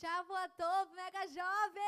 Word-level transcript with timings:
Shavuatov 0.00 0.92
Mega 0.92 1.24
Jovem! 1.28 1.84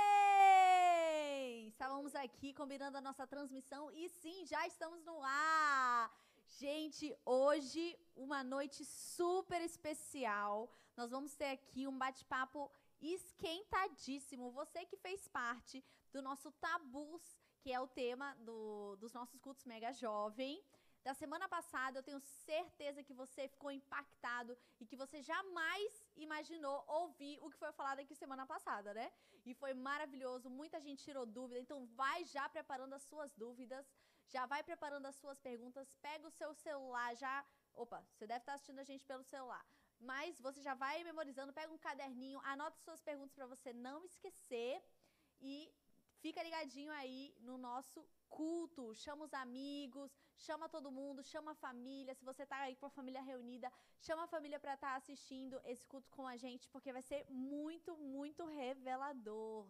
Estávamos 1.67 2.15
aqui 2.15 2.55
combinando 2.55 2.97
a 2.99 3.01
nossa 3.01 3.27
transmissão 3.27 3.91
e 3.91 4.09
sim, 4.09 4.47
já 4.47 4.65
estamos 4.65 5.05
no 5.05 5.21
ar! 5.25 6.17
Gente, 6.47 7.13
hoje 7.25 7.99
uma 8.15 8.45
noite 8.45 8.85
super 8.85 9.61
especial. 9.61 10.71
Nós 10.97 11.11
vamos 11.11 11.35
ter 11.35 11.51
aqui 11.51 11.89
um 11.89 11.99
bate-papo 11.99 12.71
esquentadíssimo. 13.03 14.53
Você 14.53 14.85
que 14.85 14.97
fez 14.97 15.27
parte 15.27 15.85
do 16.13 16.23
nosso 16.23 16.53
Tabus, 16.53 17.37
que 17.59 17.73
é 17.73 17.81
o 17.81 17.89
tema 17.89 18.37
do, 18.37 18.95
dos 19.01 19.13
nossos 19.13 19.41
cultos 19.41 19.65
Mega 19.65 19.93
Jovem 19.93 20.63
da 21.07 21.15
semana 21.15 21.47
passada. 21.57 21.99
Eu 21.99 22.07
tenho 22.09 22.21
certeza 22.49 23.05
que 23.07 23.15
você 23.23 23.43
ficou 23.53 23.71
impactado 23.71 24.53
e 24.81 24.87
que 24.89 24.97
você 25.03 25.19
jamais 25.33 25.91
imaginou 26.25 26.77
ouvir 27.01 27.35
o 27.45 27.51
que 27.51 27.61
foi 27.63 27.73
falado 27.81 28.01
aqui 28.01 28.15
semana 28.23 28.45
passada, 28.55 28.93
né? 28.99 29.07
E 29.49 29.55
foi 29.55 29.73
maravilhoso, 29.89 30.51
muita 30.61 30.81
gente 30.87 31.05
tirou 31.05 31.25
dúvida. 31.25 31.61
Então 31.61 31.87
vai 32.03 32.19
já 32.25 32.49
preparando 32.57 32.95
as 32.99 33.05
suas 33.11 33.33
dúvidas, 33.45 33.87
já 34.35 34.45
vai 34.53 34.63
preparando 34.71 35.07
as 35.07 35.17
suas 35.23 35.39
perguntas, 35.49 35.95
pega 36.09 36.27
o 36.27 36.37
seu 36.41 36.53
celular 36.67 37.11
já. 37.15 37.37
Opa, 37.85 38.01
você 38.13 38.27
deve 38.27 38.41
estar 38.41 38.55
assistindo 38.55 38.81
a 38.81 38.89
gente 38.91 39.05
pelo 39.13 39.23
celular. 39.23 39.65
Mas 40.11 40.41
você 40.41 40.61
já 40.61 40.75
vai 40.75 41.05
memorizando, 41.05 41.53
pega 41.61 41.73
um 41.73 41.79
caderninho, 41.79 42.41
anota 42.55 42.85
suas 42.87 43.01
perguntas 43.01 43.37
para 43.37 43.47
você 43.47 43.73
não 43.73 44.05
esquecer 44.05 44.83
e 45.41 45.73
fica 46.21 46.43
ligadinho 46.43 46.93
aí 47.01 47.33
no 47.49 47.57
nosso 47.57 48.05
culto, 48.29 48.93
chama 48.95 49.25
os 49.25 49.35
amigos, 49.35 50.11
chama 50.37 50.69
todo 50.69 50.91
mundo, 50.91 51.23
chama 51.23 51.53
a 51.53 51.55
família. 51.55 52.15
Se 52.15 52.25
você 52.25 52.45
tá 52.47 52.59
aí 52.61 52.77
com 52.77 52.87
a 52.87 52.91
família 52.91 53.23
reunida, 53.23 53.73
chama 54.01 54.25
a 54.25 54.27
família 54.27 54.61
para 54.61 54.75
estar 54.75 54.91
tá 54.91 54.97
assistindo 54.97 55.61
esse 55.65 55.85
culto 55.87 56.11
com 56.11 56.27
a 56.27 56.37
gente, 56.37 56.69
porque 56.69 56.93
vai 56.93 57.03
ser 57.03 57.25
muito, 57.29 57.97
muito 57.97 58.45
revelador. 58.47 59.67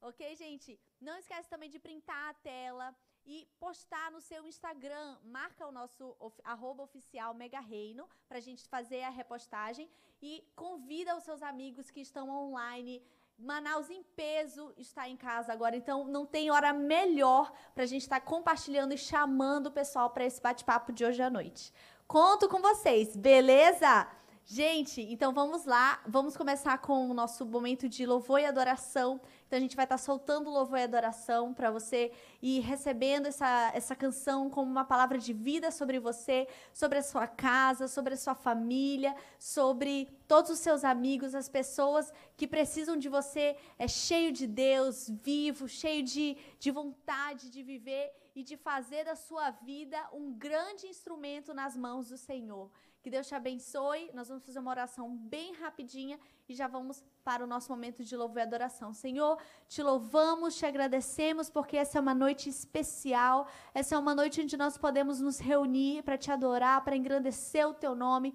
Ok, 0.00 0.34
gente? 0.34 0.80
Não 1.00 1.16
esquece 1.18 1.48
também 1.48 1.68
de 1.68 1.78
printar 1.78 2.30
a 2.30 2.34
tela 2.34 2.96
e 3.26 3.46
postar 3.58 4.10
no 4.10 4.20
seu 4.20 4.46
Instagram. 4.46 5.18
Marca 5.22 5.66
o 5.66 5.72
nosso 5.72 6.16
of, 6.18 6.40
arroba 6.42 6.82
oficial 6.82 7.34
Mega 7.34 7.60
Reino 7.60 8.08
para 8.26 8.38
a 8.38 8.40
gente 8.40 8.66
fazer 8.66 9.02
a 9.02 9.10
repostagem 9.10 9.90
e 10.22 10.44
convida 10.56 11.16
os 11.16 11.24
seus 11.24 11.42
amigos 11.42 11.90
que 11.90 12.00
estão 12.00 12.30
online 12.30 13.02
Manaus 13.42 13.88
em 13.88 14.02
peso 14.14 14.70
está 14.76 15.08
em 15.08 15.16
casa 15.16 15.50
agora, 15.50 15.74
então 15.74 16.04
não 16.04 16.26
tem 16.26 16.50
hora 16.50 16.74
melhor 16.74 17.50
para 17.74 17.84
a 17.84 17.86
gente 17.86 18.02
estar 18.02 18.20
tá 18.20 18.26
compartilhando 18.26 18.92
e 18.92 18.98
chamando 18.98 19.68
o 19.68 19.70
pessoal 19.70 20.10
para 20.10 20.26
esse 20.26 20.40
bate-papo 20.42 20.92
de 20.92 21.06
hoje 21.06 21.22
à 21.22 21.30
noite. 21.30 21.72
Conto 22.06 22.48
com 22.50 22.60
vocês, 22.60 23.16
beleza? 23.16 24.06
Gente, 24.44 25.00
então 25.00 25.32
vamos 25.32 25.64
lá, 25.64 26.02
vamos 26.06 26.36
começar 26.36 26.76
com 26.78 27.08
o 27.08 27.14
nosso 27.14 27.46
momento 27.46 27.88
de 27.88 28.04
louvor 28.04 28.40
e 28.40 28.44
adoração. 28.44 29.20
Então 29.50 29.56
a 29.56 29.62
gente 29.62 29.74
vai 29.74 29.84
estar 29.84 29.98
tá 29.98 29.98
soltando 29.98 30.48
louvor 30.48 30.78
e 30.78 30.84
adoração 30.84 31.52
para 31.52 31.72
você 31.72 32.12
e 32.40 32.60
recebendo 32.60 33.26
essa, 33.26 33.72
essa 33.74 33.96
canção 33.96 34.48
como 34.48 34.70
uma 34.70 34.84
palavra 34.84 35.18
de 35.18 35.32
vida 35.32 35.72
sobre 35.72 35.98
você, 35.98 36.46
sobre 36.72 36.98
a 36.98 37.02
sua 37.02 37.26
casa, 37.26 37.88
sobre 37.88 38.14
a 38.14 38.16
sua 38.16 38.36
família, 38.36 39.12
sobre 39.40 40.08
todos 40.28 40.52
os 40.52 40.60
seus 40.60 40.84
amigos, 40.84 41.34
as 41.34 41.48
pessoas 41.48 42.12
que 42.36 42.46
precisam 42.46 42.96
de 42.96 43.08
você, 43.08 43.56
é 43.76 43.88
cheio 43.88 44.30
de 44.30 44.46
Deus, 44.46 45.10
vivo, 45.10 45.66
cheio 45.66 46.04
de, 46.04 46.36
de 46.60 46.70
vontade 46.70 47.50
de 47.50 47.60
viver 47.60 48.12
e 48.36 48.44
de 48.44 48.56
fazer 48.56 49.04
da 49.04 49.16
sua 49.16 49.50
vida 49.50 49.98
um 50.12 50.32
grande 50.32 50.86
instrumento 50.86 51.52
nas 51.52 51.76
mãos 51.76 52.08
do 52.08 52.16
Senhor. 52.16 52.70
Que 53.02 53.10
Deus 53.10 53.26
te 53.26 53.34
abençoe. 53.34 54.10
Nós 54.12 54.28
vamos 54.28 54.44
fazer 54.44 54.58
uma 54.58 54.70
oração 54.70 55.16
bem 55.16 55.54
rapidinha 55.54 56.18
e 56.46 56.54
já 56.54 56.68
vamos 56.68 57.02
para 57.24 57.42
o 57.42 57.46
nosso 57.46 57.72
momento 57.72 58.04
de 58.04 58.14
louvor 58.14 58.38
e 58.38 58.42
adoração. 58.42 58.92
Senhor, 58.92 59.38
te 59.66 59.82
louvamos, 59.82 60.56
te 60.56 60.66
agradecemos 60.66 61.48
porque 61.48 61.78
essa 61.78 61.96
é 61.96 62.00
uma 62.00 62.14
noite 62.14 62.50
especial. 62.50 63.48
Essa 63.72 63.94
é 63.94 63.98
uma 63.98 64.14
noite 64.14 64.42
onde 64.42 64.54
nós 64.54 64.76
podemos 64.76 65.18
nos 65.18 65.38
reunir 65.38 66.02
para 66.02 66.18
te 66.18 66.30
adorar, 66.30 66.84
para 66.84 66.94
engrandecer 66.94 67.66
o 67.66 67.72
teu 67.72 67.94
nome. 67.94 68.34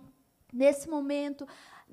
Nesse 0.52 0.90
momento, 0.90 1.46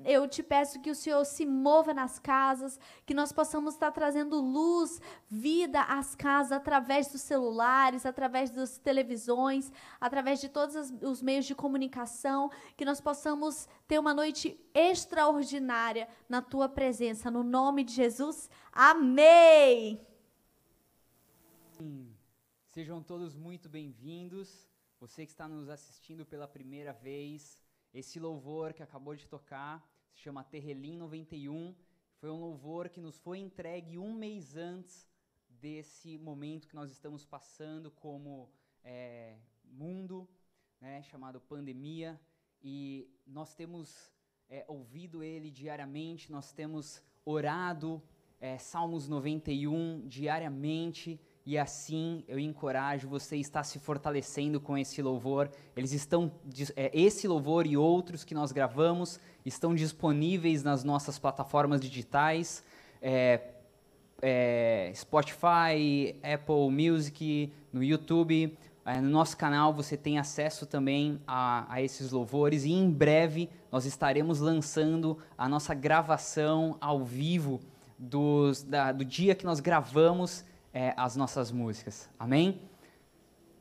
eu 0.03 0.27
te 0.27 0.41
peço 0.41 0.81
que 0.81 0.89
o 0.89 0.95
Senhor 0.95 1.23
se 1.23 1.45
mova 1.45 1.93
nas 1.93 2.19
casas, 2.19 2.79
que 3.05 3.13
nós 3.13 3.31
possamos 3.31 3.75
estar 3.75 3.91
trazendo 3.91 4.41
luz, 4.41 4.99
vida 5.29 5.81
às 5.81 6.15
casas 6.15 6.51
através 6.51 7.11
dos 7.11 7.21
celulares, 7.21 8.05
através 8.05 8.49
das 8.49 8.77
televisões, 8.77 9.71
através 10.01 10.41
de 10.41 10.49
todos 10.49 10.91
os 11.01 11.21
meios 11.21 11.45
de 11.45 11.55
comunicação, 11.55 12.49
que 12.75 12.83
nós 12.83 12.99
possamos 12.99 13.67
ter 13.87 13.99
uma 13.99 14.13
noite 14.13 14.59
extraordinária 14.73 16.07
na 16.27 16.41
tua 16.41 16.67
presença, 16.67 17.29
no 17.29 17.43
nome 17.43 17.83
de 17.83 17.93
Jesus. 17.93 18.49
Amém. 18.71 20.05
Sejam 22.67 23.03
todos 23.03 23.35
muito 23.35 23.69
bem-vindos. 23.69 24.67
Você 24.99 25.25
que 25.25 25.31
está 25.31 25.47
nos 25.47 25.69
assistindo 25.69 26.25
pela 26.25 26.47
primeira 26.47 26.91
vez, 26.91 27.59
esse 27.93 28.19
louvor 28.19 28.73
que 28.73 28.81
acabou 28.81 29.15
de 29.15 29.27
tocar 29.27 29.87
se 30.11 30.21
chama 30.21 30.43
Terrelim 30.43 30.97
91. 30.97 31.75
Foi 32.15 32.29
um 32.29 32.39
louvor 32.39 32.89
que 32.89 32.99
nos 32.99 33.17
foi 33.19 33.37
entregue 33.37 33.97
um 33.99 34.13
mês 34.13 34.55
antes 34.55 35.07
desse 35.47 36.17
momento 36.17 36.67
que 36.67 36.75
nós 36.75 36.91
estamos 36.91 37.23
passando 37.25 37.91
como 37.91 38.49
é, 38.83 39.37
mundo, 39.63 40.27
né, 40.81 41.03
chamado 41.03 41.39
pandemia. 41.39 42.19
E 42.61 43.09
nós 43.27 43.53
temos 43.53 44.11
é, 44.49 44.65
ouvido 44.67 45.21
ele 45.21 45.51
diariamente, 45.51 46.31
nós 46.31 46.51
temos 46.51 47.03
orado 47.23 48.01
é, 48.39 48.57
Salmos 48.57 49.07
91 49.07 50.07
diariamente 50.07 51.19
e 51.45 51.57
assim 51.57 52.23
eu 52.27 52.39
encorajo 52.39 53.07
você 53.07 53.35
a 53.35 53.37
estar 53.37 53.63
se 53.63 53.77
fortalecendo 53.79 54.59
com 54.61 54.77
esse 54.77 55.01
louvor. 55.01 55.49
Eles 55.75 55.91
estão 55.91 56.31
é, 56.75 56.89
esse 56.93 57.27
louvor 57.27 57.67
e 57.67 57.75
outros 57.75 58.23
que 58.23 58.33
nós 58.33 58.51
gravamos 58.51 59.19
estão 59.45 59.75
disponíveis 59.75 60.63
nas 60.63 60.83
nossas 60.83 61.19
plataformas 61.19 61.81
digitais, 61.81 62.63
é, 63.01 63.41
é, 64.21 64.91
Spotify, 64.95 66.15
Apple 66.23 66.69
Music, 66.71 67.51
no 67.73 67.83
YouTube. 67.83 68.57
É, 68.85 68.99
no 68.99 69.09
nosso 69.09 69.37
canal 69.37 69.73
você 69.73 69.95
tem 69.95 70.19
acesso 70.19 70.65
também 70.65 71.19
a, 71.25 71.65
a 71.73 71.81
esses 71.81 72.11
louvores 72.11 72.65
e 72.65 72.71
em 72.71 72.89
breve 72.89 73.49
nós 73.71 73.85
estaremos 73.85 74.39
lançando 74.39 75.17
a 75.37 75.47
nossa 75.47 75.73
gravação 75.73 76.77
ao 76.81 77.03
vivo 77.03 77.61
dos, 77.97 78.61
da, 78.61 78.91
do 78.91 79.05
dia 79.05 79.35
que 79.35 79.45
nós 79.45 79.61
gravamos 79.61 80.43
é, 80.73 80.93
as 80.97 81.15
nossas 81.15 81.51
músicas. 81.51 82.09
Amém? 82.17 82.61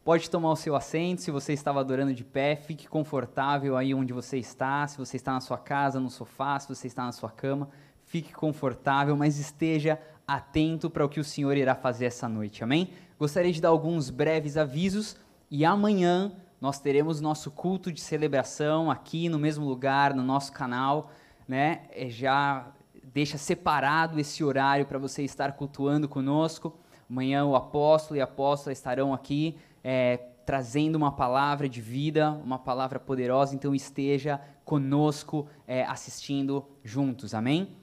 Pode 0.04 0.28
tomar 0.28 0.50
o 0.50 0.56
seu 0.56 0.74
assento, 0.74 1.22
se 1.22 1.30
você 1.30 1.52
estava 1.52 1.78
adorando 1.78 2.12
de 2.12 2.24
pé, 2.24 2.56
fique 2.56 2.88
confortável 2.88 3.76
aí 3.76 3.94
onde 3.94 4.12
você 4.12 4.38
está, 4.38 4.88
se 4.88 4.98
você 4.98 5.16
está 5.16 5.32
na 5.32 5.40
sua 5.40 5.58
casa, 5.58 6.00
no 6.00 6.10
sofá, 6.10 6.58
se 6.58 6.68
você 6.68 6.88
está 6.88 7.04
na 7.04 7.12
sua 7.12 7.30
cama, 7.30 7.68
fique 8.04 8.32
confortável, 8.32 9.16
mas 9.16 9.38
esteja 9.38 10.00
atento 10.26 10.90
para 10.90 11.04
o 11.04 11.08
que 11.08 11.20
o 11.20 11.24
Senhor 11.24 11.56
irá 11.56 11.76
fazer 11.76 12.06
essa 12.06 12.28
noite, 12.28 12.64
amém? 12.64 12.90
Gostaria 13.16 13.52
de 13.52 13.60
dar 13.60 13.68
alguns 13.68 14.10
breves 14.10 14.56
avisos 14.56 15.16
e 15.48 15.64
amanhã 15.64 16.32
nós 16.60 16.80
teremos 16.80 17.20
nosso 17.20 17.50
culto 17.50 17.92
de 17.92 18.00
celebração 18.00 18.90
aqui 18.90 19.28
no 19.28 19.38
mesmo 19.38 19.64
lugar, 19.64 20.14
no 20.14 20.24
nosso 20.24 20.52
canal, 20.52 21.12
né? 21.46 21.82
É, 21.90 22.08
já 22.08 22.72
deixa 23.04 23.38
separado 23.38 24.18
esse 24.18 24.42
horário 24.42 24.86
para 24.86 24.98
você 24.98 25.22
estar 25.22 25.52
cultuando 25.52 26.08
conosco. 26.08 26.76
Amanhã 27.12 27.44
o 27.44 27.54
apóstolo 27.54 28.16
e 28.16 28.22
a 28.22 28.24
apóstola 28.24 28.72
estarão 28.72 29.12
aqui 29.12 29.54
é, 29.84 30.16
trazendo 30.46 30.96
uma 30.96 31.12
palavra 31.12 31.68
de 31.68 31.78
vida, 31.78 32.30
uma 32.30 32.58
palavra 32.58 32.98
poderosa. 32.98 33.54
Então 33.54 33.74
esteja 33.74 34.40
conosco 34.64 35.46
é, 35.66 35.84
assistindo 35.84 36.64
juntos. 36.82 37.34
Amém? 37.34 37.76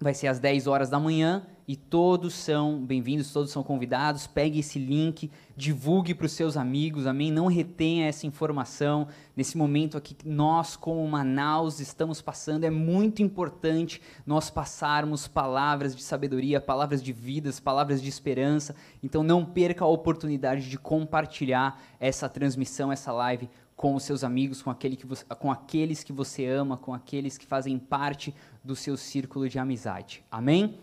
Vai 0.00 0.12
ser 0.14 0.26
às 0.26 0.40
10 0.40 0.66
horas 0.66 0.90
da 0.90 0.98
manhã 0.98 1.46
e 1.68 1.74
todos 1.74 2.32
são 2.32 2.78
bem-vindos, 2.78 3.32
todos 3.32 3.50
são 3.50 3.62
convidados. 3.62 4.26
Pegue 4.26 4.60
esse 4.60 4.78
link, 4.78 5.30
divulgue 5.56 6.14
para 6.14 6.26
os 6.26 6.32
seus 6.32 6.56
amigos, 6.56 7.08
amém? 7.08 7.32
Não 7.32 7.46
retenha 7.46 8.06
essa 8.06 8.24
informação. 8.24 9.08
Nesse 9.36 9.58
momento 9.58 9.98
aqui 9.98 10.16
nós, 10.24 10.76
como 10.76 11.06
Manaus, 11.08 11.80
estamos 11.80 12.22
passando, 12.22 12.62
é 12.62 12.70
muito 12.70 13.20
importante 13.20 14.00
nós 14.24 14.48
passarmos 14.48 15.26
palavras 15.26 15.96
de 15.96 16.04
sabedoria, 16.04 16.60
palavras 16.60 17.02
de 17.02 17.12
vidas, 17.12 17.58
palavras 17.58 18.00
de 18.00 18.08
esperança. 18.08 18.76
Então 19.02 19.24
não 19.24 19.44
perca 19.44 19.84
a 19.84 19.88
oportunidade 19.88 20.70
de 20.70 20.78
compartilhar 20.78 21.82
essa 21.98 22.28
transmissão, 22.28 22.92
essa 22.92 23.10
live 23.10 23.50
com 23.74 23.94
os 23.96 24.04
seus 24.04 24.22
amigos, 24.22 24.62
com, 24.62 24.70
aquele 24.70 24.94
que 24.94 25.04
você, 25.04 25.24
com 25.24 25.50
aqueles 25.50 26.04
que 26.04 26.12
você 26.12 26.46
ama, 26.46 26.76
com 26.76 26.94
aqueles 26.94 27.36
que 27.36 27.44
fazem 27.44 27.76
parte 27.76 28.32
do 28.62 28.76
seu 28.76 28.96
círculo 28.96 29.48
de 29.48 29.58
amizade. 29.58 30.24
Amém? 30.30 30.78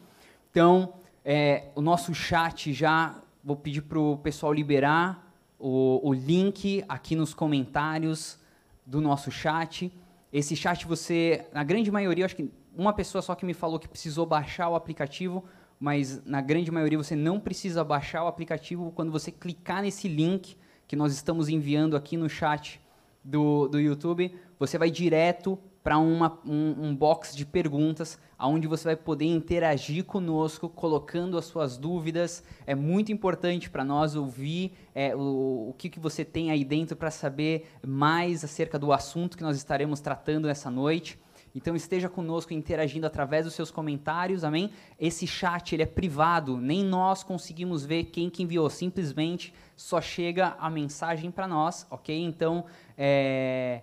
Então, 0.53 0.94
é, 1.25 1.71
o 1.73 1.81
nosso 1.81 2.13
chat 2.13 2.71
já 2.73 3.19
vou 3.44 3.55
pedir 3.55 3.81
para 3.81 3.97
o 3.97 4.19
pessoal 4.19 4.53
liberar 4.53 5.35
o, 5.57 6.00
o 6.07 6.13
link 6.13 6.85
aqui 6.88 7.15
nos 7.15 7.33
comentários 7.33 8.38
do 8.85 9.01
nosso 9.01 9.31
chat. 9.31 9.91
Esse 10.31 10.55
chat 10.55 10.85
você, 10.85 11.47
na 11.51 11.63
grande 11.63 11.89
maioria, 11.89 12.23
acho 12.23 12.35
que 12.35 12.51
uma 12.77 12.94
pessoa 12.94 13.23
só 13.23 13.33
que 13.33 13.47
me 13.47 13.53
falou 13.55 13.79
que 13.79 13.88
precisou 13.88 14.27
baixar 14.27 14.69
o 14.69 14.75
aplicativo, 14.75 15.44
mas 15.79 16.23
na 16.23 16.39
grande 16.39 16.69
maioria 16.69 17.00
você 17.00 17.15
não 17.15 17.39
precisa 17.39 17.83
baixar 17.83 18.23
o 18.23 18.27
aplicativo 18.27 18.91
quando 18.91 19.11
você 19.11 19.31
clicar 19.31 19.81
nesse 19.81 20.07
link 20.07 20.55
que 20.88 20.95
nós 20.95 21.13
estamos 21.13 21.50
enviando 21.50 21.97
aqui 21.97 22.15
no 22.15 22.29
chat 22.29 22.79
do, 23.23 23.67
do 23.67 23.79
YouTube, 23.79 24.31
você 24.59 24.77
vai 24.77 24.91
direto 24.91 25.57
para 25.83 26.00
um, 26.00 26.24
um 26.45 26.95
box 26.95 27.35
de 27.35 27.45
perguntas, 27.45 28.18
onde 28.39 28.68
você 28.68 28.85
vai 28.85 28.95
poder 28.95 29.25
interagir 29.25 30.06
conosco, 30.06 30.69
colocando 30.69 31.38
as 31.38 31.45
suas 31.45 31.77
dúvidas. 31.77 32.44
É 32.65 32.74
muito 32.74 33.12
importante 33.12 33.69
para 33.69 33.83
nós 33.83 34.15
ouvir 34.15 34.71
é, 34.95 35.13
o, 35.13 35.69
o 35.69 35.75
que, 35.77 35.89
que 35.89 36.00
você 36.00 36.24
tem 36.24 36.51
aí 36.51 36.63
dentro 36.63 36.95
para 36.95 37.12
saber 37.12 37.68
mais 37.85 38.44
acerca 38.44 38.80
do 38.80 38.94
assunto 38.94 39.35
que 39.35 39.44
nós 39.44 39.57
estaremos 39.57 40.00
tratando 40.00 40.47
nessa 40.47 40.71
noite. 40.71 41.19
Então 41.56 41.75
esteja 41.75 42.09
conosco 42.09 42.53
interagindo 42.53 43.06
através 43.06 43.45
dos 43.45 43.53
seus 43.53 43.69
comentários, 43.69 44.44
amém? 44.44 44.71
Esse 45.00 45.27
chat 45.27 45.74
ele 45.74 45.83
é 45.83 45.88
privado, 45.88 46.57
nem 46.57 46.83
nós 46.83 47.21
conseguimos 47.24 47.86
ver 47.86 48.06
quem 48.06 48.29
que 48.29 48.41
enviou, 48.41 48.69
simplesmente 48.69 49.53
só 49.75 50.01
chega 50.01 50.56
a 50.59 50.69
mensagem 50.69 51.29
para 51.29 51.47
nós, 51.47 51.86
ok? 51.91 52.18
Então 52.24 52.65
é, 52.97 53.81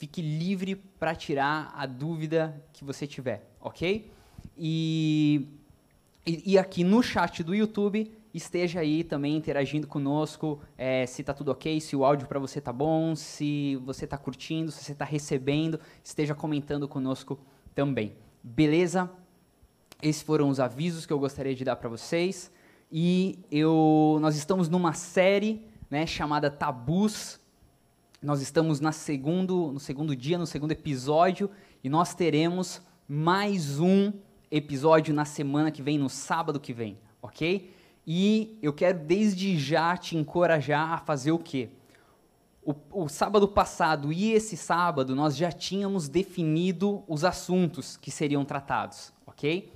fique 0.00 0.22
livre 0.22 0.76
para 0.76 1.14
tirar 1.14 1.74
a 1.76 1.84
dúvida 1.84 2.58
que 2.72 2.82
você 2.82 3.06
tiver, 3.06 3.46
ok? 3.60 4.10
E, 4.56 5.46
e, 6.26 6.52
e, 6.52 6.58
aqui 6.58 6.82
no 6.82 7.02
chat 7.02 7.44
do 7.44 7.54
YouTube, 7.54 8.10
esteja 8.32 8.80
aí 8.80 9.04
também 9.04 9.36
interagindo 9.36 9.86
conosco, 9.86 10.58
é, 10.78 11.04
se 11.04 11.20
está 11.20 11.34
tudo 11.34 11.50
ok, 11.50 11.78
se 11.82 11.94
o 11.94 12.02
áudio 12.02 12.26
para 12.26 12.38
você 12.38 12.60
está 12.60 12.72
bom, 12.72 13.14
se 13.14 13.76
você 13.84 14.06
está 14.06 14.16
curtindo, 14.16 14.72
se 14.72 14.82
você 14.82 14.92
está 14.92 15.04
recebendo, 15.04 15.78
esteja 16.02 16.34
comentando 16.34 16.88
conosco 16.88 17.38
também. 17.74 18.14
Beleza? 18.42 19.10
Esses 20.02 20.22
foram 20.22 20.48
os 20.48 20.60
avisos 20.60 21.04
que 21.04 21.12
eu 21.12 21.18
gostaria 21.18 21.54
de 21.54 21.62
dar 21.62 21.76
para 21.76 21.90
vocês. 21.90 22.50
E 22.90 23.38
eu, 23.50 24.16
nós 24.22 24.34
estamos 24.34 24.66
numa 24.66 24.94
série 24.94 25.62
né, 25.90 26.06
chamada 26.06 26.50
Tabus, 26.50 27.39
nós 28.22 28.42
estamos 28.42 28.80
na 28.80 28.92
segundo, 28.92 29.72
no 29.72 29.80
segundo 29.80 30.14
dia, 30.14 30.36
no 30.36 30.46
segundo 30.46 30.72
episódio, 30.72 31.50
e 31.82 31.88
nós 31.88 32.14
teremos 32.14 32.82
mais 33.08 33.80
um 33.80 34.12
episódio 34.50 35.14
na 35.14 35.24
semana 35.24 35.70
que 35.70 35.80
vem, 35.80 35.98
no 35.98 36.10
sábado 36.10 36.60
que 36.60 36.72
vem, 36.72 36.98
ok? 37.22 37.74
E 38.06 38.58
eu 38.60 38.72
quero 38.72 38.98
desde 38.98 39.58
já 39.58 39.96
te 39.96 40.16
encorajar 40.16 40.92
a 40.92 40.98
fazer 40.98 41.32
o 41.32 41.38
quê? 41.38 41.70
O, 42.62 42.74
o 43.04 43.08
sábado 43.08 43.48
passado 43.48 44.12
e 44.12 44.32
esse 44.32 44.56
sábado 44.56 45.16
nós 45.16 45.34
já 45.34 45.50
tínhamos 45.50 46.08
definido 46.08 47.02
os 47.08 47.24
assuntos 47.24 47.96
que 47.96 48.10
seriam 48.10 48.44
tratados, 48.44 49.14
ok? 49.26 49.72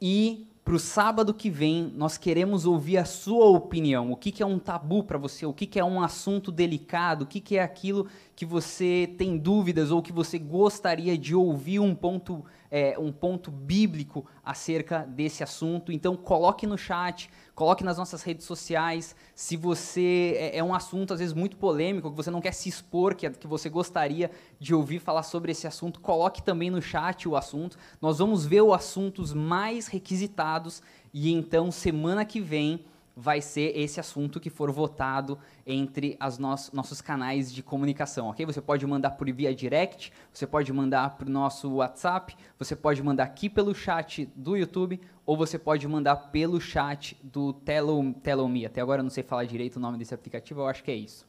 E 0.00 0.46
para 0.64 0.74
o 0.74 0.78
sábado 0.78 1.34
que 1.34 1.50
vem, 1.50 1.92
nós 1.96 2.16
queremos 2.16 2.64
ouvir 2.66 2.96
a 2.96 3.04
sua 3.04 3.46
opinião. 3.46 4.12
O 4.12 4.16
que, 4.16 4.30
que 4.30 4.44
é 4.44 4.46
um 4.46 4.60
tabu 4.60 5.02
para 5.02 5.18
você? 5.18 5.44
O 5.44 5.52
que, 5.52 5.66
que 5.66 5.78
é 5.78 5.84
um 5.84 6.00
assunto 6.00 6.52
delicado? 6.52 7.22
O 7.22 7.26
que, 7.26 7.40
que 7.40 7.56
é 7.56 7.62
aquilo 7.62 8.06
que 8.36 8.46
você 8.46 9.12
tem 9.18 9.36
dúvidas 9.36 9.90
ou 9.90 10.00
que 10.00 10.12
você 10.12 10.38
gostaria 10.38 11.18
de 11.18 11.34
ouvir 11.34 11.80
um 11.80 11.96
ponto, 11.96 12.44
é, 12.72 12.98
um 12.98 13.12
ponto 13.12 13.50
bíblico 13.50 14.24
acerca 14.42 15.00
desse 15.00 15.44
assunto? 15.44 15.92
Então, 15.92 16.16
coloque 16.16 16.66
no 16.66 16.78
chat, 16.78 17.28
coloque 17.54 17.84
nas 17.84 17.98
nossas 17.98 18.22
redes 18.22 18.46
sociais. 18.46 19.14
Se 19.34 19.56
você 19.58 20.34
é, 20.38 20.56
é 20.56 20.64
um 20.64 20.74
assunto 20.74 21.12
às 21.12 21.20
vezes 21.20 21.34
muito 21.34 21.58
polêmico, 21.58 22.10
que 22.10 22.16
você 22.16 22.30
não 22.30 22.40
quer 22.40 22.52
se 22.52 22.70
expor, 22.70 23.14
que, 23.14 23.28
que 23.28 23.46
você 23.46 23.68
gostaria 23.68 24.30
de 24.58 24.74
ouvir 24.74 24.98
falar 24.98 25.22
sobre 25.22 25.52
esse 25.52 25.66
assunto, 25.66 26.00
coloque 26.00 26.42
também 26.42 26.70
no 26.70 26.80
chat 26.80 27.28
o 27.28 27.36
assunto. 27.36 27.76
Nós 28.00 28.18
vamos 28.18 28.46
ver 28.46 28.62
os 28.62 28.72
assuntos 28.72 29.34
mais 29.34 29.86
requisitados 29.86 30.82
e 31.12 31.30
então 31.30 31.70
semana 31.70 32.24
que 32.24 32.40
vem 32.40 32.84
vai 33.16 33.40
ser 33.40 33.76
esse 33.78 34.00
assunto 34.00 34.40
que 34.40 34.50
for 34.50 34.70
votado 34.70 35.38
entre 35.66 36.18
os 36.26 36.38
nos, 36.38 36.70
nossos 36.72 37.00
canais 37.00 37.52
de 37.52 37.62
comunicação, 37.62 38.28
ok? 38.28 38.44
Você 38.46 38.60
pode 38.60 38.86
mandar 38.86 39.12
por 39.12 39.30
via 39.30 39.54
direct, 39.54 40.12
você 40.32 40.46
pode 40.46 40.72
mandar 40.72 41.16
para 41.16 41.28
o 41.28 41.30
nosso 41.30 41.74
WhatsApp, 41.74 42.36
você 42.58 42.74
pode 42.74 43.02
mandar 43.02 43.24
aqui 43.24 43.48
pelo 43.48 43.74
chat 43.74 44.30
do 44.34 44.56
YouTube 44.56 45.00
ou 45.26 45.36
você 45.36 45.58
pode 45.58 45.86
mandar 45.86 46.16
pelo 46.16 46.60
chat 46.60 47.16
do 47.22 47.52
Telo. 47.52 48.14
Até 48.66 48.80
agora 48.80 49.00
eu 49.00 49.04
não 49.04 49.10
sei 49.10 49.22
falar 49.22 49.44
direito 49.44 49.76
o 49.76 49.80
nome 49.80 49.98
desse 49.98 50.14
aplicativo, 50.14 50.60
eu 50.60 50.66
acho 50.66 50.82
que 50.82 50.90
é 50.90 50.96
isso. 50.96 51.26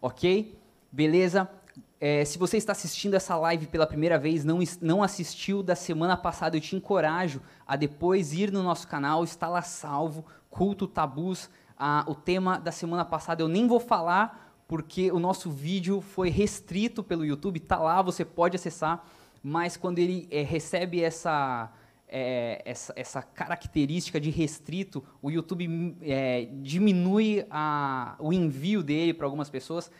Ok? 0.00 0.56
Beleza? 0.90 1.50
É, 2.00 2.24
se 2.24 2.38
você 2.38 2.56
está 2.56 2.72
assistindo 2.72 3.14
essa 3.14 3.36
live 3.36 3.66
pela 3.66 3.86
primeira 3.86 4.18
vez, 4.18 4.44
não, 4.44 4.58
não 4.80 5.02
assistiu 5.02 5.62
da 5.62 5.74
semana 5.74 6.16
passada, 6.16 6.56
eu 6.56 6.60
te 6.60 6.76
encorajo 6.76 7.40
a 7.66 7.76
depois 7.76 8.32
ir 8.32 8.52
no 8.52 8.62
nosso 8.62 8.86
canal, 8.88 9.24
está 9.24 9.48
lá 9.48 9.62
salvo, 9.62 10.24
culto 10.50 10.86
tabus. 10.86 11.48
Ah, 11.78 12.04
o 12.06 12.14
tema 12.14 12.58
da 12.58 12.70
semana 12.70 13.04
passada 13.04 13.42
eu 13.42 13.48
nem 13.48 13.66
vou 13.66 13.80
falar, 13.80 14.62
porque 14.68 15.10
o 15.10 15.18
nosso 15.18 15.50
vídeo 15.50 16.00
foi 16.00 16.30
restrito 16.30 17.02
pelo 17.02 17.24
YouTube, 17.24 17.58
está 17.58 17.78
lá, 17.78 18.00
você 18.02 18.24
pode 18.24 18.56
acessar, 18.56 19.04
mas 19.42 19.76
quando 19.76 19.98
ele 19.98 20.28
é, 20.30 20.42
recebe 20.42 21.02
essa 21.02 21.70
é, 22.08 22.62
essa, 22.64 22.92
essa, 22.96 23.22
característica 23.22 24.20
de 24.20 24.30
restrito, 24.30 25.02
o 25.20 25.30
YouTube 25.30 25.96
é, 26.00 26.48
diminui 26.62 27.44
a, 27.50 28.14
o 28.20 28.32
envio 28.32 28.82
dele 28.84 29.12
para 29.12 29.26
algumas 29.26 29.50
pessoas. 29.50 29.90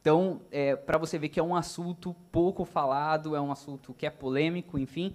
Então, 0.00 0.40
é, 0.50 0.74
para 0.74 0.96
você 0.96 1.18
ver 1.18 1.28
que 1.28 1.38
é 1.38 1.42
um 1.42 1.54
assunto 1.54 2.16
pouco 2.32 2.64
falado, 2.64 3.36
é 3.36 3.40
um 3.40 3.52
assunto 3.52 3.92
que 3.92 4.06
é 4.06 4.10
polêmico, 4.10 4.78
enfim. 4.78 5.14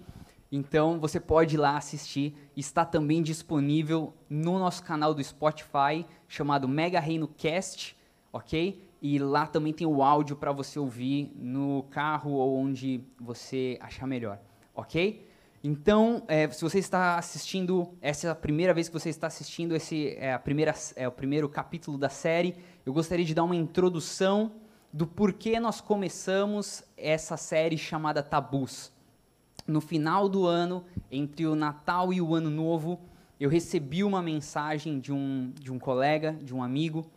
Então, 0.50 1.00
você 1.00 1.18
pode 1.18 1.56
ir 1.56 1.58
lá 1.58 1.76
assistir. 1.76 2.36
Está 2.56 2.84
também 2.84 3.20
disponível 3.20 4.14
no 4.30 4.58
nosso 4.60 4.84
canal 4.84 5.12
do 5.12 5.22
Spotify, 5.22 6.06
chamado 6.28 6.68
Mega 6.68 7.00
Reino 7.00 7.26
Cast, 7.26 7.96
ok? 8.32 8.88
E 9.02 9.18
lá 9.18 9.46
também 9.46 9.72
tem 9.72 9.86
o 9.86 10.04
áudio 10.04 10.36
para 10.36 10.52
você 10.52 10.78
ouvir 10.78 11.32
no 11.36 11.82
carro 11.90 12.32
ou 12.32 12.56
onde 12.56 13.02
você 13.20 13.76
achar 13.80 14.06
melhor, 14.06 14.38
ok? 14.72 15.28
Então, 15.64 16.22
é, 16.28 16.48
se 16.48 16.62
você 16.62 16.78
está 16.78 17.18
assistindo, 17.18 17.92
essa 18.00 18.28
é 18.28 18.30
a 18.30 18.36
primeira 18.36 18.72
vez 18.72 18.88
que 18.88 18.94
você 18.94 19.08
está 19.08 19.26
assistindo 19.26 19.74
esse 19.74 20.10
é, 20.16 20.32
a 20.32 20.38
primeira, 20.38 20.72
é 20.94 21.08
o 21.08 21.12
primeiro 21.12 21.48
capítulo 21.48 21.98
da 21.98 22.08
série, 22.08 22.54
eu 22.84 22.92
gostaria 22.92 23.24
de 23.24 23.34
dar 23.34 23.42
uma 23.42 23.56
introdução 23.56 24.52
do 24.92 25.06
porquê 25.06 25.60
nós 25.60 25.80
começamos 25.80 26.82
essa 26.96 27.36
série 27.36 27.76
chamada 27.76 28.22
Tabus. 28.22 28.92
No 29.66 29.80
final 29.80 30.28
do 30.28 30.46
ano, 30.46 30.84
entre 31.10 31.46
o 31.46 31.54
Natal 31.54 32.12
e 32.12 32.20
o 32.20 32.34
Ano 32.34 32.50
Novo, 32.50 33.00
eu 33.38 33.50
recebi 33.50 34.02
uma 34.04 34.22
mensagem 34.22 34.98
de 34.98 35.12
um, 35.12 35.52
de 35.60 35.72
um 35.72 35.78
colega, 35.78 36.32
de 36.42 36.54
um 36.54 36.62
amigo, 36.62 37.10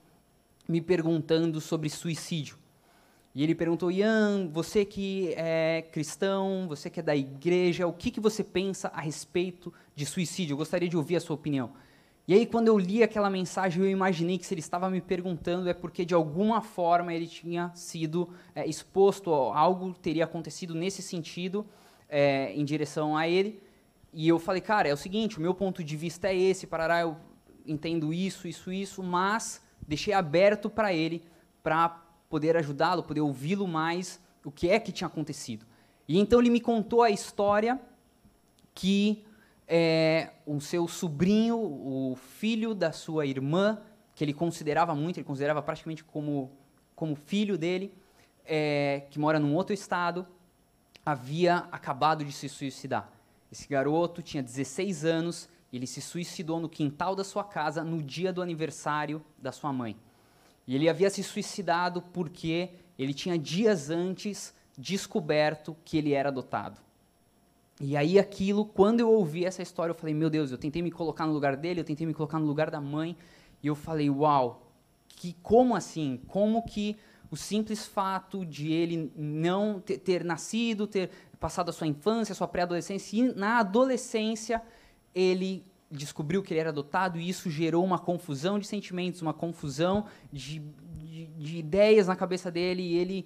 me 0.67 0.81
perguntando 0.81 1.61
sobre 1.61 1.89
suicídio. 1.89 2.57
E 3.33 3.43
ele 3.43 3.53
perguntou, 3.53 3.91
Ian, 3.91 4.49
você 4.51 4.83
que 4.83 5.33
é 5.37 5.83
cristão, 5.91 6.65
você 6.67 6.89
que 6.89 6.99
é 6.99 7.03
da 7.03 7.15
igreja, 7.15 7.87
o 7.87 7.93
que, 7.93 8.11
que 8.11 8.19
você 8.19 8.43
pensa 8.43 8.89
a 8.89 8.99
respeito 8.99 9.71
de 9.95 10.05
suicídio? 10.05 10.53
Eu 10.53 10.57
gostaria 10.57 10.89
de 10.89 10.97
ouvir 10.97 11.15
a 11.15 11.21
sua 11.21 11.35
opinião. 11.35 11.71
E 12.29 12.33
aí, 12.35 12.45
quando 12.45 12.67
eu 12.67 12.77
li 12.77 13.01
aquela 13.01 13.27
mensagem, 13.27 13.81
eu 13.81 13.89
imaginei 13.89 14.37
que 14.37 14.45
se 14.45 14.53
ele 14.53 14.61
estava 14.61 14.87
me 14.87 15.01
perguntando 15.01 15.67
é 15.67 15.73
porque, 15.73 16.05
de 16.05 16.13
alguma 16.13 16.61
forma, 16.61 17.11
ele 17.11 17.25
tinha 17.25 17.71
sido 17.73 18.29
é, 18.53 18.67
exposto, 18.67 19.33
a 19.33 19.57
algo 19.57 19.95
teria 19.95 20.25
acontecido 20.25 20.75
nesse 20.75 21.01
sentido, 21.01 21.65
é, 22.07 22.53
em 22.53 22.63
direção 22.63 23.17
a 23.17 23.27
ele. 23.27 23.59
E 24.13 24.27
eu 24.27 24.37
falei, 24.37 24.61
cara, 24.61 24.87
é 24.87 24.93
o 24.93 24.95
seguinte, 24.95 25.39
o 25.39 25.41
meu 25.41 25.55
ponto 25.55 25.83
de 25.83 25.97
vista 25.97 26.27
é 26.27 26.37
esse, 26.37 26.67
parará, 26.67 27.01
eu 27.01 27.17
entendo 27.65 28.13
isso, 28.13 28.47
isso, 28.47 28.71
isso, 28.71 29.01
mas 29.01 29.59
deixei 29.87 30.13
aberto 30.13 30.69
para 30.69 30.93
ele, 30.93 31.23
para 31.63 31.89
poder 32.29 32.55
ajudá-lo, 32.57 33.01
poder 33.01 33.21
ouvi-lo 33.21 33.67
mais, 33.67 34.21
o 34.45 34.51
que 34.51 34.69
é 34.69 34.79
que 34.79 34.91
tinha 34.91 35.07
acontecido. 35.07 35.65
E 36.07 36.19
então 36.19 36.39
ele 36.39 36.51
me 36.51 36.61
contou 36.61 37.01
a 37.01 37.09
história 37.09 37.81
que 38.75 39.25
é, 39.71 40.31
o 40.47 40.59
seu 40.59 40.87
sobrinho, 40.87 41.57
o 41.57 42.17
filho 42.39 42.73
da 42.73 42.91
sua 42.91 43.27
irmã, 43.27 43.79
que 44.15 44.23
ele 44.23 44.33
considerava 44.33 44.95
muito, 44.95 45.17
ele 45.17 45.25
considerava 45.25 45.61
praticamente 45.61 46.03
como, 46.03 46.51
como 46.95 47.15
filho 47.15 47.55
dele, 47.55 47.93
é, 48.43 49.03
que 49.11 49.19
mora 49.19 49.39
num 49.39 49.53
outro 49.53 49.71
estado, 49.71 50.25
havia 51.05 51.67
acabado 51.71 52.25
de 52.25 52.31
se 52.31 52.49
suicidar. 52.49 53.11
Esse 53.51 53.67
garoto 53.67 54.23
tinha 54.23 54.41
16 54.41 55.05
anos, 55.05 55.47
ele 55.71 55.85
se 55.85 56.01
suicidou 56.01 56.59
no 56.59 56.67
quintal 56.67 57.15
da 57.15 57.23
sua 57.23 57.43
casa 57.43 57.83
no 57.83 58.01
dia 58.01 58.33
do 58.33 58.41
aniversário 58.41 59.23
da 59.37 59.51
sua 59.51 59.71
mãe. 59.71 59.95
E 60.65 60.75
ele 60.75 60.89
havia 60.89 61.11
se 61.11 61.23
suicidado 61.23 62.01
porque 62.01 62.71
ele 62.97 63.13
tinha 63.13 63.37
dias 63.37 63.91
antes 63.91 64.53
descoberto 64.75 65.75
que 65.85 65.97
ele 65.97 66.13
era 66.13 66.29
adotado. 66.29 66.88
E 67.79 67.95
aí 67.95 68.19
aquilo, 68.19 68.65
quando 68.65 68.99
eu 68.99 69.09
ouvi 69.09 69.45
essa 69.45 69.61
história, 69.61 69.91
eu 69.91 69.95
falei, 69.95 70.13
meu 70.13 70.29
Deus, 70.29 70.51
eu 70.51 70.57
tentei 70.57 70.81
me 70.81 70.91
colocar 70.91 71.25
no 71.25 71.31
lugar 71.31 71.55
dele, 71.55 71.79
eu 71.79 71.85
tentei 71.85 72.05
me 72.05 72.13
colocar 72.13 72.37
no 72.37 72.45
lugar 72.45 72.69
da 72.69 72.81
mãe, 72.81 73.15
e 73.63 73.67
eu 73.67 73.75
falei, 73.75 74.09
uau, 74.09 74.69
que 75.07 75.33
como 75.41 75.75
assim? 75.75 76.19
Como 76.27 76.61
que 76.63 76.97
o 77.31 77.37
simples 77.37 77.85
fato 77.85 78.45
de 78.45 78.71
ele 78.71 79.11
não 79.15 79.79
ter, 79.79 79.97
ter 79.99 80.25
nascido, 80.25 80.87
ter 80.87 81.09
passado 81.39 81.69
a 81.69 81.71
sua 81.71 81.87
infância, 81.87 82.33
a 82.33 82.35
sua 82.35 82.47
pré-adolescência, 82.47 83.17
e 83.17 83.33
na 83.33 83.59
adolescência 83.59 84.61
ele 85.15 85.63
descobriu 85.89 86.43
que 86.43 86.53
ele 86.53 86.59
era 86.59 86.69
adotado 86.69 87.17
e 87.17 87.27
isso 87.27 87.49
gerou 87.49 87.83
uma 87.83 87.97
confusão 87.97 88.59
de 88.59 88.67
sentimentos, 88.67 89.21
uma 89.21 89.33
confusão 89.33 90.05
de, 90.31 90.59
de, 90.59 91.25
de 91.25 91.57
ideias 91.57 92.07
na 92.07 92.15
cabeça 92.15 92.51
dele 92.51 92.83
e 92.83 92.97
ele 92.97 93.25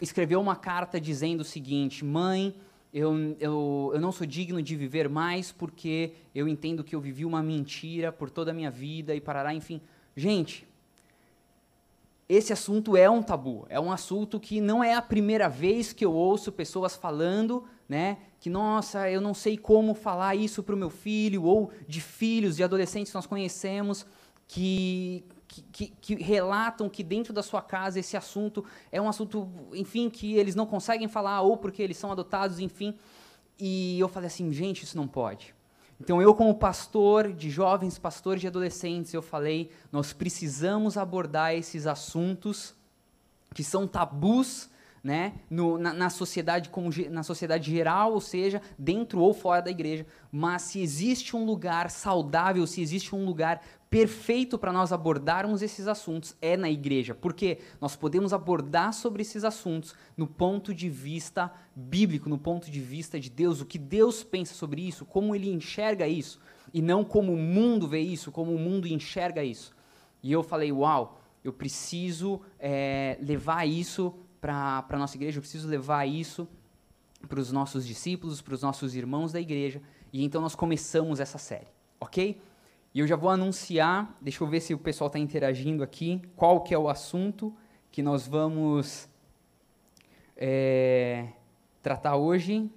escreveu 0.00 0.40
uma 0.40 0.56
carta 0.56 1.00
dizendo 1.00 1.40
o 1.40 1.44
seguinte: 1.44 2.04
Mãe, 2.04 2.54
eu, 2.92 3.36
eu, 3.38 3.90
eu 3.94 4.00
não 4.00 4.10
sou 4.10 4.26
digno 4.26 4.60
de 4.62 4.74
viver 4.74 5.08
mais 5.08 5.52
porque 5.52 6.12
eu 6.34 6.48
entendo 6.48 6.82
que 6.82 6.94
eu 6.94 7.00
vivi 7.00 7.24
uma 7.24 7.42
mentira 7.42 8.10
por 8.10 8.30
toda 8.30 8.50
a 8.50 8.54
minha 8.54 8.70
vida 8.70 9.14
e 9.14 9.20
parará, 9.20 9.54
enfim. 9.54 9.80
Gente, 10.16 10.66
esse 12.28 12.52
assunto 12.52 12.96
é 12.96 13.08
um 13.08 13.22
tabu, 13.22 13.66
é 13.68 13.80
um 13.80 13.90
assunto 13.90 14.38
que 14.38 14.60
não 14.60 14.82
é 14.82 14.94
a 14.94 15.02
primeira 15.02 15.48
vez 15.48 15.92
que 15.92 16.04
eu 16.04 16.12
ouço 16.12 16.52
pessoas 16.52 16.94
falando, 16.94 17.64
né? 17.88 18.18
Que, 18.38 18.48
nossa, 18.48 19.10
eu 19.10 19.20
não 19.20 19.34
sei 19.34 19.56
como 19.56 19.94
falar 19.94 20.36
isso 20.36 20.62
para 20.62 20.74
o 20.74 20.78
meu 20.78 20.90
filho, 20.90 21.42
ou 21.42 21.72
de 21.88 22.00
filhos, 22.00 22.56
de 22.56 22.62
adolescentes 22.62 23.10
que 23.10 23.16
nós 23.16 23.26
conhecemos, 23.26 24.06
que, 24.46 25.24
que, 25.50 25.88
que, 25.88 26.14
relatam 26.14 26.88
que 26.88 27.02
dentro 27.02 27.32
da 27.32 27.42
sua 27.42 27.60
casa 27.60 27.98
esse 27.98 28.16
assunto 28.16 28.64
é 28.92 29.00
um 29.00 29.08
assunto, 29.08 29.48
enfim, 29.72 30.08
que 30.08 30.36
eles 30.36 30.54
não 30.54 30.64
conseguem 30.64 31.08
falar, 31.08 31.40
ou 31.40 31.56
porque 31.56 31.82
eles 31.82 31.96
são 31.96 32.12
adotados, 32.12 32.60
enfim. 32.60 32.96
E 33.58 33.98
eu 33.98 34.08
falei 34.08 34.28
assim, 34.28 34.52
gente, 34.52 34.84
isso 34.84 34.96
não 34.96 35.08
pode. 35.08 35.54
Então, 36.00 36.22
eu, 36.22 36.34
como 36.34 36.54
pastor 36.54 37.32
de 37.32 37.50
jovens, 37.50 37.98
pastor 37.98 38.38
de 38.38 38.46
adolescentes, 38.46 39.12
eu 39.12 39.20
falei: 39.20 39.70
nós 39.92 40.14
precisamos 40.14 40.96
abordar 40.96 41.54
esses 41.54 41.86
assuntos 41.86 42.74
que 43.54 43.62
são 43.62 43.86
tabus 43.86 44.70
né, 45.02 45.34
no, 45.48 45.78
na, 45.78 45.92
na, 45.92 46.10
sociedade 46.10 46.68
como, 46.68 46.90
na 47.10 47.22
sociedade 47.22 47.70
geral, 47.70 48.12
ou 48.12 48.20
seja, 48.20 48.62
dentro 48.78 49.20
ou 49.20 49.34
fora 49.34 49.60
da 49.60 49.70
igreja. 49.70 50.06
Mas 50.30 50.62
se 50.62 50.80
existe 50.80 51.36
um 51.36 51.44
lugar 51.44 51.90
saudável, 51.90 52.66
se 52.66 52.80
existe 52.80 53.14
um 53.14 53.24
lugar 53.24 53.62
perfeito 53.90 54.56
para 54.56 54.72
nós 54.72 54.92
abordarmos 54.92 55.62
esses 55.62 55.88
assuntos, 55.88 56.36
é 56.40 56.56
na 56.56 56.70
igreja. 56.70 57.12
Porque 57.12 57.58
nós 57.80 57.96
podemos 57.96 58.32
abordar 58.32 58.92
sobre 58.92 59.22
esses 59.22 59.42
assuntos 59.42 59.94
no 60.16 60.28
ponto 60.28 60.72
de 60.72 60.88
vista 60.88 61.52
bíblico, 61.74 62.28
no 62.28 62.38
ponto 62.38 62.70
de 62.70 62.80
vista 62.80 63.18
de 63.18 63.28
Deus, 63.28 63.60
o 63.60 63.66
que 63.66 63.78
Deus 63.78 64.22
pensa 64.22 64.54
sobre 64.54 64.86
isso, 64.86 65.04
como 65.04 65.34
ele 65.34 65.50
enxerga 65.50 66.06
isso, 66.06 66.40
e 66.72 66.80
não 66.80 67.04
como 67.04 67.32
o 67.32 67.36
mundo 67.36 67.88
vê 67.88 67.98
isso, 67.98 68.30
como 68.30 68.54
o 68.54 68.58
mundo 68.58 68.86
enxerga 68.86 69.42
isso. 69.42 69.74
E 70.22 70.30
eu 70.30 70.44
falei, 70.44 70.70
uau, 70.70 71.20
eu 71.42 71.52
preciso 71.52 72.40
é, 72.60 73.18
levar 73.20 73.66
isso 73.66 74.14
para 74.40 74.86
a 74.88 74.98
nossa 74.98 75.16
igreja, 75.16 75.38
eu 75.38 75.42
preciso 75.42 75.66
levar 75.66 76.06
isso 76.06 76.46
para 77.28 77.40
os 77.40 77.50
nossos 77.50 77.84
discípulos, 77.84 78.40
para 78.40 78.54
os 78.54 78.62
nossos 78.62 78.94
irmãos 78.94 79.32
da 79.32 79.40
igreja. 79.40 79.82
E 80.12 80.24
então 80.24 80.40
nós 80.40 80.54
começamos 80.54 81.18
essa 81.18 81.38
série, 81.38 81.66
ok? 81.98 82.40
E 82.92 82.98
eu 83.00 83.06
já 83.06 83.14
vou 83.14 83.30
anunciar, 83.30 84.16
deixa 84.20 84.42
eu 84.42 84.48
ver 84.48 84.60
se 84.60 84.74
o 84.74 84.78
pessoal 84.78 85.06
está 85.06 85.18
interagindo 85.18 85.82
aqui, 85.82 86.20
qual 86.34 86.60
que 86.60 86.74
é 86.74 86.78
o 86.78 86.88
assunto 86.88 87.54
que 87.90 88.02
nós 88.02 88.26
vamos 88.26 89.08
é, 90.36 91.28
tratar 91.80 92.16
hoje. 92.16 92.68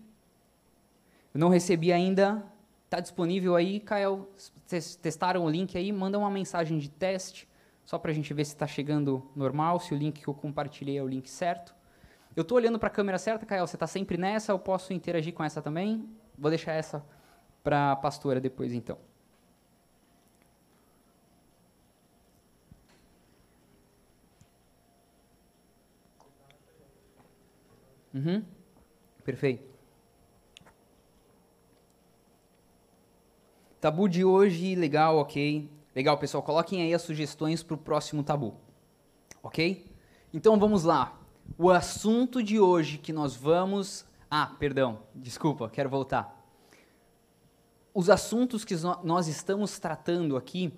Eu 1.33 1.39
não 1.39 1.49
recebi 1.49 1.91
ainda, 1.91 2.45
está 2.85 2.99
disponível 2.99 3.55
aí, 3.55 3.79
Kael, 3.79 4.29
vocês 4.65 4.95
testaram 4.95 5.45
o 5.45 5.49
link 5.49 5.75
aí, 5.75 5.91
manda 5.91 6.19
uma 6.19 6.29
mensagem 6.29 6.77
de 6.77 6.89
teste, 6.89 7.49
só 7.83 7.97
para 7.97 8.11
a 8.11 8.13
gente 8.13 8.31
ver 8.35 8.45
se 8.45 8.53
está 8.53 8.67
chegando 8.67 9.27
normal, 9.35 9.79
se 9.79 9.95
o 9.95 9.97
link 9.97 10.21
que 10.21 10.27
eu 10.27 10.33
compartilhei 10.33 10.97
é 10.97 11.01
o 11.01 11.07
link 11.07 11.27
certo. 11.27 11.73
Eu 12.35 12.41
estou 12.41 12.57
olhando 12.57 12.77
para 12.77 12.87
a 12.87 12.91
câmera 12.91 13.17
certa, 13.17 13.47
Kael, 13.47 13.65
você 13.65 13.75
está 13.75 13.87
sempre 13.87 14.15
nessa, 14.15 14.51
eu 14.51 14.59
posso 14.59 14.93
interagir 14.93 15.33
com 15.33 15.43
essa 15.43 15.59
também? 15.59 16.07
Vou 16.37 16.51
deixar 16.51 16.73
essa 16.73 17.03
para 17.63 17.93
a 17.93 17.95
pastora 17.95 18.39
depois, 18.39 18.73
então. 18.73 19.12
Uhum. 28.13 28.43
Perfeito. 29.23 29.73
Tabu 33.81 34.07
de 34.07 34.23
hoje, 34.23 34.75
legal, 34.75 35.17
ok. 35.17 35.69
Legal, 35.95 36.17
pessoal, 36.17 36.41
coloquem 36.41 36.81
aí 36.81 36.93
as 36.93 37.01
sugestões 37.01 37.61
para 37.61 37.75
o 37.75 37.77
próximo 37.77 38.23
tabu. 38.23 38.55
Ok? 39.41 39.85
Então 40.33 40.57
vamos 40.57 40.83
lá. 40.83 41.19
O 41.57 41.69
assunto 41.69 42.41
de 42.41 42.59
hoje 42.59 42.97
que 42.97 43.11
nós 43.11 43.35
vamos. 43.35 44.05
Ah, 44.29 44.55
perdão, 44.57 45.03
desculpa, 45.13 45.69
quero 45.69 45.89
voltar. 45.89 46.41
Os 47.93 48.09
assuntos 48.09 48.65
que 48.65 48.73
nós 49.03 49.27
estamos 49.27 49.77
tratando 49.77 50.35
aqui, 50.35 50.73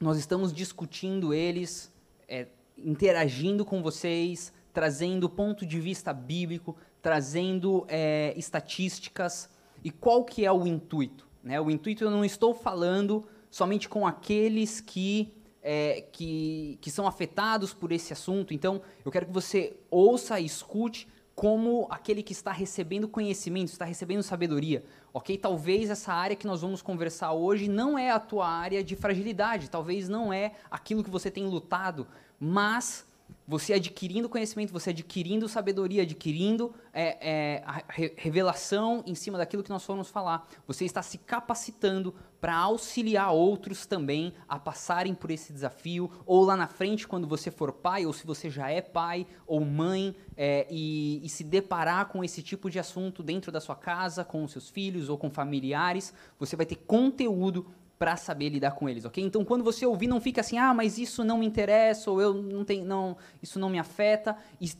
nós 0.00 0.18
estamos 0.18 0.52
discutindo 0.52 1.32
eles, 1.32 1.92
é, 2.26 2.48
interagindo 2.76 3.64
com 3.64 3.82
vocês, 3.82 4.52
trazendo 4.72 5.28
ponto 5.28 5.66
de 5.66 5.80
vista 5.80 6.12
bíblico, 6.12 6.76
trazendo 7.02 7.84
é, 7.88 8.34
estatísticas. 8.36 9.48
E 9.82 9.90
qual 9.90 10.24
que 10.24 10.44
é 10.44 10.52
o 10.52 10.66
intuito? 10.66 11.26
Né? 11.42 11.60
O 11.60 11.70
intuito 11.70 12.04
eu 12.04 12.10
não 12.10 12.24
estou 12.24 12.54
falando 12.54 13.26
somente 13.50 13.88
com 13.88 14.06
aqueles 14.06 14.80
que, 14.80 15.32
é, 15.62 16.02
que, 16.12 16.78
que 16.80 16.90
são 16.90 17.06
afetados 17.06 17.74
por 17.74 17.92
esse 17.92 18.12
assunto. 18.12 18.54
Então, 18.54 18.80
eu 19.04 19.10
quero 19.10 19.26
que 19.26 19.32
você 19.32 19.76
ouça 19.90 20.38
e 20.38 20.46
escute 20.46 21.08
como 21.34 21.86
aquele 21.90 22.22
que 22.22 22.32
está 22.32 22.52
recebendo 22.52 23.08
conhecimento, 23.08 23.68
está 23.68 23.86
recebendo 23.86 24.22
sabedoria. 24.22 24.84
Ok? 25.12 25.38
Talvez 25.38 25.88
essa 25.88 26.12
área 26.12 26.36
que 26.36 26.46
nós 26.46 26.60
vamos 26.60 26.82
conversar 26.82 27.32
hoje 27.32 27.66
não 27.66 27.98
é 27.98 28.10
a 28.10 28.20
tua 28.20 28.46
área 28.46 28.84
de 28.84 28.94
fragilidade, 28.94 29.70
talvez 29.70 30.06
não 30.06 30.30
é 30.32 30.52
aquilo 30.70 31.02
que 31.02 31.08
você 31.08 31.30
tem 31.30 31.46
lutado, 31.46 32.06
mas 32.38 33.06
você 33.46 33.72
adquirindo 33.74 34.28
conhecimento, 34.28 34.72
você 34.72 34.90
adquirindo 34.90 35.48
sabedoria, 35.48 36.02
adquirindo 36.02 36.72
é, 36.92 37.60
é, 37.60 38.12
revelação 38.16 39.02
em 39.06 39.14
cima 39.14 39.38
daquilo 39.38 39.62
que 39.62 39.70
nós 39.70 39.84
formos 39.84 40.08
falar, 40.08 40.48
você 40.66 40.84
está 40.84 41.02
se 41.02 41.18
capacitando 41.18 42.14
para 42.40 42.56
auxiliar 42.56 43.32
outros 43.32 43.84
também 43.84 44.32
a 44.48 44.58
passarem 44.58 45.14
por 45.14 45.30
esse 45.30 45.52
desafio, 45.52 46.10
ou 46.24 46.44
lá 46.44 46.56
na 46.56 46.66
frente, 46.66 47.06
quando 47.06 47.26
você 47.26 47.50
for 47.50 47.72
pai, 47.72 48.06
ou 48.06 48.12
se 48.12 48.26
você 48.26 48.48
já 48.48 48.70
é 48.70 48.80
pai 48.80 49.26
ou 49.46 49.60
mãe, 49.60 50.16
é, 50.36 50.66
e, 50.70 51.20
e 51.24 51.28
se 51.28 51.44
deparar 51.44 52.06
com 52.06 52.24
esse 52.24 52.42
tipo 52.42 52.70
de 52.70 52.78
assunto 52.78 53.22
dentro 53.22 53.52
da 53.52 53.60
sua 53.60 53.76
casa, 53.76 54.24
com 54.24 54.42
os 54.42 54.52
seus 54.52 54.70
filhos 54.70 55.08
ou 55.08 55.18
com 55.18 55.30
familiares, 55.30 56.14
você 56.38 56.56
vai 56.56 56.64
ter 56.64 56.76
conteúdo 56.76 57.66
para 58.00 58.16
saber 58.16 58.48
lidar 58.48 58.70
com 58.70 58.88
eles, 58.88 59.04
ok? 59.04 59.22
Então, 59.22 59.44
quando 59.44 59.62
você 59.62 59.84
ouvir, 59.84 60.06
não 60.06 60.22
fica 60.22 60.40
assim, 60.40 60.56
ah, 60.56 60.72
mas 60.72 60.96
isso 60.96 61.22
não 61.22 61.36
me 61.36 61.44
interessa, 61.44 62.10
ou 62.10 62.18
eu 62.18 62.32
não 62.32 62.64
tenho, 62.64 62.82
não, 62.82 63.14
isso 63.42 63.58
não 63.58 63.68
me 63.68 63.78
afeta, 63.78 64.38
e, 64.58 64.72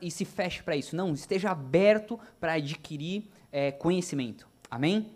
e 0.00 0.10
se 0.10 0.24
feche 0.24 0.62
para 0.62 0.74
isso. 0.74 0.96
Não, 0.96 1.12
esteja 1.12 1.50
aberto 1.50 2.18
para 2.40 2.54
adquirir 2.54 3.28
é, 3.52 3.70
conhecimento. 3.72 4.48
Amém? 4.70 5.12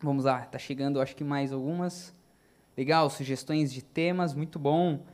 Vamos 0.00 0.24
lá, 0.24 0.40
tá 0.40 0.58
chegando, 0.58 1.00
acho 1.00 1.14
que 1.14 1.22
mais 1.22 1.52
algumas. 1.52 2.12
Legal, 2.76 3.08
sugestões 3.10 3.72
de 3.72 3.80
temas, 3.80 4.34
muito 4.34 4.58
bom. 4.58 5.04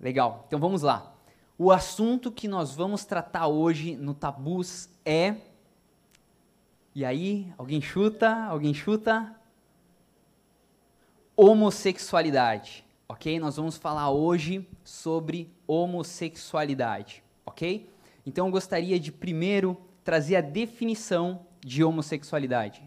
Legal, 0.00 0.42
então 0.48 0.58
vamos 0.58 0.82
lá. 0.82 1.14
O 1.56 1.70
assunto 1.70 2.32
que 2.32 2.48
nós 2.48 2.74
vamos 2.74 3.04
tratar 3.04 3.46
hoje 3.46 3.94
no 3.94 4.14
Tabus 4.14 4.88
é. 5.04 5.36
E 6.92 7.04
aí, 7.04 7.54
alguém 7.56 7.80
chuta? 7.80 8.34
Alguém 8.46 8.74
chuta? 8.74 9.32
Homossexualidade, 11.36 12.84
ok? 13.08 13.38
Nós 13.38 13.56
vamos 13.56 13.76
falar 13.76 14.10
hoje 14.10 14.66
sobre 14.84 15.52
homossexualidade, 15.66 17.22
ok? 17.44 17.90
Então 18.24 18.46
eu 18.46 18.52
gostaria 18.52 18.98
de 18.98 19.10
primeiro 19.10 19.76
trazer 20.04 20.36
a 20.36 20.40
definição 20.40 21.46
de 21.60 21.82
homossexualidade. 21.82 22.82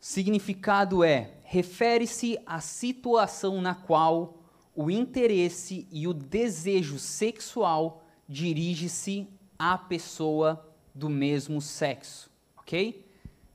Significado 0.00 1.02
é: 1.02 1.32
refere-se 1.42 2.38
à 2.46 2.60
situação 2.60 3.60
na 3.60 3.74
qual 3.74 4.38
o 4.74 4.90
interesse 4.90 5.86
e 5.90 6.06
o 6.06 6.14
desejo 6.14 6.98
sexual 6.98 8.04
dirige-se 8.28 9.28
à 9.58 9.76
pessoa 9.76 10.66
do 10.94 11.10
mesmo 11.10 11.60
sexo, 11.60 12.30
ok? 12.56 13.04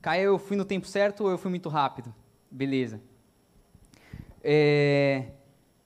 Caio, 0.02 0.22
eu 0.22 0.38
fui 0.38 0.56
no 0.56 0.64
tempo 0.64 0.86
certo 0.86 1.24
ou 1.24 1.30
eu 1.30 1.38
fui 1.38 1.50
muito 1.50 1.68
rápido? 1.68 2.14
Beleza. 2.56 3.02
É, 4.42 5.26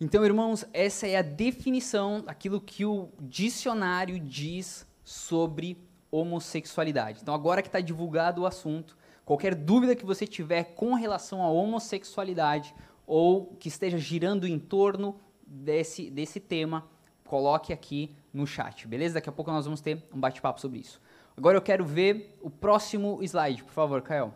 então, 0.00 0.25
irmãos, 0.25 0.65
essa 0.73 1.05
é 1.05 1.17
a 1.17 1.23
definição 1.23 2.21
daquilo 2.21 2.61
que 2.61 2.85
o 2.85 3.09
dicionário 3.19 4.21
diz 4.21 4.87
sobre 5.03 5.77
homossexualidade. 6.12 7.19
Então, 7.23 7.35
agora 7.35 7.61
que 7.61 7.67
está 7.67 7.81
divulgado 7.81 8.43
o 8.43 8.47
assunto, 8.47 8.97
qualquer 9.25 9.57
dúvida 9.57 9.97
que 9.97 10.07
você 10.07 10.29
tiver 10.29 10.62
com 10.77 10.95
relação 10.95 11.43
à 11.43 11.50
homossexualidade 11.50 12.73
ou 13.05 13.47
que 13.59 13.67
esteja 13.67 13.99
girando 13.99 14.47
em 14.47 14.57
torno 14.57 15.19
desse, 15.45 16.09
desse 16.09 16.39
tema, 16.39 16.87
coloque 17.25 17.73
aqui 17.73 18.15
no 18.33 18.47
chat, 18.47 18.87
beleza? 18.87 19.15
Daqui 19.15 19.29
a 19.29 19.33
pouco 19.33 19.50
nós 19.50 19.65
vamos 19.65 19.81
ter 19.81 20.05
um 20.15 20.21
bate-papo 20.21 20.61
sobre 20.61 20.79
isso. 20.79 21.00
Agora 21.37 21.59
eu 21.59 21.62
quero 21.62 21.85
ver 21.85 22.39
o 22.41 22.49
próximo 22.49 23.21
slide, 23.25 23.65
por 23.65 23.73
favor, 23.73 24.00
Kael. 24.03 24.33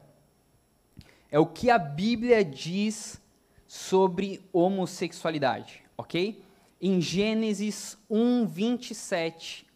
É 1.35 1.39
o 1.41 1.47
que 1.47 1.69
a 1.69 1.79
Bíblia 1.79 2.45
diz 2.45 3.21
sobre 3.67 4.41
homossexualidade, 4.53 5.83
ok? 5.99 6.41
Em 6.81 7.01
Gênesis 7.01 7.99
1, 8.09 8.47
27, 8.47 9.67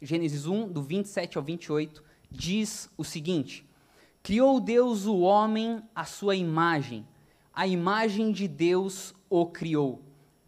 Gênesis 0.00 0.46
1, 0.46 0.68
do 0.68 0.80
27 0.80 1.36
ao 1.36 1.42
28, 1.42 2.04
diz 2.30 2.88
o 2.96 3.02
seguinte: 3.02 3.68
Criou 4.22 4.60
Deus 4.60 5.04
o 5.06 5.18
homem 5.18 5.82
à 5.96 6.04
sua 6.04 6.36
imagem, 6.36 7.04
a 7.52 7.66
imagem 7.66 8.30
de 8.30 8.46
Deus 8.46 9.12
o 9.28 9.46
criou. 9.46 10.00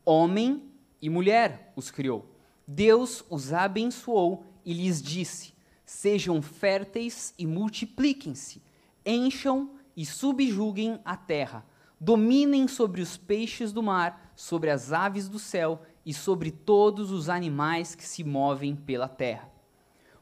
Homem 0.05 0.63
e 1.01 1.11
mulher 1.11 1.73
os 1.75 1.91
criou. 1.91 2.25
Deus 2.65 3.25
os 3.29 3.53
abençoou 3.53 4.45
e 4.65 4.73
lhes 4.73 5.03
disse: 5.03 5.55
Sejam 5.85 6.41
férteis 6.41 7.35
e 7.37 7.49
multipliquem-se, 7.49 8.63
encham 9.05 9.82
e 9.97 10.05
subjuguem 10.07 11.01
a 11.05 11.17
terra, 11.17 11.65
dominem 12.01 12.67
sobre 12.67 13.01
os 13.01 13.17
peixes 13.17 13.73
do 13.73 13.83
mar, 13.83 14.33
sobre 14.35 14.71
as 14.71 14.93
aves 14.93 15.29
do 15.29 15.39
céu 15.39 15.83
e 16.05 16.13
sobre 16.13 16.51
todos 16.51 17.11
os 17.11 17.29
animais 17.29 17.95
que 17.95 18.05
se 18.05 18.25
movem 18.25 18.75
pela 18.75 19.09
terra. 19.09 19.51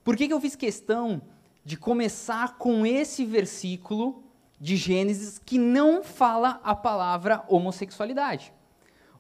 Por 0.05 0.17
que, 0.17 0.27
que 0.27 0.35
eu 0.35 0.41
fiz 0.41 0.57
questão 0.57 1.23
de 1.65 1.77
começar 1.77 2.59
com 2.59 2.85
esse 2.85 3.25
versículo 3.25 4.23
de 4.61 4.77
Gênesis 4.77 5.39
que 5.39 5.59
não 5.59 6.03
fala 6.03 6.61
a 6.63 6.75
palavra 6.75 7.45
homossexualidade? 7.49 8.53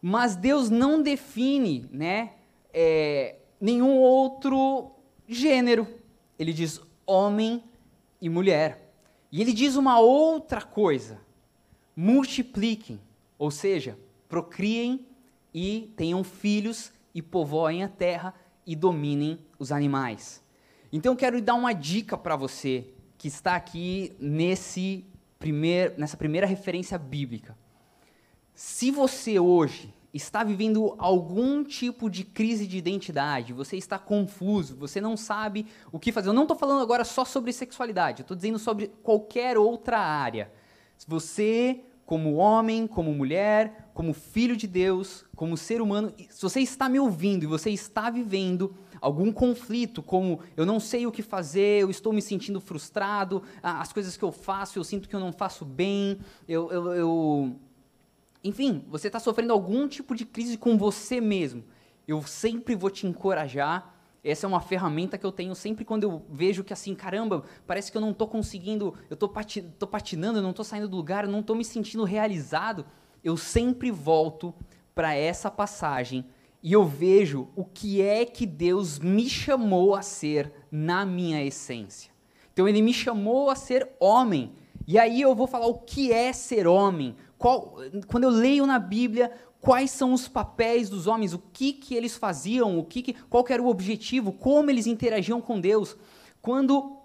Mas 0.02 0.37
Deus 0.37 0.71
não 0.71 1.02
define 1.02 1.87
né, 1.90 2.35
é, 2.73 3.37
nenhum 3.61 3.99
outro 3.99 4.90
gênero. 5.28 5.87
Ele 6.38 6.52
diz 6.52 6.80
homem 7.07 7.62
e 8.21 8.28
mulher. 8.28 8.89
E 9.33 9.41
ele 9.41 9.53
diz 9.53 9.77
uma 9.77 9.99
outra 9.99 10.63
coisa: 10.63 11.21
multipliquem, 11.95 13.01
ou 13.39 13.51
seja, 13.51 13.99
procriem 14.29 15.07
e 15.53 15.93
tenham 15.97 16.23
filhos 16.25 16.93
e 17.15 17.21
povoem 17.21 17.83
a 17.83 17.89
terra 17.89 18.35
e 18.67 18.75
dominem 18.75 19.39
os 19.59 19.73
animais. 19.73 20.43
Então 20.93 21.13
eu 21.13 21.17
quero 21.17 21.41
dar 21.41 21.55
uma 21.55 21.73
dica 21.73 22.17
para 22.17 22.37
você 22.37 22.87
que 23.17 23.29
está 23.29 23.55
aqui 23.55 24.17
nesse 24.19 25.05
primeir, 25.39 25.95
nessa 25.97 26.17
primeira 26.17 26.47
referência 26.47 26.99
bíblica. 26.99 27.57
Se 28.55 28.91
você 28.91 29.39
hoje 29.39 29.93
está 30.12 30.43
vivendo 30.43 30.95
algum 30.99 31.62
tipo 31.62 32.11
de 32.11 32.25
crise 32.25 32.67
de 32.67 32.76
identidade, 32.76 33.52
você 33.52 33.76
está 33.76 33.99
confuso, 33.99 34.76
você 34.76 35.00
não 35.00 35.17
sabe 35.17 35.67
o 35.93 35.99
que 35.99 36.12
fazer. 36.12 36.29
Eu 36.29 36.35
não 36.35 36.43
estou 36.43 36.57
falando 36.57 36.83
agora 36.83 37.05
só 37.05 37.25
sobre 37.25 37.52
sexualidade, 37.52 38.21
eu 38.21 38.25
estou 38.25 38.37
dizendo 38.37 38.59
sobre 38.59 38.88
qualquer 39.02 39.57
outra 39.57 39.99
área. 39.99 40.50
Você, 41.07 41.81
como 42.05 42.35
homem, 42.35 42.87
como 42.87 43.12
mulher, 43.12 43.90
como 43.95 44.12
filho 44.12 44.57
de 44.57 44.67
Deus, 44.67 45.25
como 45.37 45.57
ser 45.57 45.81
humano, 45.81 46.12
se 46.29 46.43
você 46.43 46.61
está 46.61 46.88
me 46.88 46.99
ouvindo 46.99 47.45
e 47.45 47.47
você 47.47 47.71
está 47.71 48.11
vivendo 48.11 48.75
algum 49.00 49.33
conflito, 49.33 50.02
como 50.02 50.40
eu 50.57 50.67
não 50.67 50.79
sei 50.79 51.07
o 51.07 51.12
que 51.12 51.23
fazer, 51.23 51.83
eu 51.83 51.90
estou 51.90 52.12
me 52.12 52.21
sentindo 52.21 52.61
frustrado, 52.61 53.43
as 53.62 53.93
coisas 53.93 54.17
que 54.17 54.23
eu 54.23 54.31
faço, 54.31 54.79
eu 54.79 54.85
sinto 54.85 55.09
que 55.09 55.17
eu 55.17 55.21
não 55.21 55.33
faço 55.33 55.64
bem, 55.64 56.19
eu, 56.47 56.71
eu, 56.71 56.93
eu 56.93 57.61
enfim, 58.42 58.85
você 58.88 59.09
está 59.09 59.20
sofrendo 59.20 59.52
algum 59.52 59.87
tipo 59.87 60.14
de 60.14 60.25
crise 60.25 60.56
com 60.56 60.78
você 60.78 61.20
mesmo. 61.20 61.64
Eu 62.09 62.23
sempre 62.23 62.75
vou 62.75 62.90
te 62.90 63.06
encorajar. 63.06 63.94
Essa 64.23 64.47
é 64.47 64.49
uma 64.49 64.61
ferramenta 64.61 65.16
que 65.16 65.25
eu 65.25 65.32
tenho 65.32 65.54
sempre 65.54 65.85
quando 65.85 66.04
eu 66.04 66.23
vejo 66.28 66.62
que 66.62 66.73
assim, 66.73 66.94
caramba, 66.94 67.44
parece 67.66 67.90
que 67.90 67.97
eu 67.97 68.02
não 68.02 68.11
estou 68.11 68.28
conseguindo, 68.28 68.94
eu 69.09 69.14
estou 69.14 69.28
pati 69.28 69.62
patinando, 69.90 70.38
eu 70.38 70.42
não 70.42 70.50
estou 70.50 70.64
saindo 70.64 70.88
do 70.88 70.97
lugar, 70.97 71.25
eu 71.25 71.30
não 71.30 71.40
estou 71.40 71.56
me 71.56 71.64
sentindo 71.64 72.04
realizado. 72.04 72.85
Eu 73.23 73.37
sempre 73.37 73.90
volto 73.90 74.55
para 74.94 75.14
essa 75.14 75.50
passagem 75.50 76.26
e 76.62 76.72
eu 76.72 76.85
vejo 76.85 77.48
o 77.57 77.64
que 77.64 78.03
é 78.03 78.24
que 78.24 78.44
Deus 78.44 78.98
me 78.98 79.29
chamou 79.29 79.94
a 79.94 80.03
ser 80.03 80.53
na 80.70 81.07
minha 81.07 81.42
essência. 81.42 82.11
Então 82.53 82.68
ele 82.68 82.83
me 82.83 82.92
chamou 82.92 83.48
a 83.48 83.55
ser 83.55 83.88
homem. 83.98 84.53
E 84.87 84.98
aí 84.98 85.20
eu 85.20 85.35
vou 85.35 85.46
falar 85.46 85.66
o 85.66 85.79
que 85.79 86.12
é 86.12 86.33
ser 86.33 86.66
homem, 86.66 87.16
qual, 87.40 87.79
quando 88.07 88.24
eu 88.24 88.31
leio 88.31 88.66
na 88.66 88.79
Bíblia 88.79 89.33
quais 89.62 89.90
são 89.90 90.12
os 90.12 90.29
papéis 90.29 90.90
dos 90.90 91.07
homens, 91.07 91.33
o 91.33 91.38
que, 91.38 91.72
que 91.72 91.94
eles 91.94 92.14
faziam, 92.14 92.79
o 92.79 92.85
que, 92.85 93.00
que 93.00 93.14
qual 93.14 93.42
que 93.42 93.50
era 93.50 93.62
o 93.62 93.68
objetivo, 93.68 94.31
como 94.31 94.70
eles 94.70 94.87
interagiam 94.87 95.40
com 95.40 95.59
Deus. 95.59 95.96
Quando 96.42 96.98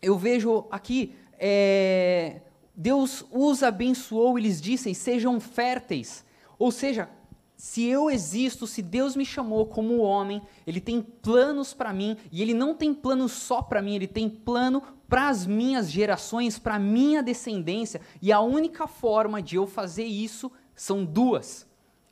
eu 0.00 0.16
vejo 0.16 0.64
aqui, 0.70 1.16
é, 1.40 2.40
Deus 2.72 3.24
os 3.32 3.64
abençoou 3.64 4.38
e 4.38 4.42
lhes 4.42 4.60
disse, 4.60 4.94
sejam 4.94 5.40
férteis. 5.40 6.24
Ou 6.56 6.70
seja, 6.70 7.08
se 7.56 7.84
eu 7.84 8.08
existo, 8.08 8.68
se 8.68 8.80
Deus 8.80 9.16
me 9.16 9.26
chamou 9.26 9.66
como 9.66 9.98
homem, 9.98 10.40
Ele 10.64 10.80
tem 10.80 11.02
planos 11.02 11.74
para 11.74 11.92
mim, 11.92 12.16
e 12.30 12.42
Ele 12.42 12.54
não 12.54 12.74
tem 12.74 12.94
plano 12.94 13.28
só 13.28 13.60
para 13.60 13.82
mim, 13.82 13.96
Ele 13.96 14.06
tem 14.06 14.28
plano 14.28 14.82
para 15.14 15.28
as 15.28 15.46
minhas 15.46 15.92
gerações, 15.92 16.58
para 16.58 16.74
a 16.74 16.78
minha 16.80 17.22
descendência, 17.22 18.00
e 18.20 18.32
a 18.32 18.40
única 18.40 18.88
forma 18.88 19.40
de 19.40 19.54
eu 19.54 19.64
fazer 19.64 20.02
isso 20.02 20.50
são 20.74 21.04
duas. 21.04 21.68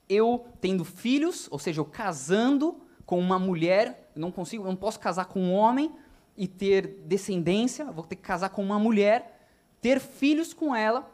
Eu 0.09 0.47
tendo 0.61 0.85
filhos, 0.85 1.49
ou 1.51 1.59
seja, 1.59 1.81
eu 1.81 1.85
casando 1.85 2.81
com 3.05 3.19
uma 3.19 3.41
mulher, 3.41 4.09
não 4.15 4.31
consigo, 4.31 4.63
não 4.63 4.77
posso 4.77 5.01
casar 5.01 5.25
com 5.25 5.41
um 5.41 5.53
homem 5.53 5.91
e 6.37 6.47
ter 6.47 7.03
descendência, 7.05 7.87
vou 7.87 8.05
ter 8.05 8.15
que 8.15 8.23
casar 8.23 8.51
com 8.51 8.63
uma 8.63 8.79
mulher, 8.79 9.49
ter 9.81 9.99
filhos 9.99 10.55
com 10.55 10.73
ela 10.73 11.13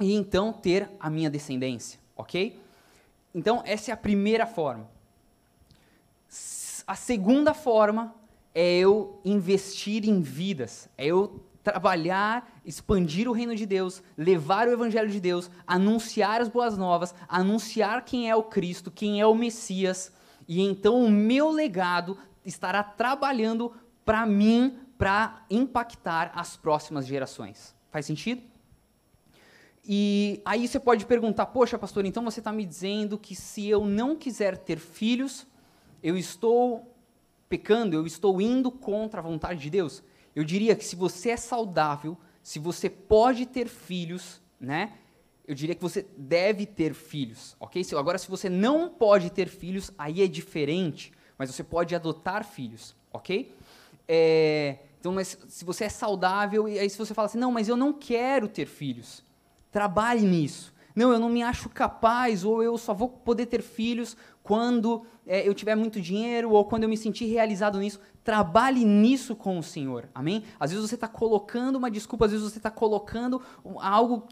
e 0.00 0.14
então 0.14 0.52
ter 0.52 0.88
a 1.00 1.10
minha 1.10 1.28
descendência, 1.28 1.98
ok? 2.16 2.62
Então, 3.34 3.60
essa 3.66 3.90
é 3.90 3.92
a 3.92 3.96
primeira 3.96 4.46
forma. 4.46 4.88
A 6.86 6.94
segunda 6.94 7.52
forma 7.54 8.14
é 8.54 8.78
eu 8.78 9.20
investir 9.24 10.08
em 10.08 10.20
vidas, 10.20 10.88
é 10.96 11.06
eu 11.06 11.44
trabalhar, 11.62 12.60
expandir 12.64 13.28
o 13.28 13.32
reino 13.32 13.54
de 13.54 13.66
Deus, 13.66 14.02
levar 14.16 14.68
o 14.68 14.72
evangelho 14.72 15.10
de 15.10 15.20
Deus, 15.20 15.50
anunciar 15.66 16.40
as 16.40 16.48
boas 16.48 16.78
novas, 16.78 17.14
anunciar 17.28 18.04
quem 18.04 18.30
é 18.30 18.34
o 18.34 18.42
Cristo, 18.42 18.90
quem 18.90 19.20
é 19.20 19.26
o 19.26 19.34
Messias, 19.34 20.12
e 20.46 20.62
então 20.62 21.04
o 21.04 21.10
meu 21.10 21.50
legado 21.50 22.16
estará 22.44 22.82
trabalhando 22.82 23.72
para 24.04 24.24
mim, 24.24 24.78
para 24.96 25.44
impactar 25.50 26.32
as 26.34 26.56
próximas 26.56 27.06
gerações. 27.06 27.74
Faz 27.90 28.06
sentido? 28.06 28.42
E 29.84 30.40
aí 30.44 30.66
você 30.66 30.80
pode 30.80 31.06
perguntar, 31.06 31.46
poxa, 31.46 31.78
pastor, 31.78 32.04
então 32.04 32.24
você 32.24 32.40
está 32.40 32.52
me 32.52 32.64
dizendo 32.64 33.18
que 33.18 33.34
se 33.34 33.66
eu 33.68 33.84
não 33.84 34.16
quiser 34.16 34.56
ter 34.58 34.78
filhos, 34.78 35.46
eu 36.02 36.16
estou 36.16 36.94
pecando, 37.48 37.96
eu 37.96 38.06
estou 38.06 38.40
indo 38.40 38.70
contra 38.70 39.20
a 39.20 39.22
vontade 39.22 39.60
de 39.60 39.70
Deus? 39.70 40.02
Eu 40.34 40.44
diria 40.44 40.76
que 40.76 40.84
se 40.84 40.94
você 40.94 41.30
é 41.30 41.36
saudável, 41.36 42.16
se 42.42 42.58
você 42.58 42.88
pode 42.88 43.46
ter 43.46 43.68
filhos, 43.68 44.40
né? 44.60 44.94
Eu 45.46 45.54
diria 45.54 45.74
que 45.74 45.82
você 45.82 46.06
deve 46.16 46.66
ter 46.66 46.92
filhos, 46.92 47.56
ok? 47.58 47.82
Agora, 47.96 48.18
se 48.18 48.28
você 48.28 48.50
não 48.50 48.90
pode 48.90 49.30
ter 49.30 49.48
filhos, 49.48 49.90
aí 49.96 50.22
é 50.22 50.26
diferente, 50.26 51.12
mas 51.38 51.52
você 51.52 51.64
pode 51.64 51.94
adotar 51.94 52.44
filhos, 52.44 52.94
ok? 53.12 53.54
É, 54.06 54.78
então, 55.00 55.12
mas 55.12 55.38
se 55.48 55.64
você 55.64 55.84
é 55.84 55.88
saudável, 55.88 56.68
e 56.68 56.78
aí 56.78 56.90
se 56.90 56.98
você 56.98 57.14
fala 57.14 57.26
assim, 57.26 57.38
não, 57.38 57.52
mas 57.52 57.68
eu 57.68 57.76
não 57.76 57.92
quero 57.92 58.48
ter 58.48 58.66
filhos, 58.66 59.24
trabalhe 59.70 60.22
nisso. 60.22 60.72
Não, 60.98 61.12
eu 61.12 61.20
não 61.20 61.28
me 61.28 61.44
acho 61.44 61.68
capaz, 61.68 62.42
ou 62.42 62.60
eu 62.60 62.76
só 62.76 62.92
vou 62.92 63.08
poder 63.08 63.46
ter 63.46 63.62
filhos 63.62 64.16
quando 64.42 65.06
é, 65.24 65.46
eu 65.46 65.54
tiver 65.54 65.76
muito 65.76 66.00
dinheiro 66.00 66.50
ou 66.50 66.64
quando 66.64 66.82
eu 66.82 66.88
me 66.88 66.96
sentir 66.96 67.26
realizado 67.26 67.78
nisso, 67.78 68.00
trabalhe 68.24 68.84
nisso 68.84 69.36
com 69.36 69.60
o 69.60 69.62
Senhor, 69.62 70.08
amém? 70.12 70.42
Às 70.58 70.72
vezes 70.72 70.84
você 70.84 70.96
está 70.96 71.06
colocando 71.06 71.76
uma 71.76 71.88
desculpa, 71.88 72.24
às 72.24 72.32
vezes 72.32 72.50
você 72.50 72.58
está 72.58 72.68
colocando 72.68 73.40
algo 73.76 74.26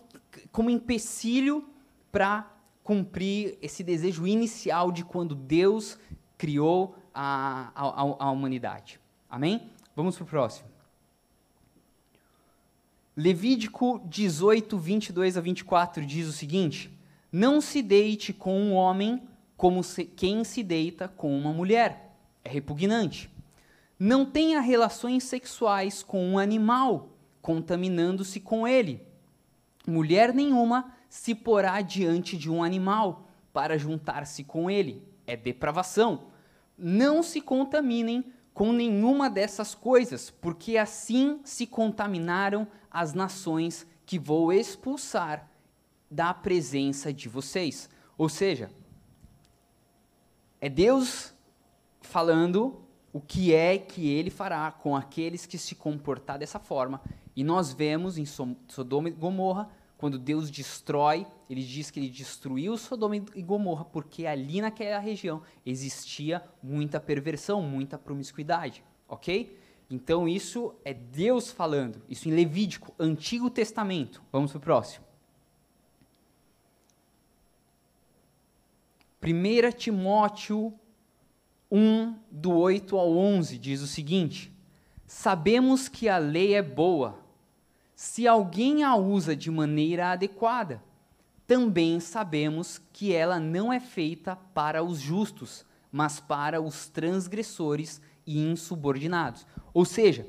como 0.51 0.69
empecilho 0.69 1.65
para 2.11 2.53
cumprir 2.83 3.57
esse 3.63 3.85
desejo 3.85 4.27
inicial 4.27 4.91
de 4.91 5.05
quando 5.05 5.37
Deus 5.37 5.97
criou 6.37 6.97
a, 7.15 7.71
a, 7.77 8.27
a 8.27 8.31
humanidade, 8.33 8.99
amém? 9.31 9.71
Vamos 9.95 10.17
para 10.17 10.25
o 10.25 10.27
próximo. 10.27 10.76
Levítico 13.17 13.99
18, 14.05 14.77
22 14.77 15.39
a 15.39 15.41
24 15.41 16.05
diz 16.05 16.29
o 16.29 16.33
seguinte: 16.33 16.91
Não 17.33 17.63
se 17.63 17.81
deite 17.81 18.31
com 18.31 18.61
um 18.61 18.75
homem 18.75 19.23
como 19.57 19.83
se, 19.83 20.05
quem 20.05 20.45
se 20.45 20.63
deita 20.63 21.09
com 21.09 21.35
uma 21.35 21.51
mulher. 21.51 22.15
É 22.45 22.51
repugnante. 22.51 23.31
Não 23.99 24.27
tenha 24.27 24.61
relações 24.61 25.25
sexuais 25.25 26.03
com 26.03 26.23
um 26.29 26.39
animal, 26.39 27.09
contaminando-se 27.41 28.39
com 28.39 28.69
ele. 28.69 29.01
Mulher 29.87 30.35
nenhuma 30.35 30.93
se 31.09 31.35
porá 31.35 31.81
diante 31.81 32.37
de 32.37 32.51
um 32.51 32.63
animal 32.63 33.31
para 33.51 33.79
juntar-se 33.79 34.45
com 34.45 34.71
ele. 34.71 35.03
É 35.27 35.35
depravação. 35.35 36.25
Não 36.77 37.23
se 37.23 37.41
contaminem 37.41 38.27
com 38.53 38.73
nenhuma 38.73 39.31
dessas 39.31 39.75
coisas, 39.75 40.31
porque 40.31 40.77
assim 40.77 41.41
se 41.45 41.67
contaminaram 41.67 42.67
as 42.97 43.13
nações 43.13 43.87
que 44.07 44.19
vou 44.19 44.51
expulsar 44.51 45.51
da 46.11 46.33
presença 46.33 47.13
de 47.13 47.29
vocês. 47.29 47.91
Ou 48.17 48.27
seja, 48.27 48.71
é 50.59 50.71
Deus 50.71 51.35
falando 52.01 52.81
o 53.13 53.21
que 53.21 53.53
é 53.53 53.77
que 53.77 54.09
ele 54.09 54.31
fará 54.31 54.71
com 54.73 54.97
aqueles 54.97 55.45
que 55.45 55.59
se 55.59 55.75
comportar 55.75 56.39
dessa 56.39 56.59
forma. 56.59 57.03
E 57.35 57.45
nós 57.45 57.71
vemos 57.71 58.17
em 58.17 58.25
Sodoma 58.25 59.09
e 59.09 59.13
Gomorra, 59.13 59.69
quando 59.99 60.19
Deus 60.19 60.51
destrói, 60.51 61.27
ele 61.51 61.63
diz 61.63 61.91
que 61.91 62.01
ele 62.01 62.09
destruiu 62.09 62.79
Sodoma 62.79 63.17
e 63.17 63.43
Gomorra 63.43 63.85
porque 63.85 64.27
ali 64.27 64.63
naquela 64.63 64.99
região 64.99 65.43
existia 65.65 66.43
muita 66.63 66.99
perversão, 66.99 67.61
muita 67.61 67.99
promiscuidade, 67.99 68.83
ok? 69.07 69.59
Então 69.89 70.27
isso 70.27 70.75
é 70.85 70.93
Deus 70.93 71.51
falando, 71.51 72.03
isso 72.09 72.29
em 72.29 72.33
Levítico, 72.33 72.95
Antigo 72.99 73.49
Testamento. 73.49 74.23
Vamos 74.33 74.51
para 74.51 74.59
o 74.59 74.63
próximo. 74.63 75.05
1 79.23 79.73
Timóteo 79.77 80.73
1, 81.71 82.15
do 82.31 82.53
8 82.53 82.97
ao 82.97 83.17
11, 83.17 83.59
diz 83.59 83.81
o 83.81 83.87
seguinte: 83.87 84.53
Sabemos 85.07 85.89
que 85.89 86.09
a 86.09 86.19
lei 86.19 86.55
é 86.55 86.63
boa, 86.63 87.19
se 87.95 88.27
alguém 88.27 88.83
a 88.83 88.95
usa 88.97 89.35
de 89.35 89.51
maneira 89.51 90.11
adequada. 90.13 90.83
Também 91.47 92.01
sabemos 92.01 92.81
que 92.93 93.13
ela 93.13 93.39
não 93.39 93.73
é 93.73 93.79
feita 93.79 94.35
para 94.35 94.83
os 94.83 94.99
justos, 94.99 95.65
mas 95.93 96.19
para 96.19 96.61
os 96.61 96.89
transgressores 96.89 98.01
e 98.27 98.39
insubordinados. 98.39 99.47
Ou 99.73 99.85
seja, 99.85 100.27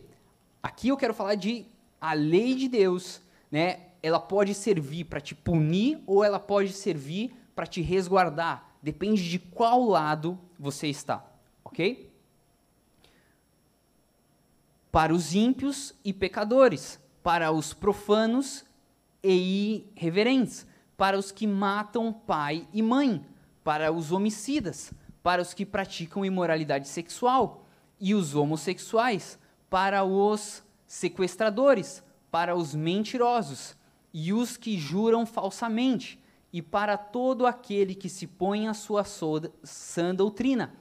aqui 0.62 0.89
eu 0.89 0.97
quero 0.97 1.13
falar 1.13 1.36
de 1.36 1.65
a 1.99 2.13
lei 2.13 2.53
de 2.53 2.67
Deus, 2.67 3.21
né? 3.51 3.88
Ela 4.03 4.19
pode 4.19 4.53
servir 4.53 5.05
para 5.05 5.19
te 5.19 5.33
punir 5.33 6.01
ou 6.05 6.23
ela 6.23 6.39
pode 6.39 6.71
servir 6.71 7.36
para 7.55 7.65
te 7.65 7.81
resguardar. 7.81 8.75
Depende 8.81 9.27
de 9.27 9.39
qual 9.39 9.83
lado 9.83 10.39
você 10.60 10.88
está, 10.88 11.25
ok? 11.65 12.13
Para 14.91 15.13
os 15.13 15.33
ímpios 15.33 15.93
e 16.05 16.13
pecadores, 16.13 16.99
para 17.23 17.51
os 17.51 17.73
profanos 17.73 18.63
e 19.23 19.86
irreverentes, 19.95 20.65
para 20.95 21.17
os 21.17 21.31
que 21.31 21.47
matam 21.47 22.13
pai 22.13 22.67
e 22.71 22.81
mãe, 22.81 23.25
para 23.63 23.91
os 23.91 24.12
homicidas, 24.12 24.93
para 25.21 25.41
os 25.41 25.53
que 25.53 25.65
praticam 25.65 26.23
imoralidade 26.23 26.88
sexual 26.88 27.66
e 27.99 28.13
os 28.13 28.36
homossexuais, 28.36 29.39
para 29.69 30.03
os 30.03 30.63
sequestradores, 30.86 32.03
para 32.31 32.55
os 32.55 32.73
mentirosos 32.73 33.75
e 34.13 34.31
os 34.33 34.57
que 34.57 34.77
juram 34.77 35.25
falsamente, 35.25 36.19
e 36.51 36.62
para 36.62 36.97
todo 36.97 37.45
aquele 37.45 37.93
que 37.93 38.10
se 38.10 38.25
põe 38.25 38.67
a 38.67 38.73
sua 38.73 39.03
sã 39.03 40.15
doutrina. 40.15 40.73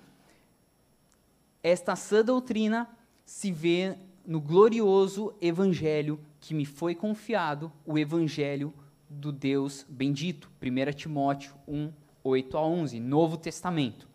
Esta 1.63 1.97
sã 1.97 2.25
doutrina 2.25 2.89
se 3.25 3.51
vê 3.51 3.97
no 4.25 4.41
glorioso 4.41 5.35
evangelho 5.41 6.21
que 6.41 6.55
me 6.55 6.65
foi 6.65 6.95
confiado, 6.95 7.73
o 7.85 7.99
evangelho 7.99 8.73
do 9.09 9.33
Deus 9.33 9.85
bendito. 9.89 10.51
1 10.63 10.93
Timóteo 10.93 11.55
1, 11.67 11.93
8 12.23 12.57
a 12.57 12.63
11, 12.63 13.01
Novo 13.01 13.37
Testamento. 13.37 14.09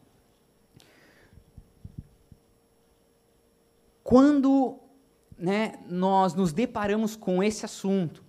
Quando 4.12 4.78
né, 5.38 5.80
nós 5.88 6.34
nos 6.34 6.52
deparamos 6.52 7.16
com 7.16 7.42
esse 7.42 7.64
assunto, 7.64 8.22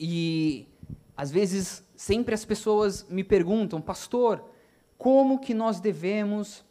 e 0.00 0.66
às 1.14 1.30
vezes 1.30 1.84
sempre 1.94 2.34
as 2.34 2.46
pessoas 2.46 3.06
me 3.06 3.22
perguntam, 3.22 3.78
pastor, 3.78 4.42
como 4.96 5.38
que 5.38 5.52
nós 5.52 5.80
devemos 5.80 6.64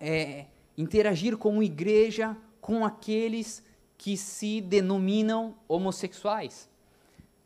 é, 0.00 0.46
interagir 0.78 1.36
como 1.36 1.62
igreja 1.62 2.34
com 2.58 2.86
aqueles 2.86 3.62
que 3.98 4.16
se 4.16 4.62
denominam 4.62 5.56
homossexuais? 5.68 6.70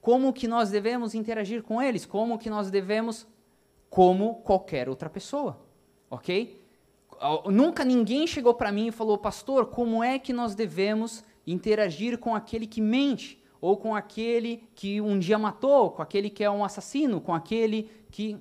Como 0.00 0.32
que 0.32 0.46
nós 0.46 0.70
devemos 0.70 1.16
interagir 1.16 1.64
com 1.64 1.82
eles? 1.82 2.06
Como 2.06 2.38
que 2.38 2.48
nós 2.48 2.70
devemos, 2.70 3.26
como 3.88 4.36
qualquer 4.36 4.88
outra 4.88 5.10
pessoa, 5.10 5.60
ok? 6.08 6.59
Nunca 7.46 7.84
ninguém 7.84 8.26
chegou 8.26 8.54
para 8.54 8.72
mim 8.72 8.88
e 8.88 8.92
falou, 8.92 9.18
pastor, 9.18 9.66
como 9.66 10.02
é 10.02 10.18
que 10.18 10.32
nós 10.32 10.54
devemos 10.54 11.22
interagir 11.46 12.18
com 12.18 12.34
aquele 12.34 12.66
que 12.66 12.80
mente? 12.80 13.40
ou 13.60 13.76
com 13.76 13.94
aquele 13.94 14.68
que 14.74 15.00
um 15.00 15.18
dia 15.18 15.38
matou, 15.38 15.90
com 15.90 16.02
aquele 16.02 16.30
que 16.30 16.42
é 16.42 16.50
um 16.50 16.64
assassino, 16.64 17.20
com 17.20 17.34
aquele 17.34 17.90
que 18.10 18.38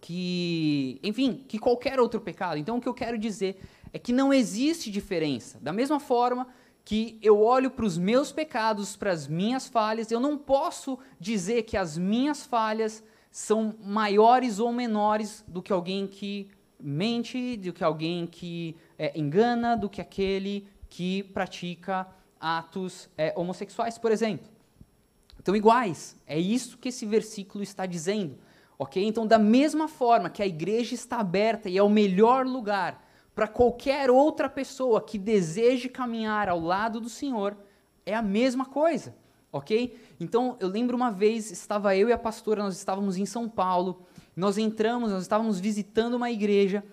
que, 0.00 0.98
enfim, 1.00 1.44
que 1.46 1.60
qualquer 1.60 2.00
outro 2.00 2.20
pecado. 2.20 2.58
Então 2.58 2.76
o 2.76 2.80
que 2.80 2.88
eu 2.88 2.94
quero 2.94 3.16
dizer 3.16 3.60
é 3.92 4.00
que 4.00 4.12
não 4.12 4.34
existe 4.34 4.90
diferença. 4.90 5.60
Da 5.60 5.72
mesma 5.72 6.00
forma 6.00 6.48
que 6.84 7.20
eu 7.22 7.40
olho 7.40 7.70
para 7.70 7.84
os 7.84 7.96
meus 7.96 8.32
pecados, 8.32 8.96
para 8.96 9.12
as 9.12 9.28
minhas 9.28 9.68
falhas, 9.68 10.10
eu 10.10 10.18
não 10.18 10.36
posso 10.36 10.98
dizer 11.20 11.62
que 11.62 11.76
as 11.76 11.96
minhas 11.96 12.44
falhas 12.44 13.00
são 13.30 13.76
maiores 13.80 14.58
ou 14.58 14.72
menores 14.72 15.44
do 15.46 15.62
que 15.62 15.72
alguém 15.72 16.08
que 16.08 16.50
mente, 16.82 17.56
do 17.56 17.72
que 17.72 17.84
alguém 17.84 18.26
que 18.26 18.76
é, 18.98 19.18
engana, 19.18 19.76
do 19.76 19.88
que 19.88 20.00
aquele 20.00 20.66
que 20.88 21.22
pratica 21.22 22.06
atos 22.40 23.08
é, 23.16 23.32
homossexuais, 23.36 23.96
por 23.98 24.10
exemplo. 24.10 24.50
Então, 25.38 25.56
iguais. 25.56 26.16
É 26.26 26.38
isso 26.38 26.78
que 26.78 26.88
esse 26.88 27.06
versículo 27.06 27.62
está 27.64 27.86
dizendo. 27.86 28.38
Ok? 28.78 29.04
Então, 29.04 29.26
da 29.26 29.38
mesma 29.38 29.88
forma 29.88 30.28
que 30.28 30.42
a 30.42 30.46
igreja 30.46 30.94
está 30.94 31.18
aberta 31.18 31.68
e 31.68 31.78
é 31.78 31.82
o 31.82 31.88
melhor 31.88 32.46
lugar 32.46 33.02
para 33.34 33.48
qualquer 33.48 34.10
outra 34.10 34.48
pessoa 34.48 35.00
que 35.00 35.18
deseje 35.18 35.88
caminhar 35.88 36.48
ao 36.48 36.60
lado 36.60 37.00
do 37.00 37.08
Senhor, 37.08 37.56
é 38.04 38.14
a 38.14 38.22
mesma 38.22 38.66
coisa. 38.66 39.14
Ok? 39.50 39.98
Então, 40.18 40.56
eu 40.60 40.68
lembro 40.68 40.96
uma 40.96 41.10
vez, 41.10 41.50
estava 41.50 41.96
eu 41.96 42.08
e 42.08 42.12
a 42.12 42.18
pastora, 42.18 42.62
nós 42.62 42.76
estávamos 42.76 43.16
em 43.16 43.26
São 43.26 43.48
Paulo, 43.48 44.06
nós 44.36 44.58
entramos, 44.58 45.10
nós 45.10 45.22
estávamos 45.22 45.60
visitando 45.60 46.14
uma 46.14 46.30
igreja, 46.30 46.84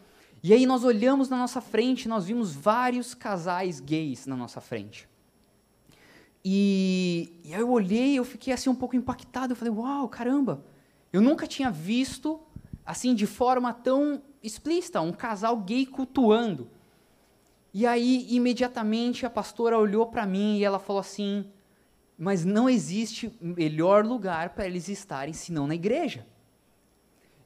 e 0.42 0.54
aí 0.54 0.66
nós 0.66 0.84
olhamos 0.84 1.30
na 1.30 1.38
nossa 1.38 1.60
frente, 1.60 2.08
nós 2.08 2.26
vimos 2.26 2.54
vários 2.54 3.14
casais 3.14 3.80
gays 3.80 4.26
na 4.26 4.36
nossa 4.36 4.62
frente. 4.62 5.08
E, 6.44 7.34
e 7.44 7.54
aí 7.54 7.60
eu 7.60 7.70
olhei, 7.70 8.18
eu 8.18 8.24
fiquei 8.24 8.54
assim 8.54 8.70
um 8.70 8.76
pouco 8.76 8.96
impactado. 8.96 9.52
Eu 9.52 9.58
falei, 9.58 9.74
uau, 9.74 10.08
caramba! 10.08 10.64
Eu 11.12 11.22
nunca 11.22 11.46
tinha 11.46 11.70
visto 11.70 12.40
assim 12.86 13.14
de 13.14 13.26
forma 13.26 13.74
tão 13.74 14.22
explícita 14.42 15.02
um 15.02 15.12
casal 15.12 15.58
gay 15.58 15.86
cultuando. 15.86 16.70
E 17.74 17.86
aí 17.86 18.26
imediatamente 18.30 19.26
a 19.26 19.30
pastora 19.30 19.78
olhou 19.78 20.08
para 20.08 20.26
mim 20.26 20.58
e 20.58 20.64
ela 20.64 20.80
falou 20.80 21.02
assim: 21.02 21.46
mas 22.18 22.46
não 22.46 22.70
existe 22.70 23.32
melhor 23.42 24.06
lugar 24.06 24.50
para 24.52 24.66
eles 24.66 24.88
estarem 24.88 25.34
senão 25.34 25.68
na 25.68 25.76
igreja. 25.76 26.26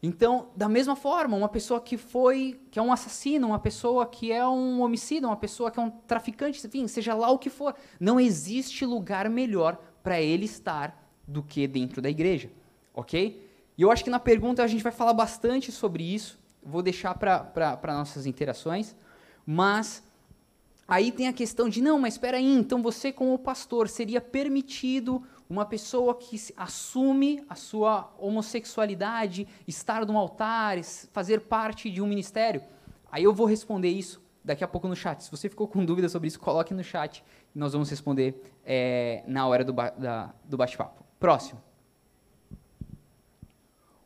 Então, 0.06 0.50
da 0.54 0.68
mesma 0.68 0.98
forma, 0.98 1.38
uma 1.38 1.48
pessoa 1.48 1.80
que 1.80 1.96
foi, 1.96 2.60
que 2.70 2.78
é 2.78 2.82
um 2.82 2.92
assassino, 2.92 3.48
uma 3.48 3.60
pessoa 3.60 4.06
que 4.06 4.34
é 4.34 4.46
um 4.46 4.82
homicida, 4.82 5.26
uma 5.26 5.38
pessoa 5.38 5.72
que 5.72 5.80
é 5.80 5.82
um 5.82 5.89
traficante, 5.89 6.68
enfim, 6.68 6.86
seja 6.89 7.13
lá 7.13 7.30
o 7.30 7.39
que 7.39 7.50
for, 7.50 7.74
não 7.98 8.20
existe 8.20 8.86
lugar 8.86 9.30
melhor 9.30 9.82
para 10.04 10.20
ele 10.20 10.44
estar 10.44 11.10
do 11.26 11.42
que 11.42 11.66
dentro 11.70 12.02
da 12.02 12.10
igreja, 12.10 12.52
ok? 12.94 13.50
E 13.78 13.82
eu 13.82 13.89
acho 13.89 14.04
que 14.04 14.10
na 14.10 14.20
pergunta 14.20 14.62
a 14.62 14.68
gente 14.68 14.84
vai 14.84 14.92
falar 14.92 15.13
bastante 15.13 15.72
sobre 15.72 16.04
isso, 16.04 16.38
vou 16.62 16.82
deixar 16.82 17.18
para 17.18 17.94
nossas 17.94 18.26
interações, 18.26 18.94
mas 19.46 20.04
aí 20.86 21.13
tem 21.13 21.30
a 21.30 21.34
questão 21.34 21.70
de, 21.70 21.82
não, 21.82 21.98
mas 21.98 22.16
espera 22.16 22.36
aí, 22.36 22.54
então 22.54 22.84
você 22.84 23.10
como 23.10 23.39
pastor, 23.39 23.88
seria 23.88 24.20
permitido 24.20 25.24
uma 25.54 25.66
pessoa 25.66 26.16
que 26.16 26.36
assume 26.58 27.46
a 27.48 27.54
sua 27.54 28.12
homossexualidade, 28.18 29.48
estar 29.68 30.04
no 30.04 30.18
altar, 30.18 30.84
fazer 31.12 31.42
parte 31.42 31.92
de 31.92 32.02
um 32.02 32.08
ministério? 32.08 32.63
Aí 33.12 33.24
eu 33.24 33.34
vou 33.34 33.46
responder 33.46 33.89
isso 33.89 34.20
daqui 34.44 34.63
a 34.63 34.68
pouco 34.68 34.88
no 34.88 34.96
chat. 34.96 35.24
Se 35.24 35.30
você 35.30 35.48
ficou 35.48 35.68
com 35.68 35.86
dúvida 35.86 36.10
sobre 36.10 36.28
isso, 36.28 36.39
coloque 36.39 36.74
no 36.74 36.84
chat 36.84 37.24
e 37.56 37.60
nós 37.60 37.74
vamos 37.74 37.88
responder 37.88 38.36
é, 38.66 39.24
na 39.28 39.46
hora 39.48 39.63
do, 39.63 39.72
ba 39.72 39.94
do 40.44 40.58
bate-papo. 40.58 41.04
Próximo. 41.20 41.62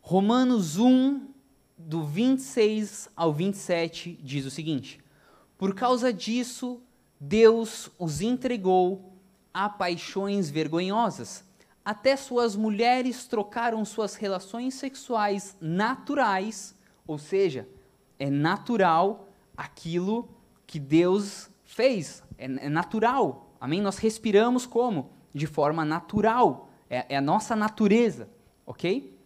Romanos 0.01 0.77
1, 0.77 1.29
do 1.77 2.03
26 2.03 3.09
ao 3.15 3.31
27, 3.31 4.19
diz 4.21 4.45
o 4.45 4.51
seguinte: 4.51 4.99
Por 5.57 5.73
causa 5.73 6.11
disso, 6.11 6.81
Deus 7.17 7.89
os 7.97 8.21
entregou 8.21 9.16
a 9.57 9.67
paixões 9.67 10.51
vergonhosas. 10.51 11.43
Até 11.83 12.15
suas 12.15 12.55
mulheres 12.55 13.25
trocaram 13.25 13.83
suas 13.83 14.13
relações 14.13 14.75
sexuais 14.75 15.57
naturais, 15.59 16.75
ou 17.07 17.17
seja, 17.17 17.67
é 18.19 18.29
natural 18.29 19.27
aquilo 19.55 20.29
que 20.67 20.79
Deus 20.79 21.49
fez, 21.65 22.23
é, 22.37 22.45
é 22.45 22.69
natural. 22.69 23.49
Amém? 23.59 23.81
Nós 23.81 23.97
respiramos 23.97 24.67
como? 24.67 25.09
De 25.33 25.47
forma 25.47 25.83
natural. 25.83 26.69
É, 26.87 27.15
é 27.15 27.17
a 27.17 27.21
nossa 27.21 27.55
natureza, 27.55 28.29
ok? 28.63 29.17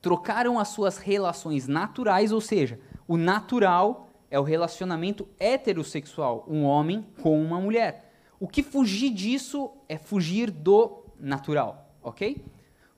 Trocaram 0.00 0.58
as 0.58 0.68
suas 0.68 0.96
relações 0.96 1.68
naturais, 1.68 2.32
ou 2.32 2.40
seja, 2.40 2.80
o 3.06 3.18
natural 3.18 4.08
é 4.30 4.40
o 4.40 4.42
relacionamento 4.42 5.28
heterossexual, 5.38 6.46
um 6.48 6.64
homem 6.64 7.06
com 7.20 7.38
uma 7.42 7.60
mulher. 7.60 8.04
O 8.38 8.48
que 8.48 8.62
fugir 8.62 9.10
disso 9.10 9.70
é 9.88 9.96
fugir 9.96 10.50
do 10.50 11.04
natural, 11.18 11.94
ok? 12.02 12.44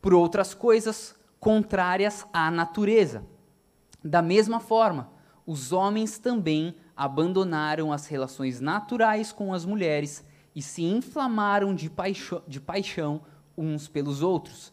Por 0.01 0.15
outras 0.15 0.55
coisas 0.55 1.15
contrárias 1.39 2.27
à 2.33 2.51
natureza. 2.51 3.25
Da 4.03 4.23
mesma 4.23 4.61
forma, 4.61 5.11
os 5.47 5.73
homens 5.73 6.19
também 6.19 6.75
abandonaram 6.97 7.93
as 7.93 8.07
relações 8.07 8.61
naturais 8.61 9.31
com 9.31 9.53
as 9.53 9.65
mulheres 9.65 10.25
e 10.55 10.63
se 10.63 10.83
inflamaram 10.83 11.75
de, 11.75 11.91
paixão, 11.91 12.43
de 12.49 12.61
paixão 12.61 13.21
uns 13.57 13.87
pelos 13.89 14.23
outros. 14.23 14.73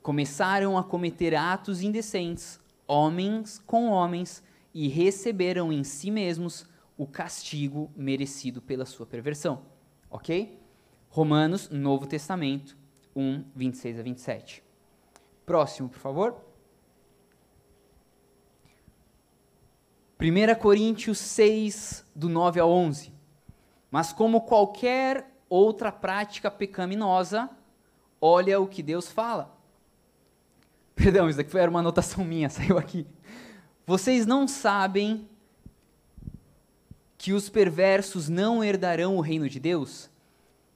Começaram 0.00 0.78
a 0.78 0.84
cometer 0.84 1.34
atos 1.34 1.82
indecentes, 1.82 2.60
homens 2.86 3.60
com 3.66 3.88
homens, 3.88 4.42
e 4.74 4.88
receberam 4.88 5.72
em 5.72 5.84
si 5.84 6.10
mesmos 6.10 6.64
o 6.96 7.06
castigo 7.06 7.90
merecido 7.94 8.62
pela 8.62 8.86
sua 8.86 9.04
perversão. 9.04 9.71
Ok? 10.12 10.60
Romanos, 11.08 11.70
Novo 11.70 12.06
Testamento, 12.06 12.76
1, 13.16 13.44
26 13.56 13.98
a 13.98 14.02
27. 14.02 14.62
Próximo, 15.46 15.88
por 15.88 15.98
favor. 15.98 16.36
1 20.20 20.54
Coríntios 20.60 21.18
6, 21.18 22.04
do 22.14 22.28
9 22.28 22.60
ao 22.60 22.70
11. 22.70 23.12
Mas 23.90 24.12
como 24.12 24.42
qualquer 24.42 25.26
outra 25.48 25.90
prática 25.90 26.50
pecaminosa, 26.50 27.50
olha 28.20 28.60
o 28.60 28.68
que 28.68 28.82
Deus 28.82 29.10
fala. 29.10 29.58
Perdão, 30.94 31.28
isso 31.28 31.40
aqui 31.40 31.50
foi 31.50 31.66
uma 31.66 31.80
anotação 31.80 32.22
minha, 32.22 32.48
saiu 32.50 32.78
aqui. 32.78 33.06
Vocês 33.86 34.26
não 34.26 34.46
sabem 34.46 35.28
que 37.22 37.32
os 37.32 37.48
perversos 37.48 38.28
não 38.28 38.64
herdarão 38.64 39.16
o 39.16 39.20
reino 39.20 39.48
de 39.48 39.60
Deus? 39.60 40.10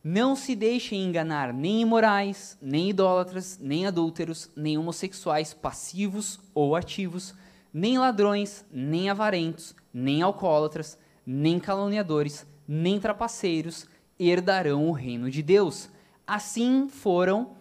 Não 0.03 0.37
se 0.37 0.55
deixem 0.55 1.03
enganar 1.03 1.53
nem 1.53 1.81
imorais, 1.81 2.57
nem 2.63 2.89
idólatras, 2.89 3.59
nem 3.61 3.85
adúlteros, 3.85 4.49
nem 4.55 4.79
homossexuais 4.79 5.53
passivos 5.53 6.39
ou 6.55 6.77
ativos, 6.77 7.35
nem 7.75 7.99
ladrões, 7.99 8.65
nem 8.71 9.11
avarentos, 9.11 9.75
nem 9.93 10.23
alcoólatras, 10.23 10.97
nem 11.27 11.59
caluniadores, 11.59 12.47
nem 12.69 13.01
trapaceiros 13.01 13.85
herdarão 14.17 14.89
o 14.89 14.93
reino 14.93 15.29
de 15.29 15.43
Deus. 15.43 15.91
Assim 16.25 16.89
foram 16.89 17.57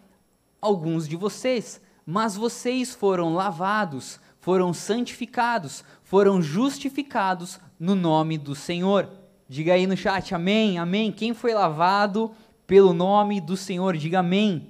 alguns 0.61 1.07
de 1.07 1.15
vocês, 1.15 1.81
mas 2.05 2.35
vocês 2.35 2.93
foram 2.93 3.33
lavados, 3.33 4.19
foram 4.39 4.71
santificados, 4.75 5.83
foram 6.15 6.41
justificados 6.41 7.59
no 7.77 7.93
nome 7.93 8.37
do 8.37 8.55
Senhor. 8.55 9.09
Diga 9.49 9.73
aí 9.73 9.85
no 9.85 9.97
chat, 9.97 10.33
amém, 10.33 10.77
amém. 10.77 11.11
Quem 11.11 11.33
foi 11.33 11.53
lavado 11.53 12.31
pelo 12.65 12.93
nome 12.93 13.41
do 13.41 13.57
Senhor, 13.57 13.97
diga 13.97 14.19
amém. 14.19 14.69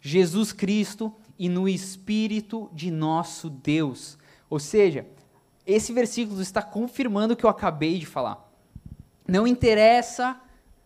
Jesus 0.00 0.52
Cristo 0.52 1.12
e 1.36 1.48
no 1.48 1.68
Espírito 1.68 2.70
de 2.72 2.88
nosso 2.88 3.50
Deus. 3.50 4.16
Ou 4.48 4.60
seja, 4.60 5.08
esse 5.66 5.92
versículo 5.92 6.40
está 6.40 6.62
confirmando 6.62 7.34
o 7.34 7.36
que 7.36 7.44
eu 7.44 7.50
acabei 7.50 7.98
de 7.98 8.06
falar. 8.06 8.48
Não 9.26 9.48
interessa, 9.48 10.40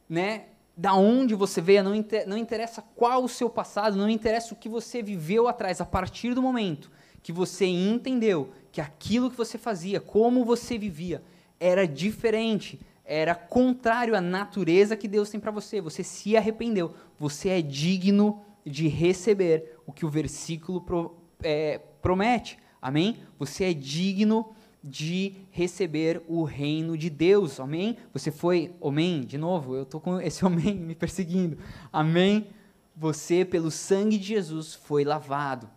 né, 0.08 0.46
da 0.74 0.94
onde 0.94 1.34
você 1.34 1.60
veio, 1.60 1.84
não, 1.84 1.94
inter, 1.94 2.26
não 2.26 2.38
interessa 2.38 2.80
qual 2.96 3.22
o 3.22 3.28
seu 3.28 3.50
passado, 3.50 3.98
não 3.98 4.08
interessa 4.08 4.54
o 4.54 4.56
que 4.56 4.66
você 4.66 5.02
viveu 5.02 5.46
atrás, 5.46 5.78
a 5.78 5.84
partir 5.84 6.32
do 6.32 6.40
momento 6.40 6.90
que 7.22 7.32
você 7.32 7.66
entendeu 7.66 8.50
que 8.74 8.80
aquilo 8.80 9.30
que 9.30 9.36
você 9.36 9.56
fazia, 9.56 10.00
como 10.00 10.44
você 10.44 10.76
vivia, 10.76 11.22
era 11.60 11.86
diferente, 11.86 12.80
era 13.04 13.32
contrário 13.32 14.16
à 14.16 14.20
natureza 14.20 14.96
que 14.96 15.06
Deus 15.06 15.30
tem 15.30 15.38
para 15.38 15.52
você. 15.52 15.80
Você 15.80 16.02
se 16.02 16.36
arrependeu, 16.36 16.92
você 17.16 17.50
é 17.50 17.62
digno 17.62 18.42
de 18.66 18.88
receber 18.88 19.78
o 19.86 19.92
que 19.92 20.04
o 20.04 20.08
versículo 20.08 20.80
pro, 20.80 21.14
é, 21.40 21.78
promete. 22.02 22.58
Amém? 22.82 23.18
Você 23.38 23.62
é 23.62 23.72
digno 23.72 24.52
de 24.82 25.36
receber 25.52 26.24
o 26.26 26.42
reino 26.42 26.98
de 26.98 27.08
Deus. 27.08 27.60
Amém? 27.60 27.96
Você 28.12 28.32
foi, 28.32 28.74
amém, 28.82 29.20
de 29.20 29.38
novo, 29.38 29.76
eu 29.76 29.84
estou 29.84 30.00
com 30.00 30.20
esse 30.20 30.42
amém 30.44 30.74
me 30.74 30.96
perseguindo. 30.96 31.58
Amém? 31.92 32.48
Você, 32.96 33.44
pelo 33.44 33.70
sangue 33.70 34.18
de 34.18 34.26
Jesus, 34.26 34.74
foi 34.74 35.04
lavado. 35.04 35.70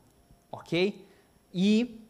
Ok? 0.52 1.06
E 1.54 2.07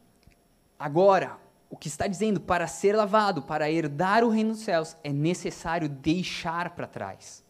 agora, 0.80 1.38
o 1.70 1.76
que 1.76 1.88
está 1.88 2.08
dizendo, 2.08 2.40
para 2.40 2.68
ser 2.68 2.96
lavado, 2.96 3.42
para 3.42 3.70
herdar 3.70 4.24
o 4.24 4.30
reino 4.30 4.52
dos 4.52 4.62
céus, 4.62 4.96
é 5.04 5.12
necessário 5.12 5.90
deixar 5.90 6.72
para 6.72 6.88
trás. 6.88 7.44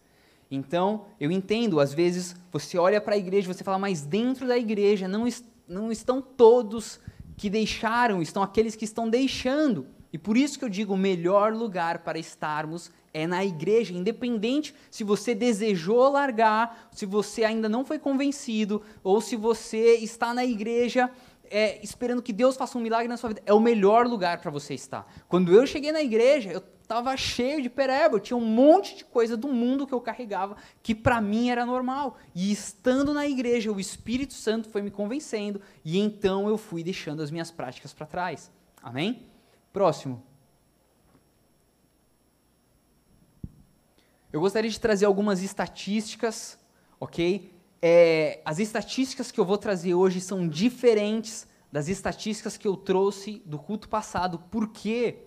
Então, 0.50 1.06
eu 1.20 1.30
entendo, 1.30 1.80
às 1.80 1.94
vezes 1.94 2.36
você 2.52 2.78
olha 2.78 3.02
para 3.02 3.16
a 3.16 3.18
igreja 3.18 3.50
e 3.50 3.54
você 3.54 3.64
fala, 3.64 3.78
mas 3.78 4.02
dentro 4.02 4.48
da 4.48 4.58
igreja 4.58 5.08
não, 5.08 5.28
est 5.28 5.46
não 5.68 5.92
estão 5.92 6.22
todos 6.22 7.00
que 7.36 7.50
deixaram, 7.50 8.22
estão 8.22 8.42
aqueles 8.42 8.76
que 8.76 8.86
estão 8.86 9.10
deixando. 9.10 9.88
E 10.12 10.18
por 10.18 10.38
isso 10.38 10.58
que 10.58 10.64
eu 10.64 10.70
digo, 10.70 10.94
o 10.94 10.98
melhor 10.98 11.54
lugar 11.54 12.00
para 12.00 12.18
estarmos 12.18 12.90
é 13.14 13.28
na 13.28 13.44
igreja, 13.44 13.94
independente 13.94 14.74
se 14.90 15.04
você 15.04 15.36
desejou 15.36 16.10
largar, 16.10 16.90
se 16.92 17.06
você 17.06 17.44
ainda 17.44 17.68
não 17.68 17.84
foi 17.84 18.00
convencido, 18.00 18.82
ou 19.04 19.20
se 19.20 19.36
você 19.36 19.96
está 19.96 20.34
na 20.34 20.46
igreja 20.46 21.12
é, 21.52 21.80
esperando 21.84 22.22
que 22.22 22.34
Deus 22.34 22.56
faça 22.56 22.78
um 22.78 22.82
milagre 22.82 23.08
na 23.08 23.18
sua 23.18 23.30
vida. 23.30 23.42
É 23.46 23.54
o 23.54 23.60
melhor 23.60 24.08
lugar 24.08 24.40
para 24.40 24.52
você 24.52 24.74
estar. 24.74 25.06
Quando 25.28 25.54
eu 25.54 25.66
cheguei 25.66 25.92
na 25.92 26.02
igreja, 26.02 26.52
eu 26.52 26.62
estava 26.82 27.16
cheio 27.18 27.62
de 27.62 27.70
pereba, 27.70 28.16
eu 28.16 28.20
tinha 28.20 28.38
um 28.38 28.46
monte 28.46 28.96
de 28.96 29.04
coisa 29.04 29.36
do 29.36 29.50
mundo 29.50 29.86
que 29.86 29.94
eu 29.94 30.00
carregava 30.00 30.56
que 30.82 30.96
para 30.96 31.20
mim 31.20 31.50
era 31.50 31.66
normal. 31.66 32.18
E 32.34 32.52
estando 32.52 33.14
na 33.14 33.28
igreja, 33.28 33.72
o 33.72 33.80
Espírito 33.80 34.34
Santo 34.34 34.70
foi 34.70 34.82
me 34.82 34.90
convencendo 34.90 35.62
e 35.84 36.00
então 36.00 36.48
eu 36.48 36.58
fui 36.58 36.84
deixando 36.84 37.22
as 37.22 37.30
minhas 37.30 37.52
práticas 37.52 37.94
para 37.94 38.06
trás. 38.06 38.50
Amém? 38.82 39.28
Próximo. 39.74 40.24
Eu 44.32 44.40
gostaria 44.40 44.70
de 44.70 44.80
trazer 44.80 45.06
algumas 45.06 45.42
estatísticas, 45.42 46.60
ok? 47.00 47.57
É, 47.82 48.42
as 48.44 48.60
estatísticas 48.60 49.32
que 49.32 49.40
eu 49.40 49.46
vou 49.46 49.58
trazer 49.58 49.94
hoje 49.94 50.20
são 50.20 50.48
diferentes 50.48 51.48
das 51.72 51.88
estatísticas 51.88 52.58
que 52.58 52.68
eu 52.68 52.76
trouxe 52.76 53.42
do 53.46 53.60
culto 53.60 53.88
passado, 53.88 54.42
porque 54.50 55.20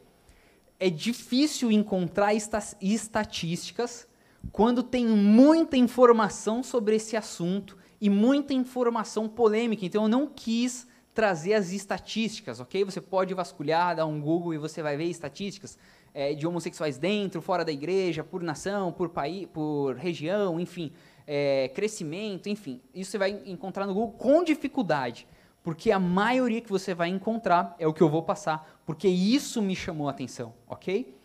é 0.78 0.88
difícil 0.88 1.70
encontrar 1.70 2.32
estatísticas 2.34 4.08
quando 4.50 4.82
tem 4.82 5.06
muita 5.06 5.76
informação 5.76 6.62
sobre 6.62 6.96
esse 6.96 7.16
assunto 7.16 7.76
e 8.00 8.08
muita 8.08 8.54
informação 8.54 9.28
polêmica. 9.28 9.84
Então 9.84 10.04
eu 10.04 10.08
não 10.08 10.26
quis 10.26 10.88
trazer 11.12 11.54
as 11.54 11.72
estatísticas, 11.72 12.60
ok? 12.60 12.84
Você 12.84 13.00
pode 13.00 13.34
vasculhar, 13.34 13.96
dar 13.96 14.06
um 14.06 14.20
Google 14.20 14.54
e 14.54 14.58
você 14.58 14.82
vai 14.82 14.96
ver 14.96 15.04
estatísticas 15.04 15.76
é, 16.14 16.34
de 16.34 16.46
homossexuais 16.46 16.98
dentro, 16.98 17.42
fora 17.42 17.64
da 17.64 17.72
igreja, 17.72 18.24
por 18.24 18.42
nação, 18.42 18.90
por 18.92 19.10
país, 19.10 19.46
por 19.52 19.96
região, 19.96 20.58
enfim, 20.58 20.92
é, 21.32 21.68
crescimento, 21.68 22.48
enfim. 22.48 22.80
Isso 22.92 23.12
você 23.12 23.18
vai 23.18 23.30
encontrar 23.46 23.86
no 23.86 23.94
Google 23.94 24.12
com 24.18 24.42
dificuldade, 24.42 25.28
porque 25.62 25.92
a 25.92 26.00
maioria 26.00 26.60
que 26.60 26.68
você 26.68 26.92
vai 26.92 27.08
encontrar 27.08 27.76
é 27.78 27.86
o 27.86 27.94
que 27.94 28.02
eu 28.02 28.08
vou 28.08 28.24
passar 28.24 28.80
porque 28.90 29.06
isso 29.06 29.62
me 29.62 29.76
chamou 29.76 30.08
a 30.08 30.10
atenção, 30.10 30.52
ok? 30.66 31.16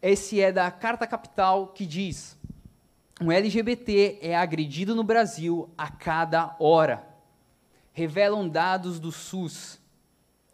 Esse 0.00 0.40
é 0.40 0.50
da 0.50 0.70
Carta 0.70 1.06
Capital 1.06 1.66
que 1.74 1.84
diz: 1.84 2.38
um 3.20 3.30
LGBT 3.30 4.18
é 4.22 4.34
agredido 4.34 4.94
no 4.94 5.04
Brasil 5.04 5.68
a 5.76 5.90
cada 5.90 6.56
hora. 6.58 7.06
Revelam 7.92 8.48
dados 8.48 8.98
do 8.98 9.12
SUS. 9.12 9.78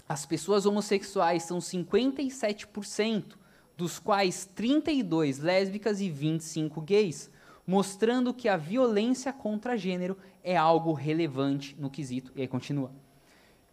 As 0.08 0.26
pessoas 0.26 0.66
homossexuais 0.66 1.44
são 1.44 1.58
57%, 1.58 3.36
dos 3.76 4.00
quais 4.00 4.46
32 4.46 5.38
lésbicas 5.38 6.00
e 6.00 6.10
25 6.10 6.80
gays, 6.80 7.30
mostrando 7.66 8.32
que 8.32 8.48
a 8.48 8.56
violência 8.56 9.32
contra 9.32 9.76
gênero 9.76 10.16
é 10.42 10.56
algo 10.56 10.92
relevante 10.92 11.74
no 11.78 11.90
quesito. 11.90 12.32
E 12.36 12.42
aí 12.42 12.48
continua. 12.48 12.90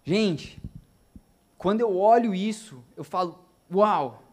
Gente, 0.03 0.61
quando 1.57 1.81
eu 1.81 1.97
olho 1.97 2.33
isso, 2.33 2.83
eu 2.97 3.03
falo, 3.03 3.39
uau, 3.73 4.23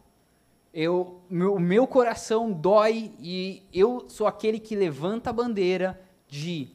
eu, 0.73 1.21
meu, 1.29 1.59
meu 1.59 1.85
coração 1.85 2.51
dói 2.51 3.11
e 3.19 3.61
eu 3.73 4.05
sou 4.09 4.25
aquele 4.25 4.59
que 4.59 4.75
levanta 4.75 5.29
a 5.29 5.33
bandeira 5.33 6.01
de 6.27 6.69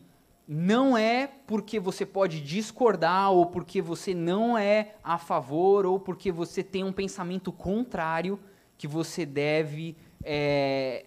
não 0.46 0.96
é 0.96 1.26
porque 1.26 1.80
você 1.80 2.06
pode 2.06 2.40
discordar, 2.40 3.32
ou 3.32 3.46
porque 3.46 3.82
você 3.82 4.14
não 4.14 4.56
é 4.56 4.94
a 5.02 5.18
favor, 5.18 5.84
ou 5.84 5.98
porque 5.98 6.30
você 6.30 6.62
tem 6.62 6.84
um 6.84 6.92
pensamento 6.92 7.50
contrário, 7.50 8.38
que 8.78 8.86
você 8.86 9.26
deve 9.26 9.96
é, 10.22 11.06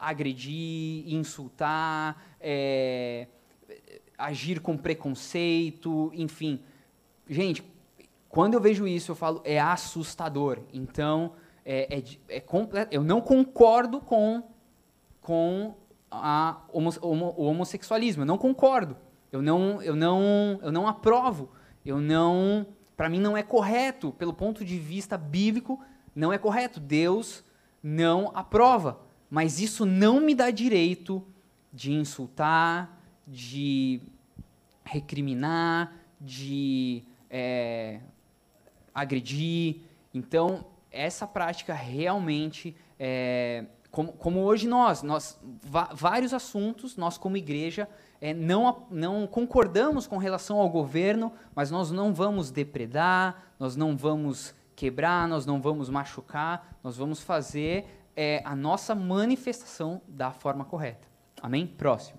agredir, 0.00 1.12
insultar, 1.12 2.34
é, 2.40 3.28
agir 4.16 4.60
com 4.60 4.76
preconceito, 4.76 6.10
enfim. 6.14 6.60
Gente, 7.28 7.62
quando 8.28 8.54
eu 8.54 8.60
vejo 8.60 8.86
isso, 8.86 9.12
eu 9.12 9.16
falo, 9.16 9.42
é 9.44 9.60
assustador. 9.60 10.60
Então, 10.72 11.34
é, 11.64 11.98
é, 12.28 12.38
é 12.38 12.44
eu 12.90 13.04
não 13.04 13.20
concordo 13.20 14.00
com, 14.00 14.42
com 15.20 15.74
a 16.10 16.62
homo, 16.72 16.90
homo, 17.02 17.34
o 17.36 17.44
homossexualismo. 17.44 18.22
Eu 18.22 18.26
não 18.26 18.38
concordo. 18.38 18.96
Eu 19.30 19.42
não, 19.42 19.82
eu 19.82 19.94
não, 19.94 20.58
eu 20.62 20.72
não 20.72 20.88
aprovo. 20.88 21.50
Eu 21.84 22.00
não, 22.00 22.66
para 22.96 23.08
mim 23.08 23.20
não 23.20 23.36
é 23.36 23.42
correto 23.42 24.12
pelo 24.12 24.32
ponto 24.32 24.64
de 24.64 24.78
vista 24.78 25.16
bíblico, 25.16 25.80
não 26.14 26.32
é 26.32 26.38
correto. 26.38 26.80
Deus 26.80 27.44
não 27.82 28.30
aprova. 28.34 29.09
Mas 29.30 29.60
isso 29.60 29.86
não 29.86 30.20
me 30.20 30.34
dá 30.34 30.50
direito 30.50 31.24
de 31.72 31.92
insultar, 31.92 33.00
de 33.26 34.00
recriminar, 34.84 35.92
de 36.20 37.04
é, 37.30 38.00
agredir. 38.92 39.82
Então, 40.12 40.66
essa 40.90 41.26
prática 41.26 41.72
realmente 41.72 42.76
é, 42.98 43.66
como, 43.90 44.12
como 44.12 44.40
hoje 44.40 44.68
nós, 44.68 45.02
nós 45.02 45.38
vários 45.94 46.32
assuntos, 46.32 46.96
nós 46.96 47.18
como 47.18 47.36
igreja, 47.36 47.88
é, 48.20 48.32
não, 48.32 48.86
não 48.90 49.26
concordamos 49.26 50.06
com 50.06 50.16
relação 50.16 50.58
ao 50.58 50.68
governo, 50.68 51.32
mas 51.54 51.70
nós 51.70 51.90
não 51.90 52.12
vamos 52.12 52.50
depredar, 52.50 53.42
nós 53.58 53.76
não 53.76 53.96
vamos 53.96 54.54
quebrar, 54.76 55.26
nós 55.26 55.44
não 55.44 55.60
vamos 55.60 55.88
machucar, 55.88 56.78
nós 56.82 56.96
vamos 56.96 57.20
fazer 57.20 57.99
é, 58.16 58.42
a 58.44 58.54
nossa 58.54 58.94
manifestação 58.94 60.02
da 60.06 60.30
forma 60.30 60.64
correta. 60.64 61.08
Amém? 61.40 61.66
Próximo. 61.66 62.18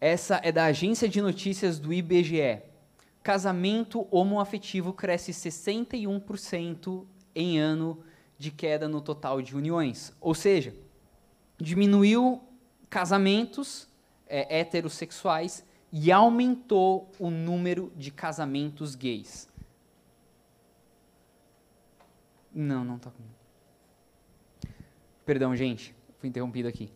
Essa 0.00 0.40
é 0.42 0.50
da 0.50 0.64
agência 0.64 1.08
de 1.08 1.20
notícias 1.20 1.78
do 1.78 1.92
IBGE 1.92 2.62
casamento 3.22 4.06
homoafetivo 4.10 4.92
cresce 4.92 5.32
61% 5.32 7.06
em 7.34 7.58
ano 7.58 8.02
de 8.36 8.50
queda 8.50 8.88
no 8.88 9.00
total 9.00 9.40
de 9.40 9.56
uniões. 9.56 10.12
Ou 10.20 10.34
seja, 10.34 10.74
diminuiu 11.56 12.42
casamentos 12.90 13.88
é, 14.26 14.58
heterossexuais 14.58 15.64
e 15.92 16.10
aumentou 16.10 17.10
o 17.18 17.30
número 17.30 17.92
de 17.96 18.10
casamentos 18.10 18.94
gays. 18.94 19.48
Não, 22.54 22.84
não 22.84 22.96
está 22.96 23.10
comigo. 23.10 23.34
Perdão, 25.24 25.54
gente, 25.54 25.94
fui 26.18 26.28
interrompido 26.28 26.68
aqui. 26.68 26.90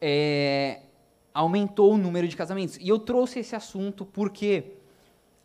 É, 0.00 0.82
aumentou 1.34 1.94
o 1.94 1.98
número 1.98 2.26
de 2.28 2.36
casamentos. 2.36 2.76
E 2.78 2.88
eu 2.88 2.98
trouxe 2.98 3.40
esse 3.40 3.54
assunto 3.54 4.06
porque 4.06 4.76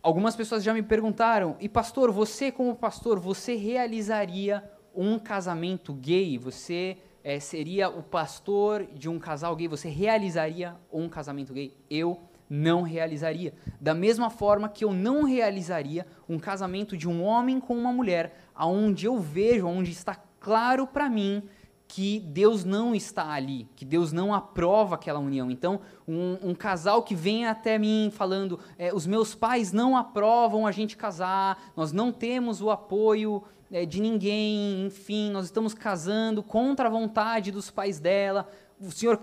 algumas 0.02 0.36
pessoas 0.36 0.64
já 0.64 0.74
me 0.74 0.84
perguntaram, 0.84 1.56
e 1.60 1.68
pastor, 1.68 2.12
você 2.12 2.52
como 2.52 2.76
pastor, 2.76 3.20
você 3.20 3.56
realizaria 3.56 4.64
um 4.96 5.20
casamento 5.20 5.94
gay? 5.94 6.38
Você 6.38 6.98
é, 7.24 7.40
seria 7.40 7.90
o 7.90 8.02
pastor 8.02 8.88
de 8.94 9.10
um 9.10 9.20
casal 9.20 9.56
gay? 9.56 9.68
Você 9.68 9.90
realizaria 9.90 10.76
um 10.92 11.10
casamento 11.10 11.54
gay? 11.54 11.76
Eu 11.90 12.22
não 12.50 12.82
realizaria. 12.82 13.54
Da 13.80 13.94
mesma 13.94 14.30
forma 14.30 14.70
que 14.70 14.86
eu 14.86 14.94
não 14.94 15.24
realizaria 15.24 16.08
um 16.28 16.40
casamento 16.40 16.96
de 16.96 17.08
um 17.08 17.22
homem 17.24 17.60
com 17.60 17.78
uma 17.78 17.92
mulher, 17.92 18.47
aonde 18.58 19.06
eu 19.06 19.20
vejo, 19.20 19.68
onde 19.68 19.92
está 19.92 20.16
claro 20.40 20.88
para 20.88 21.10
mim 21.10 21.44
que 21.88 22.20
Deus 22.20 22.66
não 22.66 22.94
está 22.94 23.30
ali, 23.32 23.68
que 23.76 23.86
Deus 23.86 24.12
não 24.12 24.34
aprova 24.34 24.96
aquela 24.96 25.20
união. 25.20 25.50
Então, 25.50 25.80
um, 26.08 26.50
um 26.50 26.56
casal 26.56 27.02
que 27.04 27.16
vem 27.16 27.46
até 27.46 27.78
mim 27.78 28.12
falando: 28.14 28.60
é, 28.78 28.94
os 28.94 29.08
meus 29.08 29.34
pais 29.34 29.72
não 29.72 29.96
aprovam 29.96 30.68
a 30.68 30.72
gente 30.72 30.98
casar, 30.98 31.72
nós 31.76 31.94
não 31.94 32.12
temos 32.12 32.62
o 32.62 32.70
apoio 32.70 33.42
é, 33.72 33.86
de 33.86 34.02
ninguém, 34.02 34.86
enfim, 34.86 35.32
nós 35.32 35.46
estamos 35.46 35.74
casando 35.74 36.44
contra 36.44 36.88
a 36.88 36.92
vontade 36.92 37.52
dos 37.52 37.72
pais 37.72 38.00
dela. 38.00 38.50
O 38.80 38.92
senhor 38.92 39.22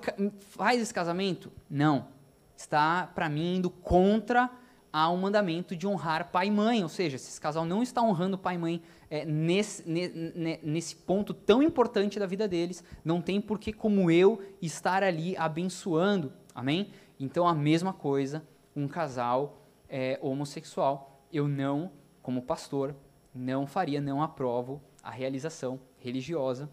faz 0.51 0.81
esse 0.81 0.93
casamento? 0.93 1.53
Não. 1.71 2.09
Está, 2.57 3.11
para 3.15 3.29
mim, 3.29 3.57
indo 3.57 3.69
contra 3.69 4.51
ao 4.93 5.17
mandamento 5.17 5.75
de 5.75 5.89
honrar 5.89 6.31
pai 6.31 6.47
e 6.47 6.51
mãe, 6.53 6.83
ou 6.83 6.89
seja, 6.89 7.19
se 7.19 7.29
esse 7.29 7.41
casal 7.41 7.65
não 7.65 7.83
está 7.83 8.01
honrando 8.01 8.39
pai 8.39 8.55
e 8.55 8.59
mãe 8.59 8.83
é, 9.15 9.25
nesse, 9.25 9.89
ne, 9.89 10.59
nesse 10.61 10.97
ponto 10.97 11.33
tão 11.33 11.63
importante 11.63 12.19
da 12.19 12.27
vida 12.27 12.49
deles, 12.49 12.83
não 13.05 13.23
tem 13.23 13.41
por 13.41 13.61
que, 13.61 13.73
como 13.73 14.11
eu, 14.11 14.43
estar 14.61 15.05
ali 15.05 15.37
abençoando. 15.37 16.33
Amém? 16.53 16.91
Então, 17.21 17.47
a 17.47 17.55
mesma 17.55 17.93
coisa, 17.93 18.45
um 18.75 18.89
casal 18.89 19.69
é, 19.89 20.19
homossexual, 20.21 21.25
eu 21.33 21.47
não, 21.47 21.93
como 22.23 22.43
pastor, 22.43 22.93
não 23.33 23.69
faria, 23.69 24.01
não 24.01 24.21
aprovo 24.21 24.83
a 25.01 25.13
realização 25.13 25.79
religiosa. 25.99 26.69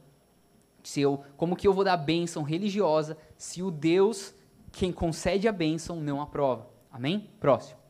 Se 0.82 1.00
eu, 1.00 1.24
como 1.38 1.56
que 1.56 1.68
eu 1.68 1.74
vou 1.74 1.84
dar 1.84 1.96
bênção 1.96 2.42
religiosa 2.42 3.20
se 3.38 3.62
o 3.62 3.70
Deus, 3.70 4.34
quem 4.72 4.92
concede 4.92 5.48
a 5.48 5.52
bênção, 5.52 5.98
não 5.98 6.20
aprova? 6.20 6.68
Amém? 6.92 7.30
Próximo. 7.40 7.81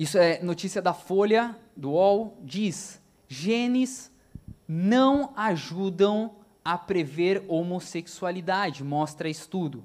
Isso 0.00 0.16
é 0.16 0.42
notícia 0.42 0.80
da 0.80 0.94
Folha, 0.94 1.54
do 1.76 1.90
UOL, 1.90 2.38
diz: 2.42 3.02
genes 3.28 4.10
não 4.66 5.30
ajudam 5.36 6.36
a 6.64 6.78
prever 6.78 7.44
homossexualidade, 7.46 8.82
mostra 8.82 9.28
estudo. 9.28 9.84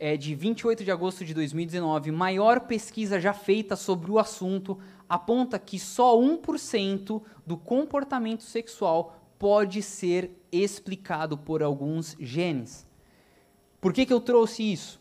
É 0.00 0.16
de 0.16 0.34
28 0.34 0.82
de 0.82 0.90
agosto 0.90 1.24
de 1.24 1.32
2019, 1.32 2.10
maior 2.10 2.62
pesquisa 2.62 3.20
já 3.20 3.32
feita 3.32 3.76
sobre 3.76 4.10
o 4.10 4.18
assunto 4.18 4.76
aponta 5.08 5.60
que 5.60 5.78
só 5.78 6.18
1% 6.18 7.22
do 7.46 7.56
comportamento 7.56 8.42
sexual 8.42 9.16
pode 9.38 9.80
ser 9.80 10.32
explicado 10.50 11.38
por 11.38 11.62
alguns 11.62 12.16
genes. 12.18 12.84
Por 13.80 13.92
que, 13.92 14.04
que 14.04 14.12
eu 14.12 14.20
trouxe 14.20 14.72
isso? 14.72 14.99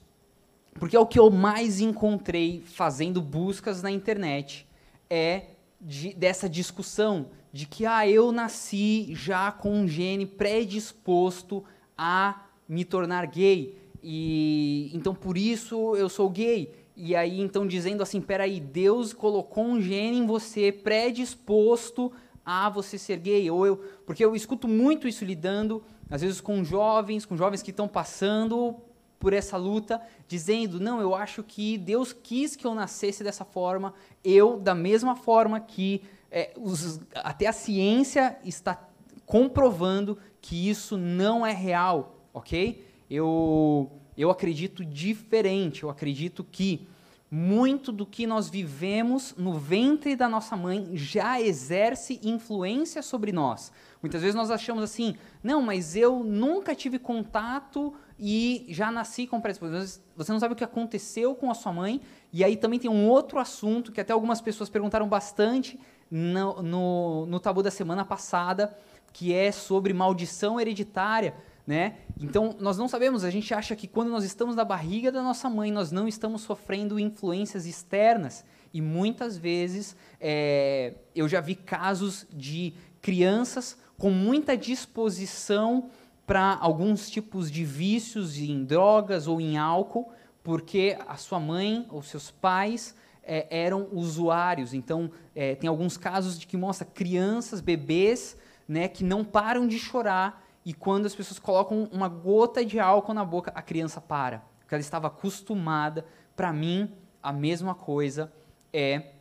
Porque 0.74 0.96
é 0.96 1.00
o 1.00 1.06
que 1.06 1.20
eu 1.20 1.30
mais 1.30 1.80
encontrei 1.80 2.62
fazendo 2.66 3.22
buscas 3.22 3.82
na 3.82 3.92
internet 3.92 4.68
é 5.10 5.48
de, 5.82 6.14
dessa 6.14 6.48
discussão 6.48 7.28
de 7.52 7.66
que 7.66 7.86
ah, 7.86 8.08
eu 8.08 8.32
nasci 8.32 9.14
já 9.16 9.52
com 9.52 9.72
um 9.72 9.88
gene 9.88 10.26
predisposto 10.26 11.64
a 11.98 12.46
me 12.68 12.86
tornar 12.86 13.26
gay 13.26 13.78
e 14.04 14.92
então 14.94 15.14
por 15.14 15.38
isso 15.38 15.96
eu 15.96 16.08
sou 16.08 16.30
gay. 16.30 16.72
E 16.96 17.16
aí 17.16 17.40
então 17.40 17.66
dizendo 17.66 18.04
assim, 18.04 18.22
peraí, 18.22 18.60
Deus 18.60 19.14
colocou 19.14 19.66
um 19.66 19.82
gene 19.82 20.18
em 20.18 20.26
você 20.26 20.72
predisposto 20.72 22.12
a 22.46 22.70
você 22.70 22.98
ser 22.98 23.18
gay 23.18 23.50
ou 23.50 23.66
eu, 23.66 23.78
porque 24.06 24.24
eu 24.24 24.36
escuto 24.36 24.68
muito 24.68 25.08
isso 25.08 25.26
lidando 25.26 25.84
às 26.10 26.22
vezes 26.22 26.42
com 26.42 26.64
jovens, 26.64 27.26
com 27.26 27.38
jovens 27.38 27.62
que 27.62 27.72
estão 27.72 27.88
passando 27.88 28.76
por 29.20 29.34
essa 29.34 29.58
luta, 29.58 30.02
dizendo: 30.28 30.80
não, 30.80 31.02
eu 31.02 31.14
acho 31.14 31.44
que 31.44 31.78
Deus 31.78 32.14
quis 32.14 32.56
que 32.56 32.66
eu 32.66 32.74
nascesse 32.74 33.24
dessa 33.24 33.44
forma, 33.44 33.94
eu, 34.24 34.58
da 34.60 34.74
mesma 34.74 35.16
forma 35.16 35.60
que 35.60 36.02
é, 36.32 36.54
os, 36.56 37.02
até 37.16 37.48
a 37.48 37.54
ciência 37.54 38.38
está 38.44 38.82
comprovando 39.26 40.18
que 40.42 40.70
isso 40.70 40.98
não 40.98 41.46
é 41.46 41.52
real, 41.52 42.16
ok? 42.34 42.86
Eu, 43.10 43.92
eu 44.18 44.30
acredito 44.30 44.86
diferente, 44.86 45.84
eu 45.84 45.90
acredito 45.90 46.44
que 46.44 46.88
muito 47.32 47.92
do 47.92 48.06
que 48.08 48.26
nós 48.26 48.50
vivemos 48.50 49.36
no 49.38 49.54
ventre 49.54 50.16
da 50.16 50.28
nossa 50.28 50.56
mãe 50.56 50.90
já 50.96 51.40
exerce 51.40 52.20
influência 52.24 53.04
sobre 53.04 53.32
nós. 53.32 53.72
Muitas 54.02 54.22
vezes 54.22 54.36
nós 54.36 54.50
achamos 54.50 54.84
assim, 54.84 55.16
não, 55.44 55.62
mas 55.62 55.96
eu 55.96 56.24
nunca 56.24 56.74
tive 56.74 56.98
contato 56.98 57.94
e 58.20 58.66
já 58.68 58.92
nasci 58.92 59.26
com 59.26 59.40
predisposição. 59.40 60.04
Você 60.18 60.32
não 60.32 60.40
sabe 60.40 60.54
o 60.54 60.58
que 60.58 60.64
aconteceu 60.64 61.34
com 61.34 61.50
a 61.50 61.54
sua 61.54 61.72
mãe. 61.72 62.02
E 62.34 62.44
aí 62.44 62.58
também 62.58 62.78
tem 62.78 62.92
um 62.92 63.08
outro 63.08 63.40
assunto 63.40 63.92
que 63.92 64.02
até 64.02 64.12
algumas 64.12 64.42
pessoas 64.42 64.70
perguntaram 64.70 65.08
bastante 65.08 65.80
no, 66.12 66.62
no, 66.62 67.26
no 67.26 67.40
tabu 67.40 67.64
da 67.64 67.72
semana 67.72 68.04
passada, 68.04 68.78
que 69.14 69.34
é 69.34 69.52
sobre 69.52 69.94
maldição 69.94 70.60
hereditária. 70.60 71.34
Né? 71.66 71.98
Então, 72.20 72.56
nós 72.60 72.78
não 72.78 72.88
sabemos, 72.88 73.24
a 73.24 73.30
gente 73.30 73.54
acha 73.54 73.76
que 73.76 73.88
quando 73.88 74.10
nós 74.10 74.24
estamos 74.24 74.56
na 74.56 74.66
barriga 74.66 75.12
da 75.12 75.22
nossa 75.22 75.50
mãe, 75.50 75.72
nós 75.72 75.92
não 75.92 76.08
estamos 76.08 76.42
sofrendo 76.42 77.00
influências 77.00 77.66
externas. 77.66 78.44
E 78.74 78.82
muitas 78.82 79.38
vezes 79.38 79.96
é, 80.20 80.96
eu 81.16 81.28
já 81.28 81.40
vi 81.40 81.56
casos 81.56 82.28
de 82.32 82.74
crianças 83.02 83.78
com 83.98 84.10
muita 84.10 84.58
disposição 84.58 85.90
para 86.30 86.60
alguns 86.62 87.10
tipos 87.10 87.50
de 87.50 87.66
vícios 87.66 88.38
em 88.38 88.64
drogas 88.64 89.26
ou 89.26 89.42
em 89.42 89.58
álcool, 89.58 90.12
porque 90.44 90.96
a 91.08 91.16
sua 91.16 91.40
mãe 91.40 91.88
ou 91.90 92.04
seus 92.04 92.30
pais 92.30 92.96
é, 93.24 93.48
eram 93.50 93.90
usuários. 93.92 94.72
Então, 94.72 95.10
é, 95.34 95.56
tem 95.56 95.68
alguns 95.68 95.98
casos 95.98 96.38
de 96.38 96.46
que 96.46 96.56
mostra 96.56 96.86
crianças, 96.86 97.62
bebês, 97.62 98.38
né, 98.68 98.88
que 98.88 99.04
não 99.04 99.26
param 99.26 99.68
de 99.68 99.80
chorar 99.80 100.46
e 100.64 100.72
quando 100.72 101.08
as 101.08 101.16
pessoas 101.16 101.40
colocam 101.40 101.90
uma 101.92 102.08
gota 102.08 102.64
de 102.64 102.80
álcool 102.80 103.16
na 103.16 103.26
boca, 103.26 103.52
a 103.56 103.62
criança 103.64 104.00
para, 104.00 104.44
porque 104.60 104.76
ela 104.76 104.82
estava 104.82 105.08
acostumada. 105.08 106.06
Para 106.36 106.54
mim, 106.54 106.94
a 107.24 107.34
mesma 107.34 107.74
coisa 107.74 108.32
é 108.72 109.14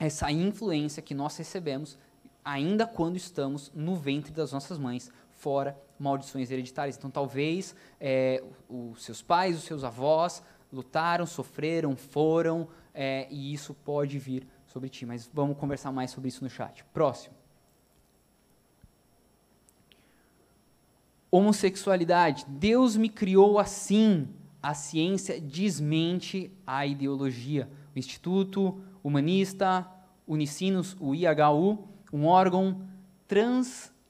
essa 0.00 0.32
influência 0.32 1.00
que 1.00 1.14
nós 1.14 1.36
recebemos 1.36 1.96
ainda 2.44 2.88
quando 2.88 3.16
estamos 3.16 3.70
no 3.72 3.94
ventre 3.94 4.32
das 4.32 4.50
nossas 4.50 4.78
mães, 4.78 5.12
fora 5.30 5.80
maldições 6.00 6.50
hereditárias. 6.50 6.96
Então, 6.96 7.10
talvez 7.10 7.74
é, 8.00 8.42
os 8.68 9.04
seus 9.04 9.22
pais, 9.22 9.56
os 9.56 9.64
seus 9.64 9.84
avós 9.84 10.42
lutaram, 10.72 11.26
sofreram, 11.26 11.94
foram, 11.94 12.68
é, 12.94 13.28
e 13.30 13.52
isso 13.52 13.74
pode 13.74 14.18
vir 14.18 14.46
sobre 14.66 14.88
ti. 14.88 15.04
Mas 15.04 15.28
vamos 15.32 15.56
conversar 15.56 15.92
mais 15.92 16.10
sobre 16.10 16.28
isso 16.28 16.42
no 16.42 16.50
chat. 16.50 16.84
Próximo. 16.92 17.34
Homossexualidade. 21.30 22.44
Deus 22.48 22.96
me 22.96 23.08
criou 23.08 23.58
assim. 23.58 24.28
A 24.62 24.74
ciência 24.74 25.40
desmente 25.40 26.52
a 26.66 26.84
ideologia. 26.84 27.70
O 27.94 27.98
Instituto 27.98 28.78
Humanista 29.02 29.86
Unicinos, 30.26 30.96
o 31.00 31.14
IHU, 31.14 31.88
um 32.12 32.26
órgão 32.26 32.82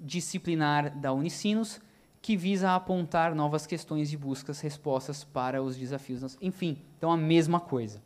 transdisciplinar 0.00 0.98
da 0.98 1.12
Unicinos 1.12 1.80
que 2.22 2.36
visa 2.36 2.74
apontar 2.74 3.34
novas 3.34 3.66
questões 3.66 4.12
e 4.12 4.16
buscas 4.16 4.60
respostas 4.60 5.24
para 5.24 5.62
os 5.62 5.76
desafios. 5.76 6.36
Enfim, 6.40 6.78
então 6.96 7.10
a 7.10 7.16
mesma 7.16 7.60
coisa. 7.60 8.02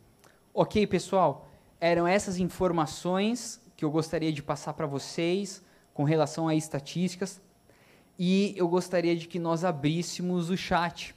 Ok, 0.53 0.87
pessoal? 0.87 1.49
Eram 1.81 2.07
essas 2.07 2.37
informações 2.37 3.61
que 3.75 3.83
eu 3.83 3.91
gostaria 3.91 4.31
de 4.31 4.41
passar 4.41 4.73
para 4.73 4.85
vocês 4.85 5.61
com 5.93 6.03
relação 6.03 6.47
a 6.47 6.55
estatísticas 6.55 7.41
e 8.17 8.53
eu 8.55 8.69
gostaria 8.69 9.15
de 9.15 9.27
que 9.27 9.37
nós 9.37 9.65
abríssemos 9.65 10.49
o 10.49 10.55
chat. 10.55 11.13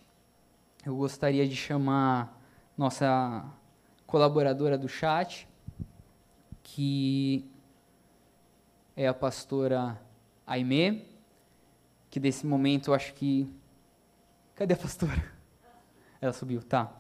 Eu 0.85 0.97
gostaria 0.97 1.47
de 1.47 1.55
chamar 1.55 2.37
nossa 2.77 3.45
colaboradora 4.07 4.77
do 4.77 4.89
chat, 4.89 5.47
que 6.65 7.49
é 8.97 9.07
a 9.07 9.15
pastora 9.15 10.01
Aimee, 10.49 11.07
que 12.09 12.19
desse 12.19 12.47
momento 12.47 12.89
eu 12.91 12.95
acho 12.95 13.13
que. 13.13 13.55
Cadê 14.55 14.73
a 14.73 14.77
pastora? 14.77 15.33
Ela 16.21 16.33
subiu, 16.33 16.63
tá. 16.63 16.91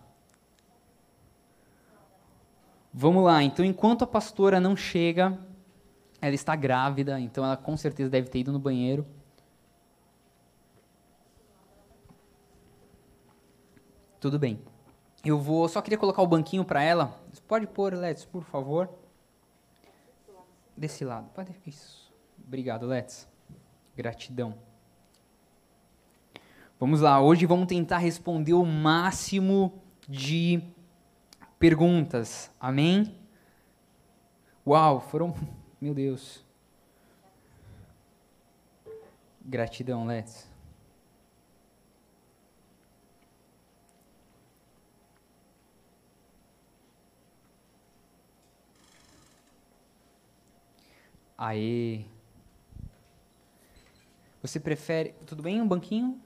Vamos 2.92 3.24
lá, 3.24 3.42
então 3.42 3.64
enquanto 3.64 4.02
a 4.02 4.06
pastora 4.06 4.60
não 4.60 4.76
chega, 4.76 5.38
ela 6.20 6.34
está 6.34 6.56
grávida, 6.56 7.20
então 7.20 7.44
ela 7.44 7.56
com 7.56 7.76
certeza 7.76 8.10
deve 8.10 8.28
ter 8.28 8.40
ido 8.40 8.50
no 8.50 8.58
banheiro. 8.58 9.06
Tudo 14.18 14.38
bem. 14.38 14.60
Eu 15.24 15.38
vou, 15.38 15.68
só 15.68 15.82
queria 15.82 15.98
colocar 15.98 16.22
o 16.22 16.26
banquinho 16.26 16.64
para 16.64 16.82
ela. 16.82 17.20
Pode 17.46 17.66
pôr, 17.66 17.94
Let's, 17.94 18.24
por 18.24 18.42
favor. 18.42 18.88
Desse 20.76 21.04
lado. 21.04 21.28
Pode. 21.34 21.54
Isso. 21.66 22.12
Obrigado, 22.46 22.86
Let's. 22.86 23.28
Gratidão. 23.98 24.54
Vamos 26.78 27.00
lá. 27.00 27.20
Hoje 27.20 27.46
vamos 27.46 27.66
tentar 27.66 27.98
responder 27.98 28.52
o 28.52 28.64
máximo 28.64 29.82
de 30.08 30.62
perguntas. 31.58 32.48
Amém? 32.60 33.18
Uau, 34.64 35.00
foram. 35.00 35.34
Meu 35.82 35.92
Deus. 35.94 36.46
Gratidão, 39.44 40.06
Let's. 40.06 40.48
Aê. 51.36 52.17
Você 54.40 54.60
prefere. 54.60 55.14
Tudo 55.26 55.42
bem? 55.42 55.60
Um 55.60 55.66
banquinho? 55.66 56.20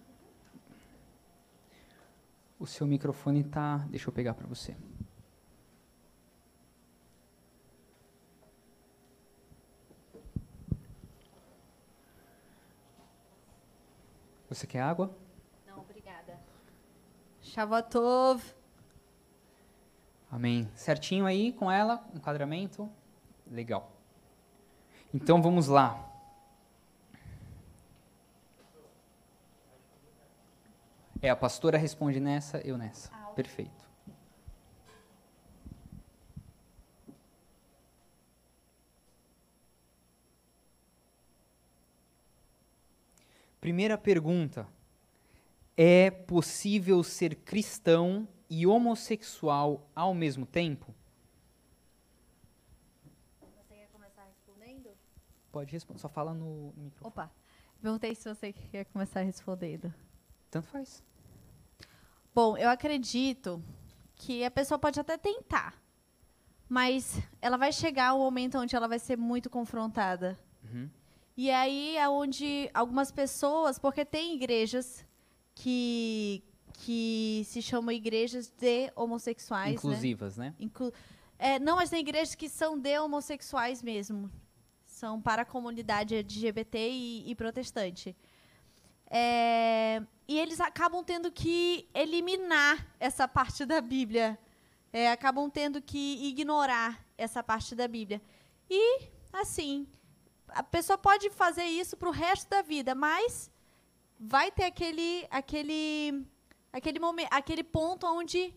O 2.58 2.66
seu 2.66 2.86
microfone 2.86 3.42
tá. 3.42 3.78
Deixa 3.88 4.08
eu 4.08 4.12
pegar 4.12 4.34
para 4.34 4.46
você. 4.46 4.76
Você 14.48 14.66
quer 14.66 14.82
água? 14.82 15.10
Não, 15.66 15.78
obrigada. 15.80 16.38
Shavatov. 17.40 18.42
Amém. 20.30 20.70
Certinho 20.74 21.24
aí 21.24 21.52
com 21.52 21.70
ela, 21.70 22.06
enquadramento? 22.14 22.88
Legal. 23.50 23.90
Então 25.12 25.40
vamos 25.40 25.68
lá. 25.68 26.11
É, 31.22 31.30
a 31.30 31.36
pastora 31.36 31.78
responde 31.78 32.18
nessa, 32.18 32.58
eu 32.66 32.76
nessa. 32.76 33.08
Ah, 33.14 33.30
okay. 33.30 33.34
Perfeito. 33.44 33.88
Primeira 43.60 43.96
pergunta. 43.96 44.66
É 45.76 46.10
possível 46.10 47.02
ser 47.04 47.36
cristão 47.36 48.28
e 48.50 48.66
homossexual 48.66 49.88
ao 49.94 50.12
mesmo 50.12 50.44
tempo? 50.44 50.92
Pode 55.52 55.70
responder, 55.70 56.00
só 56.00 56.08
fala 56.08 56.32
no 56.32 56.72
microfone. 56.76 57.12
Opa, 57.12 57.30
perguntei 57.80 58.14
se 58.14 58.26
você 58.26 58.52
quer 58.52 58.86
começar 58.86 59.20
respondendo. 59.20 59.92
Tanto 60.50 60.66
faz. 60.68 61.04
Bom, 62.34 62.56
eu 62.56 62.68
acredito 62.70 63.62
que 64.14 64.44
a 64.44 64.50
pessoa 64.50 64.78
pode 64.78 64.98
até 64.98 65.16
tentar, 65.16 65.80
mas 66.68 67.20
ela 67.40 67.56
vai 67.56 67.72
chegar 67.72 68.14
um 68.14 68.18
momento 68.18 68.58
onde 68.58 68.74
ela 68.74 68.88
vai 68.88 68.98
ser 68.98 69.16
muito 69.16 69.50
confrontada. 69.50 70.38
Uhum. 70.64 70.88
E 71.36 71.50
aí 71.50 71.96
é 71.96 72.08
onde 72.08 72.70
algumas 72.72 73.10
pessoas, 73.10 73.78
porque 73.78 74.04
tem 74.04 74.34
igrejas 74.34 75.04
que 75.54 76.42
que 76.74 77.42
se 77.44 77.60
chamam 77.60 77.92
igrejas 77.92 78.48
de 78.48 78.90
homossexuais, 78.96 79.68
né? 79.68 79.74
inclusivas, 79.74 80.36
né? 80.38 80.46
né? 80.46 80.54
Inclu 80.58 80.90
é, 81.38 81.58
não, 81.58 81.76
mas 81.76 81.90
tem 81.90 82.00
igrejas 82.00 82.34
que 82.34 82.48
são 82.48 82.78
de 82.78 82.98
homossexuais 82.98 83.82
mesmo 83.82 84.30
são 85.02 85.20
para 85.20 85.42
a 85.42 85.44
comunidade 85.44 86.14
LGBT 86.14 86.78
e, 86.78 87.28
e 87.28 87.34
protestante. 87.34 88.16
É, 89.14 90.02
e 90.26 90.38
eles 90.38 90.58
acabam 90.58 91.04
tendo 91.04 91.30
que 91.30 91.86
eliminar 91.92 92.86
essa 92.98 93.28
parte 93.28 93.66
da 93.66 93.78
Bíblia. 93.78 94.38
É, 94.90 95.10
acabam 95.10 95.50
tendo 95.50 95.82
que 95.82 96.26
ignorar 96.26 97.04
essa 97.18 97.42
parte 97.42 97.74
da 97.74 97.86
Bíblia. 97.86 98.22
E, 98.70 99.02
assim, 99.30 99.86
a 100.48 100.62
pessoa 100.62 100.96
pode 100.96 101.28
fazer 101.28 101.64
isso 101.64 101.94
para 101.94 102.08
o 102.08 102.12
resto 102.12 102.48
da 102.48 102.62
vida, 102.62 102.94
mas 102.94 103.50
vai 104.18 104.50
ter 104.50 104.64
aquele, 104.64 105.26
aquele, 105.30 106.26
aquele, 106.72 106.98
momento, 106.98 107.28
aquele 107.30 107.62
ponto 107.62 108.06
onde 108.06 108.54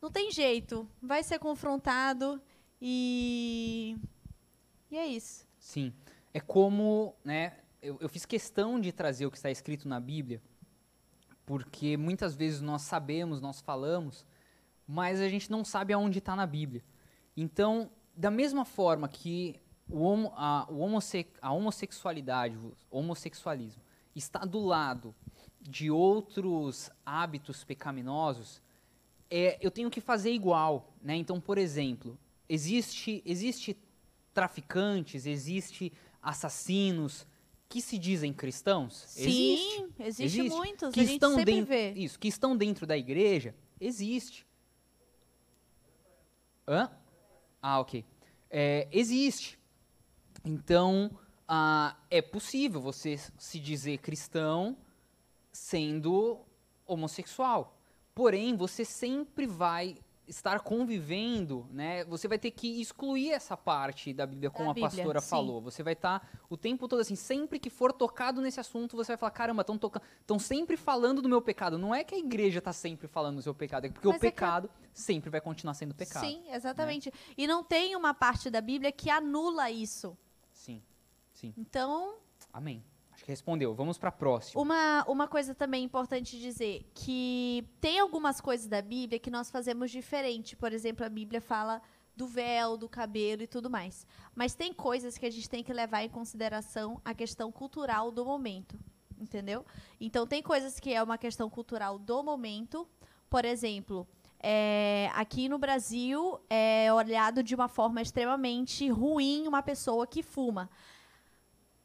não 0.00 0.08
tem 0.10 0.30
jeito, 0.30 0.88
vai 1.02 1.24
ser 1.24 1.40
confrontado 1.40 2.40
e, 2.80 3.96
e 4.88 4.96
é 4.96 5.06
isso. 5.06 5.44
Sim. 5.58 5.92
É 6.32 6.38
como, 6.38 7.16
né, 7.24 7.56
eu, 7.86 7.96
eu 8.00 8.08
fiz 8.08 8.26
questão 8.26 8.80
de 8.80 8.90
trazer 8.90 9.26
o 9.26 9.30
que 9.30 9.36
está 9.36 9.50
escrito 9.50 9.86
na 9.86 10.00
Bíblia, 10.00 10.42
porque 11.44 11.96
muitas 11.96 12.34
vezes 12.34 12.60
nós 12.60 12.82
sabemos, 12.82 13.40
nós 13.40 13.60
falamos, 13.60 14.26
mas 14.86 15.20
a 15.20 15.28
gente 15.28 15.50
não 15.50 15.64
sabe 15.64 15.92
aonde 15.92 16.18
está 16.18 16.34
na 16.34 16.46
Bíblia. 16.46 16.82
Então, 17.36 17.88
da 18.16 18.30
mesma 18.30 18.64
forma 18.64 19.08
que 19.08 19.60
o 19.88 20.00
homo, 20.00 20.32
a, 20.34 20.66
o 20.68 20.78
homosse, 20.78 21.28
a 21.40 21.52
homossexualidade, 21.52 22.56
o 22.56 22.74
homossexualismo, 22.90 23.80
está 24.16 24.40
do 24.40 24.58
lado 24.58 25.14
de 25.60 25.88
outros 25.88 26.90
hábitos 27.04 27.62
pecaminosos, 27.62 28.60
é, 29.30 29.58
eu 29.60 29.70
tenho 29.70 29.90
que 29.90 30.00
fazer 30.00 30.32
igual. 30.32 30.92
Né? 31.00 31.14
Então, 31.14 31.40
por 31.40 31.56
exemplo, 31.56 32.18
existe, 32.48 33.22
existe 33.24 33.76
traficantes, 34.34 35.24
existe 35.24 35.92
assassinos 36.20 37.24
que 37.76 37.82
se 37.82 37.98
dizem 37.98 38.32
cristãos? 38.32 39.04
Sim, 39.06 39.26
existe. 39.26 39.86
existe, 39.98 40.22
Existe. 40.22 40.56
muitos. 40.56 40.94
Que 40.94 41.00
a 41.00 41.02
gente 41.02 41.12
estão 41.12 41.34
sempre 41.34 41.52
dentro, 41.52 41.68
vê. 41.68 41.90
isso, 41.92 42.18
que 42.18 42.26
estão 42.26 42.56
dentro 42.56 42.86
da 42.86 42.96
igreja, 42.96 43.54
existe. 43.78 44.46
Hã? 46.66 46.90
Ah, 47.60 47.78
ok. 47.80 48.02
É, 48.48 48.88
existe. 48.90 49.58
Então, 50.42 51.10
ah, 51.46 51.98
é 52.10 52.22
possível 52.22 52.80
você 52.80 53.20
se 53.36 53.60
dizer 53.60 53.98
cristão 53.98 54.74
sendo 55.52 56.40
homossexual. 56.86 57.78
Porém, 58.14 58.56
você 58.56 58.86
sempre 58.86 59.46
vai 59.46 59.98
estar 60.26 60.60
convivendo, 60.60 61.66
né? 61.70 62.04
Você 62.04 62.26
vai 62.26 62.38
ter 62.38 62.50
que 62.50 62.80
excluir 62.80 63.30
essa 63.30 63.56
parte 63.56 64.12
da 64.12 64.26
Bíblia, 64.26 64.50
como 64.50 64.70
a 64.70 64.74
Bíblia, 64.74 64.90
pastora 64.90 65.20
sim. 65.20 65.28
falou. 65.28 65.60
Você 65.60 65.82
vai 65.82 65.92
estar 65.92 66.28
o 66.50 66.56
tempo 66.56 66.88
todo 66.88 67.00
assim, 67.00 67.14
sempre 67.14 67.58
que 67.58 67.70
for 67.70 67.92
tocado 67.92 68.40
nesse 68.40 68.58
assunto, 68.58 68.96
você 68.96 69.12
vai 69.12 69.16
falar, 69.16 69.30
caramba, 69.30 69.60
estão 69.62 69.78
estão 70.20 70.38
sempre 70.38 70.76
falando 70.76 71.22
do 71.22 71.28
meu 71.28 71.40
pecado. 71.40 71.78
Não 71.78 71.94
é 71.94 72.02
que 72.02 72.14
a 72.14 72.18
igreja 72.18 72.58
está 72.58 72.72
sempre 72.72 73.06
falando 73.06 73.36
do 73.36 73.42
seu 73.42 73.54
pecado, 73.54 73.86
é 73.86 73.90
porque 73.90 74.06
Mas 74.08 74.16
o 74.16 74.16
é 74.16 74.20
que 74.20 74.26
a- 74.26 74.30
pecado 74.32 74.70
sempre 74.92 75.30
vai 75.30 75.40
continuar 75.40 75.74
sendo 75.74 75.94
pecado. 75.94 76.26
Sim, 76.26 76.42
exatamente. 76.50 77.12
E 77.36 77.46
não 77.46 77.62
tem 77.62 77.94
uma 77.94 78.12
parte 78.14 78.50
da 78.50 78.60
Bíblia 78.60 78.90
que 78.90 79.08
anula 79.10 79.70
isso. 79.70 80.16
Sim, 80.52 80.82
sim. 81.32 81.54
Então, 81.56 82.16
Amém. 82.52 82.82
Que 83.26 83.32
respondeu. 83.32 83.74
Vamos 83.74 83.98
para 83.98 84.10
a 84.10 84.12
próxima. 84.12 84.62
Uma, 84.62 85.04
uma 85.08 85.26
coisa 85.26 85.52
também 85.52 85.82
importante 85.82 86.38
dizer, 86.38 86.88
que 86.94 87.68
tem 87.80 87.98
algumas 87.98 88.40
coisas 88.40 88.68
da 88.68 88.80
Bíblia 88.80 89.18
que 89.18 89.32
nós 89.32 89.50
fazemos 89.50 89.90
diferente. 89.90 90.54
Por 90.54 90.72
exemplo, 90.72 91.04
a 91.04 91.08
Bíblia 91.08 91.40
fala 91.40 91.82
do 92.14 92.28
véu, 92.28 92.76
do 92.76 92.88
cabelo 92.88 93.42
e 93.42 93.48
tudo 93.48 93.68
mais. 93.68 94.06
Mas 94.32 94.54
tem 94.54 94.72
coisas 94.72 95.18
que 95.18 95.26
a 95.26 95.30
gente 95.30 95.50
tem 95.50 95.64
que 95.64 95.72
levar 95.72 96.04
em 96.04 96.08
consideração 96.08 97.00
a 97.04 97.12
questão 97.12 97.50
cultural 97.50 98.12
do 98.12 98.24
momento. 98.24 98.78
Entendeu? 99.18 99.66
Então, 100.00 100.24
tem 100.24 100.40
coisas 100.40 100.78
que 100.78 100.94
é 100.94 101.02
uma 101.02 101.18
questão 101.18 101.50
cultural 101.50 101.98
do 101.98 102.22
momento. 102.22 102.86
Por 103.28 103.44
exemplo, 103.44 104.06
é, 104.38 105.10
aqui 105.14 105.48
no 105.48 105.58
Brasil 105.58 106.38
é 106.48 106.92
olhado 106.92 107.42
de 107.42 107.56
uma 107.56 107.66
forma 107.66 108.00
extremamente 108.00 108.88
ruim 108.88 109.48
uma 109.48 109.64
pessoa 109.64 110.06
que 110.06 110.22
fuma 110.22 110.70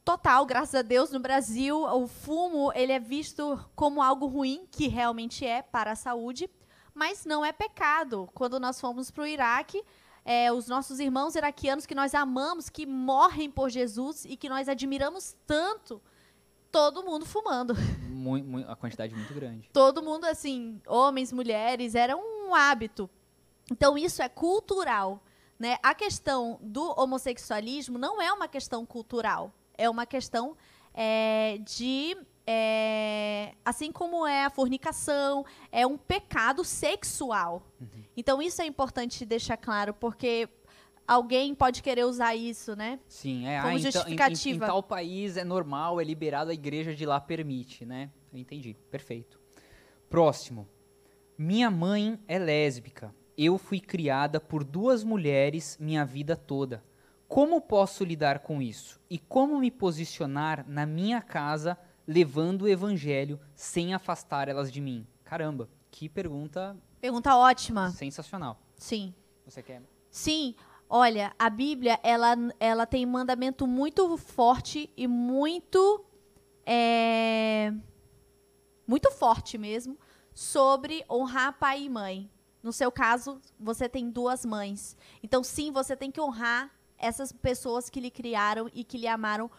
total, 0.04 0.44
graças 0.46 0.74
a 0.74 0.82
Deus, 0.82 1.10
no 1.10 1.20
Brasil, 1.20 1.76
o 1.82 2.06
fumo 2.06 2.72
ele 2.74 2.92
é 2.92 2.98
visto 3.00 3.58
como 3.74 4.02
algo 4.02 4.26
ruim, 4.26 4.66
que 4.70 4.88
realmente 4.88 5.44
é 5.46 5.62
para 5.62 5.92
a 5.92 5.96
saúde, 5.96 6.48
mas 6.94 7.24
não 7.24 7.44
é 7.44 7.52
pecado. 7.52 8.28
Quando 8.34 8.58
nós 8.60 8.80
fomos 8.80 9.10
para 9.10 9.22
o 9.22 9.26
Iraque, 9.26 9.82
é, 10.24 10.52
os 10.52 10.68
nossos 10.68 11.00
irmãos 11.00 11.34
iraquianos 11.34 11.86
que 11.86 11.94
nós 11.94 12.14
amamos, 12.14 12.68
que 12.68 12.86
morrem 12.86 13.50
por 13.50 13.70
Jesus 13.70 14.24
e 14.24 14.36
que 14.36 14.48
nós 14.48 14.68
admiramos 14.68 15.34
tanto, 15.46 16.00
todo 16.70 17.02
mundo 17.02 17.24
fumando. 17.26 17.74
Mui- 18.08 18.42
mui- 18.42 18.64
a 18.68 18.76
quantidade 18.76 19.12
muito 19.14 19.34
grande. 19.34 19.68
Todo 19.72 20.00
mundo, 20.02 20.24
assim, 20.26 20.80
homens, 20.86 21.32
mulheres, 21.32 21.96
era 21.96 22.16
um 22.16 22.54
hábito. 22.54 23.10
Então, 23.70 23.98
isso 23.98 24.22
é 24.22 24.28
cultural. 24.28 25.20
Né? 25.58 25.76
A 25.82 25.92
questão 25.94 26.58
do 26.62 26.94
homossexualismo 27.00 27.98
não 27.98 28.22
é 28.22 28.32
uma 28.32 28.46
questão 28.46 28.86
cultural, 28.86 29.52
é 29.82 29.90
uma 29.90 30.06
questão 30.06 30.56
é, 30.94 31.58
de. 31.64 32.16
é, 32.46 33.54
assim 33.64 33.90
como 33.90 34.26
é 34.26 34.44
a 34.44 34.50
fornicação, 34.50 35.44
é 35.70 35.86
um 35.86 35.96
pecado 35.98 36.64
sexual. 36.64 37.66
Então, 38.16 38.40
isso 38.40 38.60
é 38.62 38.66
importante 38.66 39.24
deixar 39.24 39.56
claro, 39.56 39.92
porque 39.94 40.48
alguém 41.06 41.54
pode 41.54 41.82
querer 41.82 42.04
usar 42.04 42.34
isso, 42.34 42.76
né? 42.76 42.98
Sim, 43.08 43.46
é. 43.46 43.60
Como 43.60 43.74
ah, 43.74 43.74
então, 43.74 43.74
em- 43.74 43.74
em- 43.74 43.78
em, 43.78 43.90
justificativa. 43.92 44.66
tal 44.66 44.82
país 44.82 45.36
é 45.36 45.44
normal, 45.44 46.00
é 46.00 46.04
liberado, 46.04 46.50
a 46.50 46.54
igreja 46.54 46.94
de 46.94 47.04
lá 47.06 47.20
permite, 47.20 47.84
né? 47.84 48.10
Eu 48.32 48.38
entendi. 48.38 48.74
Perfeito. 48.90 49.40
Próximo. 50.08 50.68
Minha 51.38 51.70
mãe 51.70 52.18
é 52.28 52.38
lésbica. 52.38 53.14
Eu 53.36 53.56
fui 53.58 53.80
criada 53.80 54.38
por 54.38 54.62
duas 54.62 55.02
mulheres 55.02 55.76
minha 55.80 56.04
vida 56.04 56.36
toda. 56.36 56.84
Como 57.32 57.62
posso 57.62 58.04
lidar 58.04 58.40
com 58.40 58.60
isso? 58.60 59.00
E 59.08 59.18
como 59.18 59.58
me 59.58 59.70
posicionar 59.70 60.68
na 60.68 60.84
minha 60.84 61.22
casa 61.22 61.78
levando 62.06 62.62
o 62.62 62.68
evangelho 62.68 63.40
sem 63.54 63.94
afastar 63.94 64.50
elas 64.50 64.70
de 64.70 64.82
mim? 64.82 65.06
Caramba, 65.24 65.66
que 65.90 66.10
pergunta 66.10 66.76
Pergunta 67.00 67.34
ótima. 67.34 67.88
sensacional. 67.88 68.60
Sim. 68.76 69.14
Você 69.46 69.62
quer? 69.62 69.82
Sim, 70.10 70.54
olha, 70.90 71.34
a 71.38 71.48
Bíblia 71.48 71.98
ela, 72.02 72.36
ela 72.60 72.84
tem 72.84 73.06
um 73.06 73.10
mandamento 73.12 73.66
muito 73.66 74.14
forte 74.18 74.92
e 74.94 75.06
muito 75.06 76.04
é, 76.66 77.72
muito 78.86 79.10
forte 79.10 79.56
mesmo 79.56 79.98
sobre 80.34 81.02
honrar 81.10 81.58
pai 81.58 81.84
e 81.84 81.88
mãe. 81.88 82.30
No 82.62 82.74
seu 82.74 82.92
caso, 82.92 83.40
você 83.58 83.88
tem 83.88 84.10
duas 84.10 84.44
mães. 84.44 84.98
Então, 85.22 85.42
sim, 85.42 85.72
você 85.72 85.96
tem 85.96 86.10
que 86.10 86.20
honrar 86.20 86.70
essas 87.02 87.32
pessoas 87.32 87.90
que 87.90 88.00
lhe 88.00 88.10
criaram 88.10 88.70
e 88.72 88.84
que 88.84 88.96
lhe 88.96 89.08
amaram, 89.08 89.50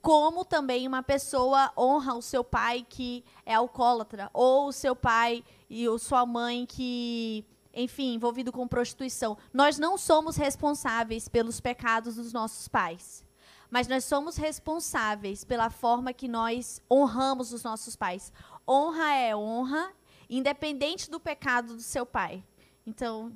como 0.00 0.44
também 0.44 0.86
uma 0.86 1.02
pessoa 1.02 1.72
honra 1.76 2.14
o 2.14 2.22
seu 2.22 2.44
pai 2.44 2.86
que 2.88 3.24
é 3.44 3.54
alcoólatra, 3.54 4.30
ou 4.32 4.68
o 4.68 4.72
seu 4.72 4.94
pai 4.94 5.42
e 5.68 5.88
o 5.88 5.98
sua 5.98 6.24
mãe 6.24 6.64
que 6.66 7.44
enfim, 7.72 8.14
envolvido 8.14 8.50
com 8.50 8.66
prostituição. 8.66 9.38
Nós 9.52 9.78
não 9.78 9.96
somos 9.96 10.36
responsáveis 10.36 11.28
pelos 11.28 11.60
pecados 11.60 12.16
dos 12.16 12.32
nossos 12.32 12.66
pais, 12.66 13.24
mas 13.70 13.86
nós 13.86 14.04
somos 14.04 14.36
responsáveis 14.36 15.44
pela 15.44 15.70
forma 15.70 16.12
que 16.12 16.26
nós 16.26 16.82
honramos 16.90 17.52
os 17.52 17.62
nossos 17.62 17.94
pais. 17.94 18.32
Honra 18.68 19.14
é 19.14 19.36
honra, 19.36 19.92
independente 20.28 21.08
do 21.08 21.20
pecado 21.20 21.76
do 21.76 21.82
seu 21.82 22.04
pai. 22.04 22.44
Então, 22.84 23.32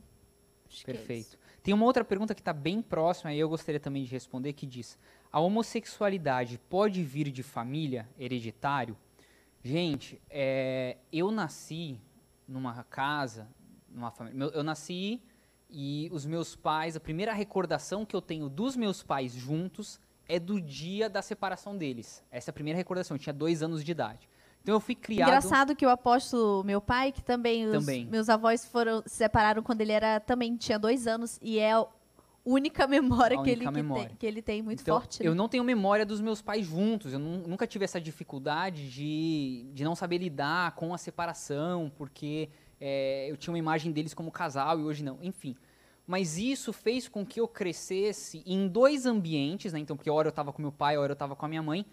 acho 0.69 0.85
que 0.85 0.91
é 0.91 1.17
isso. 1.17 1.39
Tem 1.65 1.73
uma 1.73 1.87
outra 1.87 2.05
pergunta 2.05 2.35
que 2.35 2.43
está 2.43 2.53
bem 2.53 2.83
próxima 2.83 3.33
e 3.33 3.41
eu 3.41 3.49
gostaria 3.49 3.81
também 3.81 4.05
de 4.05 4.11
responder 4.11 4.53
que 4.53 4.67
diz: 4.67 4.99
a 5.33 5.41
homossexualidade 5.41 6.61
pode 6.69 7.03
vir 7.03 7.31
de 7.31 7.43
família, 7.43 8.07
hereditário? 8.19 8.95
Gente, 9.63 10.21
é, 10.29 10.99
eu 11.11 11.31
nasci 11.31 11.99
numa 12.47 12.85
casa, 12.85 13.49
numa 13.89 14.11
família. 14.11 14.51
Eu 14.53 14.63
nasci 14.63 15.23
e 15.71 16.11
os 16.13 16.27
meus 16.27 16.55
pais, 16.55 16.97
a 16.97 17.01
primeira 17.01 17.33
recordação 17.33 18.05
que 18.05 18.15
eu 18.15 18.21
tenho 18.21 18.51
dos 18.51 18.77
meus 18.77 19.03
pais 19.03 19.33
juntos 19.33 19.99
é 20.29 20.39
do 20.39 20.61
dia 20.61 21.09
da 21.09 21.23
separação 21.23 21.79
deles. 21.79 22.23
Essa 22.31 22.51
é 22.51 22.53
a 22.53 22.55
primeira 22.55 22.77
recordação. 22.77 23.15
Eu 23.15 23.19
tinha 23.19 23.33
dois 23.33 23.63
anos 23.63 23.83
de 23.83 23.91
idade. 23.91 24.29
Então 24.65 24.75
eu 24.77 24.81
fui 24.81 24.95
criado. 24.95 25.29
Engraçado 25.29 25.77
que 25.77 25.85
o 25.85 25.91
apóstolo, 25.91 26.65
meu 26.65 26.81
pai, 26.81 27.13
que 27.13 27.23
também, 27.23 27.67
os 27.67 27.73
Também. 27.73 28.07
meus 28.07 28.31
avós 28.31 28.65
foram 28.65 29.03
se 29.07 29.17
separaram 29.17 29.63
quando 29.63 29.83
ele 29.83 29.93
era 29.93 30.19
também 30.19 30.57
tinha 30.57 30.79
dois 30.79 31.07
anos 31.07 31.39
e 31.43 31.59
é 31.59 31.75
a 31.75 31.87
única 32.47 32.87
memória, 32.89 33.39
A 33.39 33.43
que, 33.43 33.51
ele, 33.51 33.61
única 33.67 33.71
que, 33.73 33.77
memória. 33.83 34.09
Tem, 34.09 34.17
que 34.17 34.27
ele 34.27 34.41
tem 34.41 34.63
muito 34.63 34.81
Então, 34.81 34.99
forte. 34.99 35.23
né? 35.23 35.29
Eu 35.29 35.35
não 35.35 35.51
tenho 35.51 35.63
memória 35.63 36.07
dos 36.07 36.19
meus 36.23 36.41
pais 36.41 36.65
juntos. 36.67 37.13
Eu 37.13 37.19
nu- 37.19 37.47
nunca 37.47 37.67
tive 37.67 37.85
essa 37.85 38.01
dificuldade 38.01 38.91
de, 38.91 39.67
de 39.75 39.85
não 39.85 39.95
saber 39.95 40.17
lidar 40.17 40.73
com 40.77 40.95
a 40.95 40.99
separação, 40.99 41.93
porque 41.99 42.49
é, 42.81 43.31
eu 43.31 43.37
tinha 43.37 43.53
uma 43.53 43.59
imagem 43.59 43.93
deles 43.93 44.15
como 44.15 44.31
casal 44.31 44.81
e 44.81 44.83
hoje 44.83 45.05
não. 45.05 45.19
Enfim. 45.23 45.55
Mas 46.07 46.39
isso 46.39 46.73
fez 46.73 47.07
com 47.07 47.25
que 47.25 47.39
eu 47.39 47.47
crescesse 47.49 48.43
em 48.47 48.67
dois 48.67 49.05
ambientes, 49.05 49.75
né? 49.75 49.79
Então, 49.79 49.95
porque 49.95 50.09
hora 50.11 50.29
eu 50.29 50.31
estava 50.31 50.55
com 50.55 50.63
meu 50.63 50.73
pai, 50.73 50.97
hora 50.97 51.13
eu 51.13 51.15
estava 51.15 51.37
com 51.37 51.45
a 51.45 51.49
minha 51.51 51.63
mãe. 51.63 51.85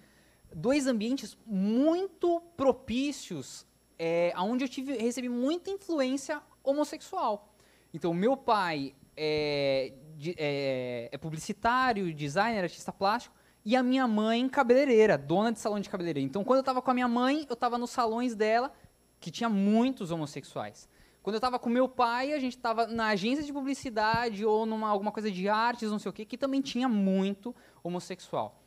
Dois 0.53 0.87
ambientes 0.87 1.37
muito 1.45 2.41
propícios, 2.57 3.65
é, 3.97 4.33
onde 4.37 4.65
eu 4.65 4.69
tive, 4.69 4.97
recebi 4.97 5.29
muita 5.29 5.69
influência 5.69 6.41
homossexual. 6.63 7.53
Então, 7.93 8.13
meu 8.13 8.35
pai 8.35 8.93
é, 9.15 9.93
de- 10.17 10.35
é- 10.37 11.09
é 11.11 11.17
publicitário, 11.17 12.13
designer, 12.13 12.63
artista 12.63 12.91
plástico, 12.91 13.35
e 13.63 13.75
a 13.75 13.83
minha 13.83 14.07
mãe 14.07 14.47
cabeleireira, 14.49 15.17
dona 15.17 15.51
de 15.51 15.59
salão 15.59 15.79
de 15.79 15.89
cabeleireira. 15.89 16.25
Então, 16.25 16.43
quando 16.43 16.57
eu 16.57 16.61
estava 16.61 16.81
com 16.81 16.89
a 16.89 16.93
minha 16.93 17.07
mãe, 17.07 17.45
eu 17.47 17.53
estava 17.53 17.77
nos 17.77 17.91
salões 17.91 18.33
dela, 18.35 18.73
que 19.19 19.29
tinha 19.29 19.49
muitos 19.49 20.09
homossexuais. 20.09 20.89
Quando 21.21 21.35
eu 21.35 21.39
estava 21.39 21.59
com 21.59 21.69
meu 21.69 21.87
pai, 21.87 22.33
a 22.33 22.39
gente 22.39 22.55
estava 22.55 22.87
na 22.87 23.09
agência 23.09 23.43
de 23.43 23.53
publicidade 23.53 24.43
ou 24.43 24.65
numa 24.65 24.89
alguma 24.89 25.11
coisa 25.11 25.29
de 25.29 25.47
artes, 25.47 25.91
não 25.91 25.99
sei 25.99 26.09
o 26.09 26.13
quê, 26.13 26.25
que 26.25 26.37
também 26.37 26.61
tinha 26.61 26.89
muito 26.89 27.55
homossexual. 27.83 28.60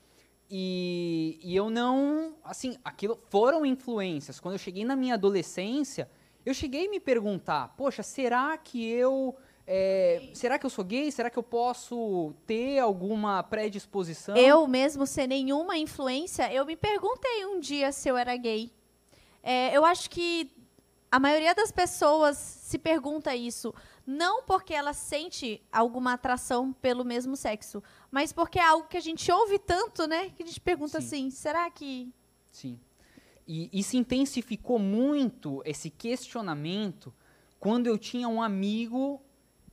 E, 0.56 1.36
e 1.42 1.56
eu 1.56 1.68
não, 1.68 2.36
assim, 2.44 2.78
aquilo 2.84 3.18
foram 3.28 3.66
influências. 3.66 4.38
Quando 4.38 4.54
eu 4.54 4.58
cheguei 4.58 4.84
na 4.84 4.94
minha 4.94 5.14
adolescência, 5.14 6.08
eu 6.46 6.54
cheguei 6.54 6.86
a 6.86 6.90
me 6.90 7.00
perguntar, 7.00 7.74
poxa, 7.76 8.04
será 8.04 8.56
que 8.56 8.88
eu 8.88 9.34
é, 9.66 10.30
será 10.32 10.56
que 10.56 10.64
eu 10.64 10.70
sou 10.70 10.84
gay? 10.84 11.10
Será 11.10 11.28
que 11.28 11.36
eu 11.36 11.42
posso 11.42 12.32
ter 12.46 12.78
alguma 12.78 13.42
predisposição? 13.42 14.36
Eu 14.36 14.68
mesmo, 14.68 15.08
sem 15.08 15.26
nenhuma 15.26 15.76
influência, 15.76 16.52
eu 16.52 16.64
me 16.64 16.76
perguntei 16.76 17.44
um 17.46 17.58
dia 17.58 17.90
se 17.90 18.08
eu 18.08 18.16
era 18.16 18.36
gay. 18.36 18.70
É, 19.42 19.76
eu 19.76 19.84
acho 19.84 20.08
que 20.08 20.52
a 21.10 21.18
maioria 21.18 21.52
das 21.52 21.72
pessoas 21.72 22.36
se 22.36 22.78
pergunta 22.78 23.34
isso, 23.34 23.74
não 24.06 24.42
porque 24.42 24.74
ela 24.74 24.92
sente 24.92 25.62
alguma 25.72 26.12
atração 26.12 26.72
pelo 26.72 27.04
mesmo 27.04 27.36
sexo, 27.36 27.82
mas 28.10 28.32
porque 28.32 28.58
é 28.58 28.64
algo 28.64 28.88
que 28.88 28.96
a 28.96 29.00
gente 29.00 29.30
ouve 29.30 29.58
tanto, 29.58 30.06
né? 30.06 30.30
Que 30.30 30.42
a 30.42 30.46
gente 30.46 30.60
pergunta 30.60 31.00
Sim. 31.00 31.06
assim, 31.06 31.30
será 31.30 31.70
que 31.70 32.12
Sim. 32.50 32.78
E, 33.46 33.68
e 33.72 33.82
se 33.82 33.96
intensificou 33.96 34.78
muito 34.78 35.62
esse 35.64 35.90
questionamento 35.90 37.12
quando 37.58 37.86
eu 37.86 37.98
tinha 37.98 38.28
um 38.28 38.42
amigo 38.42 39.20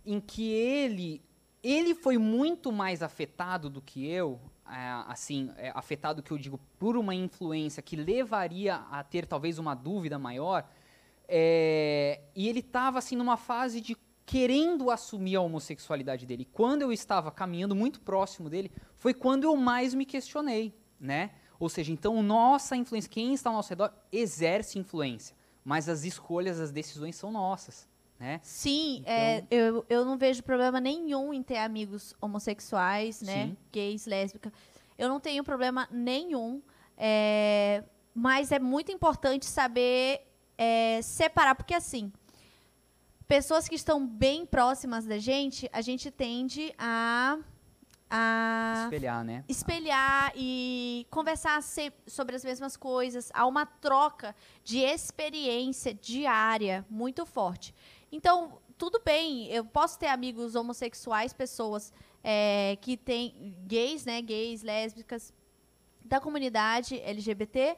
em 0.06 0.20
que 0.20 0.52
ele 0.52 1.22
ele 1.64 1.94
foi 1.94 2.18
muito 2.18 2.72
mais 2.72 3.04
afetado 3.04 3.70
do 3.70 3.82
que 3.82 4.08
eu, 4.08 4.40
é, 4.68 5.04
assim, 5.08 5.52
é, 5.58 5.72
afetado 5.76 6.24
que 6.24 6.32
eu 6.32 6.38
digo 6.38 6.60
por 6.80 6.98
uma 6.98 7.14
influência 7.14 7.84
que 7.84 7.96
levaria 7.96 8.78
a 8.90 9.04
ter 9.04 9.28
talvez 9.28 9.60
uma 9.60 9.76
dúvida 9.76 10.18
maior, 10.18 10.68
é, 11.28 12.22
e 12.36 12.50
ele 12.50 12.62
estava 12.62 12.98
assim 12.98 13.16
numa 13.16 13.38
fase 13.38 13.80
de 13.80 13.96
querendo 14.32 14.90
assumir 14.90 15.36
a 15.36 15.42
homossexualidade 15.42 16.26
dele. 16.26 16.48
Quando 16.54 16.84
eu 16.84 16.92
estava 16.94 17.30
caminhando 17.30 17.76
muito 17.76 18.00
próximo 18.00 18.50
dele, 18.50 18.72
foi 18.96 19.14
quando 19.14 19.44
eu 19.44 19.58
mais 19.58 19.94
me 19.94 20.06
questionei, 20.06 20.74
né? 20.98 21.32
Ou 21.60 21.68
seja, 21.68 21.92
então 21.92 22.24
nossa 22.24 22.78
influência, 22.78 23.10
quem 23.12 23.34
está 23.34 23.50
ao 23.50 23.58
nosso 23.58 23.68
redor 23.70 23.92
exerce 24.10 24.80
influência, 24.80 25.36
mas 25.66 25.90
as 25.90 26.06
escolhas, 26.06 26.62
as 26.62 26.72
decisões 26.72 27.18
são 27.18 27.30
nossas, 27.30 27.90
né? 28.18 28.40
Sim, 28.42 29.04
é, 29.06 29.40
Então- 29.40 29.48
eu, 29.52 29.86
eu 29.90 30.06
não 30.06 30.18
vejo 30.18 30.42
problema 30.44 30.80
nenhum 30.80 31.34
em 31.34 31.44
ter 31.44 31.58
amigos 31.58 32.16
homossexuais, 32.22 33.22
né? 33.22 33.48
Sim. 33.48 33.58
Gays, 33.70 34.06
lésbicas. 34.06 34.54
Eu 34.98 35.10
não 35.10 35.20
tenho 35.20 35.44
problema 35.44 35.90
nenhum. 35.92 36.62
é, 36.98 37.84
mas 38.16 38.50
é 38.52 38.60
muito 38.60 38.94
importante 38.94 39.46
saber 39.46 40.22
é, 40.58 41.02
separar, 41.02 41.56
porque 41.56 41.74
assim, 41.74 42.14
pessoas 43.32 43.70
que 43.70 43.76
estão 43.76 44.06
bem 44.06 44.46
próximas 44.46 45.06
da 45.06 45.18
gente, 45.18 45.70
a 45.72 45.80
gente 45.80 46.12
tende 46.12 46.76
a. 46.78 47.38
a 48.10 48.82
Espelhar, 48.84 49.24
né? 49.24 49.46
espelhar 49.48 50.34
e 50.36 51.08
conversar 51.10 51.64
sobre 52.06 52.36
as 52.36 52.44
mesmas 52.44 52.76
coisas. 52.76 53.32
Há 53.34 53.48
uma 53.48 53.66
troca 53.66 54.36
de 54.66 54.80
experiência 54.80 55.94
diária 55.94 56.86
muito 56.90 57.26
forte. 57.26 57.74
Então, 58.12 58.60
tudo 58.78 59.02
bem, 59.02 59.48
eu 59.48 59.64
posso 59.64 59.98
ter 59.98 60.08
amigos 60.08 60.54
homossexuais, 60.54 61.32
pessoas 61.32 61.94
é, 62.22 62.78
que 62.82 62.98
têm 62.98 63.56
gays, 63.66 64.04
né, 64.04 64.22
gays, 64.22 64.62
lésbicas, 64.62 65.34
da 66.04 66.20
comunidade 66.20 67.00
LGBT, 67.00 67.78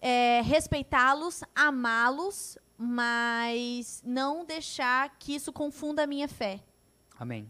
é, 0.00 0.40
respeitá-los, 0.40 1.44
amá-los, 1.54 2.56
mas 2.82 4.02
não 4.06 4.42
deixar 4.42 5.18
que 5.18 5.34
isso 5.34 5.52
confunda 5.52 6.04
a 6.04 6.06
minha 6.06 6.26
fé. 6.26 6.60
Amém. 7.18 7.46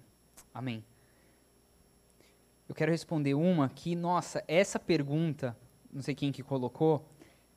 Amém. 0.53 0.85
Eu 2.69 2.75
quero 2.75 2.91
responder 2.91 3.35
uma 3.35 3.69
que, 3.69 3.95
nossa, 3.95 4.43
essa 4.49 4.77
pergunta, 4.77 5.57
não 5.93 6.03
sei 6.03 6.17
quem 6.17 6.33
que 6.33 6.43
colocou, 6.43 7.07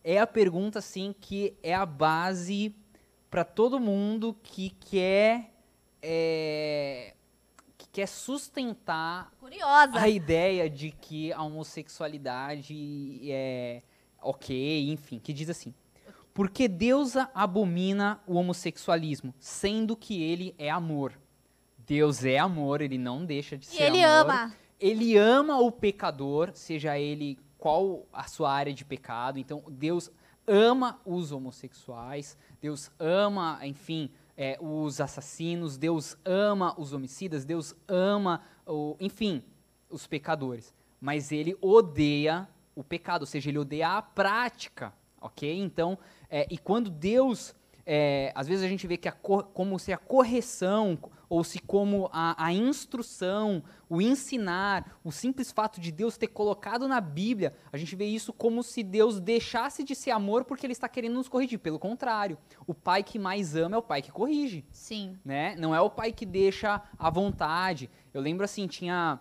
é 0.04 0.20
a 0.20 0.28
pergunta 0.28 0.78
assim 0.78 1.16
que 1.20 1.58
é 1.64 1.74
a 1.74 1.84
base 1.84 2.76
para 3.28 3.44
todo 3.44 3.80
mundo 3.80 4.38
que 4.44 4.70
quer 4.70 5.52
é, 6.00 7.16
que 7.76 7.88
quer 7.90 8.08
sustentar 8.08 9.32
Curiosa. 9.40 9.98
a 10.00 10.08
ideia 10.08 10.70
de 10.70 10.92
que 10.92 11.34
a 11.34 11.42
homossexualidade 11.42 13.20
é 13.32 13.82
ok, 14.22 14.92
enfim, 14.92 15.18
que 15.18 15.34
diz 15.34 15.50
assim: 15.50 15.74
porque 16.34 16.68
Deus 16.68 17.14
abomina 17.34 18.20
o 18.26 18.36
homossexualismo, 18.36 19.34
sendo 19.40 19.96
que 19.96 20.22
ele 20.22 20.56
é 20.58 20.70
amor. 20.70 21.14
Deus 21.86 22.24
é 22.24 22.38
amor, 22.38 22.82
ele 22.82 22.98
não 22.98 23.26
deixa 23.26 23.58
de 23.58 23.66
E 23.66 23.70
ser 23.70 23.84
ele 23.84 24.04
amor. 24.04 24.32
ama. 24.32 24.54
Ele 24.80 25.18
ama 25.18 25.60
o 25.60 25.72
pecador, 25.72 26.52
seja 26.54 26.98
ele 26.98 27.38
qual 27.58 28.06
a 28.12 28.24
sua 28.28 28.52
área 28.52 28.74
de 28.74 28.84
pecado. 28.84 29.38
Então, 29.40 29.64
Deus 29.70 30.12
ama 30.46 31.00
os 31.06 31.32
homossexuais, 31.32 32.38
Deus 32.62 32.92
ama, 33.00 33.60
enfim, 33.64 34.10
é, 34.36 34.58
os 34.60 35.00
assassinos, 35.00 35.78
Deus 35.78 36.18
ama 36.26 36.74
os 36.78 36.92
homicidas, 36.92 37.46
Deus 37.46 37.74
ama, 37.88 38.42
o, 38.66 38.98
enfim, 39.00 39.42
os 39.90 40.06
pecadores. 40.08 40.74
Mas 41.00 41.32
ele 41.32 41.56
odeia 41.62 42.48
o 42.76 42.84
pecado, 42.84 43.22
ou 43.22 43.28
seja, 43.28 43.50
ele 43.50 43.60
odeia 43.60 43.98
a 43.98 44.02
prática, 44.02 44.94
ok? 45.22 45.58
Então, 45.60 45.98
é, 46.34 46.48
e 46.50 46.58
quando 46.58 46.90
Deus, 46.90 47.54
é, 47.86 48.32
às 48.34 48.48
vezes 48.48 48.66
a 48.66 48.68
gente 48.68 48.88
vê 48.88 48.98
que 48.98 49.08
a 49.08 49.12
como 49.12 49.78
se 49.78 49.94
a 49.94 49.98
correção, 50.00 50.98
ou 51.30 51.44
se 51.44 51.60
como 51.60 52.10
a, 52.12 52.46
a 52.46 52.52
instrução, 52.52 53.64
o 53.88 54.02
ensinar, 54.02 54.98
o 55.04 55.12
simples 55.12 55.52
fato 55.52 55.80
de 55.80 55.92
Deus 55.92 56.18
ter 56.18 56.30
colocado 56.30 56.88
na 56.88 57.00
Bíblia, 57.00 57.56
a 57.72 57.78
gente 57.78 57.96
vê 57.96 58.06
isso 58.06 58.34
como 58.34 58.64
se 58.64 58.82
Deus 58.82 59.20
deixasse 59.20 59.84
de 59.84 59.94
ser 59.94 60.10
amor 60.10 60.44
porque 60.44 60.66
ele 60.66 60.74
está 60.74 60.90
querendo 60.90 61.14
nos 61.14 61.30
corrigir. 61.30 61.60
Pelo 61.60 61.78
contrário, 61.78 62.36
o 62.66 62.74
pai 62.74 63.04
que 63.04 63.20
mais 63.20 63.56
ama 63.56 63.76
é 63.76 63.80
o 63.80 63.84
pai 63.84 64.02
que 64.02 64.12
corrige 64.12 64.66
Sim. 64.72 65.16
né? 65.24 65.56
Não 65.56 65.74
é 65.76 65.82
o 65.82 65.90
pai 65.90 66.12
que 66.12 66.26
deixa 66.26 66.82
à 66.98 67.12
vontade. 67.12 67.92
Eu 68.12 68.22
lembro 68.22 68.44
assim, 68.44 68.66
tinha 68.66 69.20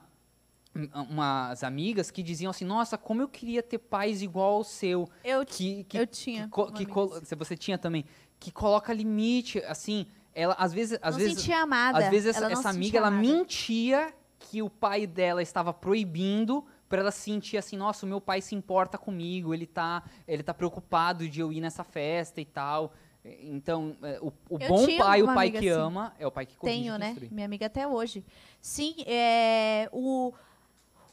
umas 1.09 1.63
amigas 1.63 2.11
que 2.11 2.23
diziam 2.23 2.51
assim: 2.51 2.65
"Nossa, 2.65 2.97
como 2.97 3.23
eu 3.23 3.29
queria 3.29 3.63
ter 3.63 3.79
pais 3.79 4.23
igual 4.23 4.55
ao 4.55 4.65
seu, 4.65 5.09
Eu, 5.23 5.45
que 5.45 5.85
que, 5.85 5.99
eu 5.99 6.07
tinha. 6.07 6.49
que, 6.75 6.87
que 6.87 6.93
assim. 6.99 7.37
você 7.37 7.57
tinha 7.57 7.77
também, 7.77 8.05
que 8.41 8.51
coloca 8.51 8.93
limite, 8.93 9.59
assim, 9.61 10.07
ela 10.35 10.55
às 10.59 10.73
vezes 10.73 10.99
às 11.03 11.15
não 11.15 11.21
vezes 11.23 11.39
sentia 11.39 11.63
amada. 11.63 11.99
às 11.99 12.09
vezes 12.09 12.29
essa, 12.29 12.45
ela 12.45 12.53
essa 12.53 12.71
amiga 12.71 12.99
ela 12.99 13.09
amada. 13.09 13.23
mentia 13.23 14.15
que 14.39 14.63
o 14.63 14.69
pai 14.69 15.07
dela 15.07 15.43
estava 15.43 15.73
proibindo 15.73 16.65
para 16.89 17.01
ela 17.01 17.11
sentir 17.11 17.57
assim, 17.57 17.77
nossa, 17.77 18.05
o 18.05 18.09
meu 18.09 18.21
pai 18.21 18.43
se 18.43 18.55
importa 18.55 18.99
comigo, 18.99 19.55
ele 19.55 19.67
tá, 19.67 20.03
ele 20.29 20.43
tá 20.43 20.53
preocupado 20.53 21.27
de 21.27 21.41
eu 21.41 21.51
ir 21.51 21.61
nessa 21.61 21.83
festa 21.83 22.39
e 22.41 22.45
tal. 22.45 22.93
Então, 23.25 23.97
é, 24.03 24.19
o, 24.21 24.33
o 24.51 24.59
bom 24.59 24.87
pai, 24.99 25.23
o 25.23 25.27
pai 25.27 25.51
que 25.51 25.59
assim. 25.59 25.69
ama, 25.69 26.13
é 26.19 26.27
o 26.27 26.31
pai 26.31 26.45
que 26.45 26.57
corrige 26.57 26.81
Tenho, 26.81 26.99
né? 26.99 27.17
Minha 27.31 27.47
amiga 27.47 27.67
até 27.67 27.87
hoje. 27.87 28.25
Sim, 28.61 28.95
é, 29.07 29.89
o, 29.93 30.35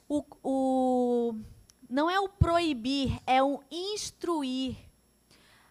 o, 0.10 0.24
o. 0.44 1.36
Não 1.88 2.10
é 2.10 2.20
o 2.20 2.28
proibir, 2.28 3.20
é 3.26 3.42
o 3.42 3.62
instruir. 3.72 4.76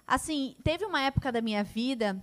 Assim, 0.07 0.57
teve 0.64 0.84
uma 0.84 1.03
época 1.03 1.30
da 1.30 1.43
minha 1.43 1.62
vida, 1.62 2.20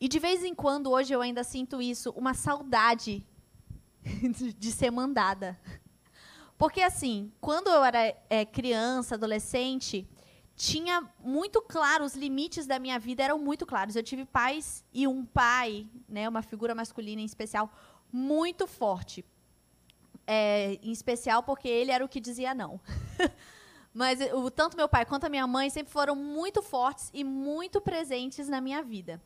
e 0.00 0.08
de 0.08 0.18
vez 0.18 0.42
em 0.42 0.54
quando, 0.54 0.90
hoje 0.90 1.12
eu 1.12 1.20
ainda 1.20 1.44
sinto 1.44 1.80
isso, 1.80 2.10
uma 2.16 2.34
saudade 2.34 3.24
de- 4.58 4.72
ser 4.72 4.90
mandada. 4.90 5.58
Porque, 6.56 6.80
assim, 6.80 7.30
quando 7.40 7.68
eu 7.68 7.84
era 7.84 8.16
é, 8.28 8.44
criança, 8.44 9.14
adolescente, 9.14 10.08
tinha 10.56 11.08
muito 11.22 11.62
claro, 11.62 12.04
os 12.04 12.16
limites 12.16 12.66
da 12.66 12.80
minha 12.80 12.98
vida 12.98 13.22
eram 13.22 13.38
muito 13.38 13.64
claros. 13.64 13.94
Eu 13.94 14.02
tive 14.02 14.24
pais 14.24 14.84
e 14.92 15.06
um 15.06 15.24
pai, 15.24 15.86
né, 16.08 16.28
uma 16.28 16.42
figura 16.42 16.74
masculina 16.74 17.22
em 17.22 17.24
especial, 17.24 17.72
muito 18.12 18.66
forte. 18.66 19.24
É, 20.30 20.78
em 20.82 20.92
especial 20.92 21.42
porque 21.42 21.66
ele 21.66 21.90
era 21.90 22.04
o 22.04 22.08
que 22.08 22.20
dizia 22.20 22.54
não. 22.54 22.78
Mas 23.94 24.20
o, 24.34 24.50
tanto 24.50 24.76
meu 24.76 24.86
pai 24.86 25.06
quanto 25.06 25.24
a 25.24 25.28
minha 25.30 25.46
mãe 25.46 25.70
sempre 25.70 25.90
foram 25.90 26.14
muito 26.14 26.60
fortes 26.60 27.10
e 27.14 27.24
muito 27.24 27.80
presentes 27.80 28.46
na 28.46 28.60
minha 28.60 28.82
vida. 28.82 29.22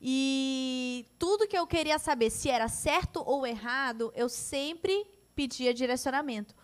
E 0.00 1.06
tudo 1.18 1.46
que 1.46 1.58
eu 1.58 1.66
queria 1.66 1.98
saber 1.98 2.30
se 2.30 2.48
era 2.48 2.68
certo 2.68 3.22
ou 3.24 3.46
errado, 3.46 4.10
eu 4.16 4.30
sempre 4.30 5.06
pedia 5.36 5.74
direcionamento. 5.74 6.54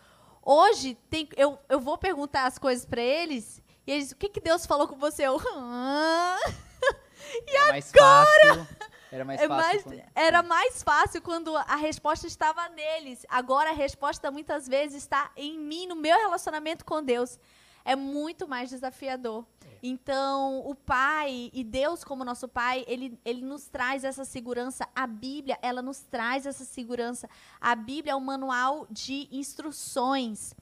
Hoje, 0.41 0.97
tem, 1.07 1.29
eu, 1.37 1.59
eu 1.69 1.79
vou 1.79 1.99
perguntar 1.99 2.47
as 2.47 2.57
coisas 2.57 2.83
para 2.83 3.01
eles 3.01 3.61
e 3.85 3.91
eles, 3.91 4.11
o 4.11 4.15
que, 4.15 4.27
que 4.27 4.41
Deus 4.41 4.65
falou 4.65 4.87
com 4.87 4.97
você? 4.97 5.23
Eu, 5.23 5.39
"Ah." 5.53 6.37
Era 7.47 7.67
mais 7.67 7.91
fácil. 7.91 8.67
Era 9.11 9.23
mais 9.25 9.39
É 9.41 9.47
fácil. 9.47 9.63
mais- 9.65 9.83
quando- 9.83 10.03
Era 10.15 10.43
mais 10.43 10.83
fácil 10.83 11.21
quando 11.21 11.55
a 11.55 11.75
resposta 11.75 12.27
estava 12.27 12.67
neles. 12.69 13.25
Agora 13.29 13.69
a 13.69 13.73
resposta 13.73 14.29
muitas 14.31 14.67
vezes 14.67 14.97
está 15.03 15.31
em 15.35 15.57
mim, 15.59 15.87
no 15.87 15.95
meu 15.95 16.17
relacionamento 16.17 16.83
com 16.85 17.01
Deus. 17.03 17.39
É 17.85 17.95
muito 17.95 18.47
mais 18.47 18.69
desafiador. 18.69 19.45
Então, 19.81 20.59
o 20.67 20.75
Pai 20.75 21.49
e 21.53 21.63
Deus 21.63 22.03
como 22.03 22.25
nosso 22.25 22.47
Pai, 22.49 22.83
ele, 22.87 23.17
ele 23.23 23.41
nos 23.43 23.67
traz 23.69 24.03
essa 24.03 24.25
segurança. 24.25 24.85
A 24.93 25.07
Bíblia, 25.07 25.57
ela 25.61 25.81
nos 25.81 25.99
traz 26.01 26.45
essa 26.45 26.65
segurança. 26.65 27.29
A 27.61 27.75
Bíblia 27.75 28.11
é 28.11 28.15
um 28.15 28.19
manual 28.19 28.87
de 28.89 29.29
instruções. 29.31 30.53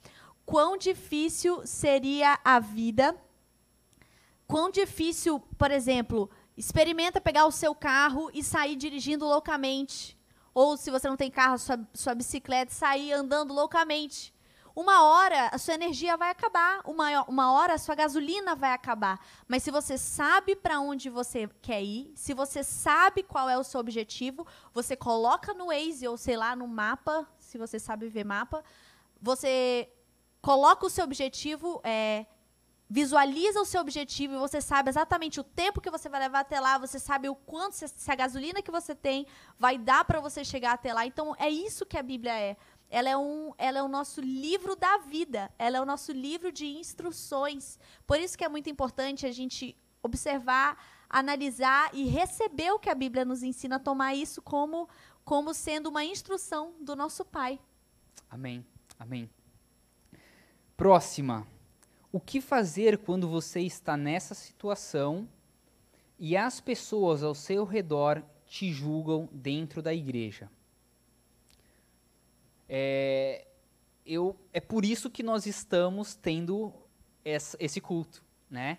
Quão 0.46 0.78
difícil 0.78 1.66
seria 1.66 2.38
a 2.44 2.60
vida? 2.60 3.16
Quão 4.48 4.70
difícil, 4.70 5.40
por 5.58 5.72
exemplo, 5.72 6.30
experimenta 6.58 7.20
pegar 7.20 7.46
o 7.46 7.52
seu 7.52 7.76
carro 7.76 8.30
e 8.34 8.44
sair 8.44 8.76
dirigindo 8.76 9.26
loucamente. 9.26 10.18
Ou 10.54 10.78
se 10.78 10.90
você 10.90 11.10
não 11.10 11.18
tem 11.18 11.30
carro, 11.30 11.58
sua, 11.58 11.80
sua 11.94 12.16
bicicleta, 12.16 12.74
sair 12.74 13.12
andando 13.12 13.54
loucamente. 13.54 14.34
Uma 14.76 15.04
hora 15.04 15.50
a 15.54 15.58
sua 15.58 15.74
energia 15.74 16.18
vai 16.18 16.30
acabar, 16.30 16.82
uma, 16.86 17.24
uma 17.24 17.52
hora 17.54 17.76
a 17.76 17.78
sua 17.78 17.96
gasolina 17.96 18.56
vai 18.56 18.74
acabar. 18.74 19.20
Mas 19.48 19.64
se 19.64 19.72
você 19.72 19.98
sabe 19.98 20.54
para 20.54 20.82
onde 20.82 21.10
você 21.10 21.50
quer 21.62 21.82
ir, 21.82 22.12
se 22.14 22.34
você 22.34 22.62
sabe 22.62 23.24
qual 23.24 23.50
é 23.50 23.58
o 23.58 23.64
seu 23.64 23.80
objetivo, 23.80 24.46
você 24.74 24.96
coloca 24.96 25.54
no 25.54 25.68
Waze 25.68 26.06
ou 26.08 26.18
sei 26.18 26.36
lá 26.36 26.58
no 26.58 26.68
mapa, 26.68 27.26
se 27.40 27.58
você 27.58 27.80
sabe 27.80 28.10
ver 28.10 28.26
mapa, 28.26 28.66
você 29.22 29.90
coloca 30.42 30.86
o 30.86 30.90
seu 30.90 31.06
objetivo, 31.06 31.80
é, 31.82 32.26
visualiza 32.90 33.60
o 33.60 33.66
seu 33.66 33.82
objetivo 33.82 34.36
e 34.36 34.38
você 34.38 34.62
sabe 34.62 34.90
exatamente 34.90 35.40
o 35.40 35.44
tempo 35.44 35.82
que 35.82 35.90
você 35.90 36.08
vai 36.08 36.20
levar 36.20 36.42
até 36.42 36.60
lá, 36.60 36.78
você 36.78 37.00
sabe 37.00 37.28
o 37.28 37.36
quanto, 37.36 37.74
se 37.74 38.12
a 38.12 38.16
gasolina 38.16 38.62
que 38.62 38.72
você 38.72 38.94
tem 38.94 39.26
vai 39.58 39.78
dar 39.78 40.06
para 40.06 40.20
você 40.20 40.44
chegar 40.44 40.74
até 40.74 40.94
lá. 40.94 41.06
Então, 41.06 41.36
é 41.40 41.50
isso 41.50 41.86
que 41.86 41.98
a 41.98 42.04
Bíblia 42.04 42.38
é. 42.40 42.56
Ela 42.88 43.10
é, 43.10 43.18
um, 43.18 43.52
ela 43.58 43.80
é 43.80 43.84
o 43.84 43.88
nosso 43.88 44.22
livro 44.22 44.76
da 44.76 45.00
vida, 45.00 45.52
ela 45.58 45.78
é 45.78 45.82
o 45.82 45.86
nosso 45.86 46.12
livro 46.12 46.52
de 46.52 46.68
instruções. 46.68 47.80
Por 48.06 48.20
isso 48.20 48.38
que 48.38 48.44
é 48.44 48.50
muito 48.50 48.70
importante 48.70 49.26
a 49.26 49.32
gente 49.32 49.76
observar, 50.04 50.78
analisar 51.10 51.90
e 51.94 52.06
receber 52.06 52.72
o 52.72 52.80
que 52.80 52.90
a 52.90 52.96
Bíblia 52.96 53.26
nos 53.26 53.42
ensina, 53.42 53.80
tomar 53.80 54.14
isso 54.14 54.40
como, 54.40 54.88
como 55.24 55.52
sendo 55.54 55.90
uma 55.90 56.06
instrução 56.06 56.76
do 56.80 56.96
nosso 56.96 57.26
Pai. 57.26 57.60
Amém. 58.30 58.64
Amém. 59.00 59.30
Próxima. 60.78 61.48
O 62.16 62.20
que 62.22 62.40
fazer 62.40 63.00
quando 63.00 63.28
você 63.28 63.60
está 63.60 63.98
nessa 63.98 64.34
situação 64.34 65.28
e 66.18 66.38
as 66.38 66.62
pessoas 66.62 67.22
ao 67.22 67.36
seu 67.36 67.66
redor 67.66 68.24
te 68.48 68.72
julgam 68.72 69.28
dentro 69.34 69.82
da 69.82 69.94
igreja? 69.94 70.50
É, 72.70 73.46
eu, 74.06 74.34
é 74.54 74.62
por 74.62 74.86
isso 74.86 75.10
que 75.10 75.22
nós 75.22 75.46
estamos 75.46 76.16
tendo 76.16 76.72
essa, 77.26 77.58
esse 77.60 77.82
culto, 77.82 78.24
né? 78.50 78.78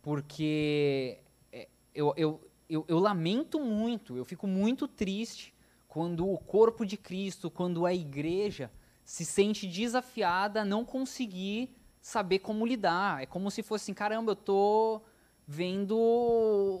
Porque 0.00 1.18
é, 1.52 1.68
eu, 1.94 2.14
eu, 2.16 2.40
eu, 2.70 2.86
eu 2.88 2.98
lamento 2.98 3.60
muito, 3.60 4.16
eu 4.16 4.24
fico 4.24 4.46
muito 4.46 4.88
triste 4.88 5.52
quando 5.86 6.26
o 6.26 6.38
corpo 6.38 6.86
de 6.86 6.96
Cristo, 6.96 7.50
quando 7.50 7.84
a 7.84 7.92
igreja 7.92 8.72
se 9.04 9.26
sente 9.26 9.66
desafiada 9.66 10.62
a 10.62 10.64
não 10.64 10.86
conseguir 10.86 11.76
saber 12.00 12.40
como 12.40 12.66
lidar. 12.66 13.22
É 13.22 13.26
como 13.26 13.50
se 13.50 13.62
fosse 13.62 13.84
assim, 13.84 13.94
caramba, 13.94 14.32
eu 14.32 14.36
tô 14.36 15.02
vendo, 15.46 16.78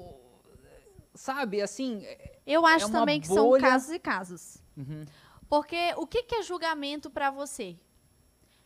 sabe, 1.14 1.60
assim. 1.60 2.04
Eu 2.46 2.66
acho 2.66 2.88
é 2.88 2.90
também 2.90 3.20
que 3.20 3.28
bolha. 3.28 3.60
são 3.60 3.70
casos 3.70 3.90
e 3.90 3.98
casos. 3.98 4.62
Uhum. 4.76 5.04
Porque 5.48 5.94
o 5.96 6.06
que, 6.06 6.22
que 6.22 6.36
é 6.36 6.42
julgamento 6.42 7.10
para 7.10 7.30
você? 7.30 7.76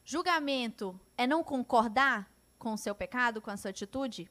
Julgamento 0.05 0.99
é 1.17 1.27
não 1.27 1.45
concordar 1.45 2.31
com 2.59 2.75
o 2.75 2.79
seu 2.79 2.95
pecado, 2.95 3.41
com 3.41 3.51
a 3.51 3.57
sua 3.57 3.71
atitude? 3.71 4.29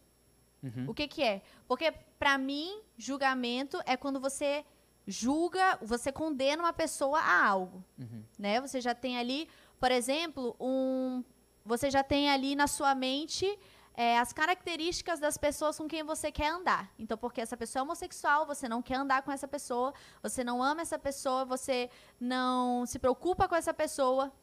Uhum. 0.62 0.86
O 0.90 0.94
que, 0.94 1.08
que 1.08 1.24
é? 1.24 1.42
Porque, 1.68 1.92
para 2.20 2.38
mim, 2.38 2.82
julgamento 2.98 3.82
é 3.86 3.98
quando 3.98 4.20
você 4.20 4.66
julga, 5.08 5.78
você 5.82 6.12
condena 6.12 6.64
uma 6.64 6.74
pessoa 6.74 7.20
a 7.20 7.46
algo. 7.48 7.84
Uhum. 7.98 8.24
Né? 8.38 8.62
Você 8.62 8.80
já 8.80 8.94
tem 8.94 9.18
ali, 9.18 9.50
por 9.80 9.92
exemplo, 9.92 10.56
um. 10.60 11.24
Você 11.72 11.90
já 11.90 12.04
tem 12.04 12.30
ali 12.30 12.54
na 12.54 12.68
sua 12.68 12.94
mente 12.94 13.48
é, 13.94 14.20
as 14.20 14.34
características 14.34 15.22
das 15.22 15.38
pessoas 15.38 15.78
com 15.78 15.88
quem 15.88 16.04
você 16.04 16.30
quer 16.30 16.50
andar. 16.50 16.92
Então, 17.00 17.18
porque 17.18 17.40
essa 17.40 17.56
pessoa 17.56 17.80
é 17.80 17.84
homossexual, 17.84 18.46
você 18.46 18.68
não 18.68 18.82
quer 18.82 18.96
andar 18.96 19.22
com 19.22 19.32
essa 19.32 19.48
pessoa, 19.48 19.94
você 20.22 20.44
não 20.44 20.62
ama 20.62 20.82
essa 20.82 21.00
pessoa, 21.00 21.46
você 21.46 21.90
não 22.20 22.86
se 22.86 23.00
preocupa 23.00 23.48
com 23.48 23.56
essa 23.56 23.74
pessoa. 23.74 24.34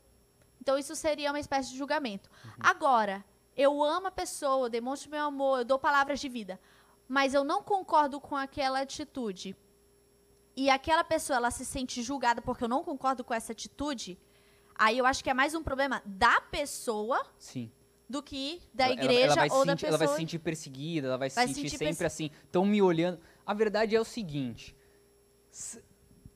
Então, 0.59 0.79
isso 0.79 0.97
seria 0.97 1.31
uma 1.31 1.39
espécie 1.39 1.69
de 1.71 1.77
julgamento. 1.77 2.31
Agora, 2.59 3.23
eu 3.55 3.85
amo 3.85 4.07
a 4.07 4.11
pessoa, 4.23 4.65
eu 4.65 4.71
demonstro 4.71 5.11
meu 5.11 5.25
amor, 5.25 5.59
eu 5.59 5.65
dou 5.67 5.79
palavras 5.79 6.21
de 6.21 6.31
vida, 6.31 6.59
mas 7.07 7.35
eu 7.35 7.45
não 7.45 7.63
concordo 7.63 8.19
com 8.19 8.37
aquela 8.37 8.81
atitude. 8.81 9.55
E 10.57 10.71
aquela 10.71 11.05
pessoa, 11.05 11.37
ela 11.37 11.51
se 11.51 11.67
sente 11.67 12.03
julgada 12.03 12.41
porque 12.41 12.65
eu 12.65 12.69
não 12.69 12.83
concordo 12.83 13.23
com 13.23 13.35
essa 13.35 13.53
atitude. 13.53 14.19
Aí 14.79 14.97
eu 14.97 15.05
acho 15.07 15.23
que 15.25 15.29
é 15.31 15.35
mais 15.35 15.55
um 15.55 15.63
problema 15.63 16.01
da 16.07 16.41
pessoa 16.41 17.27
Sim. 17.39 17.71
do 18.09 18.23
que 18.23 18.63
da 18.73 18.85
Ela- 18.85 18.93
ela- 18.95 19.05
igreja 19.05 19.25
ela 19.25 19.35
vai 19.35 19.49
ou 19.51 19.61
se 19.61 19.67
da 19.67 19.73
sentir, 19.73 19.81
pessoa. 19.87 19.89
Ela 19.89 19.99
vai 19.99 20.09
se 20.09 20.21
sentir 20.21 20.39
perseguida, 20.39 21.07
ela 21.09 21.17
vai 21.19 21.31
se 21.31 21.37
Vai 21.37 21.49
se 21.49 21.55
sentir 21.55 21.71
sentir 21.71 21.85
sempre 21.87 22.07
assim, 22.07 22.31
estão 22.45 22.65
me 22.65 22.81
olhando. 22.81 23.19
A 23.45 23.53
verdade 23.53 23.97
é 23.97 24.01
o 24.01 24.05
seguinte, 24.05 24.77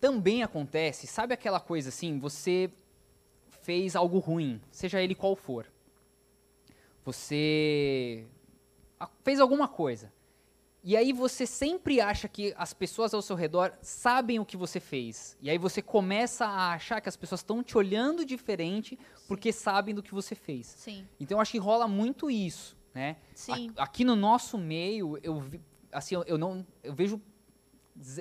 também 0.01 0.43
acontece, 0.43 1.07
sabe 1.07 1.33
aquela 1.33 1.61
coisa 1.61 1.89
assim, 1.91 2.19
você 2.19 2.69
fez 3.63 3.95
algo 3.95 4.19
ruim, 4.19 4.61
seja 4.73 5.01
ele 5.01 5.15
qual 5.15 5.37
for. 5.37 5.67
Você 7.05 8.27
fez 9.25 9.41
alguma 9.41 9.69
coisa. 9.69 10.13
E 10.85 10.97
aí 10.97 11.13
você 11.13 11.47
sempre 11.47 12.01
acha 12.01 12.27
que 12.29 12.53
as 12.57 12.73
pessoas 12.75 13.15
ao 13.15 13.23
seu 13.23 13.37
redor 13.37 13.73
sabem 13.81 14.41
o 14.41 14.45
que 14.45 14.57
você 14.57 14.81
fez. 14.81 15.37
E 15.41 15.49
aí 15.49 15.57
você 15.57 15.81
começa 15.81 16.45
a 16.45 16.73
achar 16.73 17.01
que 17.01 17.09
as 17.09 17.17
pessoas 17.17 17.41
estão 17.41 17.63
te 17.63 17.79
olhando 17.79 18.25
diferente 18.25 18.99
porque 19.29 19.53
sabem 19.53 19.95
do 19.95 20.03
que 20.03 20.13
você 20.13 20.35
fez. 20.35 20.67
Sim, 20.67 21.07
Então 21.21 21.39
eu 21.39 21.41
acho 21.43 21.53
que 21.53 21.59
rola 21.59 21.87
muito 21.87 22.29
isso, 22.31 22.77
né? 22.93 23.17
sim. 23.35 23.71
A- 23.77 23.85
Aqui 23.85 24.05
no 24.05 24.17
nosso 24.17 24.59
meio, 24.59 25.17
eu 25.23 25.39
vi- 25.41 25.61
assim, 25.93 26.17
eu, 26.17 26.25
eu 26.25 26.37
não 26.39 26.67
eu 26.83 26.93
vejo 26.93 27.21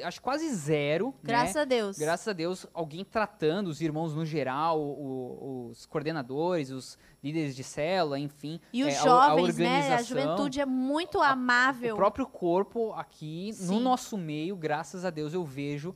acho 0.03 0.21
quase 0.21 0.49
zero, 0.53 1.13
Graças 1.23 1.55
né? 1.55 1.61
a 1.61 1.65
Deus. 1.65 1.97
Graças 1.97 2.27
a 2.27 2.33
Deus, 2.33 2.65
alguém 2.73 3.03
tratando 3.03 3.67
os 3.67 3.81
irmãos 3.81 4.13
no 4.13 4.25
geral, 4.25 4.79
o- 4.81 5.67
os 5.69 5.85
coordenadores, 5.85 6.69
os 6.69 6.97
líderes 7.23 7.55
de 7.55 7.63
célula, 7.63 8.17
enfim. 8.19 8.59
E 8.73 8.83
os 8.83 8.93
é, 8.93 8.97
a- 8.97 9.01
a 9.01 9.03
jovens, 9.03 9.57
né? 9.57 9.93
A 9.95 10.01
juventude 10.01 10.59
é 10.61 10.65
muito 10.65 11.19
a- 11.21 11.29
amável. 11.29 11.93
O 11.93 11.97
próprio 11.97 12.25
corpo 12.27 12.93
aqui, 12.93 13.49
no 13.59 13.77
Sim. 13.77 13.81
nosso 13.81 14.17
meio, 14.17 14.55
graças 14.55 15.05
a 15.05 15.09
Deus, 15.09 15.33
eu 15.33 15.43
vejo 15.43 15.95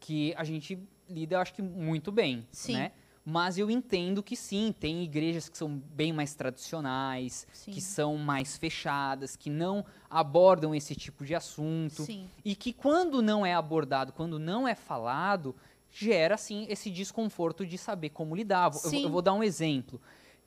que 0.00 0.34
a 0.36 0.44
gente 0.44 0.78
lida, 1.08 1.40
acho 1.40 1.52
que 1.54 1.62
muito 1.62 2.10
bem, 2.12 2.46
Sim. 2.50 2.74
né? 2.74 2.92
Mas 3.26 3.56
eu 3.56 3.70
entendo 3.70 4.22
que 4.22 4.36
sim, 4.36 4.74
tem 4.78 5.02
igrejas 5.02 5.48
que 5.48 5.56
são 5.56 5.70
bem 5.78 6.12
mais 6.12 6.34
tradicionais, 6.34 7.46
Sim. 7.54 7.72
que 7.72 7.80
são 7.80 8.18
mais 8.18 8.58
fechadas, 8.58 9.34
que 9.34 9.48
não 9.48 9.82
abordam 10.10 10.74
esse 10.74 10.94
tipo 10.94 11.24
de 11.24 11.34
assunto. 11.34 12.02
Sim, 12.02 12.28
E 12.44 12.54
que 12.54 12.70
quando 12.72 13.22
não 13.22 13.44
é 13.46 13.54
abordado, 13.54 14.12
quando 14.12 14.38
não 14.38 14.68
é 14.68 14.74
falado, 14.74 15.54
gera, 15.90 16.34
assim, 16.34 16.66
esse 16.68 16.90
desconforto 16.90 17.64
de 17.64 17.78
saber 17.78 18.10
como 18.10 18.36
lidar. 18.36 18.68
Vou- 18.68 18.92
Eu, 18.92 19.00
eu 19.04 19.10
vou 19.10 19.22
dar 19.22 19.32
um 19.32 19.42
exemplo. 19.42 19.98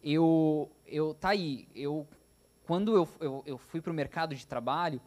Eu, 0.03 0.69
eu 0.86 1.15
tá 1.15 1.30
aí, 1.30 1.67
eu, 1.73 2.07
quando 2.67 2.95
eu, 2.95 3.07
eu, 3.19 3.43
eu 3.47 3.57
fui 3.57 3.82
para 3.82 3.91
o 3.91 3.95
mercado 3.95 4.36
de 4.36 4.45
trabalho, 4.45 5.01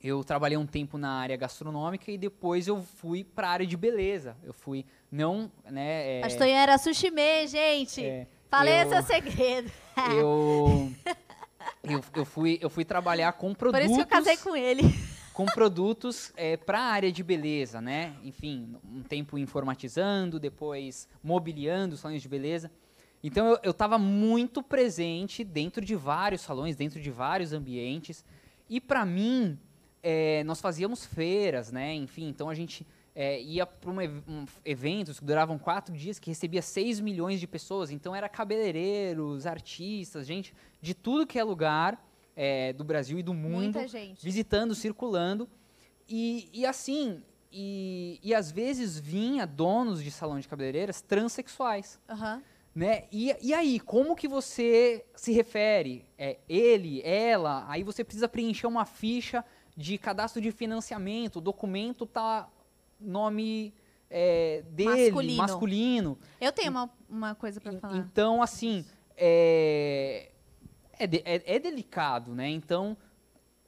eu 0.00 0.22
trabalhei 0.22 0.56
um 0.56 0.66
tempo 0.66 0.96
na 0.98 1.10
área 1.10 1.36
gastronômica 1.36 2.12
e 2.12 2.16
depois 2.18 2.68
eu 2.68 2.80
fui 2.80 3.24
para 3.24 3.48
a 3.48 3.50
área 3.50 3.66
de 3.66 3.76
beleza. 3.76 4.36
Eu 4.44 4.52
fui, 4.52 4.84
não, 5.10 5.50
né, 5.70 6.18
é, 6.18 6.20
Pastor 6.22 6.46
Ian 6.46 6.56
era 6.58 6.78
sushi 6.78 7.10
me, 7.10 7.46
gente. 7.46 8.04
é, 8.04 8.26
Falei 8.50 8.74
eu- 8.82 8.92
esse 8.92 9.02
segredo. 9.06 9.70
eu, 10.18 10.92
eu, 11.84 12.04
eu 12.14 12.24
fui, 12.24 12.58
eu 12.60 12.70
fui 12.70 12.84
trabalhar 12.84 13.32
com 13.34 13.48
Por 13.54 13.70
produtos 13.70 13.84
isso 13.86 13.94
que 13.96 14.02
eu 14.02 14.06
casei 14.06 14.36
com 14.36 14.56
ele. 14.56 14.82
com 15.32 15.46
produtos 15.46 16.32
para 16.64 16.78
a 16.80 16.84
área 16.84 17.12
de 17.12 17.22
beleza, 17.22 17.80
né? 17.80 18.14
Enfim, 18.22 18.76
um 18.84 19.02
tempo 19.02 19.38
informatizando, 19.38 20.38
depois 20.40 21.08
mobiliando 21.22 21.96
salões 21.96 22.22
de 22.22 22.28
beleza. 22.28 22.70
Então 23.22 23.58
eu 23.62 23.70
estava 23.72 23.98
muito 23.98 24.62
presente 24.62 25.42
dentro 25.42 25.84
de 25.84 25.94
vários 25.96 26.40
salões, 26.42 26.76
dentro 26.76 27.00
de 27.00 27.10
vários 27.10 27.52
ambientes. 27.52 28.24
E 28.68 28.80
para 28.80 29.04
mim, 29.04 29.58
eh, 30.02 30.42
nós 30.44 30.60
fazíamos 30.60 31.04
feiras, 31.04 31.72
né? 31.72 31.94
Enfim, 31.94 32.28
então 32.28 32.48
a 32.48 32.54
gente 32.54 32.86
eh, 33.18 33.40
ia 33.40 33.64
para 33.64 33.90
um, 33.90 33.98
um 34.28 34.44
eventos 34.62 35.18
que 35.18 35.24
duravam 35.24 35.58
quatro 35.58 35.96
dias, 35.96 36.18
que 36.18 36.28
recebia 36.28 36.60
6 36.60 37.00
milhões 37.00 37.40
de 37.40 37.46
pessoas. 37.46 37.90
Então 37.90 38.14
era 38.14 38.28
cabeleireiros, 38.28 39.46
artistas, 39.46 40.26
gente 40.26 40.54
de 40.82 40.92
tudo 40.92 41.26
que 41.26 41.38
é 41.38 41.42
lugar 41.42 42.06
eh, 42.36 42.74
do 42.74 42.84
Brasil 42.84 43.18
e 43.18 43.22
do 43.22 43.32
mundo 43.32 43.78
visitando, 44.22 44.74
circulando. 44.74 45.48
E, 46.06 46.50
e 46.52 46.66
assim, 46.66 47.22
e, 47.50 48.20
e 48.22 48.34
às 48.34 48.52
vezes 48.52 48.98
vinha 48.98 49.46
donos 49.46 50.04
de 50.04 50.10
salão 50.10 50.38
de 50.38 50.46
cabeleireiras 50.46 51.00
transexuais. 51.00 51.98
Aham. 52.06 52.42
Né? 52.74 53.04
E, 53.10 53.34
e 53.40 53.54
aí, 53.54 53.80
como 53.80 54.14
que 54.14 54.28
você 54.28 55.06
se 55.14 55.32
refere? 55.32 56.04
É 56.18 56.36
ele, 56.46 57.00
ela? 57.02 57.64
Aí 57.66 57.82
você 57.82 58.04
precisa 58.04 58.28
preencher 58.28 58.66
uma 58.66 58.84
ficha 58.84 59.42
de 59.74 59.96
cadastro 59.96 60.42
de 60.42 60.52
financiamento. 60.52 61.36
O 61.36 61.40
documento 61.40 62.04
tá 62.04 62.46
nome 63.00 63.74
é, 64.10 64.62
dele, 64.70 65.10
Masculino. 65.12 65.36
masculino. 65.36 66.18
Eu 66.40 66.52
tenho 66.52 66.70
uma, 66.70 66.90
uma 67.08 67.34
coisa 67.34 67.60
En- 67.64 67.78
falar. 67.80 67.96
Então, 67.96 68.42
assim, 68.42 68.84
é, 69.16 70.30
é, 70.98 71.06
de- 71.06 71.22
é- 71.24 71.56
é 71.56 71.58
delicado, 71.58 72.34
né? 72.34 72.48
Então, 72.48 72.96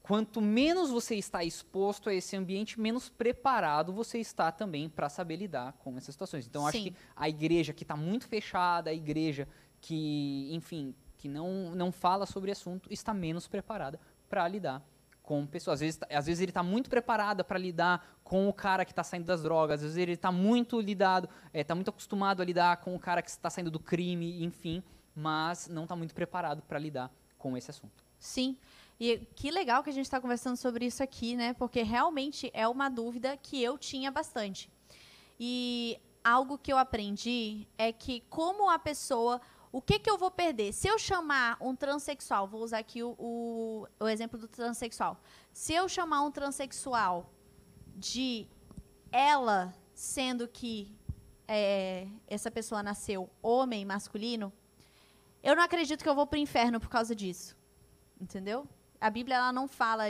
quanto 0.03 0.41
menos 0.41 0.91
você 0.91 1.17
está 1.17 1.43
exposto 1.45 2.09
a 2.09 2.15
esse 2.15 2.37
ambiente, 2.37 2.81
menos 2.81 3.09
preparado 3.09 3.93
você 3.93 4.19
está 4.19 4.51
também 4.53 4.89
para 4.89 5.09
saber 5.09 5.37
lidar 5.37 5.73
com 5.75 5.97
essas 5.97 6.15
situações. 6.15 6.47
Então, 6.47 6.67
acho 6.67 6.79
que 6.83 6.95
a 7.17 7.29
igreja 7.29 7.73
que 7.73 7.83
está 7.85 7.97
muito 7.97 8.27
fechada, 8.29 8.91
a 8.91 8.95
igreja 8.95 9.47
que, 9.81 10.49
enfim, 10.53 10.95
que 11.17 11.29
não, 11.29 11.75
não 11.75 11.91
fala 11.93 12.25
sobre 12.27 12.51
assunto, 12.51 12.89
está 12.93 13.13
menos 13.13 13.47
preparada 13.49 13.99
para 14.29 14.47
lidar 14.49 14.83
com 15.29 15.47
pessoas. 15.47 15.75
Às 15.75 15.81
vezes, 15.81 15.97
tá- 15.99 16.07
às 16.11 16.25
vezes 16.25 16.41
ele 16.41 16.51
está 16.51 16.63
muito 16.63 16.89
preparado 16.89 17.45
para 17.45 17.59
lidar 17.59 18.19
com 18.25 18.49
o 18.49 18.53
cara 18.53 18.83
que 18.83 18.93
está 18.93 19.05
saindo 19.05 19.27
das 19.27 19.43
drogas, 19.43 19.81
às 19.81 19.83
vezes 19.83 19.99
ele 19.99 20.13
está 20.13 20.33
muito 20.33 20.81
lidado, 20.81 21.29
está 21.53 21.75
muito 21.75 21.91
acostumado 21.91 22.41
a 22.41 22.45
lidar 22.47 22.79
com 22.79 22.95
o 22.95 22.99
cara 22.99 23.21
que 23.21 23.29
está 23.29 23.51
saindo 23.51 23.71
do 23.71 23.79
crime, 23.79 24.43
enfim, 24.43 24.83
mas 25.15 25.69
não 25.69 25.83
está 25.83 25.95
muito 25.95 26.15
preparado 26.15 26.63
para 26.63 26.79
lidar 26.79 27.13
com 27.37 27.55
esse 27.59 27.71
assunto. 27.71 28.03
Sim. 28.19 28.57
E 28.99 29.19
que 29.37 29.51
legal 29.51 29.83
que 29.83 29.91
a 29.91 29.93
gente 29.93 30.07
está 30.07 30.19
conversando 30.19 30.57
sobre 30.57 30.87
isso 30.87 31.03
aqui, 31.03 31.37
né? 31.37 31.53
Porque 31.53 31.83
realmente 31.83 32.51
é 32.55 32.67
uma 32.67 32.89
dúvida 32.89 33.37
que 33.37 33.63
eu 33.63 33.77
tinha 33.77 34.11
bastante. 34.11 34.71
E 35.39 36.01
algo 36.25 36.57
que 36.57 36.73
eu 36.73 36.79
aprendi 36.79 37.69
é 37.77 37.93
que 37.93 38.23
como 38.31 38.71
a 38.71 38.79
pessoa, 38.79 39.43
o 39.71 39.83
que 39.83 39.99
que 39.99 40.11
eu 40.11 40.17
vou 40.17 40.31
perder? 40.31 40.73
Se 40.73 40.89
eu 40.89 40.99
chamar 40.99 41.57
um 41.61 41.75
transexual, 41.77 42.49
vou 42.49 42.63
usar 42.63 42.79
aqui 42.79 43.03
o, 43.03 43.15
o, 43.19 43.87
o 44.01 44.09
exemplo 44.09 44.39
do 44.39 44.49
transexual. 44.49 45.21
Se 45.53 45.75
eu 45.75 45.89
chamar 45.89 46.23
um 46.23 46.31
transexual 46.31 47.31
de 47.95 48.49
ela, 49.13 49.75
sendo 49.95 50.49
que 50.49 50.97
é, 51.47 52.09
essa 52.27 52.51
pessoa 52.51 52.83
nasceu 52.83 53.29
homem, 53.43 53.85
masculino, 53.85 54.53
eu 55.43 55.55
não 55.55 55.63
acredito 55.63 56.03
que 56.03 56.09
eu 56.09 56.15
vou 56.15 56.27
para 56.27 56.37
o 56.37 56.41
inferno 56.41 56.81
por 56.81 56.89
causa 56.89 57.15
disso. 57.15 57.57
Entendeu? 58.21 58.67
A 59.01 59.11
Bíblia 59.11 59.37
ela 59.37 59.53
não 59.53 59.69
fala 59.69 60.05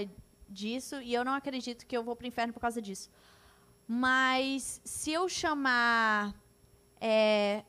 disso 0.48 1.00
e 1.02 1.12
eu 1.12 1.24
não 1.24 1.34
acredito 1.34 1.86
que 1.86 1.96
eu 1.96 2.02
vou 2.02 2.16
para 2.16 2.24
o 2.24 2.28
inferno 2.28 2.52
por 2.52 2.60
causa 2.60 2.80
disso. 2.80 3.10
Mas 3.86 4.80
se 4.84 5.12
eu 5.12 5.28
chamar 5.28 6.34
é, 7.00 7.64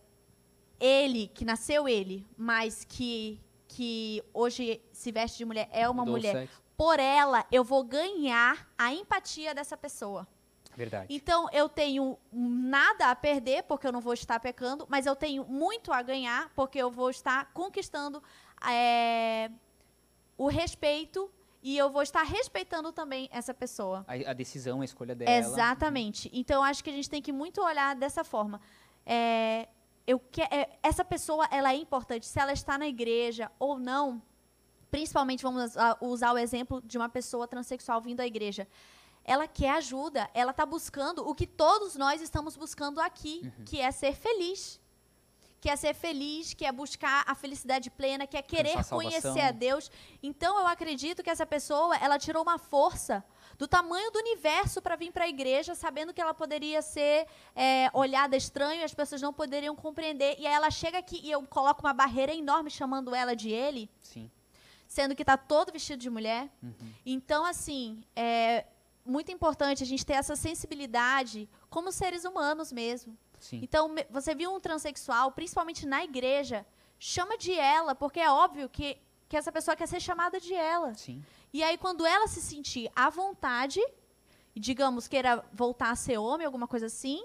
ele, 0.79 1.27
que 1.27 1.43
nasceu 1.43 1.87
ele, 1.87 2.25
mas 2.37 2.83
que, 2.83 3.39
que 3.67 4.23
hoje 4.33 4.81
se 4.91 5.11
veste 5.11 5.37
de 5.37 5.45
mulher, 5.45 5.69
é 5.71 5.89
uma 5.89 6.03
Mudou 6.03 6.15
mulher, 6.15 6.47
por 6.77 6.99
ela 6.99 7.45
eu 7.51 7.63
vou 7.63 7.83
ganhar 7.83 8.67
a 8.77 8.93
empatia 8.93 9.53
dessa 9.53 9.75
pessoa. 9.75 10.27
Verdade. 10.75 11.13
Então 11.13 11.49
eu 11.51 11.67
tenho 11.67 12.17
nada 12.31 13.11
a 13.11 13.15
perder 13.15 13.63
porque 13.63 13.85
eu 13.85 13.91
não 13.91 13.99
vou 13.99 14.13
estar 14.13 14.39
pecando, 14.39 14.85
mas 14.89 15.05
eu 15.05 15.15
tenho 15.15 15.43
muito 15.43 15.91
a 15.91 16.01
ganhar 16.01 16.49
porque 16.55 16.77
eu 16.77 16.89
vou 16.89 17.09
estar 17.09 17.51
conquistando 17.53 18.23
é, 18.65 19.51
o 20.37 20.47
respeito 20.47 21.29
e 21.61 21.77
eu 21.77 21.89
vou 21.89 22.01
estar 22.01 22.23
respeitando 22.23 22.93
também 22.93 23.27
essa 23.31 23.53
pessoa. 23.53 24.05
A, 24.07 24.31
a 24.31 24.33
decisão, 24.33 24.79
a 24.79 24.85
escolha 24.85 25.13
dela. 25.13 25.31
Exatamente. 25.31 26.29
Então 26.31 26.63
acho 26.63 26.81
que 26.81 26.89
a 26.89 26.93
gente 26.93 27.09
tem 27.09 27.21
que 27.21 27.33
muito 27.33 27.61
olhar 27.61 27.93
dessa 27.95 28.23
forma. 28.23 28.61
É, 29.05 29.67
eu 30.11 30.19
que, 30.19 30.41
é, 30.41 30.79
essa 30.81 31.05
pessoa 31.13 31.47
ela 31.51 31.71
é 31.71 31.75
importante 31.75 32.25
se 32.25 32.39
ela 32.39 32.51
está 32.51 32.77
na 32.77 32.87
igreja 32.87 33.51
ou 33.59 33.77
não. 33.77 34.21
Principalmente 34.89 35.43
vamos 35.43 35.75
usar- 36.01 36.33
o 36.33 36.37
exemplo 36.37 36.81
de 36.81 36.97
uma 36.97 37.07
pessoa 37.07 37.47
transexual 37.47 38.01
vindo 38.01 38.21
à 38.21 38.25
igreja. 38.25 38.67
Ela 39.23 39.47
quer 39.47 39.71
ajuda, 39.81 40.27
ela 40.33 40.49
está 40.49 40.65
buscando 40.65 41.19
o 41.29 41.35
que 41.35 41.45
todos 41.45 41.95
nós 41.95 42.21
estamos 42.21 42.55
buscando 42.57 42.99
aqui, 42.99 43.35
que 43.65 43.79
é 43.79 43.91
ser 43.91 44.13
feliz. 44.15 44.79
Que 45.61 45.69
é 45.69 45.75
ser 45.75 45.93
feliz, 45.93 46.53
que 46.53 46.65
é 46.65 46.71
buscar 46.71 47.23
a 47.27 47.35
felicidade 47.35 47.91
plena, 47.91 48.25
que 48.25 48.37
é 48.37 48.41
querer 48.41 48.75
conhecer 48.95 49.41
a 49.41 49.51
Deus. 49.51 49.91
Então 50.23 50.57
eu 50.57 50.65
acredito 50.65 51.21
que 51.21 51.29
essa 51.29 51.45
pessoa, 51.45 51.95
ela 51.97 52.17
tirou 52.17 52.41
uma 52.41 52.57
força 52.57 53.23
do 53.59 53.67
tamanho 53.67 54.09
do 54.09 54.19
universo 54.19 54.81
para 54.81 54.95
vir 54.95 55.11
para 55.11 55.25
a 55.25 55.27
igreja, 55.27 55.75
sabendo 55.75 56.13
que 56.13 56.21
ela 56.21 56.33
poderia 56.33 56.81
ser 56.81 57.27
é, 57.53 57.89
olhada 57.93 58.37
estranho, 58.37 58.85
as 58.85 58.93
pessoas 58.93 59.21
não 59.21 59.33
poderiam 59.33 59.75
compreender. 59.75 60.37
E 60.39 60.47
aí 60.47 60.53
ela 60.53 60.71
chega 60.71 60.97
aqui 60.97 61.19
e 61.21 61.29
eu 61.29 61.45
coloco 61.45 61.81
uma 61.81 61.93
barreira 61.93 62.33
enorme 62.33 62.71
chamando 62.71 63.13
ela 63.13 63.35
de 63.35 63.49
ele, 63.49 63.89
Sim. 64.01 64.31
sendo 64.87 65.13
que 65.13 65.23
está 65.23 65.35
todo 65.35 65.73
vestido 65.73 65.99
de 65.99 66.09
mulher. 66.09 66.49
Uhum. 66.63 66.93
Então, 67.05 67.43
assim, 67.45 68.01
é 68.15 68.65
muito 69.05 69.29
importante 69.29 69.83
a 69.83 69.85
gente 69.85 70.05
ter 70.05 70.13
essa 70.13 70.37
sensibilidade 70.37 71.49
como 71.69 71.91
seres 71.91 72.23
humanos 72.23 72.71
mesmo. 72.71 73.17
Sim. 73.41 73.59
Então, 73.61 73.93
você 74.09 74.33
viu 74.33 74.55
um 74.55 74.59
transexual, 74.61 75.33
principalmente 75.33 75.85
na 75.85 76.01
igreja, 76.01 76.65
chama 76.97 77.37
de 77.37 77.53
ela, 77.53 77.93
porque 77.93 78.21
é 78.21 78.31
óbvio 78.31 78.69
que, 78.69 78.97
que 79.29 79.37
essa 79.37 79.51
pessoa 79.51 79.77
quer 79.77 79.87
ser 79.87 80.01
chamada 80.01 80.39
de 80.39 80.53
ela. 80.53 80.93
Sim. 80.95 81.23
E 81.53 81.63
aí, 81.63 81.77
quando 81.77 82.05
ela 82.05 82.27
se 82.27 82.41
sentir 82.41 82.91
à 82.95 83.09
vontade, 83.09 83.79
digamos, 84.55 85.07
queira 85.07 85.45
voltar 85.53 85.91
a 85.91 85.95
ser 85.95 86.17
homem, 86.17 86.45
alguma 86.45 86.67
coisa 86.67 86.87
assim, 86.87 87.23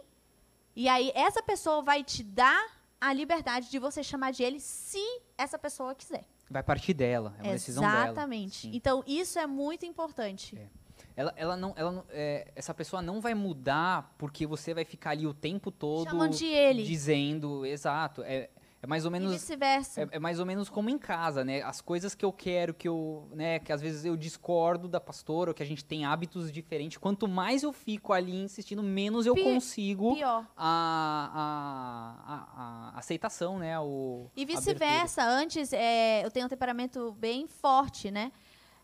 e 0.77 0.87
aí 0.89 1.11
essa 1.15 1.43
pessoa 1.43 1.83
vai 1.83 2.05
te 2.05 2.23
dar 2.23 2.63
a 3.01 3.13
liberdade 3.13 3.71
de 3.71 3.79
você 3.79 4.03
chamar 4.03 4.33
de 4.33 4.43
ele 4.43 4.61
se 4.61 5.03
essa 5.37 5.59
pessoa 5.59 5.95
quiser. 5.95 6.25
Vai 6.51 6.63
partir 6.63 6.93
dela. 6.95 7.35
É 7.39 7.43
uma 7.45 7.53
decisão 7.55 7.83
dela. 7.83 8.05
Exatamente. 8.05 8.71
Então, 8.77 9.03
isso 9.07 9.39
é 9.39 9.47
muito 9.47 9.87
importante. 9.87 10.57
É. 10.59 10.69
Ela, 11.17 11.33
ela 11.37 11.57
não, 11.57 11.73
ela 11.77 11.93
não- 11.93 12.05
é, 12.11 12.51
essa 12.57 12.75
pessoa 12.75 13.01
não 13.01 13.21
vai 13.21 13.35
mudar 13.35 14.15
porque 14.19 14.47
você 14.47 14.75
vai 14.75 14.85
ficar 14.85 15.11
ali 15.11 15.27
o 15.27 15.33
tempo 15.33 15.71
todo 15.71 16.11
Chamando 16.11 16.37
de 16.37 16.47
ele. 16.47 16.83
dizendo, 16.83 17.65
exato. 17.65 18.23
É, 18.25 18.51
é 18.85 18.87
mais 18.87 19.05
ou 19.05 19.11
E 19.11 19.13
menos 19.13 19.33
vice-versa. 19.33 20.03
é, 20.03 20.09
é 20.13 20.19
mais 20.19 20.39
ou 20.39 20.45
menos 20.47 20.69
como 20.69 20.91
em 20.91 20.99
casa, 20.99 21.43
né? 21.43 21.63
As 21.63 21.81
coisas 21.81 22.15
que 22.15 22.25
eu 22.25 22.33
quero, 22.33 22.75
que 22.75 22.87
eu, 22.87 23.27
né, 23.33 23.59
que 23.59 23.73
às 23.73 23.81
vezes 23.81 24.05
eu 24.05 24.15
discordo 24.17 24.87
da 24.87 25.01
pastora, 25.01 25.51
ou 25.51 25.55
que 25.55 25.63
a 25.63 25.67
gente 25.67 25.85
tem 25.85 26.05
hábitos 26.05 26.53
diferentes. 26.53 26.99
Quanto 26.99 27.27
mais 27.27 27.63
eu 27.63 27.73
fico 27.73 28.13
ali 28.13 28.37
insistindo, 28.37 28.83
menos 28.83 29.25
eu 29.27 29.35
Pi- 29.35 29.43
consigo 29.43 30.15
Pior. 30.15 30.47
a, 30.57 31.31
a, 31.35 32.35
a- 32.35 32.91
a 32.95 32.99
aceitação, 32.99 33.59
né? 33.59 33.79
O, 33.81 34.31
E 34.37 34.45
vice-versa. 34.45 35.23
Antes, 35.25 35.73
é, 35.73 36.25
eu 36.25 36.31
tenho 36.31 36.47
um 36.47 36.49
temperamento 36.49 37.13
bem 37.19 37.47
forte, 37.47 38.11
né? 38.11 38.31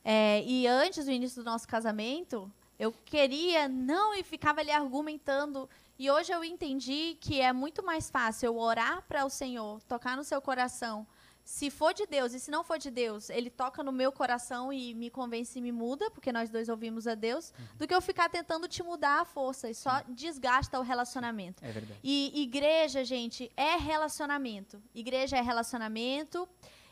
É, 0.05 0.43
e 0.45 0.67
antes 0.67 1.05
do 1.05 1.11
início 1.11 1.43
do 1.43 1.45
nosso 1.51 1.69
casamento, 1.69 2.51
eu 2.79 2.91
queria 3.05 3.69
não 3.69 4.15
e 4.15 4.23
ficava 4.23 4.61
ali 4.61 4.71
argumentando. 4.71 5.69
E 6.01 6.11
hoje 6.11 6.33
eu 6.33 6.43
entendi 6.43 7.19
que 7.21 7.43
é 7.43 7.53
muito 7.53 7.85
mais 7.85 8.09
fácil 8.09 8.47
eu 8.47 8.59
orar 8.59 9.03
para 9.07 9.27
o 9.27 9.29
Senhor, 9.29 9.83
tocar 9.83 10.17
no 10.17 10.25
seu 10.25 10.41
coração. 10.41 11.07
Se 11.45 11.69
for 11.69 11.93
de 11.93 12.07
Deus 12.07 12.33
e 12.33 12.41
se 12.41 12.51
não 12.51 12.65
for 12.65 12.79
de 12.79 12.91
Deus, 12.91 13.29
ele 13.29 13.51
toca 13.51 13.83
no 13.83 13.93
meu 13.93 14.11
coração 14.11 14.73
e 14.73 14.95
me 14.95 15.11
convence 15.11 15.59
e 15.59 15.61
me 15.61 15.71
muda, 15.71 16.11
porque 16.11 16.33
nós 16.33 16.49
dois 16.49 16.71
ouvimos 16.71 17.07
a 17.07 17.15
Deus, 17.15 17.53
do 17.77 17.87
que 17.87 17.95
eu 17.95 18.01
ficar 18.01 18.31
tentando 18.31 18.67
te 18.67 18.83
mudar 18.83 19.21
à 19.21 19.25
força 19.27 19.69
e 19.69 19.75
só 19.75 20.03
desgasta 20.09 20.81
o 20.81 20.83
relacionamento. 20.83 21.63
É 21.63 21.71
verdade. 21.71 22.01
E 22.03 22.45
igreja, 22.45 23.05
gente, 23.05 23.53
é 23.55 23.77
relacionamento. 23.77 24.83
Igreja 24.95 25.37
é 25.37 25.43
relacionamento, 25.43 26.49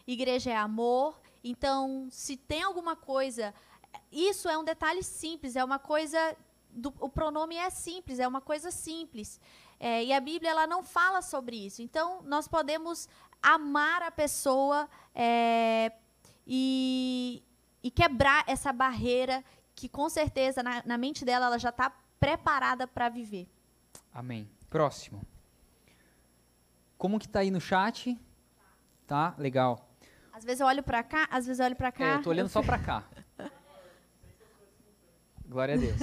igreja 0.06 0.50
é 0.50 0.56
amor. 0.56 1.18
Então, 1.42 2.08
se 2.10 2.36
tem 2.36 2.62
alguma 2.62 2.94
coisa, 2.94 3.54
isso 4.12 4.50
é 4.50 4.58
um 4.58 4.64
detalhe 4.64 5.02
simples, 5.02 5.56
é 5.56 5.64
uma 5.64 5.78
coisa. 5.78 6.36
Do, 6.70 6.94
o 7.00 7.08
pronome 7.08 7.56
é 7.56 7.70
simples, 7.70 8.18
é 8.18 8.28
uma 8.28 8.40
coisa 8.40 8.70
simples. 8.70 9.40
É, 9.80 10.04
e 10.04 10.12
a 10.12 10.20
Bíblia 10.20 10.50
ela 10.50 10.66
não 10.66 10.82
fala 10.82 11.22
sobre 11.22 11.56
isso. 11.56 11.82
Então, 11.82 12.22
nós 12.22 12.46
podemos 12.48 13.08
amar 13.42 14.02
a 14.02 14.10
pessoa 14.10 14.88
é, 15.14 15.92
e, 16.46 17.42
e 17.82 17.90
quebrar 17.90 18.44
essa 18.46 18.72
barreira 18.72 19.44
que, 19.74 19.88
com 19.88 20.08
certeza, 20.08 20.62
na, 20.62 20.82
na 20.84 20.98
mente 20.98 21.24
dela, 21.24 21.46
ela 21.46 21.58
já 21.58 21.68
está 21.68 21.90
preparada 22.18 22.86
para 22.86 23.08
viver. 23.08 23.48
Amém. 24.12 24.50
Próximo. 24.68 25.22
Como 26.96 27.18
que 27.18 27.28
tá 27.28 27.40
aí 27.40 27.50
no 27.50 27.60
chat? 27.60 28.18
Tá? 29.06 29.34
Legal. 29.38 29.88
Às 30.32 30.44
vezes 30.44 30.60
eu 30.60 30.66
olho 30.66 30.82
pra 30.82 31.02
cá, 31.02 31.28
às 31.30 31.46
vezes 31.46 31.60
eu 31.60 31.66
olho 31.66 31.76
pra 31.76 31.90
cá. 31.92 32.04
É, 32.04 32.14
eu 32.16 32.22
tô 32.22 32.30
olhando 32.30 32.46
eu 32.46 32.50
só 32.50 32.62
pra 32.62 32.78
cá. 32.82 33.04
Glória 35.46 35.74
a 35.74 35.78
Deus. 35.78 35.98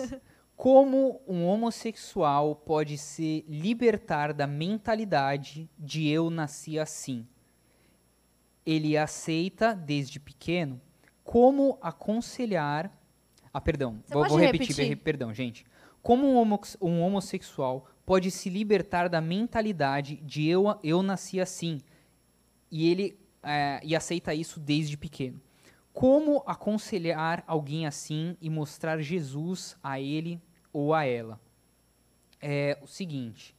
Como 0.56 1.22
um 1.28 1.45
homossexual 1.45 2.56
pode 2.56 2.97
se 2.97 3.43
libertar 3.47 4.34
da 4.34 4.47
mentalidade 4.47 5.70
de 5.78 6.08
eu 6.08 6.30
nasci 6.30 6.80
assim? 6.80 7.28
Ele 8.66 8.97
aceita 8.97 9.76
desde 9.76 10.20
pequeno? 10.20 10.80
Como 11.24 11.78
aconselhar. 11.82 12.91
Ah, 13.53 13.60
perdão. 13.62 13.99
Você 14.06 14.14
Vou, 14.14 14.28
vou 14.28 14.38
repetir, 14.38 14.68
repetir? 14.68 14.88
re- 14.89 14.95
perdão, 14.95 15.34
gente. 15.34 15.66
Como 16.01 16.26
um, 16.28 16.38
homox- 16.38 16.78
um 16.82 17.01
homossexual 17.01 17.88
pode 18.06 18.32
se 18.32 18.49
libertar 18.49 19.10
da 19.10 19.20
mentalidade 19.20 20.18
de 20.18 20.47
eu, 20.47 20.80
eu 20.84 21.03
nasci 21.03 21.39
assim? 21.39 21.82
E 22.72 22.89
ele 22.89 23.20
é, 23.43 23.80
e 23.84 23.95
aceita 23.95 24.34
isso 24.34 24.60
desde 24.60 24.97
pequeno. 24.97 25.39
Como 25.93 26.43
aconselhar 26.45 27.43
alguém 27.47 27.86
assim 27.86 28.36
e 28.41 28.49
mostrar 28.49 28.99
Jesus 29.01 29.78
a 29.84 29.99
ele 29.99 30.41
ou 30.76 30.93
a 30.93 31.05
ela? 31.05 31.39
É 32.41 32.78
o 32.82 32.88
seguinte: 32.88 33.55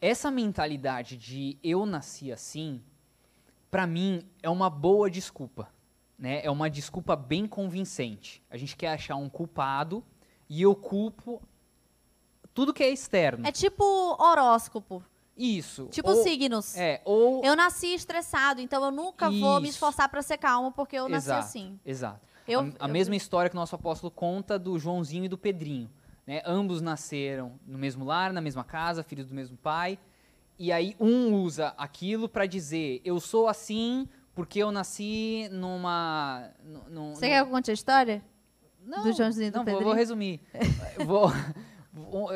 essa 0.00 0.30
mentalidade 0.32 1.16
de 1.16 1.56
eu 1.62 1.86
nasci 1.86 2.32
assim, 2.32 2.82
para 3.70 3.86
mim 3.86 4.26
é 4.42 4.50
uma 4.50 4.68
boa 4.68 5.08
desculpa, 5.08 5.68
né? 6.18 6.40
É 6.44 6.50
uma 6.50 6.68
desculpa 6.68 7.14
bem 7.14 7.46
convincente. 7.46 8.42
A 8.50 8.56
gente 8.56 8.76
quer 8.76 8.88
achar 8.88 9.14
um 9.14 9.28
culpado 9.28 10.04
e 10.48 10.60
eu 10.60 10.74
culpo 10.74 11.40
tudo 12.52 12.74
que 12.74 12.82
é 12.82 12.90
externo. 12.90 13.46
É 13.46 13.52
tipo 13.52 13.84
horóscopo, 14.20 15.00
Isso. 15.36 15.86
tipo 15.92 16.10
ou, 16.10 16.22
signos. 16.24 16.76
É, 16.76 17.00
ou 17.04 17.44
Eu 17.44 17.54
nasci 17.54 17.94
estressado, 17.94 18.60
então 18.60 18.84
eu 18.84 18.90
nunca 18.90 19.30
vou 19.30 19.60
me 19.60 19.68
Isso. 19.68 19.76
esforçar 19.76 20.08
pra 20.08 20.20
ser 20.20 20.38
calmo 20.38 20.72
porque 20.72 20.96
eu 20.96 21.08
nasci 21.08 21.28
Exato. 21.28 21.44
assim. 21.46 21.80
Exato. 21.86 22.26
Eu, 22.48 22.60
a, 22.60 22.84
a 22.86 22.88
eu- 22.88 22.92
mesma 22.92 23.14
história 23.14 23.48
que 23.48 23.54
o 23.54 23.60
nosso 23.60 23.76
apóstolo 23.76 24.10
conta 24.10 24.58
do 24.58 24.76
Joãozinho 24.78 25.26
e 25.26 25.28
do 25.28 25.38
Pedrinho. 25.38 25.88
Né? 26.28 26.42
Ambos 26.44 26.82
nasceram 26.82 27.58
no 27.66 27.78
mesmo 27.78 28.04
lar, 28.04 28.34
na 28.34 28.42
mesma 28.42 28.62
casa, 28.62 29.02
filhos 29.02 29.24
do 29.26 29.34
mesmo 29.34 29.56
pai. 29.56 29.98
E 30.58 30.70
aí 30.70 30.94
um 31.00 31.32
usa 31.32 31.68
aquilo 31.78 32.28
para 32.28 32.44
dizer, 32.44 33.00
eu 33.02 33.18
sou 33.18 33.48
assim 33.48 34.06
porque 34.34 34.58
eu 34.58 34.70
nasci 34.70 35.48
numa... 35.50 36.50
nu- 36.62 36.84
num- 36.90 37.14
Você 37.14 37.24
num- 37.26 37.32
quer 37.32 37.42
que 37.42 37.48
eu 37.48 37.50
conte 37.50 37.70
a 37.70 37.74
história? 37.74 38.22
não, 38.84 39.04
do 39.04 39.12
Joãozinho 39.14 39.46
e 39.48 39.50
do 39.50 39.56
não, 39.58 39.64
vou- 39.64 39.82
vou 39.84 39.92
resumir. 39.94 40.38
Vou- 41.06 41.32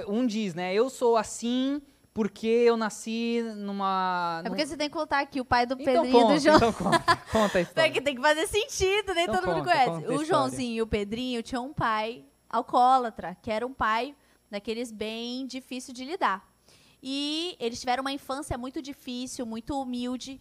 um- 0.09 0.27
diz, 0.27 0.55
né? 0.55 0.73
Eu 0.75 0.89
sou 0.89 1.15
assim 1.17 1.81
porque 2.15 2.47
eu 2.47 2.77
nasci 2.79 3.43
numa... 3.57 4.39
É 4.41 4.43
num- 4.49 4.51
porque 4.55 4.67
você 4.67 4.77
tem 4.77 4.89
que 4.89 4.95
contar 4.97 5.21
aqui 5.21 5.39
o 5.39 5.45
pai 5.45 5.67
do 5.67 5.75
Então 5.75 5.85
Pedrinho 6.03 6.09
e 6.09 6.13
conta, 6.23 6.35
do 6.35 6.41
João. 6.41 6.57
então 6.57 6.73
conta, 6.73 7.17
conta 7.31 7.59
a 7.59 7.61
história. 7.61 7.83
Tem 7.85 7.93
que, 7.93 8.01
tem 8.01 8.15
que 8.17 8.23
fazer 8.23 8.47
sentido, 8.47 9.13
nem 9.15 9.25
Então 9.25 9.35
todo 9.37 9.49
mundo 9.49 9.65
conta, 9.65 9.71
conhece. 9.73 9.91
conta 9.91 10.13
a 10.13 10.17
O. 10.17 10.25
Joãozinho 10.25 10.75
e 10.77 10.83
o 10.83 10.87
Pedrinho 10.87 11.43
tinham 11.43 11.67
um 11.67 11.75
pai 11.75 12.25
alcoólatra, 12.53 13.35
que 13.41 13.51
era 13.51 13.67
um 13.67 13.73
pai 13.73 14.15
daqueles 14.51 14.93
bem 14.93 15.47
difícil 15.47 15.95
de 15.95 16.05
lidar. 16.05 16.47
E 17.03 17.57
eles 17.59 17.81
tiveram 17.81 18.03
uma 18.03 18.13
infância 18.13 18.57
muito 18.57 18.81
difícil, 18.81 19.45
muito 19.45 19.81
humilde. 19.81 20.41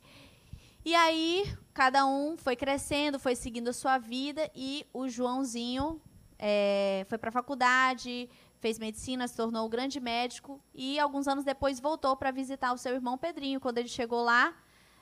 E 0.85 0.93
aí, 0.93 1.51
cada 1.73 2.05
um 2.05 2.37
foi 2.37 2.55
crescendo, 2.55 3.17
foi 3.17 3.35
seguindo 3.35 3.69
a 3.69 3.73
sua 3.73 3.97
vida. 3.97 4.51
E 4.53 4.85
o 4.93 5.07
Joãozinho 5.07 5.99
eh, 6.37 7.05
foi 7.07 7.17
para 7.17 7.29
a 7.29 7.31
faculdade, 7.31 8.29
fez 8.59 8.77
medicina, 8.77 9.27
se 9.27 9.35
tornou 9.35 9.65
um 9.65 9.69
grande 9.69 9.99
médico. 9.99 10.61
E 10.75 10.99
alguns 10.99 11.27
anos 11.27 11.43
depois 11.43 11.79
voltou 11.79 12.15
para 12.15 12.29
visitar 12.29 12.73
o 12.73 12.77
seu 12.77 12.93
irmão 12.93 13.17
Pedrinho. 13.17 13.59
Quando 13.59 13.79
ele 13.79 13.87
chegou 13.87 14.21
lá, 14.23 14.53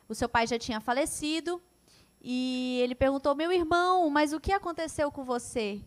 o 0.08 0.16
seu 0.16 0.30
pai 0.30 0.48
já 0.48 0.58
tinha 0.58 0.80
falecido. 0.80 1.62
E 2.22 2.80
ele 2.82 2.96
perguntou: 2.96 3.36
Meu 3.36 3.52
irmão, 3.52 4.10
mas 4.10 4.32
o 4.32 4.40
que 4.40 4.54
aconteceu 4.54 5.12
com 5.12 5.24
você? 5.24 5.82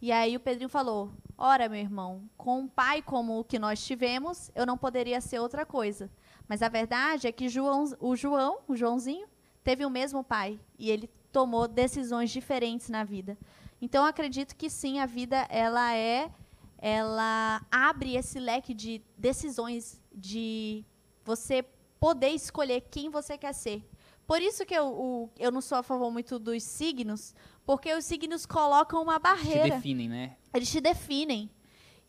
E 0.00 0.12
aí 0.12 0.36
o 0.36 0.40
Pedrinho 0.40 0.68
falou: 0.68 1.12
Ora, 1.36 1.68
meu 1.68 1.80
irmão, 1.80 2.28
com 2.36 2.60
um 2.60 2.68
pai 2.68 3.02
como 3.02 3.38
o 3.38 3.44
que 3.44 3.58
nós 3.58 3.84
tivemos, 3.84 4.50
eu 4.54 4.66
não 4.66 4.78
poderia 4.78 5.20
ser 5.20 5.38
outra 5.38 5.64
coisa. 5.64 6.10
Mas 6.48 6.62
a 6.62 6.68
verdade 6.68 7.26
é 7.26 7.32
que 7.32 7.48
João, 7.48 7.84
o 8.00 8.16
João, 8.16 8.60
o 8.66 8.74
Joãozinho, 8.74 9.28
teve 9.62 9.84
o 9.84 9.90
mesmo 9.90 10.24
pai 10.24 10.58
e 10.78 10.90
ele 10.90 11.10
tomou 11.30 11.68
decisões 11.68 12.30
diferentes 12.30 12.88
na 12.88 13.04
vida. 13.04 13.36
Então 13.80 14.02
eu 14.02 14.08
acredito 14.08 14.56
que 14.56 14.70
sim, 14.70 14.98
a 14.98 15.06
vida 15.06 15.46
ela 15.50 15.94
é, 15.94 16.30
ela 16.78 17.64
abre 17.70 18.16
esse 18.16 18.40
leque 18.40 18.74
de 18.74 19.02
decisões 19.16 20.00
de 20.12 20.84
você 21.24 21.64
poder 22.00 22.30
escolher 22.30 22.80
quem 22.90 23.10
você 23.10 23.36
quer 23.36 23.52
ser. 23.52 23.84
Por 24.26 24.42
isso 24.42 24.66
que 24.66 24.74
eu, 24.74 25.30
eu 25.38 25.50
não 25.50 25.60
sou 25.60 25.78
a 25.78 25.82
favor 25.82 26.10
muito 26.10 26.38
dos 26.38 26.62
signos, 26.62 27.34
porque 27.68 27.92
os 27.92 28.06
signos 28.06 28.46
colocam 28.46 29.02
uma 29.02 29.16
Te 29.16 29.22
barreira. 29.24 29.74
definem, 29.74 30.08
né? 30.08 30.36
Eles 30.54 30.70
te 30.70 30.80
definem. 30.80 31.50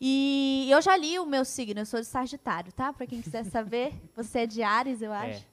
E 0.00 0.66
eu 0.70 0.80
já 0.80 0.96
li 0.96 1.18
o 1.18 1.26
meu 1.26 1.44
signo, 1.44 1.80
eu 1.80 1.84
sou 1.84 2.00
de 2.00 2.06
Sagitário, 2.06 2.72
tá? 2.72 2.94
Pra 2.94 3.06
quem 3.06 3.20
quiser 3.20 3.44
saber, 3.44 3.92
você 4.16 4.38
é 4.38 4.46
de 4.46 4.62
Ares, 4.62 5.02
eu 5.02 5.12
acho. 5.12 5.44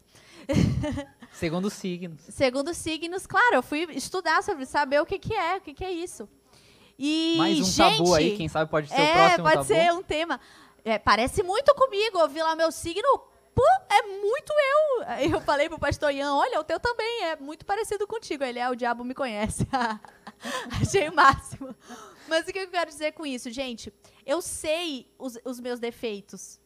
Segundo 1.34 1.66
os 1.66 1.74
signos. 1.74 2.22
Segundo 2.30 2.70
os 2.70 2.78
signos, 2.78 3.28
claro, 3.28 3.55
eu 3.55 3.62
fui 3.62 3.86
estudar 3.91 4.41
sobre 4.43 4.66
saber 4.66 5.01
o 5.01 5.05
que, 5.05 5.20
que 5.20 5.34
é, 5.34 5.58
o 5.58 5.62
que, 5.62 5.74
que 5.74 5.84
é 5.84 5.91
isso. 5.91 6.30
E, 6.97 7.36
Mais 7.38 7.60
um 7.60 7.66
gente, 7.66 7.97
tabu 7.97 8.16
aí, 8.16 8.38
quem 8.38 8.47
sabe 8.47 8.72
pode 8.72 8.88
ser 8.88 8.95
o 8.95 9.01
é, 9.01 9.14
próximo 9.14 9.43
pode 9.43 9.55
tabu. 9.55 9.66
ser 9.66 9.91
um 9.91 10.01
tema. 10.01 10.39
É, 10.86 10.97
parece 10.97 11.43
muito 11.43 11.76
comigo. 11.76 12.18
Eu 12.18 12.30
vi 12.30 12.41
lá 12.41 12.55
meu 12.55 12.72
signo, 12.72 13.10
pô, 13.58 13.64
é 13.89 14.03
muito 14.03 14.53
eu. 14.53 15.03
Aí 15.08 15.32
eu 15.32 15.41
falei 15.41 15.68
pro 15.68 15.80
pastor 15.80 16.12
Ian, 16.14 16.36
olha, 16.36 16.60
o 16.60 16.64
teu 16.64 16.80
também 16.80 17.24
é 17.24 17.36
muito 17.38 17.66
parecido 17.66 18.05
contigo. 18.05 18.43
Ele 18.43 18.60
é, 18.60 18.70
o 18.70 18.76
diabo 18.76 19.03
me 19.03 19.16
conhece. 19.16 19.68
Achei 20.80 21.10
o 21.10 21.16
máximo. 21.16 21.76
Mas 22.28 22.47
o 22.47 22.53
que 22.53 22.60
eu 22.60 22.68
quero 22.70 22.89
dizer 22.91 23.14
com 23.14 23.26
isso, 23.26 23.49
gente? 23.49 23.91
Eu 24.26 24.41
sei 24.43 25.12
os, 25.18 25.39
os 25.43 25.60
meus 25.60 25.80
defeitos. 25.80 26.60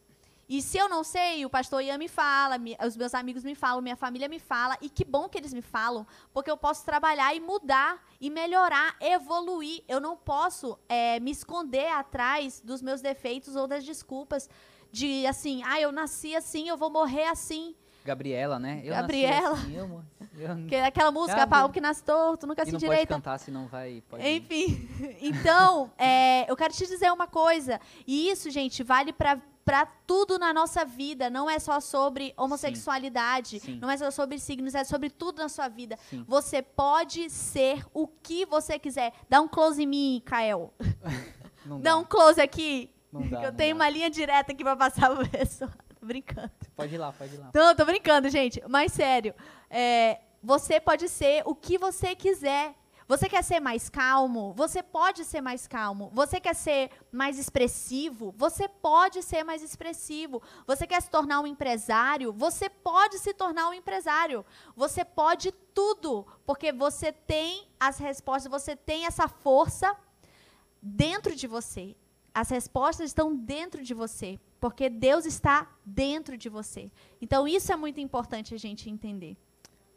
E 0.48 0.60
se 0.60 0.76
eu 0.76 0.86
não 0.86 1.02
sei, 1.02 1.46
o 1.46 1.50
pastor 1.50 1.82
Ian 1.82 1.96
me 1.96 2.08
fala, 2.08 2.58
mi- 2.58 2.76
os 2.84 2.94
meus 2.94 3.14
amigos 3.14 3.42
me 3.42 3.54
falam, 3.54 3.80
minha 3.80 3.96
família 3.96 4.28
me 4.28 4.38
fala, 4.38 4.76
e 4.82 4.90
que 4.90 5.02
bom 5.02 5.26
que 5.26 5.38
eles 5.38 5.54
me 5.54 5.62
falam, 5.62 6.06
porque 6.34 6.50
eu 6.50 6.58
posso 6.58 6.84
trabalhar 6.84 7.34
e 7.34 7.40
mudar, 7.40 8.04
e 8.20 8.28
melhorar, 8.28 8.94
evoluir. 9.00 9.82
Eu 9.88 9.98
não 9.98 10.14
posso 10.14 10.78
eh, 10.90 11.18
me 11.20 11.30
esconder 11.30 11.88
atrás 11.92 12.60
dos 12.60 12.82
meus 12.82 13.00
defeitos 13.00 13.56
ou 13.56 13.66
das 13.66 13.82
desculpas 13.82 14.50
de 14.92 15.26
assim, 15.26 15.62
ah, 15.64 15.80
eu 15.80 15.90
nasci 15.90 16.36
assim, 16.36 16.68
eu 16.68 16.76
vou 16.76 16.90
morrer 16.90 17.24
assim. 17.24 17.74
Gabriela, 18.04 18.58
né? 18.58 18.80
Eu 18.84 18.92
Gabriela. 18.94 19.50
Nasci 19.56 19.62
assim, 19.62 19.76
eu, 19.76 20.66
Que 20.68 20.76
aquela 20.76 21.10
música, 21.10 21.38
Gabi. 21.38 21.50
pau 21.50 21.68
que 21.70 21.80
nasce 21.80 22.02
torto, 22.04 22.46
nunca 22.46 22.64
se 22.64 22.72
não 22.72 22.78
pode 22.78 22.90
direita. 22.90 23.14
cantar, 23.14 23.38
senão 23.38 23.66
vai... 23.68 24.02
Pode... 24.08 24.28
Enfim, 24.28 24.88
então, 25.22 25.90
é, 25.96 26.50
eu 26.50 26.56
quero 26.56 26.74
te 26.74 26.86
dizer 26.86 27.10
uma 27.12 27.26
coisa. 27.26 27.80
E 28.06 28.28
isso, 28.28 28.50
gente, 28.50 28.82
vale 28.82 29.12
para 29.12 29.40
para 29.64 29.86
tudo 29.86 30.40
na 30.40 30.52
nossa 30.52 30.84
vida. 30.84 31.30
Não 31.30 31.48
é 31.48 31.58
só 31.58 31.78
sobre 31.80 32.34
homossexualidade, 32.36 33.60
Sim. 33.60 33.78
não 33.80 33.88
é 33.88 33.96
só 33.96 34.10
sobre 34.10 34.38
signos, 34.40 34.74
é 34.74 34.82
sobre 34.82 35.08
tudo 35.08 35.40
na 35.40 35.48
sua 35.48 35.68
vida. 35.68 35.96
Sim. 36.10 36.24
Você 36.26 36.62
pode 36.62 37.30
ser 37.30 37.84
o 37.94 38.08
que 38.08 38.44
você 38.44 38.78
quiser. 38.78 39.12
Dá 39.28 39.40
um 39.40 39.46
close 39.48 39.82
em 39.82 39.86
mim, 39.86 40.22
Kael. 40.24 40.72
Não 41.64 41.80
Dá 41.80 41.92
dá, 41.92 41.96
um 41.96 42.02
close 42.04 42.40
aqui. 42.40 42.90
Não 43.12 43.28
dá, 43.28 43.42
eu 43.42 43.50
não 43.50 43.56
tenho 43.56 43.74
dá. 43.76 43.84
uma 43.84 43.88
linha 43.90 44.08
direta 44.10 44.52
aqui 44.52 44.64
pra 44.64 44.76
passar 44.76 45.14
pro 45.14 45.28
pessoal. 45.30 45.70
Tô 46.00 46.06
brincando. 46.06 46.50
Pode 46.74 46.94
ir 46.94 46.98
lá, 46.98 47.12
pode 47.12 47.34
ir 47.34 47.38
lá. 47.38 47.50
Não, 47.54 47.74
tô 47.74 47.84
brincando, 47.84 48.28
gente. 48.28 48.62
Mas 48.68 48.92
sério, 48.92 49.34
é, 49.70 50.20
você 50.42 50.80
pode 50.80 51.08
ser 51.08 51.42
o 51.46 51.54
que 51.54 51.78
você 51.78 52.14
quiser. 52.14 52.74
Você 53.06 53.28
quer 53.28 53.42
ser 53.44 53.60
mais 53.60 53.90
calmo? 53.90 54.54
Você 54.54 54.82
pode 54.82 55.24
ser 55.24 55.42
mais 55.42 55.66
calmo. 55.66 56.10
Você 56.14 56.40
quer 56.40 56.54
ser 56.54 56.90
mais 57.10 57.38
expressivo? 57.38 58.32
Você 58.38 58.66
pode 58.68 59.22
ser 59.22 59.44
mais 59.44 59.62
expressivo. 59.62 60.40
Você 60.66 60.86
quer 60.86 61.02
se 61.02 61.10
tornar 61.10 61.40
um 61.40 61.46
empresário? 61.46 62.32
Você 62.32 62.70
pode 62.70 63.18
se 63.18 63.34
tornar 63.34 63.68
um 63.68 63.74
empresário. 63.74 64.46
Você 64.74 65.04
pode 65.04 65.52
tudo, 65.74 66.26
porque 66.46 66.72
você 66.72 67.12
tem 67.12 67.68
as 67.78 67.98
respostas, 67.98 68.50
você 68.50 68.74
tem 68.74 69.04
essa 69.04 69.28
força 69.28 69.94
dentro 70.80 71.36
de 71.36 71.46
você. 71.46 71.94
As 72.34 72.48
respostas 72.50 73.06
estão 73.10 73.36
dentro 73.36 73.82
de 73.82 73.92
você, 73.92 74.38
porque 74.60 74.88
Deus 74.88 75.26
está 75.26 75.70
dentro 75.84 76.36
de 76.36 76.48
você. 76.48 76.90
Então 77.20 77.46
isso 77.46 77.70
é 77.72 77.76
muito 77.76 78.00
importante 78.00 78.54
a 78.54 78.58
gente 78.58 78.88
entender. 78.88 79.36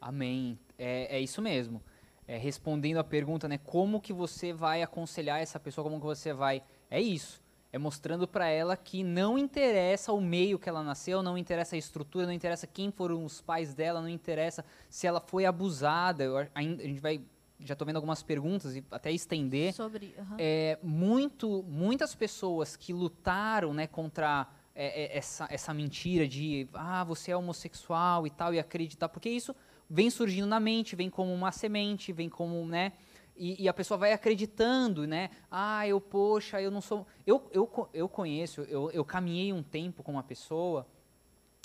Amém. 0.02 0.60
É, 0.78 1.18
é 1.18 1.20
isso 1.20 1.42
mesmo. 1.42 1.82
É, 2.28 2.38
respondendo 2.38 2.98
a 2.98 3.04
pergunta, 3.04 3.48
né? 3.48 3.58
Como 3.60 4.02
que 4.02 4.12
você 4.12 4.52
vai 4.52 4.82
aconselhar 4.82 5.40
essa 5.42 5.60
pessoa? 5.60 5.84
Como 5.86 6.00
que 6.00 6.06
você 6.06 6.34
vai... 6.34 6.62
É 6.90 7.00
isso. 7.00 7.42
É 7.72 7.78
mostrando 7.78 8.28
para 8.28 8.48
ela 8.48 8.76
que 8.76 9.04
não 9.04 9.38
interessa 9.38 10.12
o 10.12 10.20
meio 10.22 10.58
que 10.58 10.68
ela 10.68 10.82
nasceu, 10.82 11.22
não 11.22 11.38
interessa 11.38 11.76
a 11.76 11.78
estrutura, 11.80 12.26
não 12.26 12.34
interessa 12.34 12.66
quem 12.66 12.90
foram 12.92 13.24
os 13.24 13.42
pais 13.42 13.74
dela, 13.74 14.02
não 14.02 14.10
interessa 14.10 14.64
se 14.90 15.06
ela 15.06 15.20
foi 15.20 15.46
abusada. 15.46 16.24
Eu 16.24 16.38
a- 16.38 16.48
a 16.56 16.62
gente 16.62 17.00
vai... 17.00 17.22
Já 17.60 17.76
tô 17.76 17.86
vendo 17.86 17.95
algumas 17.95 18.22
perguntas 18.22 18.76
e 18.76 18.84
até 18.91 19.12
estender. 19.12 19.74
Sobre. 19.74 20.14
aham. 20.18 20.36
é, 20.38 20.78
muito, 20.84 21.64
muitas 21.64 22.14
pessoas 22.14 22.76
que 22.76 22.91
lutaram 22.91 23.74
né, 23.74 23.88
contra 23.88 24.47
é, 24.76 25.03
é, 25.03 25.18
essa, 25.18 25.47
essa 25.49 25.74
mentira 25.74 26.28
de 26.28 26.68
ah, 26.74 27.03
você 27.03 27.32
é 27.32 27.38
homossexual 27.38 28.28
e 28.28 28.30
tal, 28.30 28.53
e 28.53 28.60
acreditar, 28.60 29.08
porque 29.08 29.30
isso 29.30 29.56
vem 29.89 30.10
surgindo 30.10 30.47
na 30.47 30.60
mente, 30.60 30.95
vem 30.95 31.10
como 31.10 31.34
uma 31.34 31.51
semente, 31.51 32.12
vem 32.12 32.28
como, 32.28 32.66
né? 32.66 32.91
E, 33.38 33.64
e 33.64 33.70
a 33.70 33.74
pessoa 33.74 33.97
vai 33.97 34.12
acreditando, 34.14 35.08
né? 35.08 35.30
Ah, 35.49 35.88
eu, 35.88 35.99
poxa, 36.01 36.62
eu 36.62 36.72
não 36.72 36.82
sou. 36.82 37.08
Eu, 37.26 37.49
eu, 37.53 37.89
eu 37.93 38.10
conheço, 38.10 38.62
eu, 38.62 38.91
eu 38.91 39.06
caminhei 39.06 39.53
um 39.53 39.64
tempo 39.64 40.03
com 40.03 40.12
uma 40.12 40.24
pessoa, 40.24 40.86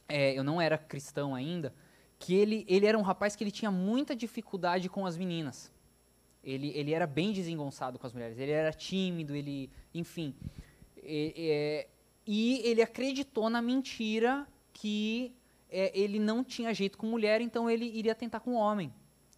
é, 0.08 0.32
eu 0.36 0.44
não 0.44 0.60
era 0.60 0.78
cristão 0.78 1.34
ainda, 1.34 1.74
que 2.18 2.34
ele, 2.34 2.64
ele 2.68 2.86
era 2.86 2.98
um 2.98 3.02
rapaz 3.02 3.34
que 3.34 3.42
ele 3.42 3.50
tinha 3.50 3.70
muita 3.70 4.14
dificuldade 4.14 4.88
com 4.88 5.06
as 5.06 5.16
meninas. 5.16 5.72
Ele, 6.42 6.72
ele 6.74 6.92
era 6.92 7.06
bem 7.06 7.32
desengonçado 7.32 7.98
com 7.98 8.06
as 8.06 8.12
mulheres, 8.12 8.38
ele 8.38 8.50
era 8.50 8.72
tímido, 8.72 9.34
ele, 9.36 9.70
enfim. 9.94 10.34
E, 10.96 11.86
e 12.26 12.60
ele 12.64 12.82
acreditou 12.82 13.50
na 13.50 13.60
mentira 13.60 14.46
que 14.72 15.36
é, 15.70 15.90
ele 15.98 16.18
não 16.18 16.42
tinha 16.42 16.72
jeito 16.72 16.96
com 16.96 17.06
mulher, 17.06 17.40
então 17.40 17.68
ele 17.68 17.84
iria 17.84 18.14
tentar 18.14 18.40
com 18.40 18.54
homem. 18.54 18.92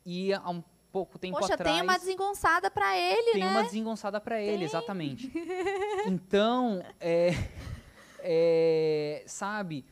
E 0.04 0.32
há 0.32 0.48
um 0.48 0.62
pouco 0.92 1.18
tempo 1.18 1.38
Poxa, 1.38 1.54
atrás 1.54 1.74
tem 1.74 1.82
uma 1.82 1.98
desengonçada 1.98 2.70
pra 2.70 2.96
ele, 2.96 3.32
tem 3.32 3.44
né? 3.44 3.50
uma 3.50 3.62
desengonçada 3.62 4.20
para 4.20 4.40
ele, 4.40 4.64
exatamente. 4.64 5.30
Então, 6.04 6.84
é, 7.00 7.30
é, 8.18 9.22
sabe, 9.24 9.84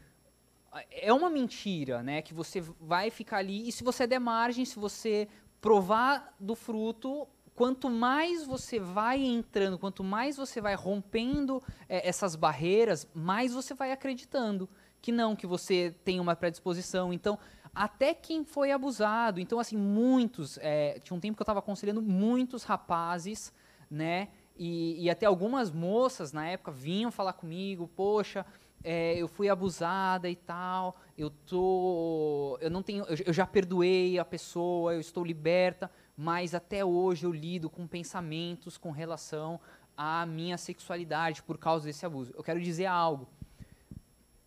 é 0.90 1.12
uma 1.12 1.30
mentira, 1.30 2.02
né? 2.02 2.20
Que 2.20 2.34
você 2.34 2.60
vai 2.60 3.10
ficar 3.10 3.38
ali 3.38 3.68
e 3.68 3.70
se 3.70 3.84
você 3.84 4.08
der 4.08 4.18
margem, 4.18 4.64
se 4.64 4.76
você 4.76 5.28
provar 5.60 6.34
do 6.38 6.54
fruto, 6.54 7.28
quanto 7.54 7.90
mais 7.90 8.44
você 8.44 8.78
vai 8.78 9.22
entrando, 9.22 9.78
quanto 9.78 10.02
mais 10.02 10.36
você 10.36 10.60
vai 10.60 10.74
rompendo 10.74 11.62
é, 11.88 12.08
essas 12.08 12.34
barreiras, 12.34 13.06
mais 13.14 13.52
você 13.52 13.74
vai 13.74 13.92
acreditando 13.92 14.68
que 15.00 15.12
não, 15.12 15.34
que 15.34 15.46
você 15.46 15.94
tem 16.04 16.20
uma 16.20 16.36
predisposição. 16.36 17.12
Então, 17.12 17.38
até 17.74 18.14
quem 18.14 18.44
foi 18.44 18.70
abusado. 18.70 19.40
Então, 19.40 19.58
assim, 19.58 19.76
muitos. 19.76 20.58
É, 20.60 20.98
tinha 21.00 21.16
um 21.16 21.20
tempo 21.20 21.36
que 21.36 21.42
eu 21.42 21.44
estava 21.44 21.60
aconselhando 21.60 22.02
muitos 22.02 22.64
rapazes, 22.64 23.52
né? 23.90 24.28
E, 24.56 25.04
e, 25.04 25.08
até 25.08 25.24
algumas 25.24 25.70
moças 25.70 26.32
na 26.32 26.46
época 26.46 26.70
vinham 26.70 27.10
falar 27.10 27.32
comigo, 27.32 27.88
poxa, 27.96 28.44
é, 28.84 29.14
eu 29.16 29.26
fui 29.26 29.48
abusada 29.48 30.28
e 30.28 30.36
tal, 30.36 30.96
eu 31.20 31.30
tô. 31.30 32.58
Eu 32.60 32.70
não 32.70 32.82
tenho. 32.82 33.04
Eu, 33.04 33.16
eu 33.26 33.32
já 33.32 33.46
perdoei 33.46 34.18
a 34.18 34.24
pessoa, 34.24 34.94
eu 34.94 35.00
estou 35.00 35.24
liberta, 35.24 35.90
mas 36.16 36.54
até 36.54 36.84
hoje 36.84 37.26
eu 37.26 37.32
lido 37.32 37.68
com 37.68 37.86
pensamentos 37.86 38.78
com 38.78 38.90
relação 38.90 39.60
à 39.96 40.24
minha 40.24 40.56
sexualidade 40.56 41.42
por 41.42 41.58
causa 41.58 41.84
desse 41.84 42.06
abuso. 42.06 42.32
Eu 42.34 42.42
quero 42.42 42.60
dizer 42.60 42.86
algo. 42.86 43.28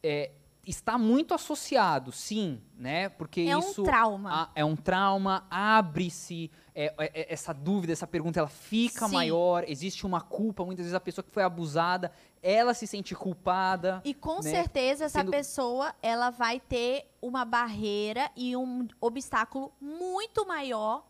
É, 0.01 0.31
está 0.65 0.97
muito 0.97 1.33
associado, 1.33 2.11
sim, 2.11 2.61
né? 2.77 3.09
Porque 3.09 3.41
é 3.41 3.57
isso 3.57 3.81
um 3.81 3.85
trauma. 3.85 4.43
A, 4.43 4.49
é 4.55 4.63
um 4.63 4.75
trauma, 4.75 5.45
abre-se 5.49 6.49
é, 6.73 6.93
é, 6.97 7.21
é, 7.21 7.33
essa 7.33 7.53
dúvida, 7.53 7.91
essa 7.91 8.07
pergunta, 8.07 8.39
ela 8.39 8.47
fica 8.47 9.07
sim. 9.07 9.13
maior. 9.13 9.65
Existe 9.67 10.05
uma 10.05 10.21
culpa. 10.21 10.63
Muitas 10.63 10.85
vezes 10.85 10.95
a 10.95 10.99
pessoa 10.99 11.23
que 11.23 11.31
foi 11.31 11.43
abusada, 11.43 12.11
ela 12.41 12.73
se 12.73 12.87
sente 12.87 13.13
culpada. 13.13 14.01
E 14.05 14.13
com 14.13 14.35
né? 14.35 14.51
certeza 14.51 15.05
essa 15.05 15.19
Sendo... 15.19 15.31
pessoa, 15.31 15.93
ela 16.01 16.29
vai 16.29 16.59
ter 16.59 17.09
uma 17.21 17.43
barreira 17.43 18.31
e 18.35 18.55
um 18.55 18.87
obstáculo 19.01 19.73
muito 19.81 20.45
maior 20.45 21.05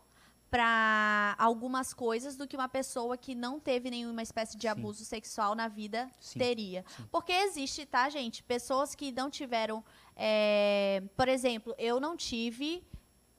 para 0.54 1.34
algumas 1.36 1.92
coisas 1.92 2.36
do 2.36 2.46
que 2.46 2.54
uma 2.54 2.68
pessoa 2.68 3.16
que 3.16 3.34
não 3.34 3.58
teve 3.58 3.90
nenhuma 3.90 4.22
espécie 4.22 4.56
de 4.56 4.62
Sim. 4.62 4.68
abuso 4.68 5.04
sexual 5.04 5.52
na 5.56 5.66
vida 5.66 6.08
Sim. 6.20 6.38
teria. 6.38 6.84
Sim. 6.96 7.02
Porque 7.10 7.32
existe, 7.32 7.84
tá, 7.84 8.08
gente? 8.08 8.40
Pessoas 8.40 8.94
que 8.94 9.10
não 9.10 9.28
tiveram. 9.28 9.82
É, 10.14 11.02
por 11.16 11.26
exemplo, 11.26 11.74
eu 11.76 11.98
não 11.98 12.16
tive. 12.16 12.84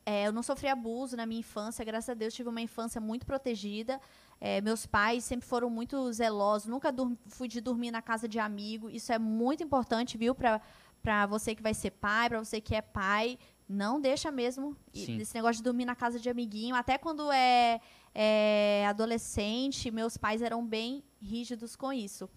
É, 0.05 0.28
eu 0.28 0.34
não 0.34 0.43
sofri 0.43 0.68
abuso 0.68 1.16
na 1.16 1.26
minha 1.26 1.39
infância, 1.39 1.86
graças 1.86 2.09
a 2.09 2.13
Deus, 2.13 2.34
tive 2.34 2.49
uma 2.49 2.59
infância 2.59 2.99
muito 2.99 3.26
protegida. 3.26 3.97
É, 4.41 4.59
meus 4.59 4.86
pais 4.86 5.24
sempre 5.24 5.47
foram 5.47 5.70
muito 5.70 6.11
zelosos, 6.11 6.68
nunca 6.68 6.93
fui 7.28 7.47
de 7.47 7.61
dormir 7.61 7.91
na 7.91 8.01
casa 8.01 8.28
de 8.28 8.39
amigo. 8.39 8.89
Isso 8.89 9.13
é 9.13 9.18
muito 9.18 9.63
importante, 9.63 10.18
viu, 10.18 10.36
para 10.36 11.26
você 11.28 11.55
que 11.55 11.63
vai 11.63 11.74
ser 11.74 11.91
pai, 11.91 12.28
para 12.28 12.43
você 12.43 12.59
que 12.59 12.76
é 12.76 12.82
pai 12.82 13.39
não 13.68 13.99
deixa 13.99 14.32
mesmo 14.32 14.76
Sim. 14.93 15.20
esse 15.20 15.34
negócio 15.34 15.57
de 15.57 15.63
dormir 15.63 15.86
na 15.86 15.95
casa 15.95 16.20
de 16.20 16.30
amiguinho. 16.30 16.76
Até 16.76 16.97
quando 16.97 17.32
é, 17.32 17.82
é 18.13 18.86
adolescente, 18.88 19.89
meus 19.91 20.18
pais 20.18 20.41
eram 20.41 20.66
bem 20.66 21.03
rígidos 21.22 21.76
com 21.76 21.91
isso. 21.91 22.30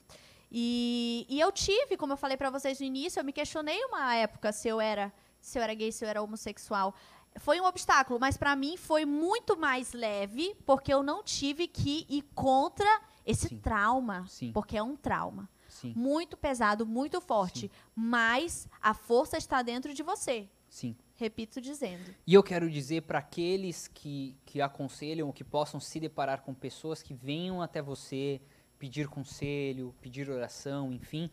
E, 0.50 1.26
e 1.28 1.38
eu 1.38 1.52
tive, 1.52 1.96
como 1.96 2.14
eu 2.14 2.16
falei 2.16 2.36
para 2.36 2.50
vocês 2.50 2.80
no 2.80 2.86
início, 2.86 3.20
eu 3.20 3.24
me 3.24 3.32
questionei 3.32 3.84
uma 3.84 4.14
época 4.14 4.50
se 4.52 4.68
eu 4.68 4.80
era 4.80 5.12
se 5.40 5.58
eu 5.58 5.62
era 5.62 5.74
gay, 5.74 5.92
se 5.92 6.04
eu 6.04 6.08
era 6.08 6.22
homossexual. 6.22 6.94
Foi 7.36 7.60
um 7.60 7.64
obstáculo, 7.64 8.18
mas 8.18 8.36
para 8.36 8.56
mim 8.56 8.76
foi 8.76 9.04
muito 9.04 9.56
mais 9.56 9.92
leve, 9.92 10.56
porque 10.66 10.92
eu 10.92 11.02
não 11.02 11.22
tive 11.22 11.68
que 11.68 12.04
ir 12.08 12.22
contra 12.34 13.00
esse 13.24 13.48
Sim. 13.48 13.58
trauma, 13.58 14.26
Sim. 14.26 14.52
porque 14.52 14.76
é 14.76 14.82
um 14.82 14.96
trauma. 14.96 15.48
Sim. 15.68 15.92
Muito 15.94 16.36
pesado, 16.36 16.84
muito 16.84 17.20
forte, 17.20 17.70
mas 17.94 18.68
a 18.80 18.94
força 18.94 19.36
está 19.36 19.62
dentro 19.62 19.94
de 19.94 20.02
você. 20.02 20.48
Sim. 20.68 20.96
Repito 21.18 21.60
dizendo. 21.60 22.14
E 22.24 22.32
eu 22.32 22.44
quero 22.44 22.70
dizer 22.70 23.02
para 23.02 23.18
aqueles 23.18 23.88
que, 23.88 24.36
que 24.46 24.60
aconselham, 24.60 25.32
que 25.32 25.42
possam 25.42 25.80
se 25.80 25.98
deparar 25.98 26.42
com 26.42 26.54
pessoas 26.54 27.02
que 27.02 27.12
venham 27.12 27.60
até 27.60 27.82
você 27.82 28.40
pedir 28.78 29.08
conselho, 29.08 29.92
pedir 30.00 30.30
oração, 30.30 30.92
enfim. 30.92 31.28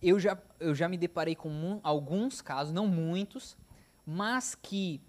Eu 0.00 0.18
já, 0.18 0.40
eu 0.58 0.74
já 0.74 0.88
me 0.88 0.96
deparei 0.96 1.34
com 1.34 1.78
alguns 1.82 2.40
casos, 2.40 2.72
não 2.72 2.86
muitos, 2.86 3.58
mas 4.06 4.54
que 4.54 5.02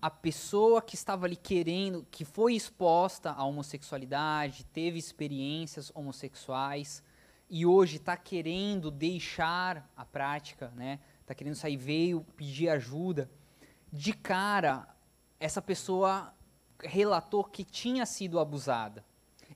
a 0.00 0.08
pessoa 0.08 0.80
que 0.80 0.94
estava 0.94 1.26
ali 1.26 1.36
querendo, 1.36 2.06
que 2.10 2.24
foi 2.24 2.54
exposta 2.54 3.32
à 3.32 3.44
homossexualidade, 3.44 4.64
teve 4.72 4.98
experiências 4.98 5.92
homossexuais 5.94 7.02
e 7.50 7.66
hoje 7.66 7.96
está 7.96 8.16
querendo 8.16 8.90
deixar 8.90 9.92
a 9.94 10.06
prática, 10.06 10.72
né? 10.74 11.00
Está 11.20 11.34
querendo 11.34 11.54
sair, 11.54 11.76
veio 11.76 12.24
pedir 12.34 12.70
ajuda 12.70 13.30
de 13.92 14.14
cara, 14.14 14.88
essa 15.38 15.60
pessoa 15.60 16.32
relatou 16.82 17.44
que 17.44 17.62
tinha 17.62 18.06
sido 18.06 18.40
abusada. 18.40 19.04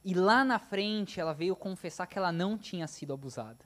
E 0.05 0.15
lá 0.15 0.45
na 0.45 0.59
frente 0.59 1.19
ela 1.19 1.33
veio 1.33 1.57
confessar 1.57 2.07
que 2.07 2.19
ela 2.19 2.31
não 2.31 2.59
tinha 2.59 2.87
sido 2.87 3.15
abusada. 3.15 3.65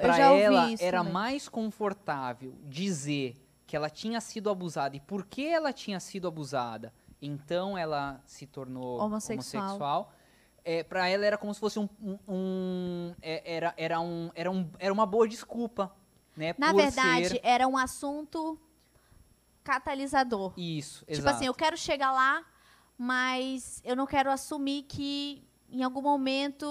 Para 0.00 0.18
ela 0.18 0.70
isso, 0.72 0.82
era 0.82 1.04
mais 1.04 1.48
confortável 1.48 2.54
dizer 2.64 3.36
que 3.66 3.76
ela 3.76 3.88
tinha 3.88 4.20
sido 4.20 4.50
abusada 4.50 4.96
e 4.96 5.00
por 5.00 5.24
que 5.24 5.46
ela 5.46 5.72
tinha 5.72 6.00
sido 6.00 6.26
abusada, 6.26 6.92
então 7.22 7.78
ela 7.78 8.20
se 8.26 8.46
tornou 8.46 8.98
homossexual. 9.00 9.64
homossexual. 9.64 10.12
É, 10.64 10.82
para 10.82 11.08
ela 11.08 11.24
era 11.24 11.38
como 11.38 11.54
se 11.54 11.60
fosse 11.60 11.78
um, 11.78 11.88
um, 12.02 12.18
um 12.28 13.14
é, 13.22 13.56
era, 13.56 13.74
era, 13.76 14.00
um, 14.00 14.30
era, 14.34 14.50
um, 14.50 14.68
era 14.78 14.92
uma 14.92 15.06
boa 15.06 15.26
desculpa, 15.26 15.94
né? 16.36 16.54
Na 16.58 16.72
verdade, 16.72 17.28
ser... 17.28 17.40
era 17.42 17.66
um 17.66 17.78
assunto 17.78 18.58
catalisador. 19.62 20.52
Isso, 20.56 21.04
exato. 21.06 21.20
Tipo 21.20 21.28
assim, 21.28 21.46
eu 21.46 21.54
quero 21.54 21.76
chegar 21.76 22.12
lá, 22.12 22.44
mas 22.96 23.80
eu 23.84 23.94
não 23.96 24.06
quero 24.06 24.30
assumir 24.30 24.82
que 24.82 25.44
em 25.72 25.82
algum 25.82 26.02
momento. 26.02 26.66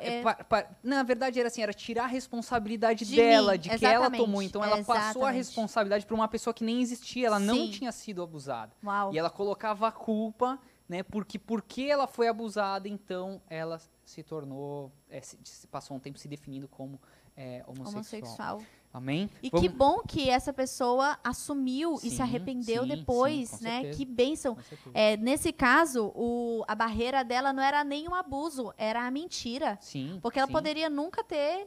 É... 0.00 0.22
Pa, 0.22 0.34
pa, 0.34 0.70
na 0.82 1.02
verdade, 1.02 1.38
era 1.38 1.48
assim, 1.48 1.62
era 1.62 1.72
tirar 1.72 2.04
a 2.04 2.06
responsabilidade 2.06 3.04
de 3.04 3.16
dela, 3.16 3.52
mim, 3.52 3.58
de 3.58 3.78
que 3.78 3.84
ela 3.84 4.10
tomou. 4.10 4.42
Então 4.42 4.62
ela 4.62 4.78
exatamente. 4.78 5.06
passou 5.06 5.26
a 5.26 5.30
responsabilidade 5.30 6.06
para 6.06 6.14
uma 6.14 6.28
pessoa 6.28 6.54
que 6.54 6.64
nem 6.64 6.80
existia, 6.80 7.26
ela 7.26 7.40
Sim. 7.40 7.46
não 7.46 7.70
tinha 7.70 7.92
sido 7.92 8.22
abusada. 8.22 8.72
Uau. 8.82 9.12
E 9.12 9.18
ela 9.18 9.30
colocava 9.30 9.88
a 9.88 9.92
culpa, 9.92 10.58
né? 10.88 11.02
Porque 11.02 11.38
porque 11.38 11.82
ela 11.82 12.06
foi 12.06 12.28
abusada, 12.28 12.88
então 12.88 13.42
ela 13.48 13.80
se 14.04 14.22
tornou. 14.22 14.92
É, 15.10 15.20
se, 15.20 15.66
passou 15.66 15.96
um 15.96 16.00
tempo 16.00 16.18
se 16.18 16.28
definindo 16.28 16.68
como 16.68 17.00
é, 17.36 17.64
homossexual. 17.66 17.92
homossexual. 17.92 18.62
Amém? 18.94 19.28
E 19.42 19.50
Vamos... 19.50 19.66
que 19.66 19.74
bom 19.74 19.98
que 20.06 20.30
essa 20.30 20.52
pessoa 20.52 21.18
assumiu 21.24 21.96
sim, 21.96 22.06
e 22.06 22.10
se 22.12 22.22
arrependeu 22.22 22.84
sim, 22.84 22.88
depois, 22.90 23.48
sim, 23.48 23.64
né? 23.64 23.80
Certeza. 23.80 23.98
Que 23.98 24.04
bênção. 24.04 24.56
É, 24.94 25.16
nesse 25.16 25.52
caso, 25.52 26.12
o, 26.14 26.62
a 26.68 26.76
barreira 26.76 27.24
dela 27.24 27.52
não 27.52 27.60
era 27.60 27.82
nem 27.82 28.08
um 28.08 28.14
abuso, 28.14 28.72
era 28.78 29.04
a 29.04 29.10
mentira. 29.10 29.76
Sim. 29.80 30.20
Porque 30.22 30.38
ela 30.38 30.46
poderia 30.46 30.88
nunca 30.88 31.24
ter 31.24 31.66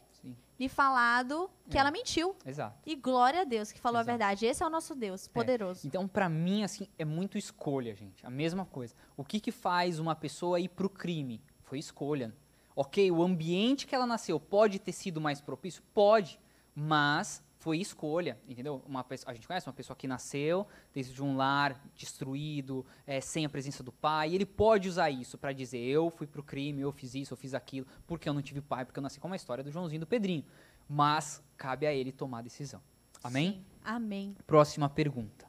lhe 0.58 0.70
falado 0.70 1.50
que 1.70 1.78
é. 1.78 1.82
ela 1.82 1.92
mentiu. 1.92 2.34
Exato. 2.46 2.80
E 2.86 2.96
glória 2.96 3.42
a 3.42 3.44
Deus 3.44 3.74
que 3.74 3.80
falou 3.80 4.00
Exato. 4.00 4.10
a 4.10 4.14
verdade. 4.14 4.46
Esse 4.46 4.64
é 4.64 4.66
o 4.66 4.70
nosso 4.70 4.96
Deus, 4.96 5.28
é. 5.28 5.30
poderoso. 5.30 5.86
É. 5.86 5.88
Então, 5.88 6.08
para 6.08 6.30
mim, 6.30 6.64
assim, 6.64 6.88
é 6.98 7.04
muito 7.04 7.38
escolha, 7.38 7.94
gente. 7.94 8.26
A 8.26 8.30
mesma 8.30 8.66
coisa. 8.66 8.96
O 9.18 9.26
que 9.26 9.42
que 9.42 9.52
faz 9.52 10.00
uma 10.00 10.16
pessoa 10.16 10.62
ir 10.62 10.70
pro 10.70 10.90
crime? 10.90 11.42
Foi 11.64 11.78
escolha. 11.78 12.34
Ok, 12.74 13.12
o 13.12 13.22
ambiente 13.22 13.86
que 13.86 13.94
ela 13.94 14.08
nasceu 14.08 14.40
pode 14.40 14.80
ter 14.80 14.94
sido 14.94 15.20
mais 15.20 15.42
propício? 15.42 15.84
Pode 15.94 16.40
mas 16.80 17.44
foi 17.58 17.80
escolha, 17.80 18.38
entendeu? 18.48 18.84
Uma 18.86 19.04
pessoa, 19.04 19.32
a 19.32 19.34
gente 19.34 19.48
conhece 19.48 19.68
uma 19.68 19.74
pessoa 19.74 19.98
que 19.98 20.08
nasceu 20.08 20.68
desde 20.94 21.24
um 21.24 21.36
lar 21.36 21.84
destruído, 21.96 22.86
é, 23.08 23.20
sem 23.20 23.46
a 23.46 23.50
presença 23.50 23.82
do 23.82 23.92
pai, 23.92 24.30
e 24.30 24.36
ele 24.36 24.46
pode 24.46 24.88
usar 24.88 25.10
isso 25.10 25.40
para 25.40 25.52
dizer: 25.54 25.80
eu 25.80 26.12
fui 26.12 26.28
pro 26.28 26.44
crime, 26.44 26.82
eu 26.82 26.92
fiz 26.92 27.16
isso, 27.16 27.34
eu 27.34 27.38
fiz 27.38 27.56
aquilo, 27.56 27.88
porque 28.06 28.30
eu 28.30 28.34
não 28.34 28.44
tive 28.44 28.62
pai, 28.62 28.86
porque 28.86 29.00
eu 29.00 29.02
nasci 29.02 29.20
como 29.20 29.34
a 29.34 29.36
história 29.38 29.64
do 29.64 29.72
Joãozinho 29.72 30.02
do 30.02 30.06
Pedrinho. 30.06 30.46
Mas 30.88 31.44
cabe 31.58 31.88
a 31.88 31.94
ele 31.94 32.12
tomar 32.12 32.40
a 32.40 32.42
decisão. 32.44 32.80
Amém? 33.24 33.54
Sim. 33.54 33.66
Amém. 33.84 34.36
Próxima 34.46 34.88
pergunta. 34.88 35.48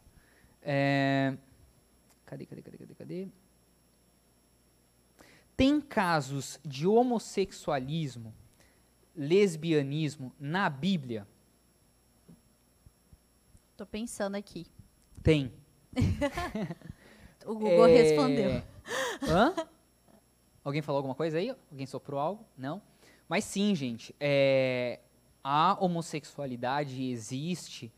É... 0.63 1.37
Cadê, 2.25 2.47
cadê, 2.47 2.63
cadê, 2.63 2.79
cadê, 2.79 2.95
cadê? 2.95 3.29
Tem 5.55 5.79
casos 5.79 6.59
de 6.65 6.87
homossexualismo 6.87 8.35
lesbianismo 9.19 10.32
na 10.39 10.70
Bíblia? 10.70 11.27
Tô 13.77 13.85
pensando 13.85 14.36
aqui. 14.36 14.66
Tem. 15.23 15.53
o 17.45 17.55
Google 17.55 17.89
é... 17.89 18.03
respondeu. 18.03 18.62
Hã? 19.23 19.55
Alguém 20.62 20.82
falou 20.82 20.99
alguma 20.99 21.15
coisa 21.15 21.39
aí? 21.39 21.51
Alguém 21.70 21.86
soprou 21.86 22.20
algo? 22.20 22.47
Não? 22.57 22.81
Mas 23.28 23.45
sim, 23.45 23.74
gente. 23.74 24.15
É... 24.20 25.01
A 25.43 25.77
homossexualidade 25.81 27.03
existe 27.11 27.93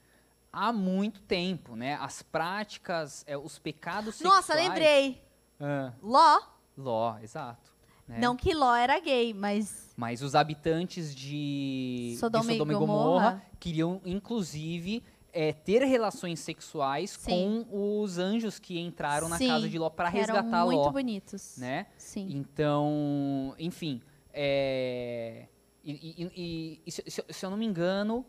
há 0.53 0.73
muito 0.73 1.21
tempo, 1.23 1.77
né? 1.77 1.95
As 2.01 2.23
práticas, 2.23 3.25
é, 3.27 3.37
os 3.37 3.59
pecados 3.59 4.17
sexuais... 4.17 4.37
Nossa, 4.37 4.55
lembrei. 4.55 5.23
Ah. 5.59 5.93
Ló. 6.03 6.41
Ló, 6.77 7.19
exato. 7.19 7.71
Né? 8.07 8.19
Não 8.19 8.37
que 8.37 8.55
Ló 8.55 8.75
era 8.75 8.99
gay, 9.01 9.33
mas 9.33 9.90
mas 10.01 10.23
os 10.23 10.35
habitantes 10.35 11.15
de 11.15 12.17
Sodoma, 12.19 12.45
de 12.45 12.53
Sodoma 12.53 12.73
e 12.73 12.77
Gomorra, 12.77 13.43
queriam, 13.61 14.01
inclusive, 14.03 15.03
é, 15.31 15.53
ter 15.53 15.85
relações 15.85 16.41
sexuais 16.41 17.11
Sim. 17.11 17.67
com 17.69 18.01
os 18.01 18.17
anjos 18.17 18.59
que 18.59 18.81
entraram 18.81 19.27
Sim, 19.27 19.47
na 19.47 19.53
casa 19.53 19.69
de 19.69 19.79
Ló 19.79 19.91
para 19.91 20.09
resgatar 20.09 20.65
Ló. 20.65 20.73
muito 20.73 20.91
bonitos. 20.91 21.59
Né? 21.59 21.85
Sim. 21.99 22.31
Então, 22.31 23.55
enfim. 23.59 24.01
É, 24.33 25.49
e, 25.85 26.31
e, 26.35 26.81
e 26.87 26.91
se, 26.91 27.05
se, 27.07 27.45
eu 27.45 27.51
não 27.51 27.59
me 27.59 27.67
engano, 27.67 28.25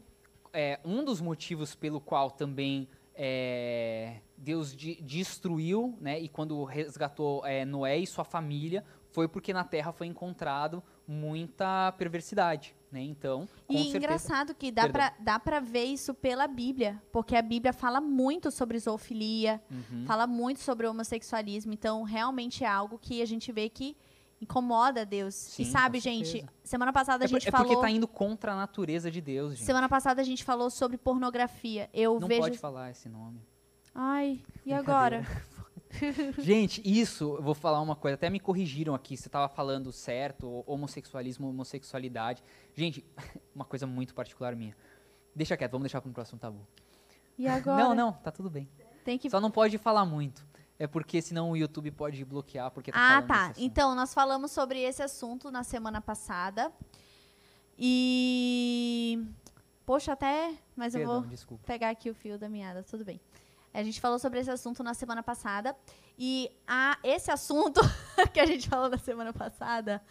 é, 0.51 0.77
um 0.83 1.05
dos 1.05 1.21
motivos 1.21 1.73
pelo 1.73 2.01
qual 2.01 2.29
também 2.29 2.85
é, 3.15 4.17
Deus 4.35 4.75
de, 4.75 5.01
destruiu, 5.01 5.97
né? 6.01 6.19
E 6.19 6.27
quando 6.27 6.61
resgatou 6.65 7.45
é, 7.45 7.63
Noé 7.63 7.97
e 7.97 8.05
sua 8.05 8.25
família, 8.25 8.83
foi 9.11 9.27
porque 9.27 9.53
na 9.53 9.63
Terra 9.63 9.91
foi 9.91 10.07
encontrado 10.07 10.83
muita 11.11 11.91
perversidade, 11.97 12.73
né? 12.91 13.01
Então, 13.01 13.47
com 13.67 13.73
e 13.73 13.77
certeza, 13.77 13.97
engraçado 13.97 14.55
que 14.55 14.71
dá 14.71 14.87
pra, 14.87 15.13
dá 15.19 15.37
pra 15.39 15.59
ver 15.59 15.83
isso 15.83 16.13
pela 16.13 16.47
Bíblia, 16.47 17.01
porque 17.11 17.35
a 17.35 17.41
Bíblia 17.41 17.73
fala 17.73 17.99
muito 17.99 18.49
sobre 18.49 18.79
zoofilia, 18.79 19.61
Uhum. 19.69 20.05
fala 20.05 20.25
muito 20.25 20.61
sobre 20.61 20.87
homossexualismo, 20.87 21.73
então 21.73 22.03
realmente 22.03 22.63
é 22.63 22.67
algo 22.67 22.97
que 22.97 23.21
a 23.21 23.25
gente 23.25 23.51
vê 23.51 23.67
que 23.67 23.95
incomoda 24.39 25.05
Deus. 25.05 25.35
Sim, 25.35 25.63
e 25.63 25.65
sabe, 25.65 25.99
gente, 25.99 26.43
semana 26.63 26.91
passada 26.93 27.23
É, 27.23 27.25
a 27.25 27.27
gente 27.27 27.47
é 27.47 27.51
porque 27.51 27.67
falou 27.67 27.81
tá 27.81 27.89
indo 27.91 28.07
contra 28.07 28.53
a 28.53 28.55
natureza 28.55 29.11
de 29.11 29.21
Deus, 29.21 29.51
gente. 29.57 29.65
Semana 29.65 29.87
passada 29.89 30.21
a 30.21 30.23
gente 30.23 30.43
falou 30.43 30.69
sobre 30.69 30.97
pornografia. 30.97 31.89
Eu 31.93 32.19
Não 32.19 32.27
vejo 32.27 32.41
pode 32.41 32.57
falar 32.57 32.89
esse 32.89 33.07
nome. 33.09 33.41
Ai, 33.93 34.41
e 34.65 34.73
agora? 34.73 35.21
Gente, 36.39 36.81
isso, 36.85 37.35
eu 37.35 37.41
vou 37.41 37.53
falar 37.53 37.81
uma 37.81 37.95
coisa, 37.95 38.15
até 38.15 38.29
me 38.29 38.39
corrigiram 38.39 38.93
aqui, 38.95 39.15
você 39.17 39.29
tava 39.29 39.47
falando 39.47 39.91
certo, 39.91 40.63
homossexualismo, 40.65 41.49
homossexualidade. 41.49 42.43
Gente, 42.73 43.05
uma 43.55 43.65
coisa 43.65 43.85
muito 43.85 44.13
particular 44.13 44.55
minha. 44.55 44.75
Deixa 45.35 45.55
quieto, 45.55 45.71
vamos 45.71 45.85
deixar 45.85 46.01
para 46.01 46.09
um 46.09 46.13
próximo 46.13 46.39
tabu. 46.39 46.65
E 47.37 47.47
agora? 47.47 47.83
Não, 47.83 47.95
não, 47.95 48.13
tá 48.13 48.31
tudo 48.31 48.49
bem. 48.49 48.69
Tem 49.03 49.17
que 49.17 49.29
Só 49.29 49.39
não 49.39 49.51
pode 49.51 49.77
falar 49.77 50.05
muito. 50.05 50.45
É 50.77 50.87
porque 50.87 51.21
senão 51.21 51.51
o 51.51 51.57
YouTube 51.57 51.91
pode 51.91 52.25
bloquear 52.25 52.71
porque 52.71 52.91
tá 52.91 53.17
Ah, 53.17 53.21
tá. 53.21 53.53
Então, 53.55 53.93
nós 53.93 54.13
falamos 54.13 54.51
sobre 54.51 54.79
esse 54.79 55.03
assunto 55.03 55.51
na 55.51 55.63
semana 55.63 56.01
passada. 56.01 56.71
E. 57.77 59.23
Poxa, 59.85 60.13
até. 60.13 60.55
Mas 60.75 60.95
eu 60.95 61.01
Perdão, 61.01 61.21
vou 61.21 61.29
desculpa. 61.29 61.63
pegar 61.65 61.89
aqui 61.89 62.09
o 62.09 62.15
fio 62.15 62.37
da 62.37 62.49
meada, 62.49 62.83
tudo 62.83 63.05
bem. 63.05 63.19
A 63.73 63.83
gente 63.83 64.01
falou 64.01 64.19
sobre 64.19 64.39
esse 64.39 64.51
assunto 64.51 64.83
na 64.83 64.93
semana 64.93 65.23
passada. 65.23 65.75
E 66.17 66.51
a, 66.67 66.97
esse 67.03 67.31
assunto 67.31 67.81
que 68.33 68.39
a 68.39 68.45
gente 68.45 68.67
falou 68.67 68.89
na 68.89 68.97
semana 68.97 69.33
passada 69.33 70.01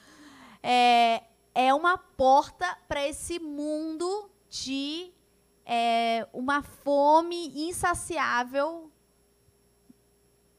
é, 0.62 1.23
é 1.55 1.74
uma 1.74 1.99
porta 1.99 2.77
para 2.89 3.07
esse 3.07 3.39
mundo 3.39 4.31
de 4.49 5.12
é, 5.65 6.27
uma 6.32 6.62
fome 6.62 7.69
insaciável 7.69 8.91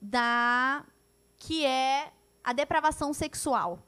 da 0.02 0.86
que 1.38 1.66
é 1.66 2.12
a 2.44 2.54
depravação 2.54 3.14
sexual. 3.14 3.80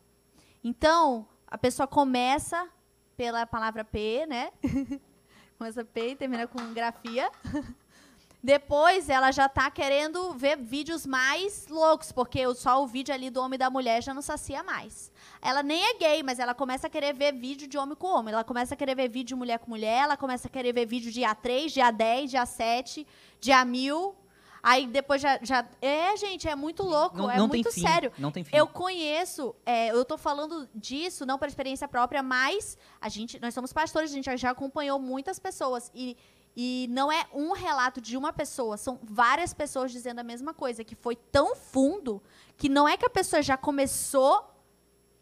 Então, 0.64 1.28
a 1.48 1.58
pessoa 1.58 1.88
começa 1.88 2.68
pela 3.16 3.46
palavra 3.46 3.84
P, 3.84 4.26
né? 4.28 4.52
começa 5.58 5.86
P 5.86 6.10
e 6.10 6.16
termina 6.16 6.48
com 6.48 6.74
grafia. 6.74 7.32
Depois 8.44 9.08
ela 9.08 9.32
já 9.32 9.48
tá 9.48 9.72
querendo 9.72 10.34
ver 10.34 10.58
vídeos 10.58 11.06
mais 11.06 11.66
loucos, 11.70 12.12
porque 12.12 12.54
só 12.56 12.84
o 12.84 12.88
vídeo 12.88 13.14
ali 13.14 13.30
do 13.30 13.40
homem 13.40 13.56
e 13.56 13.58
da 13.58 13.70
mulher 13.70 14.04
já 14.04 14.14
não 14.14 14.22
sacia 14.22 14.62
mais. 14.62 15.10
Ela 15.42 15.64
nem 15.64 15.82
é 15.82 15.94
gay, 15.94 16.22
mas 16.22 16.40
ela 16.40 16.54
começa 16.54 16.88
a 16.88 16.90
querer 16.90 17.14
ver 17.14 17.32
vídeo 17.32 17.70
de 17.70 17.78
homem 17.78 17.96
com 17.96 18.08
homem. 18.08 18.34
Ela 18.34 18.44
começa 18.44 18.74
a 18.74 18.78
querer 18.78 18.96
ver 18.96 19.08
vídeo 19.08 19.28
de 19.30 19.36
mulher 19.36 19.60
com 19.60 19.70
mulher, 19.70 20.04
ela 20.04 20.18
começa 20.18 20.50
a 20.50 20.52
querer 20.52 20.74
ver 20.74 20.86
vídeo 20.86 21.10
de 21.10 21.22
A3, 21.22 21.70
de 21.70 21.80
A10, 21.80 22.28
de 22.28 22.38
A7, 22.38 23.08
de 23.40 23.52
A1000. 23.52 24.14
Aí 24.62 24.88
depois 24.88 25.22
já. 25.22 25.40
já 25.42 25.66
é, 25.82 26.18
gente, 26.18 26.46
é 26.46 26.56
muito 26.56 26.84
louco, 26.84 27.18
Não, 27.18 27.32
é 27.32 27.38
não 27.38 27.48
muito 27.48 27.72
sério. 27.72 28.12
Não 28.18 28.30
tem 28.30 28.44
fim. 28.44 28.54
Eu 28.54 28.68
conheço, 28.68 29.56
é, 29.66 29.92
eu 29.92 30.04
tô 30.04 30.18
falando 30.18 30.68
disso 30.76 31.26
não 31.26 31.38
por 31.38 31.48
experiência 31.48 31.88
própria, 31.88 32.22
mas 32.22 32.78
a 33.00 33.08
gente, 33.08 33.40
nós 33.42 33.54
somos 33.54 33.72
pastores, 33.72 34.12
a 34.12 34.14
gente 34.14 34.36
já 34.36 34.50
acompanhou 34.50 35.00
muitas 35.00 35.40
pessoas 35.40 35.90
e, 35.96 36.18
e 36.56 36.88
não 36.92 37.12
é 37.12 37.26
um 37.34 37.52
relato 37.52 38.00
de 38.00 38.16
uma 38.16 38.32
pessoa, 38.32 38.78
são 38.78 39.00
várias 39.02 39.54
pessoas 39.54 39.92
dizendo 39.92 40.20
a 40.20 40.24
mesma 40.24 40.54
coisa, 40.54 40.84
que 40.84 40.96
foi 40.96 41.16
tão 41.16 41.56
fundo 41.56 42.22
que 42.56 42.70
não 42.70 42.88
é 42.88 42.96
que 42.96 43.06
a 43.06 43.10
pessoa 43.10 43.42
já 43.42 43.58
começou 43.58 44.50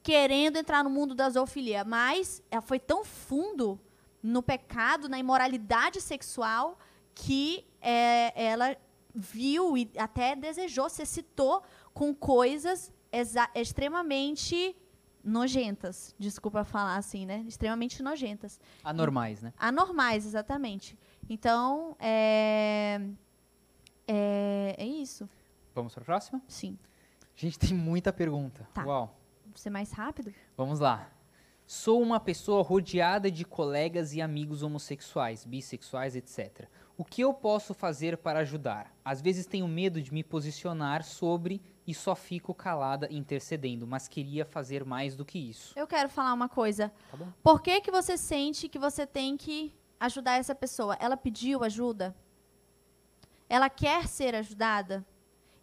querendo 0.04 0.58
entrar 0.58 0.84
no 0.84 0.90
mundo 0.90 1.16
da 1.16 1.30
zoofilia, 1.30 1.84
mas 1.84 2.44
ela 2.52 2.62
foi 2.62 2.80
tão 2.80 3.06
fundo 3.06 3.80
no 4.22 4.44
pecado, 4.44 5.08
na 5.08 5.18
imoralidade 5.18 6.02
sexual 6.02 6.78
que 7.14 7.66
é, 7.82 8.34
ela 8.36 8.76
viu 9.14 9.78
e 9.78 9.90
até 9.98 10.36
desejou, 10.36 10.90
se 10.90 11.02
excitou 11.02 11.64
com 11.94 12.14
coisas 12.14 12.92
extremamente 13.56 14.76
nojentas. 15.24 16.16
Desculpa 16.18 16.64
falar 16.64 16.96
assim, 16.96 17.26
né? 17.26 17.44
Extremamente 17.48 18.02
nojentas. 18.02 18.60
Anormais, 18.84 19.42
né? 19.42 19.54
Anormais, 19.58 20.26
exatamente. 20.26 20.98
Então, 21.32 21.96
é. 21.98 23.00
É, 24.06 24.76
é 24.78 24.86
isso. 24.86 25.30
Vamos 25.74 25.94
para 25.94 26.02
a 26.02 26.06
próxima? 26.06 26.42
Sim. 26.46 26.78
Gente, 27.34 27.58
tem 27.58 27.74
muita 27.74 28.12
pergunta. 28.12 28.68
Tá. 28.74 28.84
Uau. 28.86 29.18
Vou 29.46 29.56
ser 29.56 29.70
mais 29.70 29.94
rápido? 29.94 30.34
Vamos 30.58 30.82
lá. 30.82 31.10
Sou 31.66 32.02
uma 32.02 32.20
pessoa 32.20 32.62
rodeada 32.62 33.32
de 33.32 33.46
colegas 33.46 34.14
e 34.14 34.22
amigos 34.22 34.62
homossexuais, 34.62 35.46
bissexuais, 35.46 36.18
etc. 36.18 36.68
O 36.98 37.06
que 37.06 37.22
eu 37.22 37.34
posso 37.34 37.74
fazer 37.74 38.18
para 38.18 38.40
ajudar? 38.40 38.94
Às 39.06 39.22
vezes 39.22 39.46
tenho 39.46 39.70
medo 39.70 40.02
de 40.02 40.14
me 40.14 40.26
posicionar 40.26 41.02
sobre 41.02 41.62
e 41.88 41.94
só 41.94 42.14
fico 42.14 42.54
calada 42.54 43.08
intercedendo, 43.10 43.88
mas 43.88 44.10
queria 44.10 44.44
fazer 44.44 44.84
mais 44.84 45.16
do 45.16 45.24
que 45.24 45.40
isso. 45.40 45.72
Eu 45.80 45.88
quero 45.88 46.10
falar 46.10 46.34
uma 46.34 46.50
coisa. 46.50 46.92
Tá 47.10 47.16
bom? 47.16 47.28
Por 47.42 47.62
que, 47.62 47.80
que 47.80 47.90
você 47.90 48.18
sente 48.18 48.68
que 48.68 48.78
você 48.78 49.08
tem 49.08 49.38
que 49.38 49.74
ajudar 50.02 50.40
essa 50.40 50.56
pessoa? 50.56 50.98
Ela 51.00 51.16
pediu 51.16 51.64
ajuda? 51.64 52.16
Ela 53.48 53.70
quer 53.70 54.08
ser 54.08 54.36
ajudada? 54.36 55.06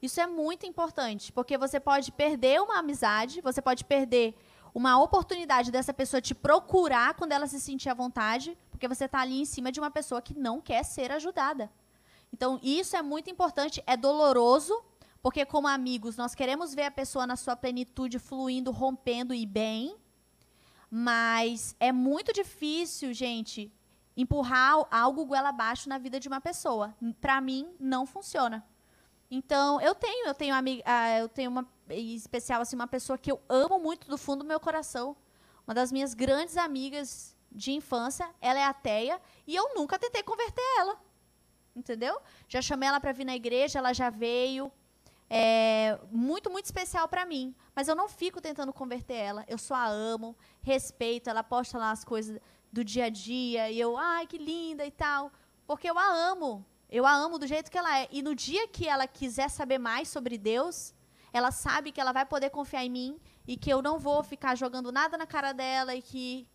Isso 0.00 0.20
é 0.20 0.26
muito 0.26 0.64
importante, 0.64 1.32
porque 1.32 1.58
você 1.58 1.80
pode 1.80 2.12
perder 2.12 2.60
uma 2.62 2.78
amizade, 2.78 3.40
você 3.40 3.60
pode 3.60 3.84
perder 3.84 4.34
uma 4.72 5.02
oportunidade 5.02 5.72
dessa 5.72 5.92
pessoa 5.92 6.20
te 6.20 6.34
procurar 6.34 7.14
quando 7.14 7.32
ela 7.32 7.48
se 7.48 7.58
sentir 7.58 7.88
à 7.88 7.94
vontade, 7.94 8.56
porque 8.70 8.86
você 8.86 9.06
está 9.06 9.20
ali 9.20 9.40
em 9.40 9.44
cima 9.44 9.72
de 9.72 9.80
uma 9.80 9.90
pessoa 9.90 10.22
que 10.22 10.38
não 10.38 10.60
quer 10.60 10.84
ser 10.84 11.10
ajudada. 11.10 11.68
Então, 12.32 12.60
isso 12.62 12.96
é 12.96 13.02
muito 13.02 13.28
importante, 13.28 13.82
é 13.86 13.96
doloroso, 13.96 14.84
porque 15.20 15.44
como 15.44 15.66
amigos, 15.66 16.16
nós 16.16 16.32
queremos 16.32 16.74
ver 16.74 16.84
a 16.84 16.90
pessoa 16.92 17.26
na 17.26 17.34
sua 17.34 17.56
plenitude, 17.56 18.20
fluindo, 18.20 18.70
rompendo 18.70 19.34
e 19.34 19.44
bem, 19.44 19.96
mas 20.88 21.74
é 21.80 21.90
muito 21.90 22.32
difícil, 22.32 23.12
gente, 23.12 23.72
empurrar 24.18 24.84
algo 24.90 25.24
goela 25.24 25.50
abaixo 25.50 25.88
na 25.88 25.96
vida 25.96 26.18
de 26.18 26.26
uma 26.26 26.40
pessoa. 26.40 26.92
Para 27.20 27.40
mim, 27.40 27.72
não 27.78 28.04
funciona. 28.04 28.66
Então, 29.30 29.80
eu 29.80 29.94
tenho, 29.94 30.26
eu 30.26 30.34
tenho 30.34 30.54
amiga, 30.54 30.82
ah, 30.84 31.18
eu 31.20 31.28
tenho 31.28 31.50
uma 31.50 31.66
em 31.88 32.14
especial 32.14 32.60
assim 32.60 32.74
uma 32.76 32.88
pessoa 32.88 33.16
que 33.16 33.30
eu 33.30 33.40
amo 33.48 33.78
muito 33.78 34.08
do 34.08 34.18
fundo 34.18 34.42
do 34.42 34.48
meu 34.48 34.58
coração. 34.58 35.16
Uma 35.66 35.72
das 35.72 35.92
minhas 35.92 36.14
grandes 36.14 36.56
amigas 36.56 37.36
de 37.52 37.72
infância, 37.72 38.28
ela 38.40 38.58
é 38.58 38.64
ateia 38.64 39.20
e 39.46 39.54
eu 39.54 39.74
nunca 39.74 39.98
tentei 39.98 40.22
converter 40.22 40.64
ela. 40.78 40.98
Entendeu? 41.76 42.20
Já 42.48 42.60
chamei 42.60 42.88
ela 42.88 42.98
para 42.98 43.12
vir 43.12 43.24
na 43.24 43.36
igreja, 43.36 43.78
ela 43.78 43.92
já 43.92 44.10
veio. 44.10 44.72
É 45.30 45.98
muito, 46.10 46.50
muito 46.50 46.64
especial 46.64 47.06
para 47.06 47.24
mim. 47.24 47.54
Mas 47.76 47.86
eu 47.86 47.94
não 47.94 48.08
fico 48.08 48.40
tentando 48.40 48.72
converter 48.72 49.14
ela. 49.14 49.44
Eu 49.46 49.58
só 49.58 49.74
a 49.74 49.86
amo, 49.86 50.34
respeito. 50.60 51.30
Ela 51.30 51.44
posta 51.44 51.78
lá 51.78 51.90
as 51.90 52.02
coisas 52.04 52.40
do 52.72 52.84
dia 52.84 53.06
a 53.06 53.08
dia 53.08 53.70
e 53.70 53.80
eu, 53.80 53.96
ai, 53.96 54.26
que 54.26 54.38
linda 54.38 54.84
e 54.84 54.90
tal. 54.90 55.32
Porque 55.66 55.88
eu 55.88 55.98
a 55.98 56.06
amo. 56.06 56.64
Eu 56.90 57.04
a 57.06 57.12
amo 57.12 57.38
do 57.38 57.46
jeito 57.46 57.70
que 57.70 57.76
ela 57.76 57.98
é. 57.98 58.08
E 58.10 58.22
no 58.22 58.34
dia 58.34 58.66
que 58.68 58.86
ela 58.88 59.06
quiser 59.06 59.50
saber 59.50 59.78
mais 59.78 60.08
sobre 60.08 60.38
Deus, 60.38 60.94
ela 61.32 61.50
sabe 61.50 61.92
que 61.92 62.00
ela 62.00 62.12
vai 62.12 62.24
poder 62.24 62.50
confiar 62.50 62.84
em 62.84 62.90
mim 62.90 63.20
e 63.46 63.56
que 63.56 63.70
eu 63.70 63.82
não 63.82 63.98
vou 63.98 64.22
ficar 64.22 64.54
jogando 64.54 64.90
nada 64.90 65.16
na 65.18 65.26
cara 65.26 65.52
dela 65.52 65.94
e 65.94 66.02
que. 66.02 66.46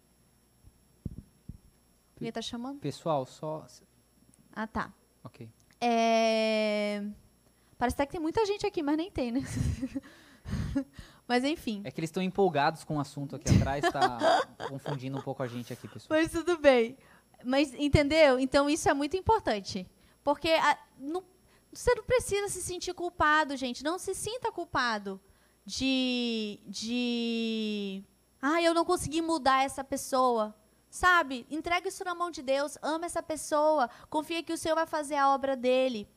Quem 2.15 2.31
tá 2.31 2.41
chamando? 2.41 2.79
Pessoal, 2.79 3.25
só. 3.25 3.65
Ah, 4.55 4.65
tá. 4.65 4.93
Ok. 5.23 5.49
É... 5.79 7.03
Parece 7.77 7.95
até 7.95 8.05
que 8.05 8.13
tem 8.13 8.21
muita 8.21 8.45
gente 8.45 8.65
aqui, 8.65 8.81
mas 8.81 8.95
nem 8.95 9.11
tem, 9.11 9.31
né? 9.31 9.41
mas 11.27 11.43
enfim. 11.43 11.81
É 11.83 11.91
que 11.91 11.99
eles 11.99 12.09
estão 12.09 12.21
empolgados 12.23 12.83
com 12.83 12.97
o 12.97 12.99
assunto 12.99 13.35
aqui 13.35 13.49
atrás, 13.55 13.83
tá 13.91 14.17
confundindo 14.69 15.17
um 15.17 15.21
pouco 15.21 15.41
a 15.43 15.47
gente 15.47 15.71
aqui, 15.73 15.87
pessoal. 15.87 16.19
Mas 16.19 16.31
tudo 16.31 16.57
bem. 16.57 16.97
Mas, 17.43 17.73
entendeu? 17.73 18.39
Então, 18.39 18.69
isso 18.69 18.87
é 18.89 18.93
muito 18.93 19.17
importante. 19.17 19.85
Porque 20.23 20.49
a- 20.49 20.77
não- 20.97 21.23
você 21.71 21.93
não 21.95 22.03
precisa 22.03 22.47
se 22.49 22.61
sentir 22.61 22.93
culpado, 22.93 23.57
gente. 23.57 23.83
Não 23.83 23.97
se 23.99 24.13
sinta 24.15 24.51
culpado 24.51 25.19
de. 25.65 26.59
de. 26.67 28.03
Ah, 28.41 28.61
eu 28.61 28.73
não 28.73 28.85
consegui 28.85 29.21
mudar 29.21 29.63
essa 29.63 29.83
pessoa. 29.83 30.55
Sabe? 30.89 31.47
Entrega 31.49 31.87
isso 31.87 32.03
na 32.05 32.13
mão 32.13 32.29
de 32.29 32.43
Deus. 32.43 32.77
Ama 32.81 33.05
essa 33.07 33.23
pessoa. 33.23 33.89
Confia 34.09 34.43
que 34.43 34.53
o 34.53 34.57
Senhor 34.57 34.75
vai 34.75 34.85
fazer 34.85 35.15
a 35.15 35.33
obra 35.33 35.55
dele. 35.55 36.07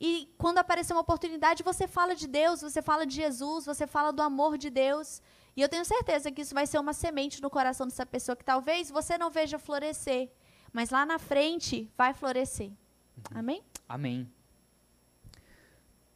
E 0.00 0.32
quando 0.38 0.58
aparecer 0.58 0.94
uma 0.94 1.02
oportunidade, 1.02 1.62
você 1.62 1.86
fala 1.86 2.16
de 2.16 2.26
Deus, 2.26 2.62
você 2.62 2.80
fala 2.80 3.04
de 3.04 3.14
Jesus, 3.14 3.66
você 3.66 3.86
fala 3.86 4.10
do 4.10 4.22
amor 4.22 4.56
de 4.56 4.70
Deus. 4.70 5.20
E 5.54 5.60
eu 5.60 5.68
tenho 5.68 5.84
certeza 5.84 6.32
que 6.32 6.40
isso 6.40 6.54
vai 6.54 6.66
ser 6.66 6.78
uma 6.78 6.94
semente 6.94 7.42
no 7.42 7.50
coração 7.50 7.86
dessa 7.86 8.06
pessoa 8.06 8.34
que 8.34 8.44
talvez 8.44 8.90
você 8.90 9.18
não 9.18 9.30
veja 9.30 9.58
florescer, 9.58 10.30
mas 10.72 10.88
lá 10.88 11.04
na 11.04 11.18
frente 11.18 11.90
vai 11.98 12.14
florescer. 12.14 12.70
Amém? 13.34 13.62
Amém. 13.86 14.30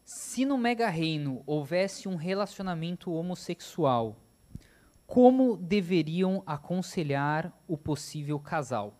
Se 0.03 0.47
no 0.47 0.57
mega 0.57 0.89
reino 0.89 1.43
houvesse 1.47 2.09
um 2.09 2.17
relacionamento 2.17 3.13
homossexual, 3.13 4.17
como 5.07 5.57
deveriam 5.59 6.43
aconselhar 6.47 7.53
o 7.69 7.77
possível 7.77 8.39
casal? 8.39 8.99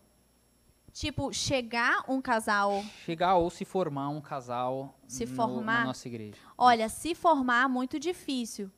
Tipo, 0.95 1.33
chegar 1.33 2.05
um 2.07 2.21
casal. 2.21 2.81
Chegar 3.03 3.35
ou 3.35 3.49
se 3.49 3.65
formar 3.65 4.07
um 4.07 4.21
casal 4.21 4.97
Se 5.09 5.25
no- 5.25 5.35
formar? 5.35 5.79
na 5.81 5.85
nossa 5.87 6.07
igreja. 6.07 6.37
Olha, 6.57 6.87
se 6.87 7.13
formar, 7.13 7.67
muito 7.67 7.99
difícil. 7.99 8.71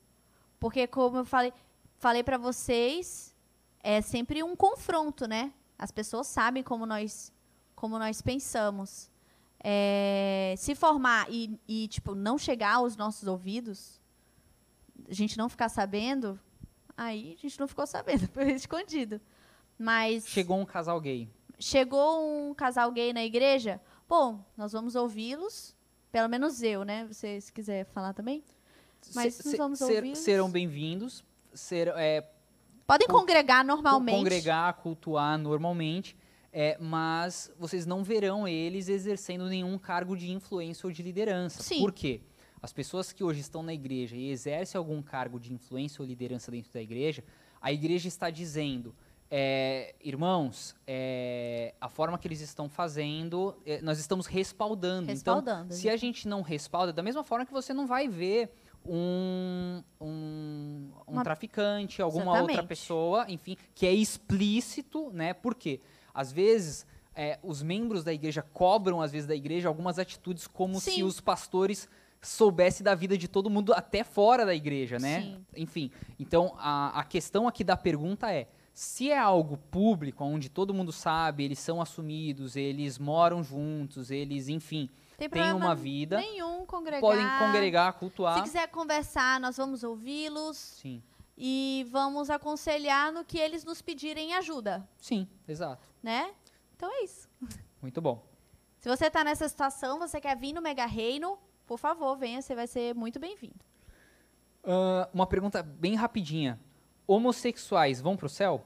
Porque, 0.58 0.88
como 0.88 1.18
eu 1.18 1.24
falei, 1.24 1.52
falei 1.96 2.24
para 2.24 2.36
vocês, 2.36 3.32
é 3.80 4.00
sempre 4.00 4.42
um 4.42 4.56
confronto, 4.56 5.28
né? 5.28 5.52
As 5.78 5.92
pessoas 5.92 6.26
sabem 6.26 6.60
como 6.60 6.84
nós, 6.86 7.32
como 7.76 7.96
nós 8.00 8.20
pensamos. 8.20 9.08
É, 9.62 10.56
se 10.58 10.74
formar 10.74 11.28
e, 11.30 11.56
e, 11.68 11.86
tipo, 11.86 12.16
não 12.16 12.36
chegar 12.36 12.74
aos 12.78 12.96
nossos 12.96 13.28
ouvidos, 13.28 14.00
a 15.08 15.14
gente 15.14 15.38
não 15.38 15.48
ficar 15.48 15.68
sabendo, 15.68 16.36
aí 16.96 17.36
a 17.38 17.40
gente 17.40 17.60
não 17.60 17.68
ficou 17.68 17.86
sabendo, 17.86 18.26
foi 18.34 18.50
escondido. 18.54 19.20
Mas 19.78 20.26
Chegou 20.26 20.58
um 20.58 20.66
casal 20.66 21.00
gay. 21.00 21.30
Chegou 21.58 22.20
um 22.50 22.54
casal 22.54 22.90
gay 22.92 23.12
na 23.12 23.24
igreja, 23.24 23.80
bom, 24.08 24.44
nós 24.56 24.72
vamos 24.72 24.94
ouvi-los, 24.94 25.76
pelo 26.12 26.28
menos 26.28 26.62
eu, 26.62 26.84
né? 26.84 27.06
Você, 27.06 27.40
se 27.40 27.52
quiser 27.52 27.84
falar 27.86 28.12
também. 28.14 28.42
Mas 29.14 29.34
Se- 29.34 29.56
vamos 29.56 29.78
ser- 29.78 29.96
ouvi-los. 29.96 30.18
serão 30.18 30.50
bem-vindos. 30.50 31.24
Ser, 31.52 31.88
é, 31.96 32.26
Podem 32.86 33.06
con- 33.06 33.20
congregar 33.20 33.62
co- 33.62 33.66
normalmente. 33.68 34.16
congregar, 34.18 34.72
cultuar 34.74 35.38
normalmente, 35.38 36.16
é, 36.52 36.76
mas 36.80 37.52
vocês 37.58 37.84
não 37.86 38.02
verão 38.02 38.46
eles 38.46 38.88
exercendo 38.88 39.46
nenhum 39.46 39.78
cargo 39.78 40.16
de 40.16 40.30
influência 40.32 40.86
ou 40.86 40.92
de 40.92 41.02
liderança. 41.02 41.62
Sim. 41.62 41.80
Por 41.80 41.92
quê? 41.92 42.22
As 42.60 42.72
pessoas 42.72 43.12
que 43.12 43.22
hoje 43.22 43.40
estão 43.40 43.62
na 43.62 43.72
igreja 43.72 44.16
e 44.16 44.30
exercem 44.30 44.78
algum 44.78 45.00
cargo 45.00 45.38
de 45.38 45.52
influência 45.52 46.02
ou 46.02 46.06
liderança 46.08 46.50
dentro 46.50 46.72
da 46.72 46.80
igreja, 46.82 47.22
a 47.60 47.72
igreja 47.72 48.08
está 48.08 48.30
dizendo, 48.30 48.94
é, 49.30 49.94
irmãos, 50.02 50.74
é, 50.86 51.74
a 51.80 51.88
forma 51.88 52.16
que 52.18 52.26
eles 52.26 52.40
estão 52.40 52.68
fazendo, 52.68 53.56
é, 53.66 53.80
nós 53.82 53.98
estamos 53.98 54.26
respaldando. 54.26 55.10
Então, 55.10 55.36
Respaldando. 55.36 55.74
se 55.74 55.88
a 55.88 55.96
gente 55.96 56.26
não 56.26 56.40
respalda, 56.42 56.92
da 56.92 57.02
mesma 57.02 57.22
forma 57.22 57.44
que 57.44 57.52
você 57.52 57.74
não 57.74 57.86
vai 57.86 58.08
ver 58.08 58.50
um, 58.86 59.82
um, 60.00 60.90
um 61.06 61.12
Uma- 61.12 61.24
traficante, 61.24 62.00
alguma 62.00 62.30
outra 62.32 62.44
Exatamente. 62.52 62.68
pessoa, 62.68 63.26
enfim, 63.28 63.56
que 63.74 63.86
é 63.86 63.92
explícito, 63.92 65.10
né? 65.12 65.34
Por 65.34 65.54
quê? 65.54 65.80
Às 66.14 66.32
vezes, 66.32 66.86
é, 67.14 67.38
os 67.42 67.62
membros 67.62 68.02
da 68.02 68.12
igreja 68.12 68.42
cobram, 68.42 69.02
às 69.02 69.12
vezes, 69.12 69.26
da 69.26 69.34
igreja 69.34 69.68
algumas 69.68 69.98
atitudes 69.98 70.46
como 70.46 70.80
se 70.80 70.92
Sim. 70.92 71.02
os 71.02 71.20
pastores 71.20 71.88
soubessem 72.20 72.82
da 72.82 72.94
vida 72.94 73.16
de 73.16 73.28
todo 73.28 73.48
mundo 73.50 73.72
até 73.72 74.02
fora 74.02 74.44
da 74.44 74.54
igreja, 74.54 74.98
né? 74.98 75.20
Sim. 75.22 75.46
Enfim, 75.56 75.90
então 76.18 76.54
a, 76.58 76.98
a 77.00 77.04
questão 77.04 77.46
aqui 77.46 77.62
da 77.62 77.76
pergunta 77.76 78.32
é, 78.32 78.48
se 78.78 79.10
é 79.10 79.18
algo 79.18 79.56
público, 79.56 80.22
onde 80.24 80.48
todo 80.48 80.72
mundo 80.72 80.92
sabe, 80.92 81.42
eles 81.42 81.58
são 81.58 81.80
assumidos, 81.80 82.54
eles 82.54 82.96
moram 82.96 83.42
juntos, 83.42 84.08
eles, 84.08 84.48
enfim, 84.48 84.88
Tem 85.16 85.28
têm 85.28 85.52
uma 85.52 85.74
vida, 85.74 86.18
nenhum 86.18 86.64
congregar. 86.64 87.00
podem 87.00 87.26
congregar, 87.40 87.92
Se 87.94 87.98
cultuar. 87.98 88.40
quiser 88.40 88.68
conversar, 88.68 89.40
nós 89.40 89.56
vamos 89.56 89.82
ouvi-los 89.82 90.56
Sim, 90.56 91.02
e 91.36 91.88
vamos 91.90 92.30
aconselhar 92.30 93.10
no 93.10 93.24
que 93.24 93.36
eles 93.36 93.64
nos 93.64 93.82
pedirem 93.82 94.36
ajuda, 94.36 94.88
sim, 94.96 95.26
exato. 95.48 95.88
né? 96.00 96.30
Então 96.76 96.88
é 96.88 97.02
isso. 97.02 97.28
Muito 97.82 98.00
bom. 98.00 98.24
Se 98.78 98.88
você 98.88 99.06
está 99.06 99.24
nessa 99.24 99.48
situação, 99.48 99.98
você 99.98 100.20
quer 100.20 100.36
vir 100.36 100.52
no 100.52 100.62
Mega 100.62 100.86
Reino, 100.86 101.36
por 101.66 101.78
favor, 101.80 102.16
venha, 102.16 102.40
você 102.40 102.54
vai 102.54 102.68
ser 102.68 102.94
muito 102.94 103.18
bem-vindo. 103.18 103.58
Ah, 104.62 105.08
uma 105.12 105.26
pergunta 105.26 105.64
bem 105.64 105.96
rapidinha. 105.96 106.60
Homossexuais 107.08 108.00
vão 108.02 108.16
pro 108.18 108.28
céu? 108.28 108.64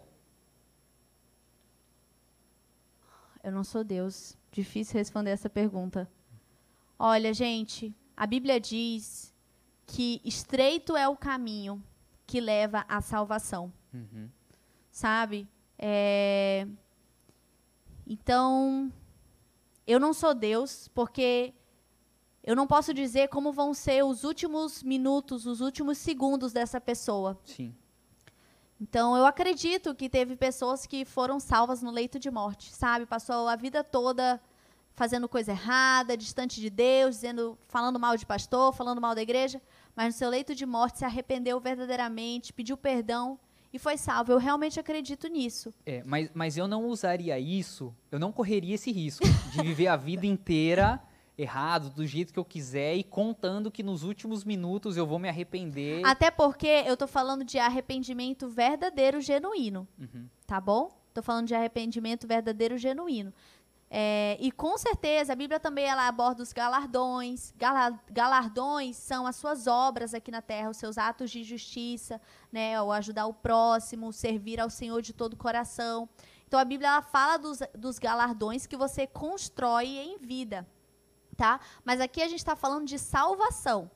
Eu 3.43 3.53
não 3.53 3.65
sou 3.65 3.83
Deus. 3.85 4.37
Difícil 4.51 4.99
responder 4.99 5.31
essa 5.31 5.49
pergunta. 5.49 6.11
Olha, 6.99 7.33
gente, 7.33 7.95
a 8.17 8.27
Bíblia 8.27 8.61
diz 8.61 9.33
que 9.87 10.21
estreito 10.25 10.97
é 10.97 11.09
o 11.09 11.17
caminho 11.17 11.83
que 12.27 12.41
leva 12.41 12.85
à 12.89 13.01
salvação, 13.01 13.73
Uhum. 13.95 14.29
sabe? 14.91 15.49
É, 15.79 16.67
Então, 18.07 18.93
eu 19.87 19.99
não 20.01 20.13
sou 20.13 20.35
Deus, 20.35 20.89
porque 20.89 21.55
eu 22.43 22.55
não 22.57 22.67
posso 22.67 22.93
dizer 22.93 23.29
como 23.29 23.53
vão 23.53 23.73
ser 23.73 24.05
os 24.05 24.25
últimos 24.25 24.83
minutos, 24.83 25.47
os 25.47 25.61
últimos 25.61 25.99
segundos 25.99 26.53
dessa 26.53 26.81
pessoa. 26.81 27.39
Sim. 27.45 27.75
Então, 28.83 29.17
eu 29.17 29.25
acredito 29.25 29.95
que 29.95 30.09
teve 30.09 30.35
pessoas 30.35 30.87
que 30.87 31.05
foram 31.05 31.39
salvas 31.39 31.81
no 31.81 31.91
leito 31.93 32.19
de 32.19 32.33
morte, 32.33 32.75
sabe? 32.75 33.07
Passou 33.07 33.47
a 33.47 33.55
vida 33.55 33.85
toda 33.85 34.41
fazendo 34.93 35.29
coisa 35.29 35.53
errada, 35.53 36.17
distante 36.17 36.61
de 36.61 36.69
Deus, 36.69 37.15
dizendo, 37.15 37.57
falando 37.69 38.01
mal 38.01 38.17
de 38.17 38.27
pastor, 38.27 38.73
falando 38.73 39.01
mal 39.01 39.15
da 39.15 39.23
igreja, 39.23 39.63
mas 39.95 40.07
no 40.07 40.19
seu 40.19 40.29
leito 40.29 40.53
de 40.53 40.67
morte 40.67 40.99
se 40.99 41.05
arrependeu 41.05 41.61
verdadeiramente, 41.61 42.53
pediu 42.53 42.77
perdão 42.77 43.39
e 43.73 43.79
foi 43.79 43.97
salvo. 43.97 44.33
Eu 44.33 44.39
realmente 44.39 44.81
acredito 44.81 45.29
nisso. 45.29 45.73
É, 45.87 46.03
mas, 46.05 46.29
mas 46.35 46.57
eu 46.57 46.67
não 46.67 46.87
usaria 46.87 47.39
isso, 47.39 47.95
eu 48.11 48.19
não 48.19 48.33
correria 48.33 48.75
esse 48.75 48.91
risco 48.91 49.25
de 49.53 49.63
viver 49.63 49.87
a 49.87 49.97
vida 49.97 50.27
inteira 50.27 51.01
errado, 51.37 51.91
do 51.91 52.07
jeito 52.07 52.33
que 52.33 52.39
eu 52.39 52.45
quiser 52.45 52.95
e 52.95 53.03
contando 53.03 53.71
que 53.71 53.83
nos 53.83 54.03
últimos 54.03 54.45
minutos 54.45 54.97
eu 54.97 55.07
vou 55.07 55.19
me 55.19 55.29
arrepender. 55.29 56.05
Até 56.05 56.31
porque 56.31 56.85
eu 56.87 56.97
tô 56.97 57.07
falando 57.07 57.45
de 57.45 57.59
arrependimento 57.59 58.49
verdadeiro, 58.49 59.21
genuíno. 59.21 59.89
Uhum. 59.99 60.29
tá 60.47 60.61
bom? 60.61 60.91
Estou 61.09 61.23
falando 61.23 61.47
de 61.47 61.55
arrependimento 61.55 62.27
verdadeiro, 62.27 62.77
genuíno. 62.79 63.33
É, 63.95 64.39
e 64.41 64.51
com 64.51 64.79
certeza 64.79 65.35
a 65.35 65.37
Bíblia 65.37 65.61
também 65.61 65.85
ela 65.85 66.09
aborda 66.09 66.43
os 66.43 66.51
galardões. 66.53 67.53
Gala- 67.59 68.01
galardões 68.11 68.97
são 68.97 69.27
as 69.27 69.37
suas 69.37 69.67
obras 69.67 70.15
aqui 70.15 70.31
na 70.31 70.41
terra, 70.41 70.71
os 70.71 70.79
seus 70.79 70.97
atos 70.97 71.31
de 71.31 71.45
justiça, 71.45 72.19
né, 72.51 72.81
o 72.81 72.91
ajudar 72.91 73.27
o 73.27 73.35
próximo, 73.35 74.11
servir 74.11 74.59
ao 74.59 74.71
Senhor 74.71 75.03
de 75.03 75.13
todo 75.13 75.35
o 75.35 75.37
coração. 75.37 76.09
Então 76.49 76.59
a 76.59 76.65
Bíblia 76.65 76.89
ela 76.89 77.03
fala 77.03 77.37
dos, 77.37 77.59
dos 77.77 77.99
galardões 77.99 78.67
que 78.67 78.77
você 78.79 79.07
constrói 79.07 79.87
em 79.99 80.19
vida, 80.19 80.67
tá? 81.43 81.59
Mas 81.85 82.01
aqui 82.01 82.23
a 82.23 82.29
gente 82.29 82.39
está 82.39 82.55
falando 82.55 82.87
de 82.87 83.01
salvação. 83.01 83.91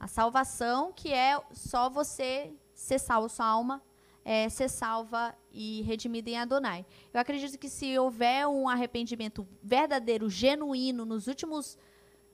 A 0.00 0.08
salvação 0.08 0.90
que 0.90 1.12
é 1.12 1.38
só 1.52 1.90
você 1.90 2.50
ser 2.72 2.98
salvo, 2.98 3.28
sua 3.28 3.44
alma 3.44 3.82
é, 4.24 4.48
ser 4.48 4.70
salva 4.70 5.34
e 5.52 5.82
redimida 5.82 6.30
em 6.30 6.38
Adonai. 6.38 6.86
Eu 7.12 7.20
acredito 7.20 7.58
que 7.58 7.68
se 7.68 7.98
houver 7.98 8.46
um 8.46 8.66
arrependimento 8.70 9.46
verdadeiro, 9.62 10.30
genuíno, 10.30 11.04
nos 11.04 11.26
últimos 11.26 11.76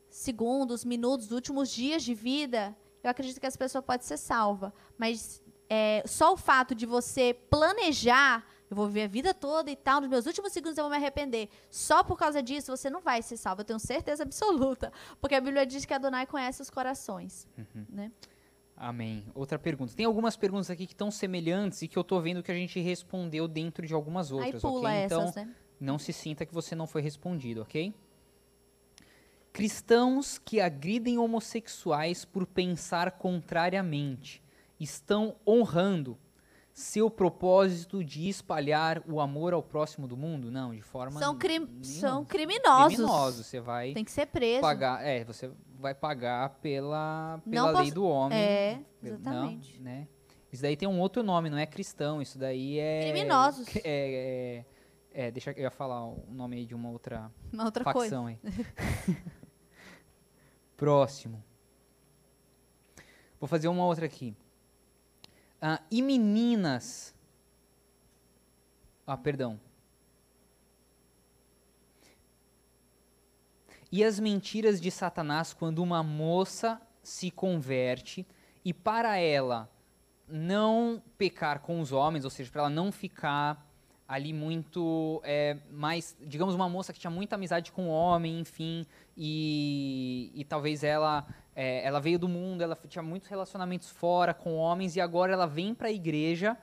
segundos, 0.09 0.85
minutos, 0.85 1.33
últimos 1.33 1.69
dias 1.69 2.05
de 2.05 2.15
vida, 2.15 2.77
eu 3.03 3.11
acredito 3.11 3.41
que 3.41 3.47
essa 3.47 3.59
pessoa 3.59 3.83
pode 3.83 4.05
ser 4.05 4.17
salva. 4.17 4.73
Mas 4.97 5.43
é, 5.69 6.05
só 6.07 6.33
o 6.33 6.37
fato 6.37 6.77
de 6.77 6.87
você 6.87 7.35
planejar, 7.51 8.47
eu 8.70 8.77
vou 8.77 8.86
viver 8.86 9.03
a 9.03 9.07
vida 9.07 9.35
toda 9.35 9.70
e 9.70 9.77
tal, 9.77 10.01
nos 10.01 10.11
meus 10.11 10.27
últimos 10.27 10.53
segundos 10.53 10.78
eu 10.78 10.85
vou 10.85 10.91
me 10.91 10.97
arrepender, 10.97 11.49
só 11.70 12.03
por 12.03 12.19
causa 12.19 12.43
disso 12.43 12.74
você 12.74 12.89
não 12.89 13.01
vai 13.01 13.23
ser 13.23 13.36
salvo, 13.36 13.61
eu 13.61 13.65
tenho 13.65 13.78
certeza 13.78 14.23
absoluta. 14.23 14.93
Porque 15.20 15.35
a 15.35 15.41
Bíblia 15.41 15.66
diz 15.66 15.85
que 15.85 15.95
Adonai 15.95 16.27
conhece 16.27 16.62
os 16.62 16.70
corações. 16.70 17.47
Uhum. 17.59 17.86
Né? 17.89 18.12
Amém. 18.77 19.24
Outra 19.35 19.59
pergunta. 19.59 19.95
Tem 19.95 20.05
algumas 20.05 20.36
perguntas 20.36 20.69
aqui 20.69 20.86
que 20.86 20.95
estão 20.95 21.11
semelhantes 21.11 21.82
e 21.82 21.89
que 21.89 21.97
eu 21.97 22.03
tô 22.03 22.20
vendo 22.20 22.43
que 22.43 22.51
a 22.51 22.55
gente 22.55 22.81
respondeu 22.81 23.47
dentro 23.47 23.86
de 23.86 23.95
algumas 23.95 24.32
outras, 24.32 24.65
ok? 24.65 24.91
essas, 24.91 25.31
Então, 25.31 25.45
né? 25.45 25.55
não 25.78 25.99
se 25.99 26.12
sinta 26.12 26.45
que 26.45 26.53
você 26.53 26.74
não 26.74 26.86
foi 26.86 27.01
respondido, 27.01 27.62
ok? 27.62 27.95
Cristãos 29.53 30.39
que 30.39 30.61
agridem 30.61 31.16
homossexuais 31.19 32.24
por 32.24 32.45
pensar 32.45 33.12
contrariamente 33.12 34.43
estão 34.81 35.36
honrando 35.47 36.19
seu 36.75 37.09
propósito 37.09 38.03
de 38.03 38.29
espalhar 38.29 39.01
o 39.09 39.21
amor 39.21 39.55
ao 39.55 39.63
próximo 39.63 40.09
do 40.09 40.17
mundo? 40.17 40.51
Não, 40.51 40.75
de 40.75 40.83
forma 40.83 41.21
São, 41.21 41.39
crim 41.39 41.61
nenhuma. 41.61 41.85
são 41.85 42.25
criminosos. 42.25 42.95
criminosos. 42.97 43.47
Você 43.47 43.61
vai 43.61 43.95
Tem 43.95 44.05
que 44.05 44.11
ser 44.11 44.27
preso. 44.27 44.61
pagar, 44.61 45.07
é, 45.07 45.25
você 45.25 45.51
vai 45.79 45.95
pagar 45.95 46.51
pela, 46.61 47.41
pela 47.49 47.73
Não 47.73 47.81
lei 47.81 47.93
do 47.93 48.05
homem. 48.05 48.37
É, 48.37 48.81
Não, 49.01 49.11
exatamente. 49.13 49.81
né? 49.81 50.09
Isso 50.53 50.63
daí 50.63 50.77
tem 50.77 50.89
um 50.89 51.01
outro 51.01 51.23
nome, 51.23 51.49
não 51.49 51.59
é 51.59 51.67
cristão, 51.67 52.21
isso 52.21 52.39
daí 52.39 52.79
é... 52.79 53.11
Criminosos. 53.11 53.67
É, 53.85 54.65
é, 55.15 55.27
é, 55.27 55.31
deixa 55.31 55.53
eu 55.53 55.63
ia 55.63 55.71
falar 55.71 56.05
o 56.05 56.25
nome 56.29 56.57
aí 56.57 56.67
de 56.67 56.75
uma 56.75 56.91
outra 56.91 57.31
Uma 57.53 57.67
outra 57.67 57.85
coisa. 57.85 58.01
facção 58.01 58.27
aí. 58.27 58.37
Próximo. 60.77 61.43
Vou 63.39 63.47
fazer 63.47 63.69
uma 63.69 63.85
outra 63.85 64.07
aqui. 64.07 64.35
Ah, 65.66 65.81
e 65.91 66.03
meninas. 66.03 67.15
Ah, 69.07 69.16
perdão. 69.16 69.59
e 73.95 74.03
as 74.03 74.19
mentiras 74.19 74.81
de 74.81 74.91
Satanás 74.91 75.55
quando 75.55 75.81
uma 75.81 76.03
moça 76.03 76.82
se 77.01 77.31
converte 77.31 78.27
e 78.65 78.74
para 78.74 79.19
ela 79.19 79.70
não 80.27 81.01
pecar 81.16 81.61
com 81.61 81.81
os 81.81 81.93
homens, 81.93 82.24
ou 82.24 82.31
seja, 82.31 82.51
para 82.51 82.62
ela 82.62 82.70
não 82.70 82.91
ficar 82.91 83.65
ali 84.09 84.32
muito 84.32 85.23
é, 85.23 85.59
mais, 85.70 86.16
digamos, 86.20 86.57
uma 86.57 86.69
moça 86.69 86.93
que 86.93 86.99
tinha 86.99 87.11
muita 87.11 87.36
amizade 87.36 87.70
com 87.70 87.86
o 87.86 87.93
homem, 87.93 88.41
enfim, 88.41 88.85
e, 89.16 90.32
e 90.35 90.45
talvez 90.45 90.82
ela 90.82 91.24
é, 91.55 91.87
ela 91.87 92.01
veio 92.01 92.19
do 92.19 92.29
mundo, 92.29 92.63
ela 92.63 92.79
tinha 92.89 93.03
muitos 93.03 93.29
relacionamentos 93.29 93.89
fora 93.91 94.35
com 94.35 94.57
homens 94.57 94.97
e 94.97 95.01
agora 95.01 95.33
ela 95.33 95.47
vem 95.47 95.75
para 95.75 95.89
a 95.89 95.93
igreja 95.93 96.57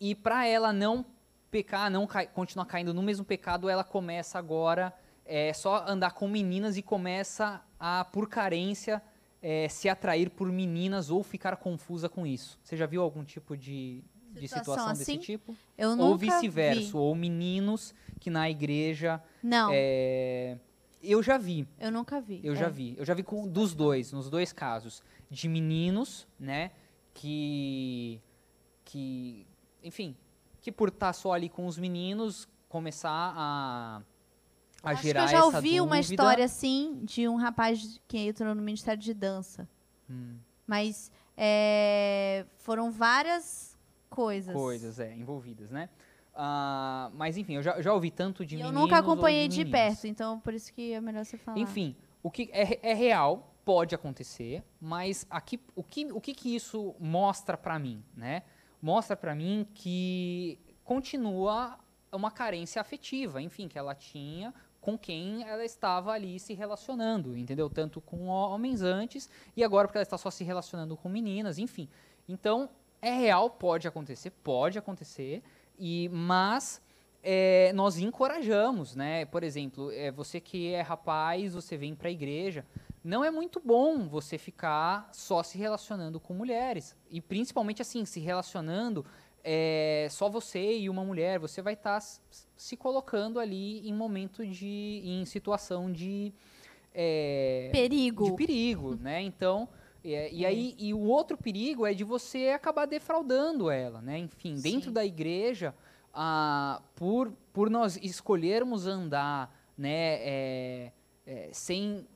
e 0.00 0.14
para 0.14 0.46
ela 0.46 0.72
não 0.72 1.04
pecar, 1.50 1.90
não 1.90 2.06
cai, 2.06 2.26
continuar 2.26 2.64
caindo 2.64 2.94
no 2.94 3.02
mesmo 3.02 3.24
pecado, 3.24 3.68
ela 3.68 3.84
começa 3.84 4.38
agora 4.38 4.92
é, 5.24 5.52
só 5.52 5.84
andar 5.86 6.12
com 6.12 6.26
meninas 6.26 6.76
e 6.76 6.82
começa 6.82 7.62
a, 7.78 8.04
por 8.06 8.28
carência, 8.28 9.02
é, 9.40 9.68
se 9.68 9.88
atrair 9.88 10.30
por 10.30 10.50
meninas 10.50 11.10
ou 11.10 11.22
ficar 11.22 11.56
confusa 11.56 12.08
com 12.08 12.26
isso. 12.26 12.58
Você 12.62 12.76
já 12.76 12.86
viu 12.86 13.02
algum 13.02 13.24
tipo 13.24 13.56
de, 13.56 14.02
de 14.30 14.48
situação, 14.48 14.74
situação 14.74 14.88
assim? 14.90 15.16
desse 15.16 15.18
tipo? 15.18 15.56
Eu 15.76 15.98
ou 15.98 16.16
vice-versa, 16.16 16.96
ou 16.96 17.14
meninos 17.14 17.94
que 18.18 18.30
na 18.30 18.48
igreja. 18.48 19.22
Não. 19.42 19.70
É, 19.72 20.56
eu 21.02 21.22
já 21.22 21.36
vi. 21.36 21.66
Eu 21.78 21.90
nunca 21.90 22.20
vi. 22.20 22.40
Eu 22.42 22.54
é. 22.54 22.56
já 22.56 22.68
vi. 22.68 22.94
Eu 22.98 23.04
já 23.04 23.14
vi 23.14 23.22
com 23.22 23.46
dos 23.46 23.74
dois, 23.74 24.12
nos 24.12 24.30
dois 24.30 24.52
casos, 24.52 25.02
de 25.30 25.48
meninos, 25.48 26.26
né, 26.38 26.70
que 27.14 28.20
que, 28.84 29.46
enfim, 29.82 30.16
que 30.60 30.70
por 30.70 30.88
estar 30.88 31.12
só 31.12 31.32
ali 31.32 31.48
com 31.48 31.66
os 31.66 31.78
meninos 31.78 32.48
começar 32.68 33.32
a 33.36 34.02
a 34.82 34.90
Acho 34.90 35.02
gerar 35.02 35.20
que 35.20 35.34
eu 35.34 35.38
já 35.38 35.44
ouvi 35.44 35.80
uma 35.80 36.00
história 36.00 36.44
assim 36.44 37.00
de 37.04 37.28
um 37.28 37.36
rapaz 37.36 38.00
que 38.08 38.18
entrou 38.18 38.52
no 38.54 38.60
Ministério 38.60 39.00
de 39.00 39.14
Dança. 39.14 39.68
Hum. 40.10 40.36
Mas 40.66 41.10
é, 41.36 42.44
foram 42.58 42.90
várias 42.90 43.78
coisas. 44.10 44.52
Coisas, 44.52 44.98
é, 44.98 45.14
envolvidas, 45.14 45.70
né? 45.70 45.88
Uh, 46.34 47.12
mas 47.14 47.36
enfim, 47.36 47.56
eu 47.56 47.62
já, 47.62 47.80
já 47.82 47.92
ouvi 47.92 48.10
tanto 48.10 48.44
de 48.44 48.54
e 48.54 48.58
meninos. 48.58 48.74
Eu 48.74 48.80
nunca 48.80 48.98
acompanhei 48.98 49.48
de, 49.48 49.64
de, 49.64 49.70
perto, 49.70 50.06
então 50.06 50.40
por 50.40 50.54
isso 50.54 50.72
que 50.72 50.92
é 50.92 51.00
melhor 51.00 51.24
você 51.24 51.36
falar. 51.36 51.58
Enfim, 51.58 51.94
o 52.22 52.30
que 52.30 52.48
é, 52.52 52.78
é 52.82 52.94
real, 52.94 53.54
pode 53.64 53.94
acontecer, 53.94 54.62
mas 54.80 55.26
aqui, 55.30 55.60
o 55.74 55.82
que, 55.82 56.10
o 56.12 56.20
que, 56.20 56.34
que 56.34 56.54
isso 56.54 56.94
mostra 56.98 57.56
para 57.56 57.78
mim, 57.78 58.02
né? 58.16 58.42
Mostra 58.80 59.16
para 59.16 59.34
mim 59.34 59.66
que 59.74 60.58
continua 60.82 61.78
uma 62.10 62.30
carência 62.30 62.80
afetiva, 62.80 63.40
enfim, 63.40 63.68
que 63.68 63.78
ela 63.78 63.94
tinha 63.94 64.52
com 64.80 64.98
quem 64.98 65.44
ela 65.44 65.64
estava 65.64 66.10
ali 66.12 66.40
se 66.40 66.54
relacionando, 66.54 67.36
entendeu? 67.36 67.70
Tanto 67.70 68.00
com 68.00 68.26
homens 68.26 68.82
antes 68.82 69.30
e 69.56 69.62
agora 69.62 69.86
porque 69.86 69.98
ela 69.98 70.02
está 70.02 70.18
só 70.18 70.28
se 70.28 70.42
relacionando 70.42 70.96
com 70.96 71.08
meninas, 71.08 71.56
enfim. 71.56 71.88
Então, 72.28 72.68
é 73.00 73.12
real, 73.12 73.48
pode 73.48 73.86
acontecer, 73.86 74.30
pode 74.30 74.78
acontecer, 74.78 75.42
e 75.78 76.08
mas 76.12 76.80
é, 77.22 77.72
nós 77.72 77.98
encorajamos, 77.98 78.96
né? 78.96 79.24
Por 79.26 79.42
exemplo, 79.42 79.90
é, 79.92 80.10
você 80.10 80.40
que 80.40 80.72
é 80.72 80.80
rapaz, 80.80 81.54
você 81.54 81.76
vem 81.76 81.94
para 81.94 82.08
a 82.08 82.12
igreja, 82.12 82.66
não 83.04 83.24
é 83.24 83.30
muito 83.30 83.60
bom 83.60 84.08
você 84.08 84.38
ficar 84.38 85.08
só 85.12 85.42
se 85.42 85.58
relacionando 85.58 86.20
com 86.20 86.34
mulheres 86.34 86.96
e 87.10 87.20
principalmente 87.20 87.82
assim 87.82 88.04
se 88.04 88.20
relacionando 88.20 89.04
é, 89.44 90.06
só 90.10 90.28
você 90.28 90.78
e 90.78 90.88
uma 90.88 91.04
mulher, 91.04 91.38
você 91.38 91.60
vai 91.60 91.74
estar 91.74 92.00
tá 92.00 92.06
se 92.56 92.76
colocando 92.76 93.40
ali 93.40 93.86
em 93.88 93.92
momento 93.92 94.46
de, 94.46 95.02
em 95.04 95.24
situação 95.24 95.90
de 95.90 96.32
é, 96.94 97.70
perigo, 97.72 98.30
de 98.30 98.36
perigo, 98.36 98.94
né? 98.96 99.20
Então 99.20 99.68
é, 100.04 100.32
e 100.32 100.44
aí, 100.44 100.74
e 100.78 100.92
o 100.92 101.00
outro 101.00 101.36
perigo 101.36 101.86
é 101.86 101.94
de 101.94 102.02
você 102.02 102.48
acabar 102.48 102.86
defraudando 102.86 103.70
ela, 103.70 104.00
né? 104.00 104.18
Enfim, 104.18 104.56
Sim. 104.56 104.62
dentro 104.62 104.90
da 104.90 105.04
igreja, 105.04 105.74
ah, 106.12 106.82
por, 106.96 107.32
por 107.52 107.70
nós 107.70 107.96
escolhermos 108.02 108.86
andar, 108.86 109.56
né, 109.78 110.18
é, 110.20 110.92
é, 111.26 111.48
sem 111.52 112.06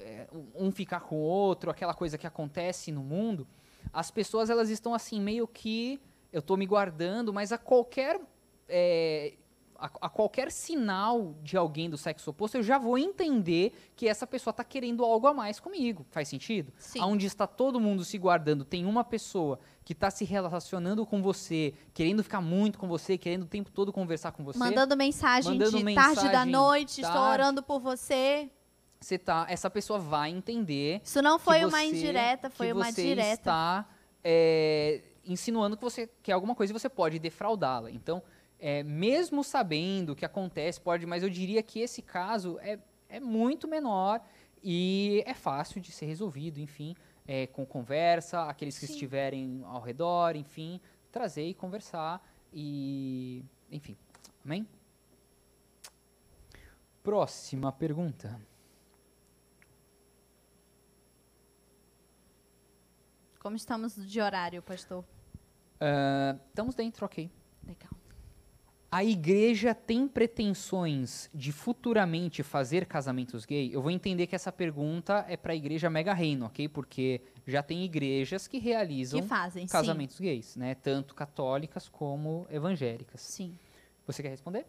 é, 0.00 0.26
um 0.54 0.72
ficar 0.72 1.00
com 1.00 1.16
o 1.16 1.22
outro, 1.22 1.70
aquela 1.70 1.94
coisa 1.94 2.18
que 2.18 2.26
acontece 2.26 2.90
no 2.90 3.02
mundo, 3.02 3.46
as 3.92 4.10
pessoas 4.10 4.50
elas 4.50 4.70
estão 4.70 4.94
assim 4.94 5.20
meio 5.20 5.46
que 5.46 6.00
eu 6.32 6.40
estou 6.40 6.56
me 6.56 6.66
guardando, 6.66 7.32
mas 7.32 7.52
a 7.52 7.58
qualquer 7.58 8.20
é, 8.68 9.34
a, 9.84 10.06
a, 10.06 10.08
qualquer 10.08 10.50
sinal 10.50 11.34
de 11.42 11.58
alguém 11.58 11.90
do 11.90 11.98
sexo 11.98 12.30
oposto, 12.30 12.56
eu 12.56 12.62
já 12.62 12.78
vou 12.78 12.96
entender 12.96 13.74
que 13.94 14.08
essa 14.08 14.26
pessoa 14.26 14.50
está 14.50 14.64
querendo 14.64 15.04
algo 15.04 15.26
a 15.26 15.34
mais 15.34 15.60
comigo. 15.60 16.06
Faz 16.10 16.28
sentido? 16.28 16.72
Sim. 16.78 17.02
Onde 17.02 17.26
está 17.26 17.46
todo 17.46 17.78
mundo 17.78 18.02
se 18.02 18.16
guardando, 18.16 18.64
tem 18.64 18.86
uma 18.86 19.04
pessoa 19.04 19.58
que 19.84 19.92
está 19.92 20.10
se 20.10 20.24
relacionando 20.24 21.04
com 21.04 21.20
você, 21.20 21.74
querendo 21.92 22.22
ficar 22.22 22.40
muito 22.40 22.78
com 22.78 22.88
você, 22.88 23.18
querendo 23.18 23.42
o 23.42 23.46
tempo 23.46 23.70
todo 23.70 23.92
conversar 23.92 24.32
com 24.32 24.42
você. 24.42 24.58
Mandando 24.58 24.96
mensagem 24.96 25.52
mandando 25.52 25.76
de 25.76 25.84
mensagem, 25.84 26.14
tarde 26.14 26.32
da 26.32 26.46
noite, 26.46 27.02
tarde, 27.02 27.16
estou 27.16 27.30
orando 27.30 27.62
por 27.62 27.78
você. 27.78 28.50
Você 28.98 29.18
tá, 29.18 29.44
essa 29.50 29.68
pessoa 29.68 29.98
vai 29.98 30.30
entender. 30.30 31.02
Isso 31.04 31.20
não 31.20 31.38
foi 31.38 31.62
uma 31.62 31.84
indireta, 31.84 32.48
foi 32.48 32.72
uma 32.72 32.86
você 32.86 33.04
direta. 33.04 33.32
Está 33.34 33.86
é, 34.24 35.02
insinuando 35.26 35.76
que 35.76 35.82
você 35.82 36.08
quer 36.22 36.32
alguma 36.32 36.54
coisa 36.54 36.72
e 36.72 36.78
você 36.78 36.88
pode 36.88 37.18
defraudá-la. 37.18 37.90
Então, 37.90 38.22
é, 38.66 38.82
mesmo 38.82 39.44
sabendo 39.44 40.12
o 40.12 40.16
que 40.16 40.24
acontece, 40.24 40.80
pode, 40.80 41.04
mas 41.04 41.22
eu 41.22 41.28
diria 41.28 41.62
que 41.62 41.80
esse 41.80 42.00
caso 42.00 42.58
é, 42.60 42.78
é 43.10 43.20
muito 43.20 43.68
menor 43.68 44.22
e 44.62 45.22
é 45.26 45.34
fácil 45.34 45.82
de 45.82 45.92
ser 45.92 46.06
resolvido, 46.06 46.58
enfim, 46.58 46.96
é, 47.28 47.46
com 47.46 47.66
conversa, 47.66 48.44
aqueles 48.44 48.78
que 48.78 48.86
Sim. 48.86 48.94
estiverem 48.94 49.60
ao 49.66 49.82
redor, 49.82 50.34
enfim, 50.34 50.80
trazer 51.12 51.46
e 51.46 51.52
conversar 51.52 52.26
e, 52.54 53.44
enfim, 53.70 53.98
amém? 54.42 54.66
Próxima 57.02 57.70
pergunta. 57.70 58.40
Como 63.40 63.56
estamos 63.56 63.94
de 63.94 64.22
horário, 64.22 64.62
pastor? 64.62 65.04
Uh, 65.74 66.40
estamos 66.48 66.74
dentro, 66.74 67.04
ok. 67.04 67.30
Legal. 67.62 67.93
A 68.94 69.02
igreja 69.02 69.74
tem 69.74 70.06
pretensões 70.06 71.28
de 71.34 71.50
futuramente 71.50 72.44
fazer 72.44 72.86
casamentos 72.86 73.44
gay? 73.44 73.74
Eu 73.74 73.82
vou 73.82 73.90
entender 73.90 74.28
que 74.28 74.36
essa 74.36 74.52
pergunta 74.52 75.24
é 75.28 75.36
para 75.36 75.52
a 75.52 75.56
igreja 75.56 75.90
Mega 75.90 76.14
Reino, 76.14 76.46
ok? 76.46 76.68
Porque 76.68 77.20
já 77.44 77.60
tem 77.60 77.84
igrejas 77.84 78.46
que 78.46 78.56
realizam 78.56 79.20
que 79.20 79.26
fazem, 79.26 79.66
casamentos 79.66 80.18
sim. 80.18 80.22
gays, 80.22 80.54
né? 80.54 80.76
Tanto 80.76 81.12
católicas 81.12 81.88
como 81.88 82.46
evangélicas. 82.48 83.20
Sim. 83.20 83.58
Você 84.06 84.22
quer 84.22 84.28
responder? 84.28 84.64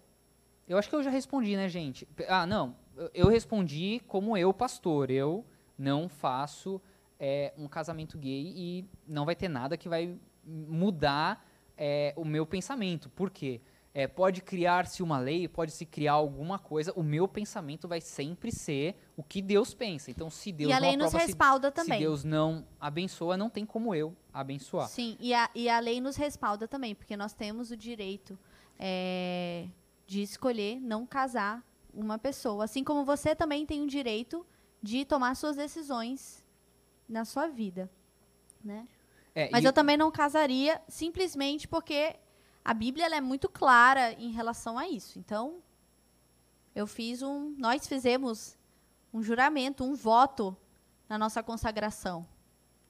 Eu 0.67 0.79
acho 0.79 0.89
que 0.89 0.95
eu 0.95 1.03
já 1.03 1.11
respondi, 1.11 1.55
né, 1.55 1.69
gente? 1.69 2.07
Ah, 2.27 2.47
não. 2.47 2.75
Eu 3.13 3.27
respondi 3.27 4.01
como 4.07 4.35
eu, 4.35 4.51
pastor. 4.51 5.11
Eu 5.11 5.45
não 5.77 6.09
faço 6.09 6.81
é, 7.19 7.53
um 7.55 7.67
casamento 7.67 8.17
gay 8.17 8.51
e 8.55 8.85
não 9.07 9.23
vai 9.23 9.35
ter 9.35 9.49
nada 9.49 9.77
que 9.77 9.87
vai 9.87 10.17
mudar 10.43 11.47
é, 11.77 12.11
o 12.17 12.25
meu 12.25 12.43
pensamento. 12.43 13.07
Por 13.11 13.29
quê? 13.29 13.61
É, 13.97 14.07
pode 14.09 14.41
criar-se 14.41 15.01
uma 15.01 15.17
lei, 15.17 15.47
pode 15.47 15.71
se 15.71 15.85
criar 15.85 16.11
alguma 16.11 16.59
coisa, 16.59 16.91
o 16.97 17.01
meu 17.01 17.29
pensamento 17.29 17.87
vai 17.87 18.01
sempre 18.01 18.51
ser 18.51 18.93
o 19.15 19.23
que 19.23 19.41
Deus 19.41 19.73
pensa. 19.73 20.11
Então, 20.11 20.29
se 20.29 20.51
Deus 20.51 20.69
e 20.69 20.73
a 20.73 20.79
lei 20.79 20.97
não 20.97 21.05
nos 21.05 21.13
respalda 21.13 21.69
se, 21.69 21.75
também. 21.75 21.99
Se 21.99 22.03
Deus 22.03 22.25
não 22.25 22.67
abençoa, 22.77 23.37
não 23.37 23.49
tem 23.49 23.65
como 23.65 23.95
eu 23.95 24.13
abençoar. 24.33 24.89
Sim, 24.89 25.15
e 25.17 25.33
a, 25.33 25.49
e 25.55 25.69
a 25.69 25.79
lei 25.79 26.01
nos 26.01 26.17
respalda 26.17 26.67
também, 26.67 26.93
porque 26.93 27.15
nós 27.15 27.33
temos 27.33 27.71
o 27.71 27.77
direito 27.77 28.37
é, 28.77 29.65
de 30.05 30.21
escolher 30.21 30.77
não 30.81 31.05
casar 31.05 31.63
uma 31.93 32.19
pessoa. 32.19 32.65
Assim 32.65 32.83
como 32.83 33.05
você 33.05 33.33
também 33.33 33.65
tem 33.65 33.81
o 33.81 33.87
direito 33.87 34.45
de 34.83 35.05
tomar 35.05 35.37
suas 35.37 35.55
decisões 35.55 36.45
na 37.07 37.23
sua 37.23 37.47
vida, 37.47 37.89
né? 38.61 38.85
É, 39.33 39.49
Mas 39.51 39.63
eu 39.63 39.71
também 39.71 39.95
não 39.95 40.11
casaria 40.11 40.81
simplesmente 40.87 41.65
porque 41.65 42.15
a 42.65 42.73
Bíblia 42.73 43.05
é 43.15 43.21
muito 43.21 43.47
clara 43.47 44.13
em 44.13 44.31
relação 44.31 44.75
a 44.75 44.89
isso. 44.89 45.19
Então, 45.19 45.61
eu 46.73 46.87
fiz 46.87 47.21
um, 47.21 47.55
nós 47.59 47.87
fizemos 47.87 48.57
um 49.13 49.21
juramento, 49.21 49.83
um 49.83 49.93
voto 49.93 50.57
na 51.07 51.15
nossa 51.15 51.43
consagração. 51.43 52.27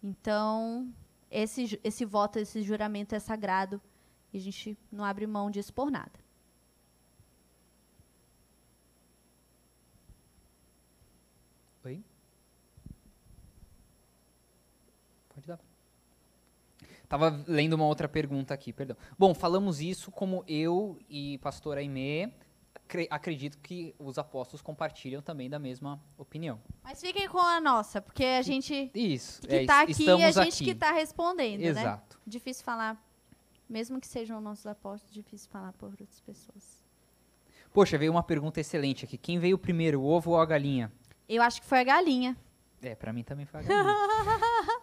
Então, 0.01 0.89
esse, 1.29 1.77
esse 1.83 2.05
voto, 2.05 2.39
esse 2.39 2.61
juramento 2.61 3.13
é 3.13 3.19
sagrado 3.19 3.81
e 4.31 4.37
a 4.37 4.41
gente 4.41 4.77
não 4.89 5.03
abre 5.03 5.27
mão 5.27 5.51
disso 5.51 5.73
por 5.73 5.91
nada. 5.91 6.23
Oi? 11.83 12.01
Pode 15.27 15.47
dar. 15.47 15.59
Estava 17.05 17.43
lendo 17.47 17.73
uma 17.73 17.85
outra 17.85 18.09
pergunta 18.09 18.53
aqui, 18.53 18.73
perdão. 18.73 18.97
Bom, 19.17 19.33
falamos 19.33 19.79
isso 19.79 20.11
como 20.11 20.43
eu 20.47 20.99
e 21.09 21.37
pastor 21.37 21.77
Aimee 21.77 22.33
cre- 22.87 23.07
acredito 23.09 23.57
que 23.59 23.95
os 23.99 24.17
apóstolos 24.17 24.61
compartilham 24.61 25.21
também 25.21 25.49
da 25.49 25.59
mesma 25.59 26.01
opinião. 26.17 26.59
Mas 26.83 26.99
fiquem 26.99 27.27
com 27.27 27.37
a 27.39 27.59
nossa, 27.61 28.01
porque 28.01 28.23
a 28.25 28.41
gente 28.41 28.91
Isso. 28.93 29.41
que 29.41 29.55
é, 29.55 29.65
tá 29.65 29.81
aqui 29.81 30.03
e 30.03 30.23
a 30.23 30.31
gente 30.31 30.55
aqui. 30.55 30.65
que 30.65 30.75
tá 30.75 30.91
respondendo, 30.91 31.61
né? 31.61 31.67
Exato. 31.67 32.19
Difícil 32.25 32.63
falar, 32.63 33.01
mesmo 33.69 33.99
que 33.99 34.07
sejam 34.07 34.41
nossos 34.41 34.65
apóstolos, 34.65 35.13
difícil 35.13 35.49
falar 35.49 35.73
por 35.73 35.89
outras 35.91 36.19
pessoas. 36.21 36.83
Poxa, 37.73 37.97
veio 37.97 38.11
uma 38.11 38.23
pergunta 38.23 38.59
excelente 38.59 39.05
aqui. 39.05 39.17
Quem 39.17 39.37
veio 39.37 39.57
primeiro, 39.57 40.01
o 40.01 40.05
ovo 40.05 40.31
ou 40.31 40.39
a 40.39 40.45
galinha? 40.45 40.91
Eu 41.27 41.41
acho 41.41 41.61
que 41.61 41.67
foi 41.67 41.79
a 41.79 41.83
galinha. 41.83 42.37
É, 42.81 42.95
pra 42.95 43.11
mim 43.11 43.23
também 43.23 43.45
foi 43.45 43.59
a 43.59 43.63
galinha. 43.63 43.95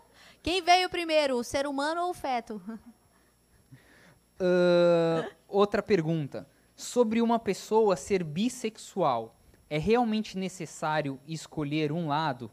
Quem 0.42 0.60
veio 0.62 0.88
primeiro, 0.90 1.36
o 1.36 1.44
ser 1.44 1.66
humano 1.66 2.02
ou 2.02 2.10
o 2.10 2.14
feto? 2.14 2.60
Ahn, 4.40 5.24
outra 5.48 5.82
pergunta. 5.82 6.46
Sobre 6.74 7.20
uma 7.22 7.38
pessoa 7.38 7.94
ser 7.96 8.24
bissexual, 8.24 9.36
é 9.70 9.78
realmente 9.78 10.36
necessário 10.36 11.20
escolher 11.28 11.92
um 11.92 12.08
lado? 12.08 12.50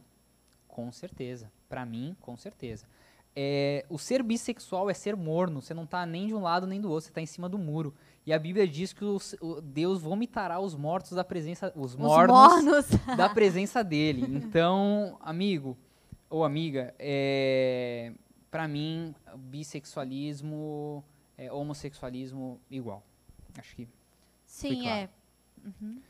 Com 0.67 0.91
certeza. 0.91 1.51
Pra 1.67 1.85
mim, 1.85 2.15
com 2.21 2.37
certeza. 2.37 2.85
É, 3.35 3.85
o 3.89 3.97
ser 3.97 4.21
bissexual 4.21 4.89
é 4.89 4.93
ser 4.93 5.15
morno. 5.15 5.61
Você 5.61 5.73
não 5.73 5.85
tá 5.85 6.05
nem 6.05 6.27
de 6.27 6.33
um 6.35 6.41
lado 6.41 6.67
nem 6.67 6.81
do 6.81 6.89
outro. 6.89 7.07
Você 7.07 7.13
tá 7.13 7.21
em 7.21 7.25
cima 7.25 7.47
do 7.47 7.57
muro. 7.57 7.93
E 8.25 8.33
a 8.33 8.39
Bíblia 8.39 8.67
diz 8.67 8.91
que 8.93 9.05
os- 9.05 9.35
o 9.39 9.61
Deus 9.61 10.01
vomitará 10.01 10.59
os 10.59 10.75
mortos 10.75 11.11
da 11.11 11.23
presença, 11.23 11.71
os 11.75 11.93
Os 11.93 11.95
mornos 11.95 12.35
mornos. 12.63 12.85
da 13.17 13.29
presença 13.29 13.83
dele. 13.83 14.23
Então, 14.35 15.17
amigo 15.21 15.77
ou 16.29 16.43
amiga, 16.43 16.93
é, 16.99 18.13
para 18.51 18.67
mim, 18.67 19.15
bissexualismo, 19.35 21.03
é, 21.37 21.51
homossexualismo 21.51 22.59
igual. 22.69 23.03
Acho 23.57 23.75
que 23.75 23.87
Sim, 24.45 24.83
claro. 24.83 24.99
é. 24.99 25.09
Uhum. 25.65 26.01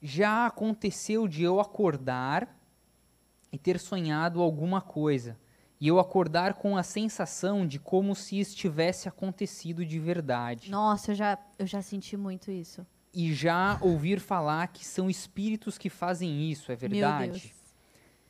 já 0.00 0.46
aconteceu 0.46 1.26
de 1.26 1.42
eu 1.42 1.58
acordar 1.58 2.56
e 3.50 3.58
ter 3.58 3.78
sonhado 3.80 4.40
alguma 4.40 4.80
coisa. 4.80 5.36
E 5.80 5.88
eu 5.88 5.98
acordar 5.98 6.54
com 6.54 6.76
a 6.76 6.82
sensação 6.82 7.66
de 7.66 7.78
como 7.78 8.14
se 8.14 8.38
estivesse 8.38 9.08
acontecido 9.08 9.84
de 9.84 9.98
verdade. 9.98 10.70
Nossa, 10.70 11.10
eu 11.10 11.14
já, 11.14 11.38
eu 11.58 11.66
já 11.66 11.82
senti 11.82 12.16
muito 12.16 12.50
isso. 12.50 12.86
E 13.12 13.34
já 13.34 13.78
ouvir 13.82 14.20
falar 14.20 14.68
que 14.68 14.84
são 14.84 15.10
espíritos 15.10 15.76
que 15.76 15.90
fazem 15.90 16.50
isso, 16.50 16.70
é 16.70 16.76
verdade? 16.76 17.54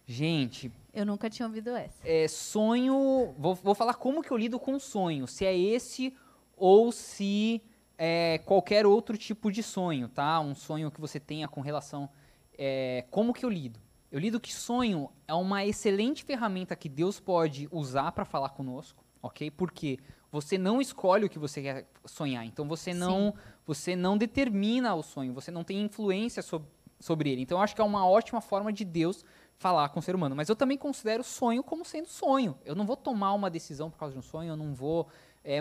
Gente, 0.06 0.70
Eu 0.94 1.04
nunca 1.04 1.28
tinha 1.28 1.46
ouvido 1.46 1.70
essa. 1.70 1.96
é, 2.04 2.28
sonho. 2.28 3.34
Vou, 3.38 3.54
vou 3.56 3.74
falar 3.74 3.94
como 3.94 4.22
que 4.22 4.30
eu 4.30 4.36
lido 4.36 4.58
com 4.58 4.78
sonho. 4.78 5.26
Se 5.26 5.44
é 5.44 5.56
esse 5.56 6.14
ou 6.56 6.92
se 6.92 7.60
é 7.98 8.38
qualquer 8.44 8.86
outro 8.86 9.16
tipo 9.18 9.50
de 9.50 9.62
sonho, 9.62 10.08
tá? 10.08 10.38
Um 10.40 10.54
sonho 10.54 10.90
que 10.90 11.00
você 11.00 11.18
tenha 11.18 11.48
com 11.48 11.60
relação. 11.60 12.08
é, 12.56 13.04
como 13.10 13.32
que 13.34 13.44
eu 13.44 13.50
lido? 13.50 13.80
Eu 14.12 14.20
lido 14.20 14.38
que 14.40 14.54
sonho 14.54 15.10
é 15.26 15.34
uma 15.34 15.64
excelente 15.66 16.22
ferramenta 16.24 16.76
que 16.76 16.88
Deus 16.88 17.18
pode 17.18 17.68
usar 17.72 18.12
para 18.12 18.24
falar 18.24 18.50
conosco, 18.50 19.04
ok? 19.20 19.50
Porque 19.50 19.98
você 20.30 20.56
não 20.56 20.80
escolhe 20.80 21.26
o 21.26 21.28
que 21.28 21.38
você 21.38 21.60
quer 21.62 21.86
sonhar. 22.04 22.46
Então 22.46 22.68
você 22.68 22.94
não, 22.94 23.34
você 23.66 23.96
não 23.96 24.16
determina 24.16 24.94
o 24.94 25.02
sonho. 25.02 25.34
Você 25.34 25.50
não 25.50 25.64
tem 25.64 25.82
influência 25.82 26.40
sob- 26.42 26.66
sobre 27.00 27.30
ele. 27.30 27.42
Então 27.42 27.58
eu 27.58 27.62
acho 27.62 27.74
que 27.74 27.80
é 27.80 27.84
uma 27.84 28.06
ótima 28.08 28.40
forma 28.40 28.72
de 28.72 28.84
Deus 28.84 29.24
falar 29.58 29.88
com 29.88 30.00
o 30.00 30.02
ser 30.02 30.14
humano. 30.14 30.34
Mas 30.36 30.48
eu 30.48 30.56
também 30.56 30.76
considero 30.76 31.22
sonho 31.24 31.62
como 31.62 31.84
sendo 31.84 32.08
sonho. 32.08 32.56
Eu 32.64 32.74
não 32.74 32.84
vou 32.86 32.96
tomar 32.96 33.32
uma 33.32 33.50
decisão 33.50 33.90
por 33.90 33.98
causa 33.98 34.12
de 34.12 34.18
um 34.18 34.22
sonho, 34.22 34.50
eu 34.50 34.56
não 34.56 34.74
vou, 34.74 35.08
é, 35.44 35.60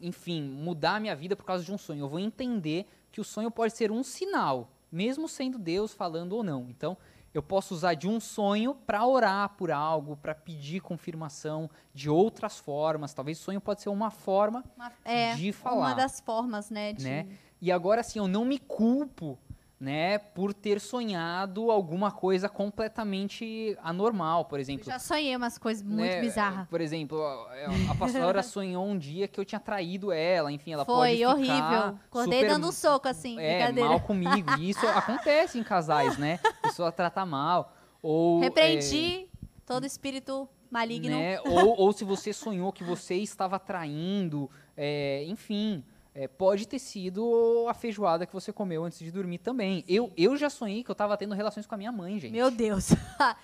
enfim, 0.00 0.42
mudar 0.42 0.96
a 0.96 1.00
minha 1.00 1.14
vida 1.16 1.36
por 1.36 1.44
causa 1.44 1.64
de 1.64 1.72
um 1.72 1.78
sonho. 1.78 2.00
Eu 2.04 2.08
vou 2.08 2.18
entender 2.18 2.86
que 3.12 3.20
o 3.20 3.24
sonho 3.24 3.50
pode 3.50 3.74
ser 3.76 3.90
um 3.90 4.02
sinal, 4.02 4.70
mesmo 4.90 5.28
sendo 5.28 5.58
Deus 5.58 5.92
falando 5.92 6.32
ou 6.32 6.42
não. 6.42 6.66
Então, 6.68 6.96
eu 7.32 7.42
posso 7.42 7.72
usar 7.74 7.94
de 7.94 8.08
um 8.08 8.18
sonho 8.18 8.74
para 8.74 9.06
orar 9.06 9.50
por 9.50 9.70
algo, 9.70 10.16
para 10.16 10.34
pedir 10.34 10.80
confirmação 10.80 11.70
de 11.94 12.10
outras 12.10 12.58
formas. 12.58 13.14
Talvez 13.14 13.38
o 13.38 13.42
sonho 13.42 13.60
pode 13.60 13.80
ser 13.82 13.88
uma 13.88 14.10
forma 14.10 14.64
Uma- 14.76 14.92
é, 15.04 15.34
de 15.36 15.46
uma 15.50 15.52
falar. 15.52 15.94
das 15.94 16.18
formas, 16.20 16.70
né? 16.70 16.92
De... 16.92 17.04
Né? 17.04 17.28
E 17.62 17.70
agora 17.70 18.02
sim, 18.02 18.18
eu 18.18 18.26
não 18.26 18.44
me 18.44 18.58
culpo, 18.58 19.38
né, 19.80 20.18
por 20.18 20.52
ter 20.52 20.78
sonhado 20.78 21.70
alguma 21.70 22.12
coisa 22.12 22.50
completamente 22.50 23.74
anormal, 23.82 24.44
por 24.44 24.58
Eu 24.58 24.60
exemplo. 24.60 24.84
já 24.84 24.98
sonhei 24.98 25.34
umas 25.34 25.56
coisas 25.56 25.82
muito 25.82 26.02
né, 26.02 26.20
bizarras. 26.20 26.68
Por 26.68 26.82
exemplo, 26.82 27.18
a, 27.22 27.90
a 27.90 27.94
pastora 27.94 28.42
sonhou 28.44 28.84
um 28.86 28.98
dia 28.98 29.26
que 29.26 29.40
eu 29.40 29.44
tinha 29.44 29.58
traído 29.58 30.12
ela, 30.12 30.52
enfim, 30.52 30.74
ela 30.74 30.84
pode 30.84 30.98
Foi 30.98 31.16
ficar 31.16 31.34
horrível. 31.34 31.98
Acordei 32.10 32.40
super, 32.40 32.52
dando 32.52 32.68
um 32.68 32.72
soco, 32.72 33.08
assim, 33.08 33.40
é, 33.40 33.72
mal 33.72 34.00
comigo. 34.00 34.50
E 34.58 34.68
isso 34.68 34.84
acontece 34.88 35.58
em 35.58 35.62
casais, 35.64 36.18
né? 36.18 36.38
A 36.44 36.68
pessoa 36.68 36.92
trata 36.92 37.24
mal. 37.24 37.72
Ou, 38.02 38.40
é, 38.42 38.44
Repreendi 38.44 39.28
todo 39.64 39.86
espírito 39.86 40.46
maligno. 40.70 41.16
né? 41.16 41.40
ou, 41.40 41.80
ou 41.80 41.92
se 41.92 42.04
você 42.04 42.34
sonhou 42.34 42.70
que 42.70 42.84
você 42.84 43.14
estava 43.14 43.58
traindo, 43.58 44.50
é, 44.76 45.24
enfim, 45.24 45.82
é, 46.20 46.28
pode 46.28 46.68
ter 46.68 46.78
sido 46.78 47.64
a 47.66 47.72
feijoada 47.72 48.26
que 48.26 48.34
você 48.34 48.52
comeu 48.52 48.84
antes 48.84 48.98
de 48.98 49.10
dormir 49.10 49.38
também. 49.38 49.82
Eu, 49.88 50.12
eu 50.18 50.36
já 50.36 50.50
sonhei 50.50 50.84
que 50.84 50.90
eu 50.90 50.92
estava 50.92 51.16
tendo 51.16 51.34
relações 51.34 51.66
com 51.66 51.74
a 51.74 51.78
minha 51.78 51.90
mãe, 51.90 52.20
gente. 52.20 52.32
Meu 52.32 52.50
Deus. 52.50 52.90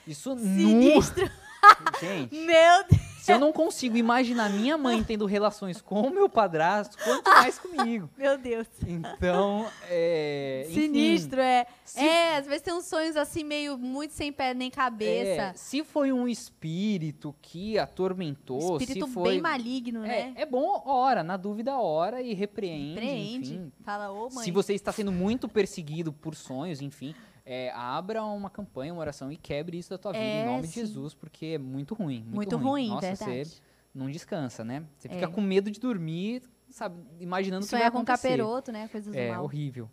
Isso 0.06 0.34
nu, 0.36 0.42
Sinistro. 0.42 1.30
gente. 1.98 2.36
Meu 2.36 2.84
Deus. 2.86 3.15
Se 3.26 3.32
eu 3.32 3.40
não 3.40 3.52
consigo 3.52 3.96
imaginar 3.96 4.48
minha 4.50 4.78
mãe 4.78 5.02
tendo 5.02 5.26
relações 5.26 5.80
com 5.80 6.00
o 6.02 6.10
meu 6.10 6.28
padrasto, 6.28 6.96
quanto 7.02 7.28
mais 7.28 7.58
comigo. 7.58 8.08
Meu 8.16 8.38
Deus. 8.38 8.66
Então, 8.86 9.66
é, 9.88 10.64
enfim, 10.70 10.82
Sinistro, 10.82 11.40
é. 11.40 11.66
se 11.84 11.98
É, 12.00 12.36
às 12.36 12.46
vezes 12.46 12.62
tem 12.62 12.72
uns 12.72 12.84
sonhos 12.86 13.16
assim, 13.16 13.42
meio 13.42 13.76
muito 13.76 14.12
sem 14.14 14.32
pé 14.32 14.54
nem 14.54 14.68
É, 14.68 14.70
cabeça. 14.70 15.52
se 15.56 15.82
foi 15.82 16.12
um 16.12 16.28
espírito 16.28 17.34
que 17.42 17.76
atormentou, 17.78 18.76
espírito 18.78 19.06
se 19.06 19.12
foi... 19.12 19.30
bem 19.30 19.40
maligno, 19.40 20.00
né? 20.02 20.32
é, 20.36 20.42
é 20.42 20.46
bom, 20.46 20.82
ora, 20.86 21.24
na 21.24 21.36
dúvida, 21.36 21.76
ora 21.76 22.22
e 22.22 22.32
repreende, 22.32 22.94
Repreende. 23.00 23.54
enfim. 23.54 23.72
Fala, 23.84 24.10
ô 24.12 24.30
mãe. 24.30 24.44
Se 24.44 24.50
você 24.52 24.72
está 24.74 24.92
sendo 24.92 25.10
muito 25.10 25.48
perseguido 25.48 26.12
por 26.12 26.36
sonhos, 26.36 26.80
enfim, 26.80 27.12
é, 27.46 27.70
abra 27.70 28.24
uma 28.24 28.50
campanha, 28.50 28.92
uma 28.92 29.00
oração 29.00 29.30
e 29.30 29.36
quebre 29.36 29.78
isso 29.78 29.88
da 29.90 29.96
tua 29.96 30.12
vida 30.12 30.24
É, 30.24 30.42
em 30.42 30.46
nome 30.46 30.62
de 30.62 30.74
sim. 30.74 30.80
Jesus, 30.80 31.14
porque 31.14 31.46
é 31.46 31.58
muito 31.58 31.94
ruim. 31.94 32.18
Muito, 32.24 32.34
Muito 32.34 32.56
ruim, 32.56 32.88
Nossa, 32.88 33.06
verdade. 33.06 33.44
você 33.46 33.60
não 33.94 34.10
descansa, 34.10 34.64
né? 34.64 34.84
Você 34.98 35.08
fica 35.08 35.24
É. 35.24 35.28
com 35.28 35.40
medo 35.40 35.70
de 35.70 35.78
dormir, 35.78 36.42
sabe, 36.68 37.00
imaginando 37.20 37.64
o 37.64 37.66
que 37.68 37.70
vai 37.70 37.80
Sonhar 37.80 37.92
com 37.92 37.98
acontecer. 37.98 38.28
caperoto, 38.30 38.72
né? 38.72 38.88
Coisas 38.88 39.14
É 39.14 39.30
mal. 39.30 39.44
horrível. 39.44 39.88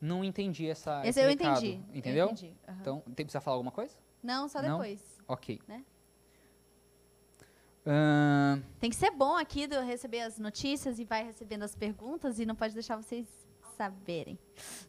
Não 0.00 0.22
entendi 0.24 0.68
essa. 0.68 1.00
Esse 1.00 1.20
esse 1.20 1.22
eu 1.22 1.28
recado, 1.28 1.58
entendi. 1.64 1.82
eu 1.92 1.96
Entendeu? 1.98 2.26
entendi, 2.26 2.52
aham. 2.68 2.78
Então, 2.80 3.00
tem, 3.14 3.24
precisa 3.26 3.40
falar 3.40 3.56
alguma 3.56 3.72
coisa? 3.72 3.94
Não, 4.22 4.48
só 4.48 4.60
Não? 4.60 4.78
depois. 4.78 5.00
Ok. 5.26 5.60
Né? 5.66 5.84
Ahn, 7.86 8.60
Tem 8.80 8.90
que 8.90 8.96
ser 8.96 9.10
bom 9.12 9.36
aqui 9.36 9.66
de 9.66 9.78
receber 9.80 10.20
as 10.20 10.38
notícias 10.38 10.98
e 10.98 11.04
vai 11.04 11.24
recebendo 11.24 11.62
as 11.62 11.74
perguntas 11.76 12.38
e 12.40 12.44
não 12.46 12.54
pode 12.56 12.74
deixar 12.74 12.96
vocês 12.96 13.26
saberem 13.76 14.38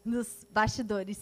nos 0.04 0.44
bastidores. 0.52 1.22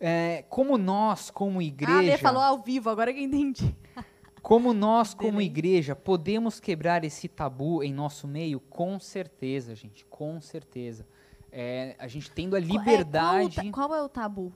é, 0.00 0.44
como 0.48 0.76
nós, 0.76 1.30
como 1.30 1.58
Ah, 1.58 1.62
a 1.62 1.64
igreja. 1.64 2.00
Lê 2.02 2.18
falou 2.18 2.42
ao 2.42 2.58
vivo, 2.62 2.90
agora 2.90 3.12
que 3.12 3.20
eu 3.20 3.24
entendi. 3.24 3.74
Como 4.42 4.72
nós, 4.72 5.12
como 5.12 5.40
igreja, 5.40 5.96
podemos 5.96 6.60
quebrar 6.60 7.02
esse 7.04 7.26
tabu 7.28 7.82
em 7.82 7.92
nosso 7.92 8.28
meio? 8.28 8.60
Com 8.60 9.00
certeza, 9.00 9.74
gente, 9.74 10.04
com 10.04 10.40
certeza. 10.40 11.06
É, 11.50 11.96
a 11.98 12.06
gente 12.06 12.30
tendo 12.30 12.54
a 12.54 12.58
É, 12.60 12.62
qual 12.62 12.78
liberdade. 12.78 13.70
qual, 13.72 13.94
é 13.94 14.02
o 14.02 14.08
tabu? 14.08 14.52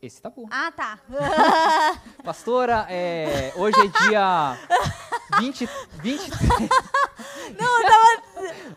Esse 0.00 0.22
tabu. 0.22 0.46
Ah, 0.50 0.70
tá. 0.70 0.98
Pastora, 2.22 2.86
é, 2.88 3.52
hoje 3.56 3.76
é 3.80 4.08
dia 4.08 4.56
20. 5.40 5.68
20 6.00 6.30
Não, 7.58 7.82
eu 7.82 7.88
tava. 7.88 8.28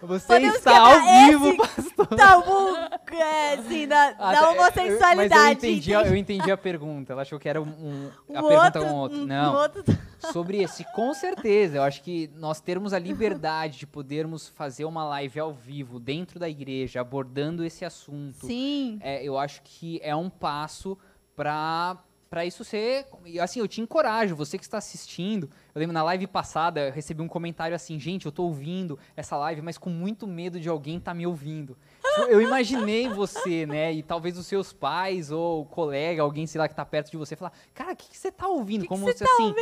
Você 0.01 0.25
Podemos 0.27 0.55
está 0.55 0.79
ao 0.79 0.99
vivo, 1.29 1.57
pastor. 1.57 2.07
tabu, 2.07 2.75
é, 3.13 3.53
assim, 3.53 3.87
da, 3.87 4.15
Ah, 4.17 4.31
da 4.31 4.37
é, 4.39 4.49
homossexualidade. 4.49 5.29
Mas 5.29 5.31
eu 5.31 5.51
entendi, 5.69 5.95
a, 5.95 6.01
eu 6.07 6.15
entendi 6.15 6.51
a 6.51 6.57
pergunta. 6.57 7.13
Ela 7.13 7.21
achou 7.21 7.37
que 7.39 7.47
era 7.47 7.61
um, 7.61 7.67
um- 7.67 8.11
a 8.35 8.41
pergunta 8.41 8.79
outro- 8.79 8.81
com 8.85 8.93
outro. 8.95 9.17
um- 9.19 9.25
Não. 9.27 9.53
um 9.53 9.57
outro- 9.57 9.83
Sobre 10.31 10.61
esse, 10.63 10.83
com 10.93 11.13
certeza. 11.13 11.77
Eu 11.77 11.83
acho 11.83 12.01
que 12.01 12.31
nós 12.35 12.59
termos 12.59 12.93
a 12.93 12.99
liberdade 12.99 13.77
de 13.79 13.87
podermos 13.87 14.47
fazer 14.49 14.85
uma 14.85 15.03
live 15.03 15.39
ao 15.39 15.53
vivo 15.53 15.99
dentro 15.99 16.39
da 16.39 16.49
igreja, 16.49 17.01
abordando 17.01 17.63
esse 17.63 17.85
assunto. 17.85 18.47
Sim. 18.47 18.99
é, 19.03 19.23
eu 19.23 19.37
acho 19.37 19.61
que 19.63 19.99
é 20.03 20.15
um 20.15 20.29
passo 20.29 20.97
para 21.35 21.97
para 22.29 22.45
isso 22.45 22.63
ser, 22.63 23.05
e, 23.25 23.41
assim, 23.41 23.59
eu 23.59 23.67
te 23.67 23.81
encorajo, 23.81 24.37
você 24.37 24.57
que 24.57 24.63
está 24.63 24.77
assistindo, 24.77 25.49
eu 25.75 25.79
lembro 25.79 25.93
na 25.93 26.01
live 26.01 26.25
passada, 26.27 26.87
eu 26.87 26.91
recebi 26.93 27.21
um 27.21 27.27
comentário 27.27 27.75
assim, 27.75 27.99
gente, 27.99 28.25
eu 28.25 28.31
tô 28.31 28.43
ouvindo 28.43 28.97
essa 29.17 29.35
live, 29.35 29.61
mas 29.61 29.77
com 29.77 29.89
muito 29.89 30.25
medo 30.25 30.57
de 30.57 30.69
alguém 30.69 30.97
tá 30.97 31.13
me 31.13 31.27
ouvindo. 31.27 31.77
Tipo, 32.01 32.29
Eu 32.29 32.41
imaginei 32.41 33.09
você, 33.09 33.65
né, 33.65 33.91
e 33.91 34.01
talvez 34.01 34.37
os 34.37 34.47
seus 34.47 34.71
pais 34.71 35.29
ou 35.29 35.65
colega, 35.65 36.21
alguém, 36.21 36.47
sei 36.47 36.59
lá, 36.59 36.69
que 36.69 36.73
tá 36.73 36.85
perto 36.85 37.11
de 37.11 37.17
você, 37.17 37.35
falar, 37.35 37.51
cara, 37.73 37.91
o 37.91 37.95
que, 37.97 38.09
que 38.09 38.17
você 38.17 38.31
tá 38.31 38.47
ouvindo? 38.47 38.83
Que 38.83 38.87
que 38.87 38.93
Como 38.93 39.03
você 39.03 39.17
se 39.17 39.25
tá 39.25 39.29
assim, 39.33 39.53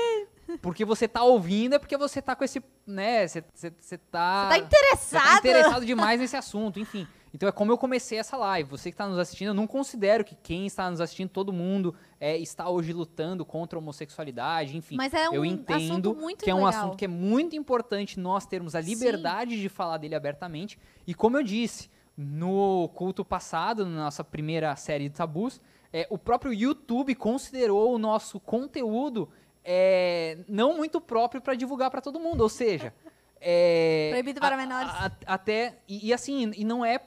porque 0.62 0.86
você 0.86 1.08
tá 1.08 1.24
ouvindo, 1.24 1.74
é 1.74 1.80
porque 1.80 1.98
você 1.98 2.22
tá 2.22 2.36
com 2.36 2.44
esse, 2.44 2.62
né, 2.86 3.28
você 3.28 3.41
tá... 3.41 3.50
Você 3.80 3.98
tá 3.98 4.50
Você 4.52 4.58
interessado? 4.60 5.24
tá 5.24 5.38
interessado 5.40 5.86
demais 5.88 6.20
nesse 6.20 6.38
assunto, 6.38 6.80
enfim. 6.80 7.08
Então 7.34 7.48
é 7.48 7.52
como 7.52 7.72
eu 7.72 7.78
comecei 7.78 8.18
essa 8.18 8.36
live. 8.38 8.70
Você 8.72 8.90
que 8.90 8.96
está 8.96 9.08
nos 9.08 9.18
assistindo, 9.20 9.50
eu 9.50 9.54
não 9.54 9.68
considero 9.68 10.24
que 10.24 10.36
quem 10.36 10.66
está 10.66 10.90
nos 10.90 11.00
assistindo, 11.00 11.30
todo 11.30 11.54
mundo, 11.54 11.94
é, 12.20 12.38
está 12.38 12.68
hoje 12.70 12.92
lutando 12.92 13.46
contra 13.46 13.78
a 13.78 13.82
homossexualidade, 13.82 14.76
enfim. 14.76 14.96
Mas 14.96 15.14
é 15.14 15.30
um 15.30 15.34
eu 15.36 15.46
entendo 15.46 16.16
que 16.38 16.50
é 16.50 16.54
um 16.56 16.66
legal. 16.66 16.70
assunto 16.82 16.98
que 16.98 17.06
é 17.06 17.08
muito 17.08 17.56
importante 17.56 18.20
nós 18.20 18.46
termos 18.46 18.74
a 18.76 18.82
Sim. 18.82 18.90
liberdade 18.90 19.60
de 19.62 19.70
falar 19.70 19.98
dele 19.98 20.16
abertamente. 20.16 20.80
E 21.06 21.14
como 21.14 21.38
eu 21.38 21.44
disse, 21.44 21.90
no 22.18 22.90
culto 22.96 23.24
passado, 23.24 23.86
na 23.86 24.06
nossa 24.06 24.24
primeira 24.24 24.76
série 24.76 25.08
de 25.08 25.16
tabus, 25.16 25.62
é, 25.94 26.06
o 26.10 26.18
próprio 26.18 26.52
YouTube 26.54 27.16
considerou 27.16 27.94
o 27.94 27.98
nosso 27.98 28.40
conteúdo 28.40 29.30
é, 29.64 30.40
não 30.48 30.76
muito 30.76 31.00
próprio 31.00 31.42
para 31.42 31.54
divulgar 31.54 31.92
para 31.92 32.02
todo 32.02 32.20
mundo. 32.20 32.42
Ou 32.42 32.50
seja, 32.50 32.94
é, 33.40 34.08
Proibido 34.12 34.40
para 34.40 34.56
a- 34.56 34.58
menores. 34.58 34.90
a- 34.92 35.12
até 35.28 35.78
e, 35.88 36.08
e 36.08 36.14
assim, 36.14 36.52
e 36.56 36.64
não 36.66 36.84
é 36.84 37.00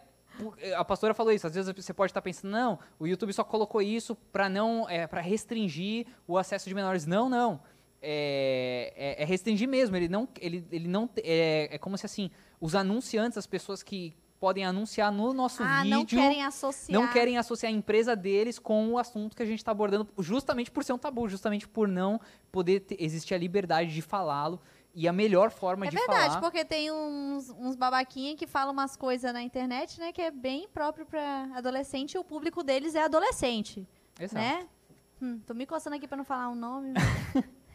a 0.76 0.84
pastora 0.84 1.14
falou 1.14 1.32
isso. 1.32 1.46
Às 1.46 1.54
vezes 1.54 1.72
você 1.74 1.92
pode 1.94 2.10
estar 2.10 2.22
pensando, 2.22 2.50
não, 2.52 2.78
o 2.98 3.06
YouTube 3.06 3.32
só 3.32 3.44
colocou 3.44 3.80
isso 3.82 4.14
para 4.32 4.48
não, 4.48 4.88
é, 4.88 5.06
para 5.06 5.20
restringir 5.20 6.06
o 6.26 6.36
acesso 6.38 6.68
de 6.68 6.74
menores. 6.74 7.06
Não, 7.06 7.28
não. 7.28 7.60
É, 8.00 8.92
é- 8.96 9.22
é 9.22 9.24
restringir 9.24 9.68
mesmo. 9.68 9.96
Ele 9.96 10.08
não, 10.08 10.28
ele, 10.40 10.66
ele 10.72 10.88
não, 10.88 11.08
é, 11.18 11.68
é 11.72 11.78
como 11.78 11.96
se 11.96 12.04
assim, 12.06 12.30
os 12.60 12.74
anunciantes, 12.74 13.38
as 13.38 13.46
pessoas 13.46 13.82
que 13.82 14.14
podem 14.40 14.64
anunciar 14.64 15.12
no 15.12 15.32
nosso 15.32 15.62
ah, 15.62 15.84
não 15.84 16.00
vídeo, 16.00 16.18
querem 16.18 16.42
associar. 16.44 17.00
não 17.00 17.12
querem 17.12 17.38
associar 17.38 17.72
a 17.72 17.76
empresa 17.76 18.16
deles 18.16 18.58
com 18.58 18.88
o 18.90 18.98
assunto 18.98 19.36
que 19.36 19.42
a 19.44 19.46
gente 19.46 19.58
está 19.60 19.70
abordando, 19.70 20.08
justamente 20.18 20.68
por 20.68 20.82
ser 20.82 20.92
um 20.92 20.98
tabu, 20.98 21.28
justamente 21.28 21.68
por 21.68 21.86
não 21.86 22.20
poder 22.50 22.80
ter- 22.80 22.96
existir 22.98 23.34
a 23.34 23.38
liberdade 23.38 23.94
de 23.94 24.02
falá-lo. 24.02 24.60
E 24.94 25.08
a 25.08 25.12
melhor 25.12 25.50
forma 25.50 25.86
É 25.86 25.90
de 25.90 25.96
verdade, 25.96 26.34
falar. 26.34 26.40
porque 26.42 26.64
tem 26.64 26.90
uns, 26.92 27.48
uns 27.50 27.74
babaquinha 27.76 28.36
que 28.36 28.46
falam 28.46 28.72
umas 28.72 28.94
coisas 28.96 29.32
na 29.32 29.42
internet, 29.42 29.98
né, 29.98 30.12
que 30.12 30.20
é 30.20 30.30
bem 30.30 30.68
próprio 30.68 31.06
para 31.06 31.48
adolescente 31.54 32.12
e 32.14 32.18
o 32.18 32.24
público 32.24 32.62
deles 32.62 32.94
é 32.94 33.02
adolescente, 33.02 33.88
Exato. 34.20 34.34
né? 34.44 34.68
Hum, 35.20 35.40
tô 35.46 35.54
me 35.54 35.64
coçando 35.64 35.96
aqui 35.96 36.06
para 36.06 36.18
não 36.18 36.24
falar 36.24 36.48
um 36.50 36.54
nome. 36.54 36.92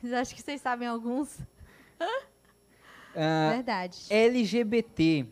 mas 0.01 0.13
Acho 0.13 0.35
que 0.35 0.41
vocês 0.41 0.61
sabem 0.61 0.87
alguns. 0.87 1.39
Ah, 3.15 3.49
verdade. 3.51 4.05
LGBT 4.09 5.25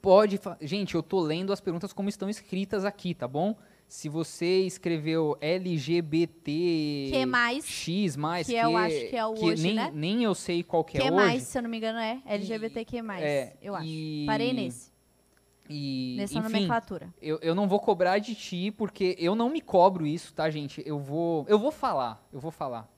pode. 0.00 0.38
Gente, 0.60 0.94
eu 0.94 1.02
tô 1.02 1.20
lendo 1.20 1.52
as 1.52 1.60
perguntas 1.60 1.92
como 1.92 2.08
estão 2.08 2.28
escritas 2.28 2.84
aqui, 2.84 3.14
tá 3.14 3.26
bom? 3.26 3.56
Se 3.92 4.08
você 4.08 4.62
escreveu 4.62 5.36
LGBT 5.38 7.10
Que 7.12 7.26
mais? 7.26 7.66
X 7.66 8.16
mais, 8.16 8.46
Que 8.46 8.54
eu 8.54 8.74
acho 8.74 9.08
que 9.10 9.14
é 9.14 9.26
o 9.26 9.32
hoje, 9.32 9.62
nem, 9.62 9.74
né? 9.74 9.90
nem 9.92 10.24
eu 10.24 10.34
sei 10.34 10.62
qual 10.62 10.82
que, 10.82 10.96
que 10.98 11.04
é 11.06 11.10
mais, 11.10 11.42
hoje. 11.42 11.44
se 11.44 11.58
eu 11.58 11.62
não 11.62 11.68
me 11.68 11.76
engano, 11.76 11.98
é 11.98 12.22
LGBTQ+, 12.24 13.02
É, 13.20 13.54
eu 13.60 13.74
acho. 13.76 13.86
e- 13.86 14.24
Parei 14.26 14.54
nesse, 14.54 14.90
E, 15.68 16.14
nessa 16.16 16.38
enfim, 16.38 16.42
nomenclatura. 16.48 17.12
eu, 17.20 17.38
eu 17.42 17.54
não 17.54 17.68
vou 17.68 17.78
cobrar 17.78 18.18
de 18.18 18.34
ti, 18.34 18.70
porque 18.70 19.14
eu 19.18 19.34
não 19.34 19.50
me 19.50 19.60
cobro 19.60 20.06
isso, 20.06 20.32
tá, 20.32 20.48
gente? 20.48 20.82
Eu 20.86 20.98
vou. 20.98 21.44
Eu 21.46 21.58
vou 21.58 21.70
falar. 21.70 22.26
Eu 22.32 22.40
vou 22.40 22.50
falar. 22.50 22.90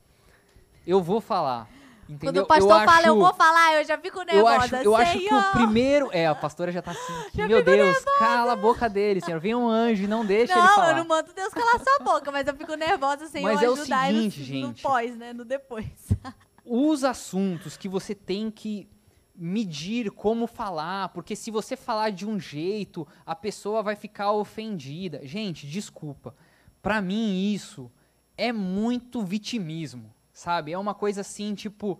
Eu 0.86 1.02
vou 1.02 1.20
falar. 1.20 1.68
Quando 2.06 2.14
Entendeu? 2.16 2.42
o 2.42 2.46
pastor 2.46 2.80
eu 2.82 2.86
fala, 2.86 3.06
eu 3.06 3.18
vou 3.18 3.32
falar, 3.34 3.74
eu 3.76 3.84
já 3.84 3.96
fico 3.96 4.20
Eu 4.20 4.24
nervosa. 4.26 4.56
acho, 4.58 4.74
eu 4.76 4.94
acho 4.94 5.18
que 5.18 5.34
o 5.34 5.42
primeiro. 5.52 6.10
É, 6.12 6.26
a 6.26 6.34
pastora 6.34 6.70
já 6.70 6.82
tá 6.82 6.90
assim. 6.90 7.12
Já 7.34 7.48
meu 7.48 7.64
Deus, 7.64 7.96
cala 8.18 8.52
a 8.52 8.56
boca 8.56 8.88
dele, 8.90 9.20
senhor. 9.22 9.40
Vem 9.40 9.54
um 9.54 9.66
anjo 9.68 10.04
e 10.04 10.06
não 10.06 10.24
deixa 10.24 10.52
ele 10.52 10.60
Não, 10.62 10.74
falar. 10.74 10.90
eu 10.90 10.96
não 10.96 11.04
mando 11.06 11.32
Deus 11.32 11.52
calar 11.54 11.80
sua 11.80 11.98
boca, 12.04 12.30
mas 12.30 12.46
eu 12.46 12.54
fico 12.54 12.74
nervosa 12.74 13.26
sem 13.26 13.42
Mas 13.42 13.62
eu 13.62 13.68
é 13.68 13.70
o 13.70 13.80
ajudar 13.80 14.08
ele 14.10 14.30
seguinte, 14.30 14.52
no, 14.52 14.60
no 14.60 14.66
gente. 14.68 14.82
pós, 14.82 15.16
né? 15.16 15.32
No 15.32 15.44
depois. 15.44 15.88
Os 16.66 17.04
assuntos 17.04 17.76
que 17.76 17.88
você 17.88 18.14
tem 18.14 18.50
que 18.50 18.88
medir 19.34 20.10
como 20.12 20.46
falar, 20.46 21.08
porque 21.08 21.34
se 21.34 21.50
você 21.50 21.76
falar 21.76 22.10
de 22.10 22.24
um 22.26 22.38
jeito, 22.38 23.06
a 23.26 23.34
pessoa 23.34 23.82
vai 23.82 23.96
ficar 23.96 24.30
ofendida. 24.30 25.20
Gente, 25.24 25.66
desculpa. 25.66 26.34
Pra 26.80 27.00
mim 27.02 27.52
isso 27.52 27.90
é 28.36 28.52
muito 28.52 29.22
vitimismo, 29.22 30.13
sabe? 30.34 30.72
É 30.72 30.78
uma 30.78 30.94
coisa 30.94 31.22
assim, 31.22 31.54
tipo, 31.54 31.98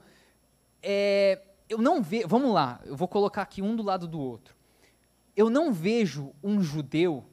é, 0.82 1.40
eu 1.68 1.78
não 1.78 2.02
vejo. 2.02 2.28
Vamos 2.28 2.52
lá, 2.52 2.80
eu 2.84 2.96
vou 2.96 3.08
colocar 3.08 3.40
aqui 3.40 3.62
um 3.62 3.74
do 3.74 3.82
lado 3.82 4.06
do 4.06 4.20
outro. 4.20 4.54
Eu 5.36 5.48
não 5.48 5.72
vejo 5.72 6.34
um 6.42 6.60
judeu 6.60 7.24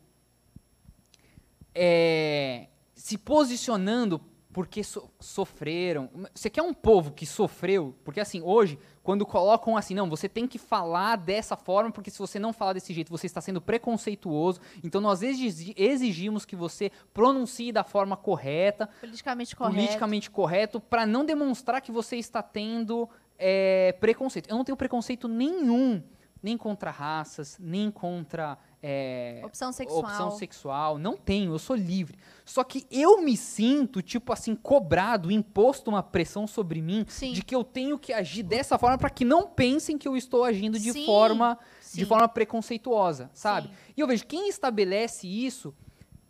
é, 1.75 2.67
se 2.95 3.17
posicionando 3.17 4.21
porque 4.53 4.83
so- 4.83 5.09
sofreram. 5.19 6.09
Você 6.33 6.49
quer 6.49 6.61
um 6.61 6.73
povo 6.73 7.11
que 7.11 7.25
sofreu? 7.25 7.95
Porque 8.03 8.19
assim, 8.19 8.41
hoje, 8.41 8.77
quando 9.01 9.25
colocam 9.25 9.77
assim, 9.77 9.93
não, 9.95 10.09
você 10.09 10.27
tem 10.27 10.47
que 10.47 10.57
falar 10.57 11.15
dessa 11.15 11.55
forma, 11.55 11.91
porque 11.91 12.11
se 12.11 12.19
você 12.19 12.37
não 12.37 12.51
falar 12.51 12.73
desse 12.73 12.93
jeito, 12.93 13.09
você 13.09 13.25
está 13.27 13.39
sendo 13.41 13.61
preconceituoso. 13.61 14.59
Então 14.83 14.99
nós 15.01 15.21
exigi- 15.21 15.73
exigimos 15.77 16.45
que 16.45 16.55
você 16.55 16.91
pronuncie 17.13 17.71
da 17.71 17.83
forma 17.83 18.17
correta, 18.17 18.89
Politicamente 18.99 19.55
correto. 19.55 19.75
politicamente 19.75 20.29
correto, 20.31 20.79
para 20.79 21.05
não 21.05 21.23
demonstrar 21.25 21.81
que 21.81 21.91
você 21.91 22.17
está 22.17 22.41
tendo 22.43 23.09
é, 23.43 23.93
preconceito. 23.99 24.49
Eu 24.49 24.55
não 24.57 24.63
tenho 24.63 24.77
preconceito 24.77 25.27
nenhum, 25.27 26.03
nem 26.43 26.57
contra 26.57 26.91
raças, 26.91 27.57
nem 27.59 27.89
contra 27.89 28.57
é, 28.83 29.41
Opção 29.43 29.71
sexual. 29.71 29.99
opção 29.99 30.31
sexual. 30.31 30.97
Não 30.97 31.15
tenho, 31.15 31.53
eu 31.53 31.59
sou 31.59 31.75
livre. 31.75 32.17
Só 32.43 32.63
que 32.63 32.85
eu 32.89 33.21
me 33.21 33.37
sinto, 33.37 34.01
tipo 34.01 34.33
assim, 34.33 34.55
cobrado, 34.55 35.31
imposto 35.31 35.89
uma 35.91 36.01
pressão 36.01 36.47
sobre 36.47 36.81
mim 36.81 37.05
Sim. 37.07 37.33
de 37.33 37.43
que 37.43 37.55
eu 37.55 37.63
tenho 37.63 37.99
que 37.99 38.11
agir 38.11 38.43
dessa 38.43 38.77
forma 38.77 38.97
para 38.97 39.09
que 39.09 39.23
não 39.23 39.47
pensem 39.47 39.97
que 39.97 40.07
eu 40.07 40.17
estou 40.17 40.43
agindo 40.43 40.79
de 40.79 40.91
Sim, 40.91 41.05
forma 41.05 41.57
de 41.93 42.05
forma 42.05 42.27
preconceituosa, 42.27 43.29
sabe? 43.33 43.69
E 43.95 43.99
eu 43.99 44.07
vejo 44.07 44.25
quem 44.25 44.47
estabelece 44.47 45.27
isso 45.27 45.73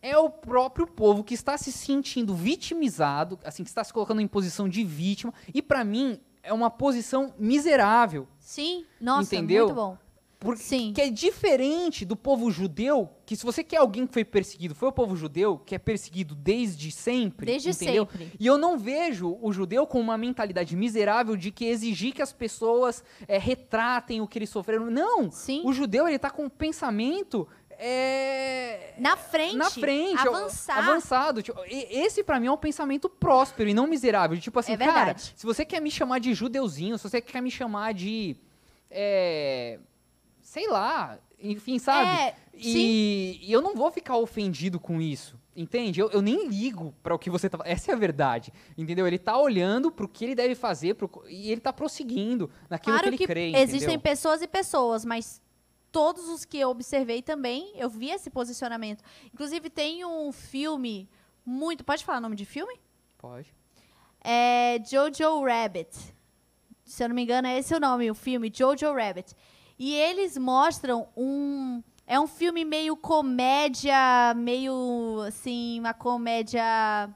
é 0.02 0.18
o 0.18 0.30
próprio 0.30 0.88
povo 0.88 1.23
que 1.23 1.36
está 1.36 1.57
se 1.57 1.72
sentindo 1.72 2.34
vitimizado, 2.34 3.38
assim, 3.44 3.64
que 3.64 3.69
está 3.69 3.84
se 3.84 3.94
colocando 3.94 4.19
em 4.22 4.28
posição 4.28 4.68
de 4.68 4.84
vítima, 4.84 5.32
e 5.53 5.61
para 5.61 5.84
mim 5.84 6.19
é 6.41 6.52
uma 6.52 6.72
posição 6.72 7.34
miserável, 7.38 8.28
Sim, 8.40 8.84
nossa, 8.99 9.36
Entendeu? 9.36 9.65
muito 9.65 9.76
bom. 9.76 9.98
Porque 10.41 10.63
Sim. 10.63 10.91
que 10.91 10.99
é 10.99 11.09
diferente 11.11 12.03
do 12.03 12.15
povo 12.15 12.49
judeu, 12.49 13.07
que 13.27 13.35
se 13.35 13.45
você 13.45 13.63
quer 13.63 13.77
alguém 13.77 14.07
que 14.07 14.13
foi 14.13 14.26
perseguido, 14.26 14.73
foi 14.73 14.89
o 14.89 14.91
povo 14.91 15.15
judeu, 15.15 15.59
que 15.59 15.76
é 15.76 15.77
perseguido 15.77 16.34
desde 16.34 16.91
sempre, 16.91 17.45
Desde 17.45 17.69
entendeu? 17.69 18.07
sempre. 18.11 18.31
E 18.39 18.47
eu 18.47 18.57
não 18.57 18.76
vejo 18.76 19.38
o 19.39 19.53
judeu 19.53 19.85
com 19.85 19.99
uma 20.01 20.18
mentalidade 20.18 20.76
miserável 20.76 21.38
de 21.38 21.51
que 21.51 21.65
exigir 21.65 22.11
que 22.11 22.23
as 22.23 22.34
pessoas 22.34 23.03
eh, 23.27 23.38
retratem 23.38 24.19
o 24.19 24.27
que 24.27 24.39
eles 24.39 24.49
sofreram. 24.49 24.89
Não, 24.89 25.30
Sim. 25.30 25.61
o 25.63 25.72
judeu 25.72 26.07
ele 26.07 26.18
tá 26.18 26.31
com 26.31 26.45
um 26.45 26.49
pensamento 26.49 27.47
é, 27.84 28.93
Na 28.97 29.15
frente. 29.15 29.55
na 29.55 29.69
frente, 29.69 30.27
ó, 30.27 30.35
Avançar. 30.35 30.77
avançado. 30.77 31.43
Tipo, 31.43 31.59
esse 31.68 32.23
pra 32.23 32.39
mim 32.39 32.47
é 32.47 32.51
um 32.51 32.57
pensamento 32.57 33.07
próspero 33.07 33.69
e 33.69 33.73
não 33.76 33.85
miserável. 33.85 34.39
Tipo 34.39 34.59
assim, 34.59 34.73
É 34.73 34.77
cara, 34.77 35.15
se 35.18 35.45
você 35.45 35.63
quer 35.63 35.80
me 35.81 35.91
chamar 35.91 36.19
de 36.19 36.34
judeuzinho, 36.34 36.97
se 36.97 37.03
você 37.07 37.22
quer 37.22 37.41
me 37.41 37.51
chamar 37.51 37.93
de 37.93 38.35
é, 38.89 39.80
sei 40.52 40.68
lá, 40.68 41.18
enfim, 41.40 41.80
sabe? 41.80 42.10
É, 42.10 42.36
E, 42.53 43.40
e 43.41 43.53
eu 43.53 43.61
não 43.61 43.73
vou 43.73 43.90
ficar 43.90 44.18
ofendido 44.18 44.82
com 44.82 44.99
isso. 44.99 45.40
Entende? 45.56 46.02
Eu, 46.02 46.10
eu 46.11 46.22
nem 46.22 46.45
ligo 46.49 46.94
pra 47.02 47.15
o 47.15 47.19
que 47.19 47.30
você 47.30 47.49
tá 47.49 47.57
Essa 47.64 47.91
é 47.91 47.94
a 47.94 47.98
verdade. 47.98 48.52
Entendeu? 48.78 49.07
Ele 49.07 49.18
tá 49.18 49.38
olhando 49.40 49.90
pro 49.90 50.10
que 50.10 50.26
ele 50.26 50.36
deve 50.36 50.53
fazer 50.53 50.95
pro, 50.95 51.10
e 51.30 51.49
ele 51.49 51.61
tá 51.61 51.72
prosseguindo 51.72 52.49
naquilo 52.69 52.98
claro 52.98 53.11
que 53.11 53.18
que 53.18 53.23
ele 53.23 53.28
crê. 53.28 53.61
existem 53.61 53.95
entendeu? 53.95 54.02
pessoas 54.02 54.41
e 54.41 54.48
pessoas, 54.48 55.06
mas 55.06 55.41
todos 55.90 56.28
os 56.28 56.44
que 56.44 56.57
eu 56.57 56.69
observei 56.69 57.22
também, 57.22 57.72
eu 57.76 57.90
vi 57.90 58.10
esse 58.10 58.30
posicionamento. 58.30 59.02
Inclusive, 59.34 59.69
tem 59.69 60.03
um 60.03 60.34
filme 60.34 61.07
muito. 61.45 61.82
Pode 61.82 62.03
falar 62.03 62.18
o 62.18 62.22
nome 62.22 62.36
de 62.36 62.45
filme? 62.45 62.78
Pode. 63.18 63.53
É 64.22 64.82
Jojo 64.86 65.45
Rabbit. 65.45 65.98
Se 66.84 67.02
eu 67.06 67.07
não 67.07 67.15
me 67.15 67.23
engano, 67.23 67.48
é 67.48 67.57
esse 67.57 67.73
o 67.73 67.80
nome, 67.80 68.11
o 68.11 68.15
filme, 68.15 68.52
Jojo 68.53 68.94
Rabbit. 68.94 69.34
E 69.84 69.95
eles 69.95 70.38
mostram 70.38 71.08
um. 71.18 71.82
É 72.06 72.20
um 72.20 72.28
filme 72.28 72.64
meio 72.64 72.95
comédia, 72.95 74.32
meio 74.36 75.24
assim, 75.28 75.80
uma 75.80 75.91
comédia 75.91 77.10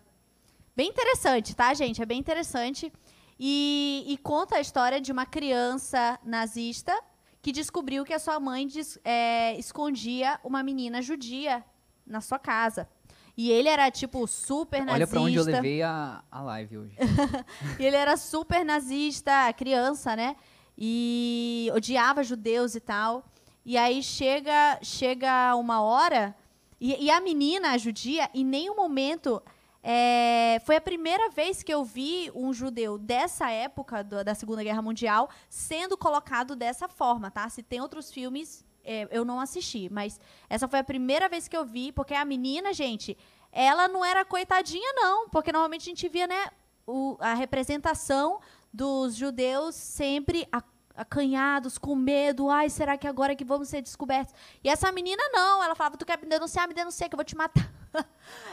bem 0.75 0.89
interessante, 0.89 1.55
tá, 1.55 1.71
gente? 1.75 2.01
É 2.01 2.05
bem 2.07 2.19
interessante. 2.19 2.91
E, 3.39 4.03
e 4.07 4.17
conta 4.17 4.55
a 4.55 4.61
história 4.61 4.99
de 4.99 5.11
uma 5.11 5.27
criança 5.27 6.17
nazista 6.23 6.91
que 7.39 7.51
descobriu 7.51 8.03
que 8.03 8.13
a 8.13 8.17
sua 8.19 8.39
mãe 8.39 8.65
des- 8.65 8.97
é, 9.03 9.55
escondia 9.59 10.39
uma 10.43 10.63
menina 10.63 11.03
judia 11.03 11.63
na 12.03 12.19
sua 12.19 12.39
casa. 12.39 12.89
E 13.37 13.51
ele 13.51 13.67
era, 13.69 13.91
tipo, 13.91 14.25
super 14.25 14.79
nazista. 14.79 14.93
Olha 14.95 15.07
pra 15.07 15.21
onde 15.21 15.35
eu 15.35 15.43
levei 15.43 15.83
a, 15.83 16.23
a 16.31 16.41
live 16.41 16.77
hoje. 16.79 16.95
E 17.79 17.85
ele 17.85 17.95
era 17.95 18.17
super 18.17 18.65
nazista, 18.65 19.53
criança, 19.53 20.15
né? 20.15 20.35
E 20.77 21.69
odiava 21.73 22.23
judeus 22.23 22.75
e 22.75 22.79
tal. 22.79 23.25
E 23.65 23.77
aí 23.77 24.03
chega, 24.03 24.77
chega 24.81 25.55
uma 25.55 25.81
hora 25.81 26.35
e, 26.79 27.05
e 27.05 27.09
a 27.09 27.19
menina, 27.21 27.71
a 27.71 27.77
judia, 27.77 28.29
em 28.33 28.43
nenhum 28.43 28.75
momento 28.75 29.41
é, 29.81 30.61
foi 30.65 30.75
a 30.75 30.81
primeira 30.81 31.29
vez 31.29 31.63
que 31.63 31.73
eu 31.73 31.83
vi 31.83 32.31
um 32.35 32.53
judeu 32.53 32.97
dessa 32.97 33.49
época 33.49 34.03
do- 34.03 34.23
da 34.23 34.35
Segunda 34.35 34.63
Guerra 34.63 34.81
Mundial 34.81 35.29
sendo 35.49 35.97
colocado 35.97 36.55
dessa 36.55 36.87
forma, 36.87 37.31
tá? 37.31 37.47
Se 37.49 37.63
tem 37.63 37.79
outros 37.81 38.11
filmes, 38.11 38.65
é, 38.83 39.07
eu 39.11 39.23
não 39.23 39.39
assisti, 39.39 39.87
mas 39.91 40.19
essa 40.49 40.67
foi 40.67 40.79
a 40.79 40.83
primeira 40.83 41.29
vez 41.29 41.47
que 41.47 41.55
eu 41.57 41.63
vi, 41.65 41.91
porque 41.91 42.13
a 42.13 42.25
menina, 42.25 42.73
gente, 42.73 43.17
ela 43.51 43.87
não 43.87 44.03
era 44.03 44.25
coitadinha, 44.25 44.91
não, 44.95 45.29
porque 45.29 45.51
normalmente 45.51 45.83
a 45.83 45.91
gente 45.91 46.07
via, 46.09 46.27
né, 46.27 46.49
o- 46.85 47.15
a 47.19 47.33
representação 47.33 48.39
dos 48.75 49.15
judeus 49.15 49.73
sempre 49.73 50.47
acanhados, 50.95 51.77
com 51.77 51.95
medo, 51.95 52.49
ai, 52.49 52.69
será 52.69 52.97
que 52.97 53.07
agora 53.07 53.31
é 53.31 53.35
que 53.35 53.45
vamos 53.45 53.69
ser 53.69 53.81
descobertos? 53.81 54.33
E 54.63 54.69
essa 54.69 54.91
menina 54.91 55.23
não, 55.31 55.63
ela 55.63 55.75
falava, 55.75 55.97
tu 55.97 56.05
quer 56.05 56.19
me 56.19 56.27
denunciar, 56.27 56.67
me 56.67 56.73
denuncia 56.73 57.07
que 57.07 57.15
eu 57.15 57.17
vou 57.17 57.25
te 57.25 57.35
matar. 57.35 57.71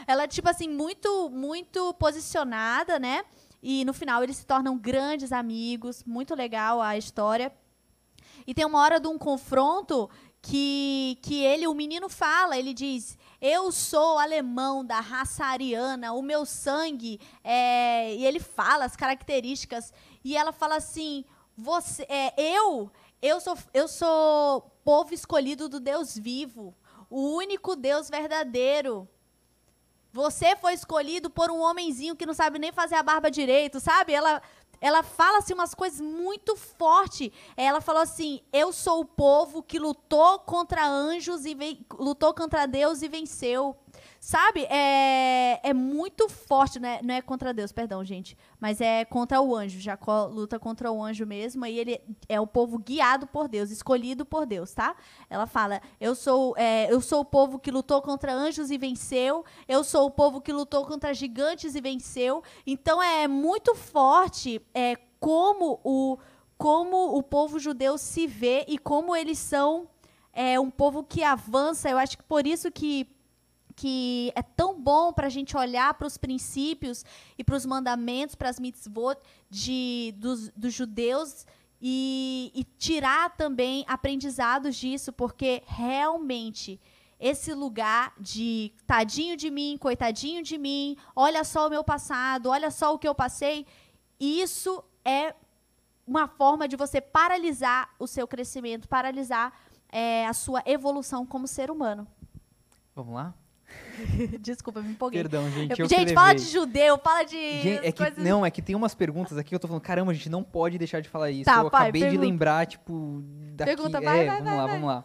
ela, 0.07 0.28
tipo 0.28 0.49
assim, 0.49 0.69
muito, 0.69 1.28
muito 1.31 1.93
posicionada, 1.94 2.99
né? 2.99 3.24
E 3.61 3.85
no 3.85 3.93
final 3.93 4.23
eles 4.23 4.36
se 4.36 4.47
tornam 4.47 4.78
grandes 4.78 5.32
amigos, 5.32 6.05
muito 6.05 6.35
legal 6.35 6.81
a 6.81 6.97
história. 6.97 7.53
E 8.47 8.55
tem 8.55 8.65
uma 8.65 8.81
hora 8.81 9.01
de 9.01 9.09
um 9.09 9.19
confronto 9.19 10.09
que, 10.43 11.16
que 11.23 11.44
ele, 11.44 11.69
o 11.69 11.74
menino 11.74 12.09
fala, 12.09 12.59
ele 12.59 12.74
diz, 12.74 13.16
eu 13.40 13.70
sou 13.70 14.19
alemão 14.19 14.85
da 14.85 14.99
raça 14.99 15.44
ariana, 15.44 16.12
o 16.12 16.20
meu 16.20 16.44
sangue, 16.44 17.20
é... 17.44 18.15
e 18.16 18.27
ele 18.27 18.40
fala 18.40 18.85
as 18.85 18.97
características, 18.97 19.93
e 20.24 20.36
ela 20.36 20.53
fala 20.53 20.77
assim, 20.77 21.24
você, 21.57 22.07
é, 22.09 22.32
eu, 22.36 22.90
eu 23.20 23.40
sou, 23.40 23.57
eu 23.73 23.89
sou 23.89 24.62
povo 24.85 25.15
escolhido 25.15 25.69
do 25.69 25.81
Deus 25.81 26.16
vivo, 26.16 26.74
o 27.11 27.36
único 27.36 27.77
Deus 27.77 28.09
verdadeiro. 28.09 29.09
Você 30.12 30.57
foi 30.57 30.74
escolhido 30.74 31.31
por 31.31 31.51
um 31.51 31.61
homenzinho 31.61 32.16
que 32.16 32.27
não 32.27 32.35
sabe 32.35 32.59
nem 32.59 32.73
fazer 32.73 32.97
a 32.97 33.03
barba 33.03 33.31
direito, 33.31 33.81
sabe? 33.81 34.12
Ela, 34.12 34.43
ela 34.81 35.03
fala 35.03 35.39
assim 35.39 35.55
umas 35.55 35.74
coisas 35.74 36.01
muito 36.01 36.57
fortes. 36.57 37.31
Ela 37.57 37.81
falou 37.81 38.03
assim: 38.03 38.43
Eu 38.53 38.73
sou 38.73 39.01
o 39.01 39.07
povo 39.07 39.62
que 39.62 39.78
lutou 39.78 40.40
contra 40.40 40.86
anjos 40.86 41.47
e 41.47 41.57
lutou 41.93 42.35
contra 42.35 42.66
Deus 42.66 43.01
e 43.01 43.09
venceu. 43.09 43.77
Sabe? 44.24 44.62
É, 44.70 45.59
é 45.65 45.74
muito 45.74 46.28
forte, 46.28 46.78
né? 46.78 47.01
não 47.03 47.12
é 47.12 47.20
contra 47.20 47.53
Deus, 47.53 47.73
perdão, 47.73 48.05
gente. 48.05 48.39
Mas 48.61 48.81
é 48.81 49.05
contra 49.05 49.40
o 49.40 49.53
anjo. 49.53 49.81
Jacó 49.81 50.27
luta 50.27 50.61
contra 50.61 50.93
o 50.93 51.03
anjo 51.03 51.27
mesmo. 51.27 51.66
E 51.66 51.77
ele 51.77 52.01
é 52.28 52.40
o 52.40 52.47
povo 52.47 52.78
guiado 52.78 53.27
por 53.27 53.49
Deus, 53.49 53.73
escolhido 53.73 54.24
por 54.24 54.47
Deus, 54.47 54.73
tá? 54.73 54.94
Ela 55.28 55.44
fala: 55.44 55.82
Eu 56.01 56.15
sou, 56.15 56.57
é, 56.57 56.86
eu 56.89 57.01
sou 57.01 57.23
o 57.23 57.24
povo 57.24 57.59
que 57.59 57.73
lutou 57.73 58.01
contra 58.01 58.32
anjos 58.32 58.70
e 58.70 58.78
venceu. 58.78 59.44
Eu 59.66 59.82
sou 59.82 60.07
o 60.07 60.11
povo 60.11 60.40
que 60.40 60.53
lutou 60.53 60.86
contra 60.86 61.12
gigantes 61.12 61.74
e 61.74 61.81
venceu. 61.81 62.44
Então 62.65 63.03
é 63.03 63.27
muito 63.27 63.74
forte 63.74 64.65
é, 64.73 64.94
como, 65.19 65.81
o, 65.82 66.16
como 66.57 67.19
o 67.19 67.24
povo 67.24 67.59
judeu 67.59 67.99
se 67.99 68.28
vê 68.28 68.65
e 68.69 68.78
como 68.78 69.16
eles 69.16 69.39
são 69.39 69.89
é, 70.32 70.61
um 70.61 70.70
povo 70.70 71.03
que 71.03 71.24
avança. 71.24 71.90
Eu 71.90 71.99
acho 71.99 72.16
que 72.16 72.23
por 72.23 72.47
isso 72.47 72.70
que 72.70 73.20
que 73.73 74.32
é 74.35 74.43
tão 74.43 74.81
bom 74.81 75.12
para 75.12 75.27
a 75.27 75.31
gente 75.31 75.57
olhar 75.57 75.94
para 75.94 76.07
os 76.07 76.16
princípios 76.16 77.05
e 77.36 77.44
para 77.44 77.57
os 77.57 77.66
mandamentos, 77.66 78.35
para 78.35 78.49
as 78.49 78.61
mitzvot 78.61 79.16
de, 79.51 80.15
dos, 80.16 80.51
dos 80.51 80.73
judeus 80.73 81.47
e, 81.81 82.53
e 82.55 82.65
tirar 82.65 83.36
também 83.36 83.85
aprendizados 83.89 84.77
disso, 84.77 85.12
porque 85.12 85.62
realmente 85.66 86.81
esse 87.19 87.55
lugar 87.55 88.12
de 88.19 88.73
tadinho 88.86 89.36
de 89.36 89.51
mim, 89.51 89.77
coitadinho 89.78 90.43
de 90.43 90.59
mim, 90.59 90.97
olha 91.15 91.44
só 91.44 91.66
o 91.66 91.70
meu 91.70 91.85
passado, 91.85 92.51
olha 92.51 92.70
só 92.70 92.94
o 92.94 92.99
que 92.99 93.07
eu 93.07 93.15
passei, 93.15 93.66
isso 94.19 94.82
é 95.05 95.35
uma 96.07 96.27
forma 96.27 96.66
de 96.66 96.77
você 96.77 97.01
paralisar 97.01 97.94
o 97.99 98.07
seu 98.07 98.27
crescimento, 98.27 98.89
paralisar 98.89 99.53
é, 99.89 100.27
a 100.27 100.32
sua 100.32 100.62
evolução 100.66 101.24
como 101.24 101.47
ser 101.47 101.70
humano. 101.70 102.07
Vamos 102.94 103.15
lá? 103.15 103.35
Desculpa, 104.40 104.81
me 104.82 104.93
empolguei. 104.93 105.20
Perdão, 105.20 105.51
gente. 105.51 105.78
Eu- 105.78 105.85
eu 105.85 105.89
gente, 105.89 106.12
fala 106.15 106.35
de 106.35 106.44
judeu, 106.44 106.99
fala 106.99 107.24
de 107.24 107.36
Gente, 107.62 107.86
é 107.86 107.93
que, 107.93 108.05
coisas... 108.05 108.24
não, 108.24 108.44
é 108.44 108.51
que 108.51 108.62
tem 108.62 108.74
umas 108.74 108.94
perguntas 108.94 109.36
aqui 109.36 109.51
que 109.51 109.55
eu 109.55 109.61
tô 109.61 109.69
falando, 109.69 109.82
caramba, 109.82 110.12
a 110.12 110.15
gente 110.15 110.28
não 110.28 110.43
pode 110.43 110.78
deixar 110.78 111.01
de 111.01 111.09
falar 111.09 111.31
isso. 111.31 111.44
Tá, 111.44 111.59
eu 111.62 111.70
pai, 111.70 111.82
acabei 111.85 112.01
de 112.03 112.09
pergunta. 112.09 112.27
lembrar, 112.27 112.66
tipo, 112.66 113.23
daqui. 113.55 113.74
Pergunta, 113.74 114.01
vai, 114.01 114.20
é, 114.20 114.27
vai, 114.27 114.36
vamos 114.39 114.44
vai, 114.44 114.57
lá, 114.57 114.66
vai. 114.66 114.73
vamos 114.74 114.89
lá. 114.89 115.05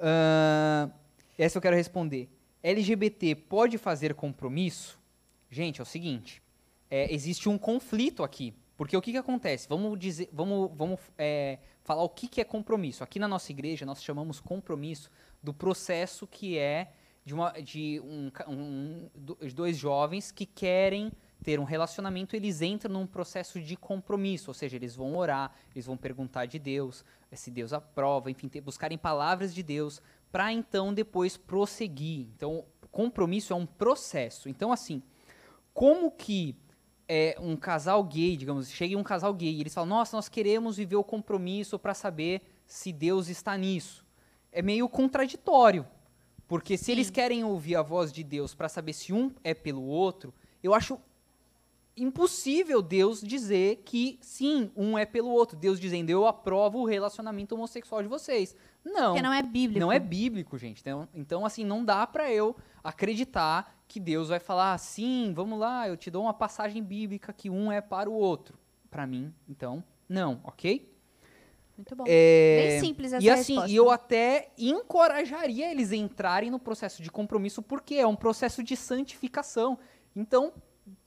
Ahn, 0.00 0.90
essa 1.38 1.58
eu 1.58 1.62
quero 1.62 1.76
responder. 1.76 2.28
LGBT 2.62 3.34
pode 3.34 3.78
fazer 3.78 4.14
compromisso? 4.14 4.98
Gente, 5.50 5.80
é 5.80 5.82
o 5.82 5.86
seguinte, 5.86 6.42
é, 6.90 7.12
existe 7.12 7.48
um 7.48 7.58
conflito 7.58 8.22
aqui. 8.22 8.54
Porque 8.76 8.96
o 8.96 9.02
que, 9.02 9.12
que 9.12 9.18
acontece? 9.18 9.68
Vamos 9.68 9.98
dizer, 9.98 10.28
vamos, 10.32 10.70
vamos 10.74 10.98
é, 11.18 11.58
falar 11.84 12.02
o 12.02 12.08
que, 12.08 12.26
que 12.26 12.40
é 12.40 12.44
compromisso. 12.44 13.04
Aqui 13.04 13.18
na 13.18 13.28
nossa 13.28 13.52
igreja, 13.52 13.84
nós 13.84 14.02
chamamos 14.02 14.40
compromisso 14.40 15.10
do 15.42 15.52
processo 15.52 16.26
que 16.26 16.58
é 16.58 16.90
de, 17.24 17.34
uma, 17.34 17.50
de 17.52 18.00
um, 18.00 18.30
um- 18.48 19.10
do- 19.14 19.38
dois 19.54 19.76
jovens 19.76 20.30
que 20.30 20.46
querem 20.46 21.12
ter 21.42 21.58
um 21.58 21.64
relacionamento, 21.64 22.36
eles 22.36 22.62
entram 22.62 22.92
num 22.92 23.06
processo 23.06 23.60
de 23.60 23.76
compromisso, 23.76 24.50
ou 24.50 24.54
seja, 24.54 24.76
eles 24.76 24.94
vão 24.94 25.16
orar, 25.16 25.52
eles 25.74 25.86
vão 25.86 25.96
perguntar 25.96 26.46
de 26.46 26.58
Deus, 26.58 27.04
eh, 27.30 27.36
se 27.36 27.50
Deus 27.50 27.72
aprova, 27.72 28.30
enfim, 28.30 28.48
ter, 28.48 28.60
buscarem 28.60 28.96
palavras 28.96 29.52
de 29.52 29.62
Deus 29.62 30.00
para 30.30 30.52
então 30.52 30.94
depois 30.94 31.36
prosseguir. 31.36 32.28
Então, 32.36 32.64
compromisso 32.92 33.52
é 33.52 33.56
um 33.56 33.66
processo. 33.66 34.48
Então, 34.48 34.72
assim, 34.72 35.02
como 35.74 36.10
que 36.12 36.56
é, 37.08 37.36
um 37.40 37.56
casal 37.56 38.02
gay, 38.04 38.36
digamos, 38.36 38.70
chega 38.70 38.96
um 38.96 39.02
casal 39.02 39.34
gay 39.34 39.52
e 39.52 39.60
eles 39.60 39.74
falam, 39.74 39.88
nossa, 39.90 40.16
nós 40.16 40.28
queremos 40.28 40.76
viver 40.76 40.96
o 40.96 41.04
compromisso 41.04 41.78
para 41.78 41.92
saber 41.92 42.40
se 42.66 42.92
Deus 42.92 43.28
está 43.28 43.56
nisso. 43.58 44.06
É 44.52 44.62
meio 44.62 44.88
contraditório, 44.88 45.84
porque 46.52 46.76
se 46.76 46.92
eles 46.92 47.06
Sim. 47.06 47.14
querem 47.14 47.44
ouvir 47.44 47.76
a 47.76 47.80
voz 47.80 48.12
de 48.12 48.22
Deus 48.22 48.54
para 48.54 48.68
saber 48.68 48.92
se 48.92 49.10
um 49.10 49.32
é 49.42 49.54
pelo 49.54 49.86
outro, 49.86 50.34
eu 50.62 50.74
acho 50.74 51.00
impossível 51.96 52.82
Deus 52.82 53.22
dizer 53.22 53.80
que 53.86 54.18
sim, 54.20 54.70
um 54.76 54.98
é 54.98 55.06
pelo 55.06 55.30
outro. 55.30 55.56
Deus 55.56 55.80
dizendo, 55.80 56.10
eu 56.10 56.26
aprovo 56.26 56.80
o 56.80 56.84
relacionamento 56.84 57.54
homossexual 57.54 58.02
de 58.02 58.08
vocês. 58.08 58.54
Não, 58.84 59.12
Porque 59.14 59.22
não 59.22 59.32
é 59.32 59.42
bíblico. 59.42 59.80
não 59.80 59.90
é 59.90 59.98
bíblico, 59.98 60.58
gente. 60.58 60.82
Então, 60.82 61.08
então 61.14 61.46
assim, 61.46 61.64
não 61.64 61.82
dá 61.82 62.06
pra 62.06 62.30
eu 62.30 62.54
acreditar 62.84 63.82
que 63.88 63.98
Deus 63.98 64.28
vai 64.28 64.38
falar 64.38 64.74
assim, 64.74 65.32
vamos 65.34 65.58
lá, 65.58 65.88
eu 65.88 65.96
te 65.96 66.10
dou 66.10 66.24
uma 66.24 66.34
passagem 66.34 66.82
bíblica 66.82 67.32
que 67.32 67.48
um 67.48 67.72
é 67.72 67.80
para 67.80 68.10
o 68.10 68.12
outro. 68.12 68.58
Pra 68.90 69.06
mim, 69.06 69.32
então, 69.48 69.82
não, 70.06 70.38
ok? 70.44 70.91
Muito 71.82 71.96
bom. 71.96 72.04
É, 72.06 72.68
Bem 72.68 72.80
simples 72.80 73.12
essa 73.12 73.24
e 73.24 73.28
assim, 73.28 73.54
resposta. 73.54 73.70
e 73.72 73.76
eu 73.76 73.90
até 73.90 74.50
encorajaria 74.56 75.68
eles 75.68 75.90
a 75.90 75.96
entrarem 75.96 76.48
no 76.48 76.58
processo 76.58 77.02
de 77.02 77.10
compromisso, 77.10 77.60
porque 77.60 77.96
é 77.96 78.06
um 78.06 78.14
processo 78.14 78.62
de 78.62 78.76
santificação. 78.76 79.76
Então, 80.14 80.52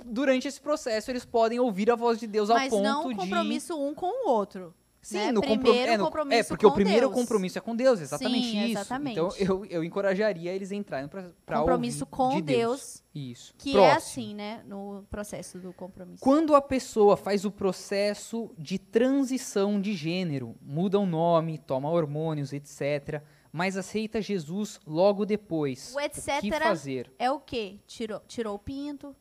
durante 0.03 0.49
esse 0.49 0.59
processo, 0.59 1.09
eles 1.09 1.23
podem 1.23 1.59
ouvir 1.59 1.89
a 1.89 1.95
voz 1.95 2.19
de 2.19 2.27
Deus 2.27 2.49
ao 2.49 2.57
Mas 2.57 2.69
ponto 2.69 2.83
não 2.83 3.07
de 3.07 3.15
compromisso 3.15 3.79
um 3.79 3.93
com 3.93 4.27
o 4.27 4.29
outro. 4.29 4.73
Sim, 5.07 5.17
né? 5.17 5.31
no 5.31 5.41
Primeiro 5.41 5.91
é, 5.91 5.97
no- 5.97 6.11
é, 6.31 6.43
porque 6.43 6.65
o 6.65 6.71
primeiro 6.71 7.07
Deus. 7.07 7.13
compromisso 7.13 7.57
é 7.57 7.61
com 7.61 7.75
Deus, 7.75 7.99
exatamente 8.01 8.47
Sim, 8.47 8.61
isso. 8.63 8.71
exatamente. 8.79 9.11
Então 9.19 9.29
eu, 9.37 9.63
eu 9.65 9.83
encorajaria 9.83 10.51
eles 10.51 10.71
a 10.71 10.75
entrarem 10.75 11.07
para 11.07 11.31
compromisso 11.59 12.05
com 12.07 12.29
de 12.37 12.41
Deus, 12.41 13.03
Isso. 13.13 13.53
que 13.57 13.69
é 13.69 13.73
Próximo. 13.73 13.97
assim, 13.97 14.33
né? 14.33 14.63
No 14.65 15.05
processo 15.09 15.59
do 15.59 15.71
compromisso. 15.73 16.23
Quando 16.23 16.55
a 16.55 16.61
pessoa 16.61 17.15
faz 17.15 17.45
o 17.45 17.51
processo 17.51 18.51
de 18.57 18.79
transição 18.79 19.79
de 19.79 19.93
gênero, 19.93 20.55
muda 20.61 20.99
o 20.99 21.05
nome, 21.05 21.59
toma 21.59 21.89
hormônios, 21.89 22.51
etc., 22.51 23.21
mas 23.51 23.77
aceita 23.77 24.19
Jesus 24.21 24.79
logo 24.87 25.23
depois, 25.25 25.93
O 25.95 25.99
etc. 25.99 26.41
que 26.41 26.51
fazer? 26.51 27.11
É 27.19 27.29
o 27.31 27.39
quê? 27.39 27.79
Tirou, 27.87 28.19
tirou 28.27 28.55
o 28.55 28.59
pinto? 28.59 29.15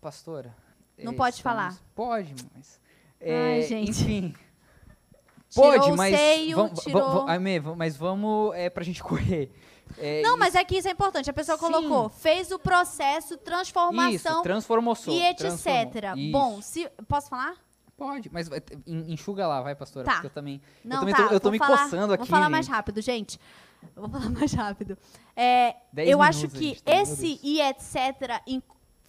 Pastora? 0.00 0.56
Não 0.98 1.12
eh, 1.12 1.16
pode 1.16 1.36
estamos- 1.36 1.56
falar. 1.62 1.78
Pode, 1.94 2.34
mas... 2.54 2.80
Ai, 3.20 3.60
eh, 3.60 3.62
gente. 3.62 3.90
Enfim, 3.90 4.34
pode, 5.54 5.92
mas... 5.92 6.16
seio, 6.16 6.56
vam- 6.56 6.66
vam- 6.68 6.74
tirou... 6.74 7.12
vam- 7.12 7.28
Amê, 7.28 7.60
vam- 7.60 7.76
mas 7.76 7.96
vamos 7.96 8.54
é, 8.54 8.68
pra 8.70 8.82
gente 8.84 9.02
correr. 9.04 9.50
É, 9.98 10.22
Não, 10.22 10.36
mas 10.38 10.54
é 10.54 10.64
que 10.64 10.76
isso 10.76 10.88
é 10.88 10.90
importante. 10.90 11.28
A 11.28 11.32
pessoa 11.32 11.58
Sim. 11.58 11.64
colocou, 11.66 12.08
fez 12.08 12.50
o 12.50 12.58
processo, 12.58 13.34
Isso, 13.34 13.38
transformação 13.38 14.42
transformou. 14.42 14.96
e 15.08 15.22
etc. 15.22 16.14
Bom, 16.32 16.60
se 16.62 16.88
posso 17.06 17.28
falar? 17.28 17.54
Pode, 17.96 18.28
mas 18.32 18.50
enxuga 18.86 19.46
lá, 19.46 19.62
vai, 19.62 19.74
pastora. 19.74 20.04
Tá. 20.04 20.12
Porque 20.14 20.26
eu 20.26 20.30
também. 20.30 20.60
Não, 20.84 21.00
também 21.00 21.14
tá. 21.14 21.28
tô- 21.28 21.34
eu 21.34 21.38
tô 21.40 21.50
me 21.50 21.58
falar, 21.58 21.84
coçando 21.84 22.12
aqui, 22.12 22.22
Vou 22.22 22.26
falar 22.26 22.50
mais 22.50 22.66
rápido, 22.66 23.00
gente. 23.00 23.38
Eu 23.94 24.02
Vou 24.08 24.10
falar 24.10 24.30
mais 24.30 24.52
rápido. 24.52 24.98
É, 25.36 25.76
eu 25.98 26.20
acho 26.20 26.38
minutos, 26.38 26.58
que 26.58 26.66
gente, 26.70 26.82
esse 26.86 27.40
e 27.42 27.60
etc. 27.60 28.40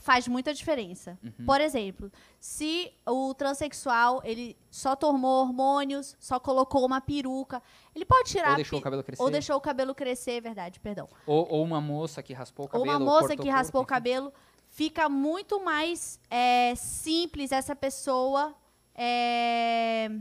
faz 0.06 0.28
muita 0.28 0.54
diferença. 0.54 1.18
Uhum. 1.24 1.46
Por 1.48 1.60
exemplo, 1.60 2.12
se 2.40 2.94
o 3.08 3.34
transexual 3.34 4.22
ele 4.24 4.56
só 4.70 4.96
tomou 4.96 5.42
hormônios, 5.42 6.16
só 6.20 6.40
colocou 6.40 6.86
uma 6.86 7.02
peruca, 7.02 7.60
ele 7.96 8.06
pode 8.06 8.30
tirar 8.30 8.52
Ou 8.52 8.56
deixou 8.56 8.78
o 8.78 8.82
cabelo 8.84 9.04
crescer. 9.04 9.24
ou 9.24 9.32
deixou 9.32 9.56
o 9.56 9.60
cabelo 9.60 9.96
crescer, 9.96 10.40
verdade, 10.42 10.80
perdão. 10.80 11.10
Ou, 11.26 11.48
ou 11.50 11.64
uma 11.64 11.82
moça 11.82 12.22
que 12.22 12.34
raspou 12.34 12.66
o 12.66 12.68
Ou 12.68 12.84
cabelo. 12.84 12.88
uma 12.88 13.00
moça 13.00 13.30
cortou 13.30 13.46
que 13.46 13.50
raspou 13.50 13.82
o 13.82 13.84
corpo, 13.84 13.96
cabelo, 13.96 14.34
fica 14.70 15.10
muito 15.10 15.60
mais 15.60 16.20
é, 16.30 16.76
simples 16.76 17.52
essa 17.52 17.76
pessoa 17.76 18.54
é, 18.94 20.12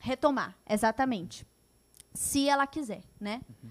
retomar, 0.00 0.56
exatamente. 0.68 1.46
Se 2.12 2.48
ela 2.48 2.66
quiser, 2.66 3.04
né? 3.20 3.42
Uhum. 3.48 3.70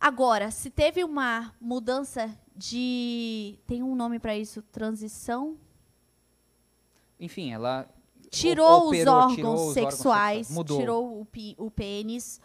Agora, 0.00 0.50
se 0.50 0.70
teve 0.70 1.02
uma 1.02 1.52
mudança 1.60 2.30
de. 2.54 3.58
Tem 3.66 3.82
um 3.82 3.96
nome 3.96 4.18
para 4.18 4.36
isso? 4.36 4.62
Transição? 4.62 5.56
Enfim, 7.18 7.52
ela. 7.52 7.88
Tirou, 8.30 8.88
operou, 8.88 9.14
os, 9.16 9.22
órgãos 9.22 9.34
tirou 9.36 9.72
sexuais, 9.72 10.56
órgãos 10.56 10.78
tirou 10.78 11.20
o, 11.20 11.26
o 11.66 11.70
pênis, 11.70 12.40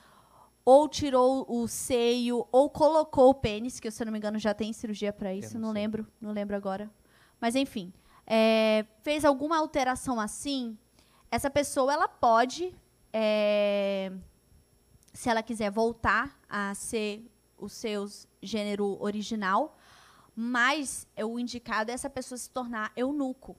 ou 0.64 0.88
tirou 0.88 1.46
o 1.50 1.68
seio, 1.68 2.48
ou 2.52 2.70
colocou 2.70 3.30
o 3.30 3.34
pênis, 3.34 3.82
que 3.82 3.92
se 3.92 4.02
eu 4.02 4.06
não 4.06 4.14
me 4.14 4.18
engano 4.18 4.40
já 4.40 4.54
tem 4.54 4.72
cirurgia 4.72 5.12
para 5.12 5.34
isso, 5.34 5.56
não, 5.56 5.68
não 5.68 5.74
lembro, 5.74 6.08
não 6.22 6.32
lembro 6.32 6.56
agora. 6.56 6.90
Mas 7.40 7.54
enfim, 7.54 7.92
é, 8.26 8.86
fez 9.02 9.26
alguma 9.26 9.58
alteração 9.58 10.22
assim, 10.22 10.78
essa 11.30 11.50
pessoa 11.50 11.92
ela 11.92 12.08
pode, 12.08 12.74
é, 13.12 14.10
se 15.12 15.30
ela 15.30 15.44
quiser 15.44 15.70
voltar 15.70 16.40
a 16.48 16.74
ser 16.74 17.30
o 17.64 17.70
seu 17.70 18.06
gênero 18.42 18.98
original, 19.02 19.78
mas 20.36 21.08
o 21.18 21.40
indicado 21.40 21.92
é 21.92 21.94
essa 21.94 22.10
pessoa 22.10 22.38
se 22.38 22.50
tornar 22.50 22.92
eunuco. 22.96 23.56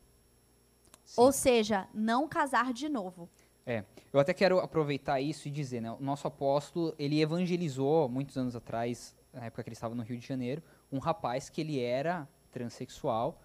Sim. 1.04 1.20
Ou 1.20 1.32
seja, 1.32 1.88
não 1.94 2.28
casar 2.28 2.72
de 2.72 2.88
novo. 2.88 3.28
É, 3.66 3.84
eu 4.12 4.20
até 4.20 4.34
quero 4.34 4.58
aproveitar 4.58 5.20
isso 5.20 5.48
e 5.48 5.50
dizer, 5.50 5.80
né, 5.80 5.90
o 5.90 6.00
nosso 6.00 6.26
apóstolo, 6.26 6.94
ele 6.98 7.20
evangelizou 7.20 8.08
muitos 8.08 8.36
anos 8.36 8.54
atrás, 8.54 9.16
na 9.32 9.46
época 9.46 9.62
que 9.62 9.68
ele 9.70 9.74
estava 9.74 9.94
no 9.94 10.02
Rio 10.02 10.18
de 10.18 10.26
Janeiro, 10.26 10.62
um 10.92 10.98
rapaz 10.98 11.48
que 11.48 11.60
ele 11.60 11.80
era 11.80 12.28
transexual 12.52 13.40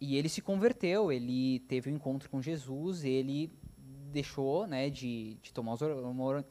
e 0.00 0.16
ele 0.16 0.28
se 0.28 0.40
converteu, 0.40 1.12
ele 1.12 1.60
teve 1.60 1.90
um 1.90 1.94
encontro 1.94 2.30
com 2.30 2.40
Jesus, 2.40 3.04
ele 3.04 3.52
deixou, 4.08 4.66
né, 4.66 4.90
de, 4.90 5.34
de 5.42 5.52
tomar 5.52 5.74
os, 5.74 5.80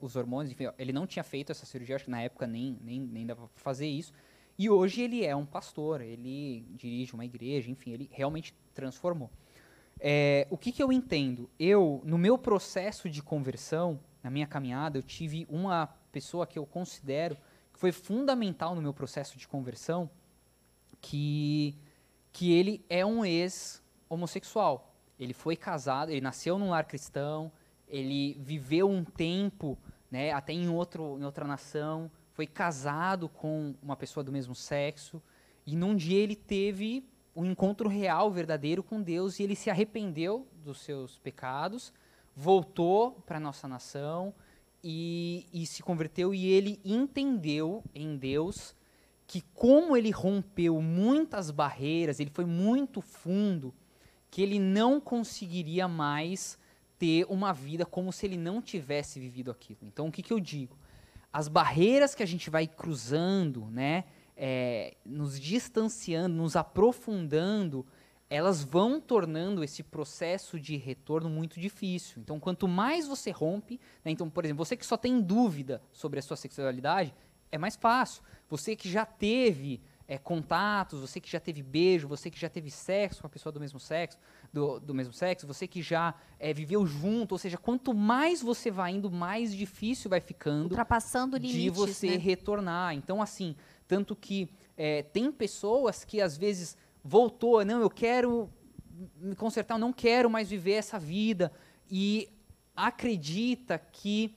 os 0.01 0.15
hormônios, 0.15 0.51
enfim, 0.51 0.65
ele 0.77 0.93
não 0.93 1.05
tinha 1.05 1.23
feito 1.23 1.51
essa 1.51 1.65
cirurgia, 1.65 1.95
acho 1.95 2.05
que 2.05 2.11
na 2.11 2.21
época 2.21 2.47
nem, 2.47 2.77
nem, 2.81 2.99
nem 2.99 3.25
dava 3.25 3.47
pra 3.47 3.63
fazer 3.63 3.87
isso, 3.87 4.13
e 4.57 4.69
hoje 4.69 5.01
ele 5.01 5.23
é 5.23 5.35
um 5.35 5.45
pastor, 5.45 6.01
ele 6.01 6.65
dirige 6.71 7.13
uma 7.13 7.25
igreja, 7.25 7.69
enfim, 7.69 7.91
ele 7.91 8.09
realmente 8.11 8.55
transformou. 8.73 9.29
É, 9.99 10.47
o 10.49 10.57
que, 10.57 10.71
que 10.71 10.81
eu 10.81 10.91
entendo? 10.91 11.49
Eu, 11.59 12.01
no 12.03 12.17
meu 12.17 12.37
processo 12.37 13.09
de 13.09 13.21
conversão, 13.21 13.99
na 14.23 14.29
minha 14.29 14.47
caminhada, 14.47 14.97
eu 14.97 15.03
tive 15.03 15.45
uma 15.49 15.87
pessoa 16.11 16.47
que 16.47 16.57
eu 16.57 16.65
considero 16.65 17.37
que 17.73 17.79
foi 17.79 17.91
fundamental 17.91 18.73
no 18.73 18.81
meu 18.81 18.93
processo 18.93 19.37
de 19.37 19.47
conversão, 19.47 20.09
que, 20.99 21.77
que 22.31 22.51
ele 22.51 22.83
é 22.89 23.05
um 23.05 23.23
ex-homossexual. 23.23 24.86
Ele 25.19 25.33
foi 25.33 25.55
casado, 25.55 26.11
ele 26.11 26.21
nasceu 26.21 26.57
num 26.57 26.69
lar 26.69 26.85
cristão, 26.85 27.51
ele 27.87 28.37
viveu 28.39 28.89
um 28.89 29.03
tempo, 29.03 29.77
né, 30.11 30.31
até 30.31 30.53
em, 30.53 30.69
outro, 30.69 31.17
em 31.19 31.23
outra 31.23 31.45
nação, 31.45 32.11
foi 32.33 32.45
casado 32.45 33.27
com 33.27 33.73
uma 33.81 33.95
pessoa 33.95 34.23
do 34.23 34.31
mesmo 34.31 34.53
sexo, 34.53 35.21
e 35.65 35.75
num 35.75 35.95
dia 35.95 36.19
ele 36.19 36.35
teve 36.35 37.03
um 37.35 37.45
encontro 37.45 37.89
real, 37.89 38.31
verdadeiro 38.31 38.83
com 38.83 39.01
Deus, 39.01 39.39
e 39.39 39.43
ele 39.43 39.55
se 39.55 39.69
arrependeu 39.69 40.47
dos 40.63 40.81
seus 40.81 41.17
pecados, 41.19 41.93
voltou 42.35 43.11
para 43.25 43.37
a 43.37 43.39
nossa 43.39 43.67
nação 43.67 44.33
e, 44.83 45.47
e 45.51 45.65
se 45.65 45.81
converteu, 45.81 46.33
e 46.33 46.45
ele 46.47 46.79
entendeu 46.85 47.83
em 47.93 48.17
Deus 48.17 48.75
que 49.25 49.41
como 49.53 49.97
ele 49.97 50.09
rompeu 50.09 50.81
muitas 50.81 51.51
barreiras, 51.51 52.19
ele 52.19 52.29
foi 52.29 52.45
muito 52.45 53.01
fundo, 53.01 53.73
que 54.29 54.41
ele 54.41 54.59
não 54.59 54.99
conseguiria 54.99 55.87
mais 55.87 56.57
ter 56.99 57.25
uma 57.29 57.53
vida 57.53 57.85
como 57.85 58.11
se 58.11 58.25
ele 58.25 58.37
não 58.37 58.61
tivesse 58.61 59.19
vivido 59.19 59.51
aquilo. 59.51 59.79
Então, 59.83 60.07
o 60.07 60.11
que, 60.11 60.23
que 60.23 60.33
eu 60.33 60.39
digo? 60.39 60.77
as 61.37 61.47
barreiras 61.47 62.15
que 62.15 62.23
a 62.23 62.25
gente 62.25 62.49
vai 62.49 62.65
cruzando, 62.65 63.65
né, 63.67 64.05
é, 64.35 64.95
nos 65.05 65.39
distanciando, 65.39 66.35
nos 66.35 66.55
aprofundando, 66.55 67.85
elas 68.29 68.63
vão 68.63 68.99
tornando 68.99 69.63
esse 69.63 69.83
processo 69.83 70.59
de 70.59 70.75
retorno 70.75 71.29
muito 71.29 71.59
difícil. 71.59 72.21
Então, 72.21 72.39
quanto 72.39 72.67
mais 72.67 73.07
você 73.07 73.29
rompe, 73.29 73.79
né, 74.03 74.11
então, 74.11 74.29
por 74.29 74.43
exemplo, 74.43 74.65
você 74.65 74.75
que 74.75 74.85
só 74.85 74.97
tem 74.97 75.21
dúvida 75.21 75.81
sobre 75.91 76.17
a 76.17 76.21
sua 76.23 76.35
sexualidade, 76.35 77.13
é 77.51 77.57
mais 77.57 77.75
fácil. 77.75 78.23
Você 78.49 78.75
que 78.75 78.89
já 78.89 79.05
teve 79.05 79.79
é, 80.07 80.17
contatos, 80.17 81.01
você 81.01 81.19
que 81.19 81.29
já 81.29 81.39
teve 81.39 81.61
beijo, 81.61 82.07
você 82.07 82.31
que 82.31 82.39
já 82.39 82.47
teve 82.47 82.71
sexo 82.71 83.21
com 83.21 83.27
a 83.27 83.29
pessoa 83.29 83.51
do 83.51 83.59
mesmo 83.59 83.79
sexo, 83.79 84.17
do, 84.53 84.79
do 84.79 84.93
mesmo 84.93 85.11
sexo, 85.11 85.45
você 85.45 85.67
que 85.67 85.81
já 85.81 86.13
é, 86.39 86.53
viveu 86.53 86.85
junto, 86.85 87.33
ou 87.33 87.37
seja, 87.37 87.57
quanto 87.57 87.93
mais 87.93 88.41
você 88.41 88.71
vai 88.71 88.93
indo, 88.93 89.11
mais 89.11 89.53
difícil 89.53 90.09
vai 90.09 90.21
ficando 90.21 90.71
Ultrapassando 90.71 91.35
limites, 91.35 91.61
de 91.61 91.69
você 91.69 92.11
né? 92.11 92.17
retornar. 92.17 92.93
Então, 92.93 93.21
assim, 93.21 93.55
tanto 93.85 94.15
que 94.15 94.49
é, 94.77 95.03
tem 95.03 95.31
pessoas 95.31 96.05
que 96.05 96.21
às 96.21 96.37
vezes 96.37 96.77
voltou, 97.03 97.65
não, 97.65 97.81
eu 97.81 97.89
quero 97.89 98.49
me 99.19 99.35
consertar, 99.35 99.75
eu 99.75 99.79
não 99.79 99.91
quero 99.91 100.29
mais 100.29 100.49
viver 100.49 100.73
essa 100.73 100.97
vida, 100.97 101.51
e 101.89 102.29
acredita 102.75 103.77
que 103.77 104.35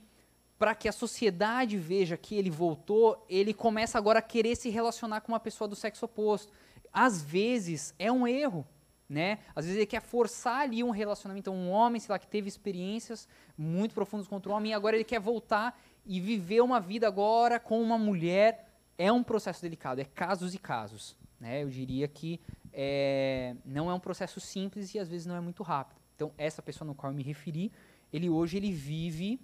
para 0.61 0.75
que 0.75 0.87
a 0.87 0.93
sociedade 0.93 1.79
veja 1.79 2.19
que 2.19 2.35
ele 2.35 2.51
voltou, 2.51 3.25
ele 3.31 3.55
começa 3.55 3.97
agora 3.97 4.19
a 4.19 4.23
querer 4.23 4.55
se 4.57 4.69
relacionar 4.69 5.23
com 5.23 5.33
uma 5.33 5.41
pessoa 5.41 5.67
do 5.67 5.75
sexo 5.75 6.05
oposto. 6.05 6.53
Às 6.93 7.23
vezes 7.23 7.95
é 7.99 8.13
um 8.13 8.29
erro, 8.29 8.69
né? 9.09 9.39
Às 9.57 9.65
vezes 9.65 9.79
ele 9.79 9.87
quer 9.87 10.03
forçar 10.03 10.61
ali 10.61 10.85
um 10.85 10.91
relacionamento. 10.91 11.49
Então, 11.49 11.59
um 11.59 11.71
homem, 11.71 11.99
sei 11.99 12.13
lá, 12.13 12.19
que 12.19 12.27
teve 12.27 12.47
experiências 12.47 13.27
muito 13.57 13.95
profundas 13.95 14.29
contra 14.29 14.53
o 14.53 14.55
homem, 14.55 14.73
e 14.73 14.75
agora 14.75 14.97
ele 14.97 15.05
quer 15.05 15.19
voltar 15.19 15.81
e 16.05 16.21
viver 16.21 16.61
uma 16.61 16.79
vida 16.79 17.09
agora 17.09 17.59
com 17.59 17.81
uma 17.81 17.97
mulher. 17.97 18.69
É 18.99 19.11
um 19.11 19.23
processo 19.23 19.63
delicado, 19.63 19.99
é 19.99 20.05
casos 20.05 20.53
e 20.55 20.59
casos. 20.59 21.17
Né? 21.41 21.63
Eu 21.63 21.71
diria 21.71 22.07
que 22.07 22.39
é, 22.71 23.57
não 23.65 23.91
é 23.91 23.95
um 23.95 24.01
processo 24.01 24.39
simples 24.39 24.95
e 24.95 24.99
às 24.99 25.09
vezes 25.09 25.27
não 25.27 25.37
é 25.37 25.41
muito 25.41 25.63
rápido. 25.63 25.99
Então, 26.15 26.35
essa 26.37 26.61
pessoa 26.61 26.87
no 26.87 26.95
qual 26.95 27.11
eu 27.11 27.17
me 27.17 27.23
referi, 27.23 27.73
ele 28.13 28.29
hoje 28.29 28.59
ele 28.59 28.71
vive 28.71 29.41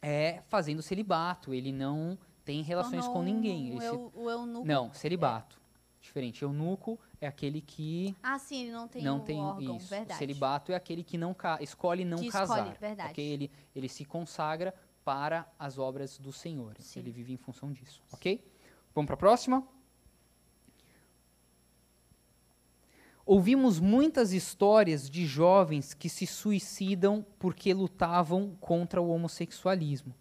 é, 0.00 0.42
fazendo 0.48 0.82
celibato, 0.82 1.52
ele 1.52 1.72
não 1.72 2.18
tem 2.44 2.62
relações 2.62 3.04
então, 3.04 3.08
não, 3.08 3.12
com 3.14 3.22
ninguém. 3.22 3.76
O, 3.76 3.82
eu, 3.82 4.12
o 4.14 4.30
eunuco 4.30 4.66
não, 4.66 4.92
celibato. 4.92 5.56
É. 5.56 5.68
Diferente. 6.00 6.42
Eunuco 6.42 6.98
é 7.20 7.26
aquele 7.26 7.60
que. 7.60 8.16
Ah, 8.22 8.38
sim, 8.38 8.62
ele 8.62 8.72
não 8.72 8.88
tem 8.88 9.02
não 9.02 9.20
tem 9.20 9.40
órgão, 9.40 9.76
isso. 9.76 9.88
verdade. 9.88 10.14
O 10.14 10.18
celibato 10.18 10.72
é 10.72 10.74
aquele 10.74 11.02
que 11.02 11.18
não 11.18 11.36
escolhe 11.60 12.04
não 12.04 12.18
que 12.18 12.30
casar. 12.30 12.58
Escolhe, 12.58 12.78
verdade. 12.78 13.08
Porque 13.08 13.20
ele, 13.20 13.50
ele 13.74 13.88
se 13.88 14.04
consagra 14.04 14.74
para 15.04 15.50
as 15.58 15.78
obras 15.78 16.18
do 16.18 16.32
Senhor. 16.32 16.76
Sim. 16.78 17.00
Ele 17.00 17.10
vive 17.10 17.32
em 17.32 17.36
função 17.36 17.72
disso. 17.72 18.02
Ok? 18.12 18.42
Vamos 18.94 19.06
para 19.06 19.14
a 19.14 19.18
próxima? 19.18 19.66
Ouvimos 23.30 23.78
muitas 23.78 24.32
histórias 24.32 25.10
de 25.10 25.26
jovens 25.26 25.92
que 25.92 26.08
se 26.08 26.26
suicidam 26.26 27.22
porque 27.38 27.74
lutavam 27.74 28.56
contra 28.58 29.02
o 29.02 29.10
homossexualismo. 29.10 30.14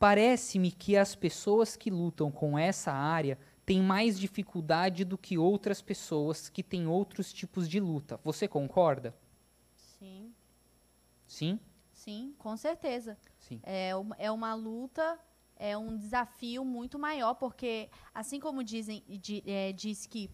Parece-me 0.00 0.72
que 0.72 0.96
as 0.96 1.14
pessoas 1.14 1.76
que 1.76 1.90
lutam 1.90 2.32
com 2.32 2.58
essa 2.58 2.90
área 2.90 3.38
têm 3.64 3.80
mais 3.80 4.18
dificuldade 4.18 5.04
do 5.04 5.16
que 5.16 5.38
outras 5.38 5.80
pessoas 5.80 6.48
que 6.48 6.60
têm 6.60 6.88
outros 6.88 7.32
tipos 7.32 7.68
de 7.68 7.78
luta. 7.78 8.18
Você 8.24 8.48
concorda? 8.48 9.14
Sim. 9.76 10.34
Sim? 11.28 11.60
Sim, 11.92 12.34
com 12.36 12.56
certeza. 12.56 13.16
Sim. 13.38 13.60
É, 13.62 13.94
uma, 13.94 14.16
é 14.18 14.28
uma 14.28 14.54
luta, 14.56 15.20
é 15.54 15.78
um 15.78 15.96
desafio 15.96 16.64
muito 16.64 16.98
maior, 16.98 17.34
porque, 17.34 17.88
assim 18.12 18.40
como 18.40 18.64
dizem, 18.64 19.04
é, 19.46 19.70
diz 19.70 20.04
que 20.04 20.28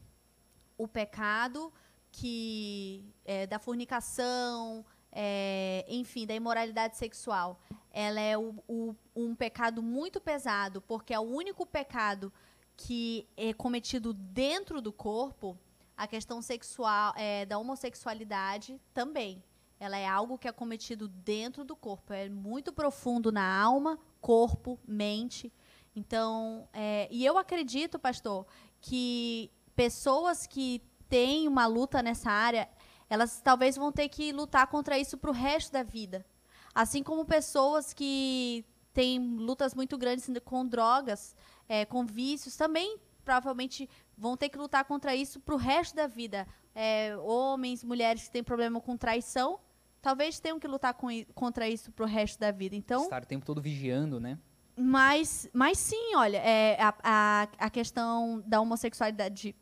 o 0.79 0.89
pecado 0.89 1.71
que 2.11 3.05
é, 3.25 3.47
da 3.47 3.59
fornicação, 3.59 4.85
é, 5.13 5.85
enfim, 5.89 6.27
da 6.27 6.35
imoralidade 6.35 6.97
sexual, 6.97 7.61
ela 7.91 8.21
é 8.21 8.37
o, 8.37 8.55
o, 8.69 8.95
um 9.15 9.35
pecado 9.35 9.83
muito 9.83 10.21
pesado, 10.21 10.81
porque 10.81 11.13
é 11.13 11.19
o 11.19 11.23
único 11.23 11.67
pecado 11.67 12.33
que 12.77 13.29
é 13.37 13.53
cometido 13.53 14.13
dentro 14.15 14.81
do 14.81 14.93
corpo, 14.93 15.59
a 15.97 16.07
questão 16.07 16.41
sexual 16.41 17.13
é, 17.17 17.45
da 17.45 17.59
homossexualidade 17.59 18.81
também. 18.95 19.43
Ela 19.79 19.99
é 19.99 20.07
algo 20.07 20.39
que 20.39 20.49
é 20.49 20.53
cometido 20.53 21.09
dentro 21.09 21.65
do 21.65 21.75
corpo, 21.75 22.13
é 22.13 22.29
muito 22.29 22.73
profundo 22.73 23.33
na 23.33 23.61
alma, 23.61 23.99
corpo, 24.21 24.79
mente. 24.87 25.53
Então, 25.95 26.69
é, 26.73 27.09
e 27.11 27.25
eu 27.25 27.37
acredito, 27.37 27.99
pastor, 27.99 28.47
que 28.81 29.51
pessoas 29.75 30.47
que 30.47 30.83
tem 31.11 31.49
uma 31.49 31.67
luta 31.67 32.01
nessa 32.03 32.31
área, 32.31 32.69
elas 33.11 33.41
talvez 33.43 33.77
vão 33.77 33.91
ter 33.91 34.09
que 34.09 34.33
lutar 34.33 34.67
contra 34.69 34.97
isso 34.97 35.19
para 35.19 35.31
o 35.31 35.35
resto 35.35 35.73
da 35.73 35.83
vida. 35.83 36.25
Assim 36.73 37.03
como 37.03 37.27
pessoas 37.27 37.93
que 37.93 38.65
têm 38.95 39.19
lutas 39.19 39.75
muito 39.75 39.99
grandes 39.99 40.31
com 40.45 40.65
drogas, 40.65 41.35
é, 41.69 41.85
com 41.85 42.07
vícios, 42.07 42.57
também 42.57 42.99
provavelmente 43.25 43.91
vão 44.17 44.37
ter 44.37 44.49
que 44.49 44.57
lutar 44.57 44.85
contra 44.85 45.15
isso 45.15 45.41
pro 45.41 45.57
resto 45.57 45.97
da 45.97 46.07
vida. 46.07 46.47
É, 46.73 47.17
homens, 47.19 47.83
mulheres 47.83 48.25
que 48.25 48.31
têm 48.31 48.45
problema 48.45 48.81
com 48.81 48.97
traição, 48.97 49.59
talvez 50.01 50.39
tenham 50.39 50.61
que 50.61 50.69
lutar 50.69 50.95
com, 50.95 51.09
contra 51.35 51.69
isso 51.69 51.91
pro 51.91 52.07
resto 52.07 52.39
da 52.39 52.53
vida. 52.53 52.77
Então, 52.77 53.03
Estar 53.03 53.25
o 53.25 53.27
tempo 53.27 53.45
todo 53.45 53.61
vigiando, 53.61 54.21
né? 54.21 54.39
mas, 54.77 55.49
mas 55.53 55.79
sim, 55.79 56.15
olha, 56.15 56.39
é, 56.39 56.81
a, 56.81 56.95
a, 57.03 57.49
a 57.59 57.71
questão 57.71 58.43
da 58.47 58.61
homossexualidade, 58.61 59.55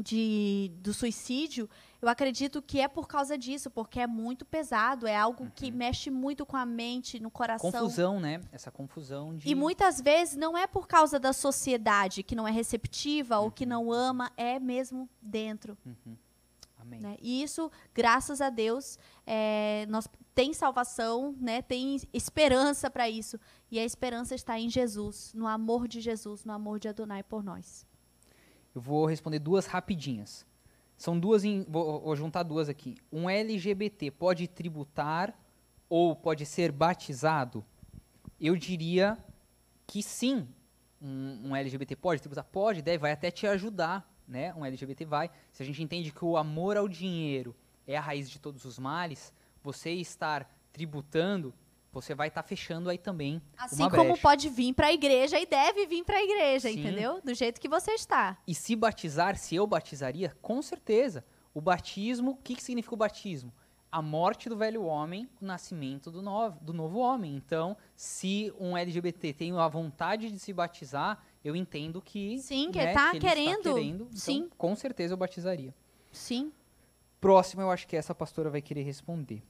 de, 0.00 0.72
do 0.80 0.94
suicídio, 0.94 1.68
eu 2.00 2.08
acredito 2.08 2.62
que 2.62 2.80
é 2.80 2.88
por 2.88 3.06
causa 3.06 3.36
disso, 3.36 3.70
porque 3.70 4.00
é 4.00 4.06
muito 4.06 4.44
pesado, 4.44 5.06
é 5.06 5.14
algo 5.14 5.50
que 5.54 5.70
mexe 5.70 6.10
muito 6.10 6.46
com 6.46 6.56
a 6.56 6.64
mente, 6.64 7.20
no 7.20 7.30
coração. 7.30 7.70
Confusão, 7.70 8.18
né? 8.18 8.40
Essa 8.50 8.70
confusão 8.70 9.36
de. 9.36 9.48
E 9.48 9.54
muitas 9.54 10.00
vezes 10.00 10.36
não 10.36 10.56
é 10.56 10.66
por 10.66 10.86
causa 10.86 11.18
da 11.18 11.32
sociedade 11.32 12.22
que 12.22 12.34
não 12.34 12.48
é 12.48 12.50
receptiva 12.50 13.38
ou 13.38 13.50
que 13.50 13.66
não 13.66 13.92
ama, 13.92 14.32
é 14.36 14.58
mesmo 14.58 15.08
dentro. 15.20 15.76
Uhum. 15.84 16.16
Amém. 16.78 17.00
Né? 17.00 17.16
E 17.20 17.42
isso, 17.42 17.70
graças 17.94 18.40
a 18.40 18.50
Deus, 18.50 18.98
é, 19.24 19.86
nós 19.88 20.08
tem 20.34 20.52
salvação, 20.52 21.36
né? 21.38 21.62
Tem 21.62 22.00
esperança 22.12 22.90
para 22.90 23.08
isso. 23.08 23.38
E 23.70 23.78
a 23.78 23.84
esperança 23.84 24.34
está 24.34 24.58
em 24.58 24.68
Jesus, 24.68 25.32
no 25.34 25.46
amor 25.46 25.86
de 25.86 26.00
Jesus, 26.00 26.44
no 26.44 26.52
amor 26.52 26.80
de 26.80 26.88
Adonai 26.88 27.22
por 27.22 27.44
nós. 27.44 27.86
Eu 28.74 28.80
vou 28.80 29.06
responder 29.06 29.38
duas 29.38 29.66
rapidinhas. 29.66 30.46
São 30.96 31.18
duas, 31.18 31.44
em, 31.44 31.64
vou, 31.68 32.00
vou 32.00 32.16
juntar 32.16 32.42
duas 32.42 32.68
aqui. 32.68 32.96
Um 33.12 33.28
LGBT 33.28 34.10
pode 34.10 34.46
tributar 34.48 35.36
ou 35.88 36.14
pode 36.14 36.46
ser 36.46 36.72
batizado? 36.72 37.64
Eu 38.40 38.56
diria 38.56 39.18
que 39.86 40.02
sim. 40.02 40.48
Um, 41.00 41.48
um 41.48 41.56
LGBT 41.56 41.96
pode 41.96 42.20
tributar? 42.20 42.44
Pode, 42.44 42.80
deve, 42.80 42.98
vai 42.98 43.12
até 43.12 43.30
te 43.30 43.46
ajudar, 43.46 44.08
né? 44.26 44.54
Um 44.54 44.64
LGBT 44.64 45.04
vai. 45.04 45.30
Se 45.52 45.62
a 45.62 45.66
gente 45.66 45.82
entende 45.82 46.12
que 46.12 46.24
o 46.24 46.36
amor 46.36 46.76
ao 46.76 46.88
dinheiro 46.88 47.54
é 47.86 47.96
a 47.96 48.00
raiz 48.00 48.30
de 48.30 48.38
todos 48.38 48.64
os 48.64 48.78
males, 48.78 49.32
você 49.62 49.90
estar 49.90 50.48
tributando, 50.72 51.52
você 51.92 52.14
vai 52.14 52.28
estar 52.28 52.42
fechando 52.42 52.88
aí 52.88 52.96
também 52.96 53.40
Assim 53.56 53.88
como 53.90 54.18
pode 54.18 54.48
vir 54.48 54.72
para 54.72 54.86
a 54.86 54.92
igreja 54.92 55.38
e 55.38 55.46
deve 55.46 55.86
vir 55.86 56.04
para 56.04 56.16
a 56.16 56.22
igreja, 56.22 56.68
Sim. 56.68 56.80
entendeu? 56.80 57.20
Do 57.22 57.34
jeito 57.34 57.60
que 57.60 57.68
você 57.68 57.92
está. 57.92 58.38
E 58.46 58.54
se 58.54 58.74
batizar, 58.74 59.36
se 59.36 59.54
eu 59.54 59.66
batizaria, 59.66 60.34
com 60.40 60.62
certeza. 60.62 61.24
O 61.54 61.60
batismo, 61.60 62.30
o 62.30 62.36
que, 62.36 62.54
que 62.54 62.62
significa 62.62 62.94
o 62.94 62.96
batismo? 62.96 63.52
A 63.90 64.00
morte 64.00 64.48
do 64.48 64.56
velho 64.56 64.84
homem, 64.84 65.28
o 65.40 65.44
nascimento 65.44 66.10
do 66.10 66.22
novo, 66.22 66.58
do 66.62 66.72
novo 66.72 66.98
homem. 66.98 67.36
Então, 67.36 67.76
se 67.94 68.50
um 68.58 68.74
LGBT 68.74 69.34
tem 69.34 69.52
a 69.52 69.68
vontade 69.68 70.30
de 70.30 70.38
se 70.38 70.50
batizar, 70.50 71.22
eu 71.44 71.54
entendo 71.54 72.00
que. 72.00 72.38
Sim, 72.38 72.70
que 72.72 72.78
né, 72.78 72.94
tá 72.94 73.10
que 73.10 73.18
ele 73.18 73.26
querendo. 73.26 73.50
Está 73.58 73.74
querendo 73.74 74.04
então, 74.04 74.16
Sim. 74.16 74.48
Com 74.56 74.74
certeza 74.74 75.12
eu 75.12 75.18
batizaria. 75.18 75.74
Sim. 76.10 76.50
Próximo, 77.20 77.60
eu 77.60 77.70
acho 77.70 77.86
que 77.86 77.94
essa 77.94 78.14
pastora 78.14 78.48
vai 78.48 78.62
querer 78.62 78.82
responder. 78.82 79.42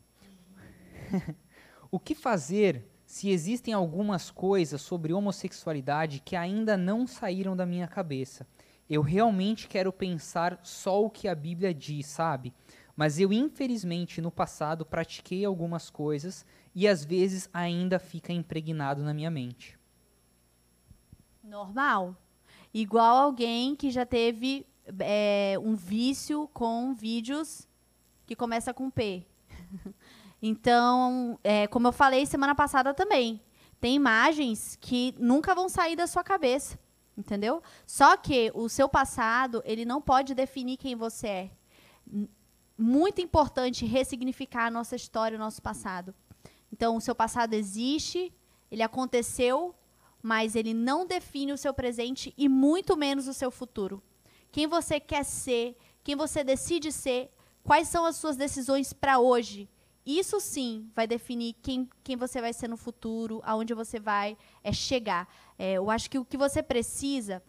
o 1.92 2.00
que 2.00 2.14
fazer 2.14 2.88
se 3.04 3.28
existem 3.28 3.74
algumas 3.74 4.30
coisas 4.30 4.80
sobre 4.80 5.12
homossexualidade 5.12 6.22
que 6.24 6.34
ainda 6.34 6.74
não 6.74 7.06
saíram 7.06 7.54
da 7.54 7.66
minha 7.66 7.86
cabeça? 7.86 8.46
Eu 8.88 9.02
realmente 9.02 9.68
quero 9.68 9.92
pensar 9.92 10.58
só 10.62 11.04
o 11.04 11.10
que 11.10 11.28
a 11.28 11.34
Bíblia 11.34 11.74
diz, 11.74 12.06
sabe? 12.06 12.54
Mas 12.96 13.20
eu, 13.20 13.30
infelizmente, 13.30 14.22
no 14.22 14.30
passado 14.30 14.86
pratiquei 14.86 15.44
algumas 15.44 15.90
coisas 15.90 16.46
e 16.74 16.88
às 16.88 17.04
vezes 17.04 17.48
ainda 17.52 17.98
fica 17.98 18.32
impregnado 18.32 19.02
na 19.02 19.12
minha 19.12 19.30
mente. 19.30 19.78
Normal. 21.44 22.16
Igual 22.72 23.18
alguém 23.18 23.76
que 23.76 23.90
já 23.90 24.06
teve 24.06 24.66
é, 24.98 25.56
um 25.62 25.74
vício 25.74 26.48
com 26.54 26.94
vídeos 26.94 27.68
que 28.26 28.34
começa 28.34 28.72
com 28.72 28.90
P. 28.90 29.26
então, 30.42 31.38
é, 31.44 31.68
como 31.68 31.86
eu 31.86 31.92
falei 31.92 32.26
semana 32.26 32.52
passada 32.52 32.92
também, 32.92 33.40
tem 33.80 33.94
imagens 33.94 34.76
que 34.80 35.14
nunca 35.16 35.54
vão 35.54 35.68
sair 35.68 35.94
da 35.94 36.08
sua 36.08 36.24
cabeça, 36.24 36.76
entendeu? 37.16 37.62
Só 37.86 38.16
que 38.16 38.50
o 38.52 38.68
seu 38.68 38.88
passado, 38.88 39.62
ele 39.64 39.84
não 39.84 40.02
pode 40.02 40.34
definir 40.34 40.76
quem 40.76 40.96
você 40.96 41.26
é. 41.28 41.50
Muito 42.76 43.20
importante 43.20 43.86
ressignificar 43.86 44.66
a 44.66 44.70
nossa 44.70 44.96
história, 44.96 45.36
o 45.36 45.40
nosso 45.40 45.62
passado. 45.62 46.12
Então, 46.72 46.96
o 46.96 47.00
seu 47.00 47.14
passado 47.14 47.54
existe, 47.54 48.34
ele 48.68 48.82
aconteceu, 48.82 49.72
mas 50.20 50.56
ele 50.56 50.74
não 50.74 51.06
define 51.06 51.52
o 51.52 51.58
seu 51.58 51.72
presente 51.72 52.34
e 52.36 52.48
muito 52.48 52.96
menos 52.96 53.28
o 53.28 53.34
seu 53.34 53.50
futuro. 53.50 54.02
Quem 54.50 54.66
você 54.66 54.98
quer 54.98 55.24
ser, 55.24 55.76
quem 56.02 56.16
você 56.16 56.42
decide 56.42 56.90
ser, 56.90 57.32
quais 57.62 57.88
são 57.88 58.04
as 58.04 58.16
suas 58.16 58.36
decisões 58.36 58.92
para 58.92 59.18
hoje. 59.20 59.68
Isso 60.04 60.40
sim 60.40 60.90
vai 60.94 61.06
definir 61.06 61.54
quem, 61.62 61.88
quem 62.02 62.16
você 62.16 62.40
vai 62.40 62.52
ser 62.52 62.68
no 62.68 62.76
futuro, 62.76 63.40
aonde 63.44 63.72
você 63.72 64.00
vai 64.00 64.36
é, 64.64 64.72
chegar. 64.72 65.28
É, 65.58 65.74
eu 65.74 65.90
acho 65.90 66.10
que 66.10 66.18
o 66.18 66.24
que 66.24 66.36
você 66.36 66.62
precisa 66.62 67.42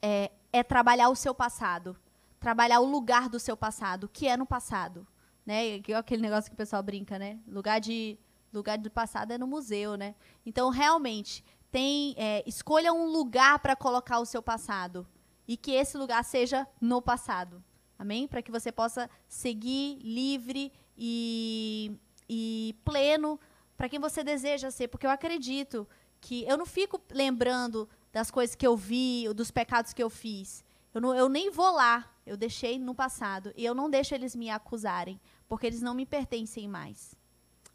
é, 0.00 0.30
é 0.52 0.62
trabalhar 0.62 1.10
o 1.10 1.16
seu 1.16 1.34
passado, 1.34 1.96
trabalhar 2.38 2.80
o 2.80 2.86
lugar 2.86 3.28
do 3.28 3.38
seu 3.38 3.56
passado, 3.56 4.04
o 4.04 4.08
que 4.08 4.26
é 4.26 4.36
no 4.36 4.46
passado. 4.46 5.06
Né? 5.44 5.78
É 5.78 5.94
aquele 5.94 6.22
negócio 6.22 6.50
que 6.50 6.54
o 6.54 6.56
pessoal 6.56 6.82
brinca, 6.82 7.18
né? 7.18 7.38
Lugar, 7.46 7.78
de, 7.78 8.18
lugar 8.52 8.78
do 8.78 8.90
passado 8.90 9.32
é 9.32 9.38
no 9.38 9.46
museu, 9.46 9.96
né? 9.96 10.14
Então, 10.46 10.70
realmente, 10.70 11.44
tem 11.70 12.14
é, 12.16 12.42
escolha 12.46 12.92
um 12.92 13.06
lugar 13.06 13.58
para 13.58 13.76
colocar 13.76 14.18
o 14.18 14.26
seu 14.26 14.42
passado 14.42 15.06
e 15.46 15.56
que 15.56 15.72
esse 15.72 15.98
lugar 15.98 16.24
seja 16.24 16.66
no 16.80 17.02
passado. 17.02 17.62
Amém? 17.98 18.26
Para 18.26 18.40
que 18.40 18.50
você 18.50 18.72
possa 18.72 19.10
seguir 19.28 19.98
livre 20.02 20.72
e, 21.00 21.98
e 22.28 22.76
pleno 22.84 23.40
para 23.74 23.88
quem 23.88 23.98
você 23.98 24.22
deseja 24.22 24.70
ser. 24.70 24.88
Porque 24.88 25.06
eu 25.06 25.10
acredito 25.10 25.88
que 26.20 26.44
eu 26.46 26.58
não 26.58 26.66
fico 26.66 27.00
lembrando 27.10 27.88
das 28.12 28.30
coisas 28.30 28.54
que 28.54 28.66
eu 28.66 28.76
vi, 28.76 29.26
dos 29.34 29.50
pecados 29.50 29.94
que 29.94 30.02
eu 30.02 30.10
fiz. 30.10 30.62
Eu, 30.92 31.00
não, 31.00 31.14
eu 31.14 31.28
nem 31.28 31.50
vou 31.50 31.72
lá. 31.72 32.12
Eu 32.26 32.36
deixei 32.36 32.78
no 32.78 32.94
passado. 32.94 33.52
E 33.56 33.64
eu 33.64 33.74
não 33.74 33.88
deixo 33.88 34.14
eles 34.14 34.36
me 34.36 34.50
acusarem, 34.50 35.18
porque 35.48 35.66
eles 35.66 35.80
não 35.80 35.94
me 35.94 36.04
pertencem 36.04 36.68
mais. 36.68 37.14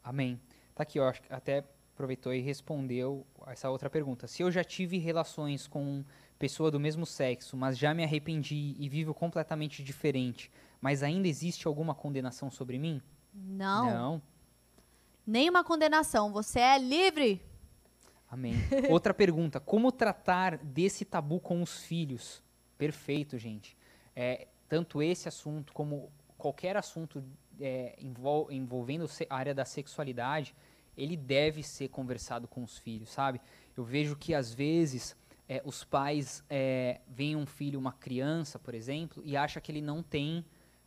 Amém. 0.03 0.39
Tá 0.75 0.83
aqui, 0.83 0.99
ó, 0.99 1.11
até 1.29 1.65
aproveitou 1.93 2.33
e 2.33 2.41
respondeu 2.41 3.25
essa 3.47 3.69
outra 3.69 3.89
pergunta. 3.89 4.27
Se 4.27 4.43
eu 4.43 4.51
já 4.51 4.63
tive 4.63 4.97
relações 4.97 5.65
com 5.65 6.03
pessoa 6.37 6.69
do 6.69 6.79
mesmo 6.79 7.05
sexo, 7.05 7.57
mas 7.57 7.77
já 7.77 7.93
me 7.93 8.03
arrependi 8.03 8.75
e 8.77 8.89
vivo 8.89 9.13
completamente 9.13 9.81
diferente, 9.81 10.51
mas 10.81 11.01
ainda 11.01 11.27
existe 11.27 11.65
alguma 11.65 11.95
condenação 11.95 12.51
sobre 12.51 12.77
mim? 12.77 13.01
Não, 13.35 13.85
Não. 13.89 14.21
nenhuma 15.27 15.63
condenação. 15.63 16.31
Você 16.31 16.59
é 16.59 16.77
livre. 16.77 17.41
Amém. 18.29 18.53
Outra 18.89 19.13
pergunta: 19.13 19.59
como 19.59 19.91
tratar 19.91 20.57
desse 20.57 21.03
tabu 21.05 21.39
com 21.39 21.61
os 21.61 21.79
filhos? 21.83 22.41
Perfeito, 22.77 23.37
gente. 23.37 23.77
É, 24.15 24.47
tanto 24.69 25.01
esse 25.01 25.27
assunto 25.27 25.73
como 25.73 26.09
qualquer 26.37 26.75
assunto 26.77 27.23
é, 27.59 27.95
envol- 27.99 28.51
envolvendo 28.51 29.05
a 29.29 29.35
área 29.35 29.53
da 29.53 29.65
sexualidade, 29.65 30.55
ele 30.97 31.15
deve 31.17 31.61
ser 31.63 31.89
conversado 31.89 32.47
com 32.47 32.63
os 32.63 32.77
filhos, 32.77 33.09
sabe? 33.09 33.39
Eu 33.75 33.83
vejo 33.83 34.15
que 34.15 34.33
às 34.33 34.53
vezes 34.53 35.15
é, 35.47 35.61
os 35.65 35.83
pais 35.83 36.43
é, 36.49 37.01
veem 37.07 37.35
um 37.35 37.45
filho, 37.45 37.77
uma 37.79 37.91
criança, 37.93 38.57
por 38.57 38.73
exemplo, 38.73 39.21
e 39.25 39.35
acha 39.37 39.59
que 39.61 39.71
ele 39.71 39.81
não 39.81 40.01
tem 40.01 40.45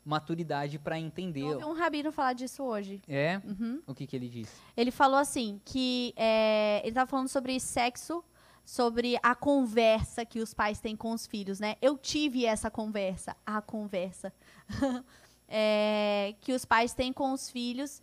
maturidade 0.09 0.79
para 0.79 0.99
entender. 0.99 1.43
Eu 1.43 1.53
ouvi 1.53 1.65
um 1.67 1.75
rabino 1.75 2.11
falar 2.11 2.33
disso 2.33 2.63
hoje. 2.63 3.03
É? 3.07 3.41
Uhum. 3.45 3.83
O 3.87 3.95
que, 3.95 4.07
que 4.07 4.17
ele 4.17 4.29
disse? 4.29 4.53
Ele 4.75 4.91
falou 4.91 5.19
assim 5.19 5.61
que 5.65 6.15
é, 6.17 6.81
ele 6.81 6.89
estava 6.89 7.09
falando 7.11 7.29
sobre 7.29 7.61
sexo, 7.61 8.25
sobre 8.65 9.19
a 9.23 9.35
conversa 9.35 10.25
que 10.25 10.41
os 10.41 10.55
pais 10.55 10.81
têm 10.81 10.97
com 10.97 11.13
os 11.13 11.27
filhos, 11.27 11.61
né? 11.61 11.77
Eu 11.83 11.99
tive 11.99 12.47
essa 12.47 12.71
conversa, 12.71 13.37
a 13.45 13.61
conversa 13.61 14.33
é, 15.47 16.35
que 16.41 16.55
os 16.55 16.65
pais 16.65 16.95
têm 16.95 17.13
com 17.13 17.33
os 17.33 17.51
filhos, 17.51 18.01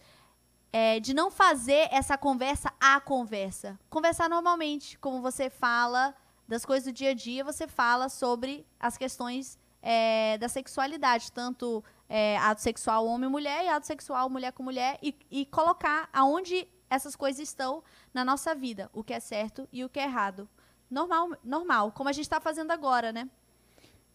é, 0.71 0.99
de 0.99 1.11
não 1.11 1.31
fazer 1.31 1.87
essa 1.91 2.17
conversa 2.17 2.71
a 2.79 2.99
conversa, 2.99 3.79
conversar 3.89 4.29
normalmente, 4.29 4.97
como 4.99 5.21
você 5.21 5.49
fala 5.49 6.13
das 6.47 6.63
coisas 6.63 6.85
do 6.85 6.95
dia 6.95 7.11
a 7.11 7.13
dia, 7.15 7.43
você 7.43 7.67
fala 7.67 8.09
sobre 8.09 8.63
as 8.79 8.95
questões 8.95 9.57
é, 9.85 10.35
da 10.39 10.49
sexualidade, 10.49 11.31
tanto 11.31 11.83
é, 12.09 12.37
ato 12.37 12.59
sexual 12.59 13.05
homem 13.05 13.29
e 13.29 13.31
mulher 13.31 13.63
e 13.63 13.67
ato 13.67 13.85
sexual 13.85 14.27
mulher 14.31 14.51
com 14.51 14.63
mulher 14.63 14.97
e, 15.01 15.15
e 15.29 15.45
colocar 15.45 16.09
aonde 16.11 16.67
essas 16.89 17.15
coisas 17.15 17.39
estão 17.39 17.83
na 18.11 18.25
nossa 18.25 18.55
vida, 18.55 18.89
o 18.91 19.03
que 19.03 19.13
é 19.13 19.19
certo 19.19 19.69
e 19.71 19.85
o 19.85 19.89
que 19.89 19.99
é 19.99 20.03
errado. 20.03 20.49
Normal, 20.89 21.29
normal, 21.43 21.91
como 21.91 22.09
a 22.09 22.11
gente 22.11 22.25
está 22.25 22.39
fazendo 22.39 22.71
agora, 22.71 23.11
né? 23.11 23.29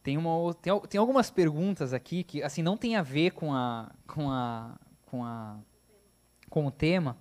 Tem, 0.02 0.18
uma, 0.18 0.52
tem, 0.54 0.80
tem 0.88 0.98
algumas 0.98 1.30
perguntas 1.30 1.92
aqui 1.92 2.24
que 2.24 2.42
assim 2.42 2.62
não 2.62 2.76
tem 2.76 2.96
a 2.96 3.02
ver 3.02 3.30
com 3.30 3.54
a 3.54 3.92
com 4.06 4.30
a 4.30 4.76
com 5.06 5.24
a 5.24 5.58
com 6.48 6.66
o 6.66 6.70
tema, 6.70 7.16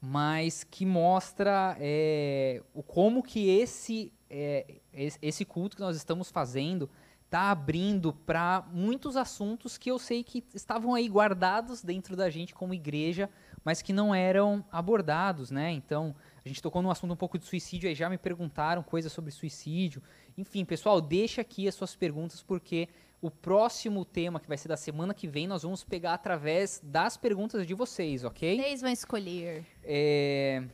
mas 0.00 0.62
que 0.62 0.86
mostra 0.86 1.76
é, 1.80 2.62
o 2.72 2.84
como 2.84 3.20
que 3.20 3.48
esse, 3.48 4.12
é, 4.28 4.80
esse 4.92 5.44
culto 5.44 5.76
que 5.76 5.82
nós 5.82 5.96
estamos 5.96 6.30
fazendo 6.30 6.88
tá 7.30 7.52
abrindo 7.52 8.12
para 8.12 8.66
muitos 8.72 9.16
assuntos 9.16 9.78
que 9.78 9.88
eu 9.88 10.00
sei 10.00 10.24
que 10.24 10.44
estavam 10.52 10.94
aí 10.94 11.08
guardados 11.08 11.80
dentro 11.80 12.16
da 12.16 12.28
gente 12.28 12.52
como 12.52 12.74
igreja, 12.74 13.30
mas 13.64 13.80
que 13.80 13.92
não 13.92 14.12
eram 14.12 14.64
abordados, 14.72 15.50
né? 15.50 15.70
Então, 15.70 16.14
a 16.44 16.48
gente 16.48 16.60
tocou 16.60 16.82
num 16.82 16.90
assunto 16.90 17.12
um 17.12 17.16
pouco 17.16 17.38
de 17.38 17.44
suicídio, 17.44 17.88
aí 17.88 17.94
já 17.94 18.10
me 18.10 18.18
perguntaram 18.18 18.82
coisas 18.82 19.12
sobre 19.12 19.30
suicídio. 19.30 20.02
Enfim, 20.36 20.64
pessoal, 20.64 21.00
deixa 21.00 21.40
aqui 21.40 21.68
as 21.68 21.74
suas 21.76 21.94
perguntas, 21.94 22.42
porque 22.42 22.88
o 23.22 23.30
próximo 23.30 24.04
tema, 24.04 24.40
que 24.40 24.48
vai 24.48 24.56
ser 24.56 24.66
da 24.66 24.76
semana 24.76 25.14
que 25.14 25.28
vem, 25.28 25.46
nós 25.46 25.62
vamos 25.62 25.84
pegar 25.84 26.14
através 26.14 26.80
das 26.82 27.16
perguntas 27.16 27.64
de 27.64 27.74
vocês, 27.74 28.24
ok? 28.24 28.56
Vocês 28.56 28.80
vão 28.80 28.90
escolher. 28.90 29.64
É... 29.84 30.64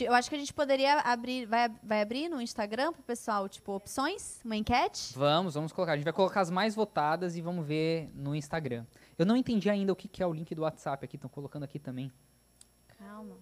Eu 0.00 0.12
acho 0.12 0.28
que 0.28 0.36
a 0.36 0.38
gente 0.38 0.52
poderia 0.52 1.00
abrir, 1.00 1.46
vai, 1.46 1.68
vai 1.82 2.02
abrir 2.02 2.28
no 2.28 2.40
Instagram 2.40 2.92
pro 2.92 3.02
pessoal, 3.02 3.48
tipo, 3.48 3.72
opções, 3.72 4.40
uma 4.44 4.56
enquete? 4.56 5.14
Vamos, 5.16 5.54
vamos 5.54 5.72
colocar. 5.72 5.92
A 5.92 5.96
gente 5.96 6.04
vai 6.04 6.12
colocar 6.12 6.40
as 6.40 6.50
mais 6.50 6.74
votadas 6.74 7.36
e 7.36 7.40
vamos 7.40 7.66
ver 7.66 8.10
no 8.14 8.34
Instagram. 8.34 8.84
Eu 9.16 9.24
não 9.24 9.36
entendi 9.36 9.70
ainda 9.70 9.92
o 9.92 9.96
que, 9.96 10.06
que 10.06 10.22
é 10.22 10.26
o 10.26 10.32
link 10.32 10.54
do 10.54 10.62
WhatsApp 10.62 11.04
aqui, 11.04 11.16
estão 11.16 11.30
colocando 11.30 11.62
aqui 11.62 11.78
também. 11.78 12.12
Calma. 12.98 13.36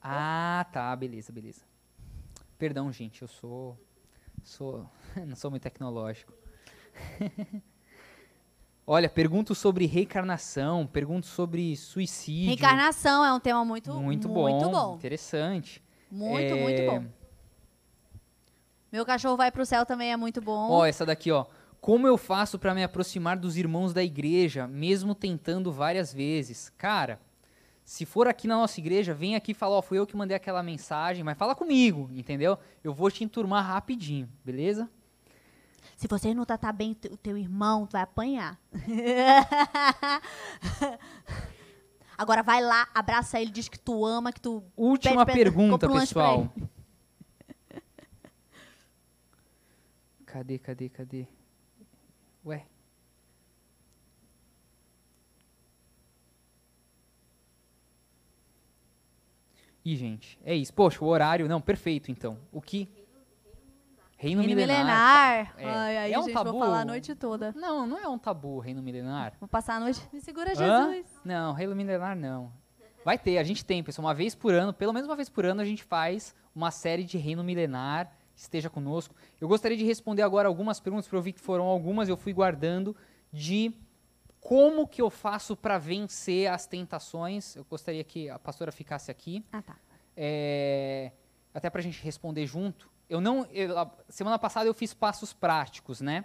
Ah, 0.00 0.66
tá, 0.72 0.94
beleza, 0.96 1.30
beleza. 1.30 1.62
Perdão, 2.58 2.90
gente, 2.92 3.22
eu 3.22 3.28
sou. 3.28 3.78
sou 4.42 4.88
não 5.26 5.36
sou 5.36 5.50
muito 5.50 5.62
tecnológico. 5.62 6.32
Olha, 8.86 9.08
pergunto 9.08 9.54
sobre 9.54 9.86
reencarnação, 9.86 10.86
pergunto 10.86 11.26
sobre 11.26 11.76
suicídio. 11.76 12.46
Reencarnação 12.48 13.24
é 13.24 13.32
um 13.32 13.38
tema 13.38 13.64
muito, 13.64 13.92
muito, 13.94 14.28
muito 14.28 14.64
bom, 14.68 14.72
bom. 14.72 14.94
Interessante. 14.96 15.82
Muito, 16.10 16.54
É, 16.54 16.62
muito 16.62 16.82
bom. 16.90 17.06
Meu 18.90 19.06
cachorro 19.06 19.36
vai 19.36 19.50
pro 19.50 19.64
céu 19.64 19.86
também 19.86 20.12
é 20.12 20.16
muito 20.16 20.40
bom. 20.40 20.70
Ó, 20.70 20.84
essa 20.84 21.06
daqui, 21.06 21.30
ó. 21.30 21.46
Como 21.80 22.06
eu 22.06 22.18
faço 22.18 22.58
para 22.58 22.74
me 22.74 22.84
aproximar 22.84 23.36
dos 23.36 23.56
irmãos 23.56 23.92
da 23.94 24.02
igreja, 24.04 24.66
mesmo 24.66 25.14
tentando 25.14 25.72
várias 25.72 26.12
vezes? 26.12 26.70
Cara, 26.76 27.18
se 27.84 28.04
for 28.04 28.28
aqui 28.28 28.46
na 28.46 28.56
nossa 28.56 28.78
igreja, 28.78 29.14
vem 29.14 29.34
aqui 29.34 29.52
e 29.52 29.54
fala, 29.54 29.76
ó, 29.76 29.82
fui 29.82 29.98
eu 29.98 30.06
que 30.06 30.16
mandei 30.16 30.36
aquela 30.36 30.62
mensagem, 30.62 31.24
mas 31.24 31.38
fala 31.38 31.54
comigo, 31.54 32.10
entendeu? 32.12 32.58
Eu 32.84 32.92
vou 32.92 33.10
te 33.10 33.24
enturmar 33.24 33.64
rapidinho, 33.64 34.28
beleza? 34.44 34.88
Se 36.02 36.08
você 36.08 36.34
não 36.34 36.44
tratar 36.44 36.72
bem 36.72 36.96
o 37.12 37.16
teu 37.16 37.38
irmão, 37.38 37.86
tu 37.86 37.92
vai 37.92 38.02
apanhar. 38.02 38.60
Agora 42.18 42.42
vai 42.42 42.60
lá, 42.60 42.88
abraça 42.92 43.40
ele, 43.40 43.52
diz 43.52 43.68
que 43.68 43.78
tu 43.78 44.04
ama, 44.04 44.32
que 44.32 44.40
tu. 44.40 44.64
Última 44.76 45.24
Pede 45.24 45.26
pra- 45.26 45.34
pergunta, 45.44 45.88
um 45.88 46.00
pessoal. 46.00 46.52
Cadê, 50.26 50.58
cadê, 50.58 50.88
cadê? 50.88 51.28
Ué. 52.44 52.66
Ih, 59.84 59.94
gente, 59.94 60.36
é 60.42 60.56
isso. 60.56 60.74
Poxa, 60.74 61.04
o 61.04 61.06
horário, 61.06 61.48
não, 61.48 61.60
perfeito, 61.60 62.10
então. 62.10 62.40
O 62.50 62.60
que? 62.60 62.88
Reino, 64.22 64.40
Reino 64.40 64.54
milenar. 64.54 64.78
milenar. 64.78 65.54
É. 65.58 65.64
Ai, 65.64 65.96
aí, 65.98 66.12
É 66.12 66.18
um 66.18 66.22
gente, 66.22 66.32
tabu? 66.34 66.52
vou 66.52 66.60
falar 66.60 66.82
a 66.82 66.84
noite 66.84 67.12
toda. 67.16 67.52
Não, 67.56 67.84
não 67.84 67.98
é 67.98 68.06
um 68.06 68.16
tabu, 68.16 68.60
reino 68.60 68.80
milenar. 68.80 69.32
Vou 69.40 69.48
passar 69.48 69.74
a 69.74 69.80
noite. 69.80 70.00
Me 70.12 70.20
segura, 70.20 70.52
Hã? 70.52 70.92
Jesus. 70.92 71.06
Não, 71.24 71.52
reino 71.52 71.74
milenar 71.74 72.14
não. 72.14 72.52
Vai 73.04 73.18
ter, 73.18 73.38
a 73.38 73.42
gente 73.42 73.64
tem, 73.64 73.82
pessoal, 73.82 74.06
uma 74.06 74.14
vez 74.14 74.32
por 74.32 74.54
ano, 74.54 74.72
pelo 74.72 74.92
menos 74.92 75.08
uma 75.08 75.16
vez 75.16 75.28
por 75.28 75.44
ano, 75.44 75.60
a 75.60 75.64
gente 75.64 75.82
faz 75.82 76.36
uma 76.54 76.70
série 76.70 77.02
de 77.02 77.18
reino 77.18 77.42
milenar. 77.42 78.12
Esteja 78.36 78.70
conosco. 78.70 79.12
Eu 79.40 79.48
gostaria 79.48 79.76
de 79.76 79.84
responder 79.84 80.22
agora 80.22 80.46
algumas 80.46 80.78
perguntas, 80.78 81.06
porque 81.06 81.16
eu 81.16 81.22
vi 81.22 81.32
que 81.32 81.40
foram 81.40 81.64
algumas, 81.64 82.08
eu 82.08 82.16
fui 82.16 82.32
guardando, 82.32 82.96
de 83.32 83.72
como 84.40 84.86
que 84.86 85.02
eu 85.02 85.10
faço 85.10 85.56
para 85.56 85.78
vencer 85.78 86.48
as 86.48 86.64
tentações. 86.64 87.56
Eu 87.56 87.64
gostaria 87.68 88.04
que 88.04 88.30
a 88.30 88.38
pastora 88.38 88.70
ficasse 88.70 89.10
aqui. 89.10 89.44
Ah, 89.50 89.62
tá. 89.62 89.74
É, 90.16 91.10
até 91.52 91.68
para 91.68 91.80
a 91.80 91.82
gente 91.82 92.00
responder 92.04 92.46
junto. 92.46 92.91
Eu 93.12 93.20
não, 93.20 93.44
eu- 93.52 93.74
semana 94.08 94.38
passada 94.38 94.66
eu 94.66 94.72
fiz 94.72 94.94
passos 94.94 95.34
práticos, 95.34 96.00
né? 96.00 96.24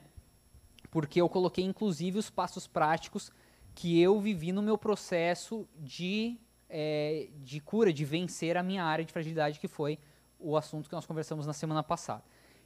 Porque 0.90 1.20
eu 1.20 1.28
coloquei 1.28 1.66
inclusive 1.66 2.18
os 2.18 2.30
passos 2.30 2.66
práticos 2.66 3.30
que 3.76 4.00
eu 4.02 4.22
vivi 4.22 4.54
no 4.54 4.62
meu 4.62 4.78
processo 4.78 5.68
de, 5.78 6.38
é, 6.70 7.28
de 7.44 7.60
cura, 7.60 7.92
de 7.92 8.06
vencer 8.06 8.56
a 8.56 8.64
minha 8.64 8.86
área 8.86 9.04
de 9.04 9.12
fragilidade, 9.12 9.60
que 9.60 9.68
foi 9.68 10.00
o 10.40 10.56
assunto 10.56 10.88
que 10.88 10.96
nós 10.96 11.06
conversamos 11.06 11.46
na 11.46 11.52
semana 11.52 11.84
passada. 11.84 12.24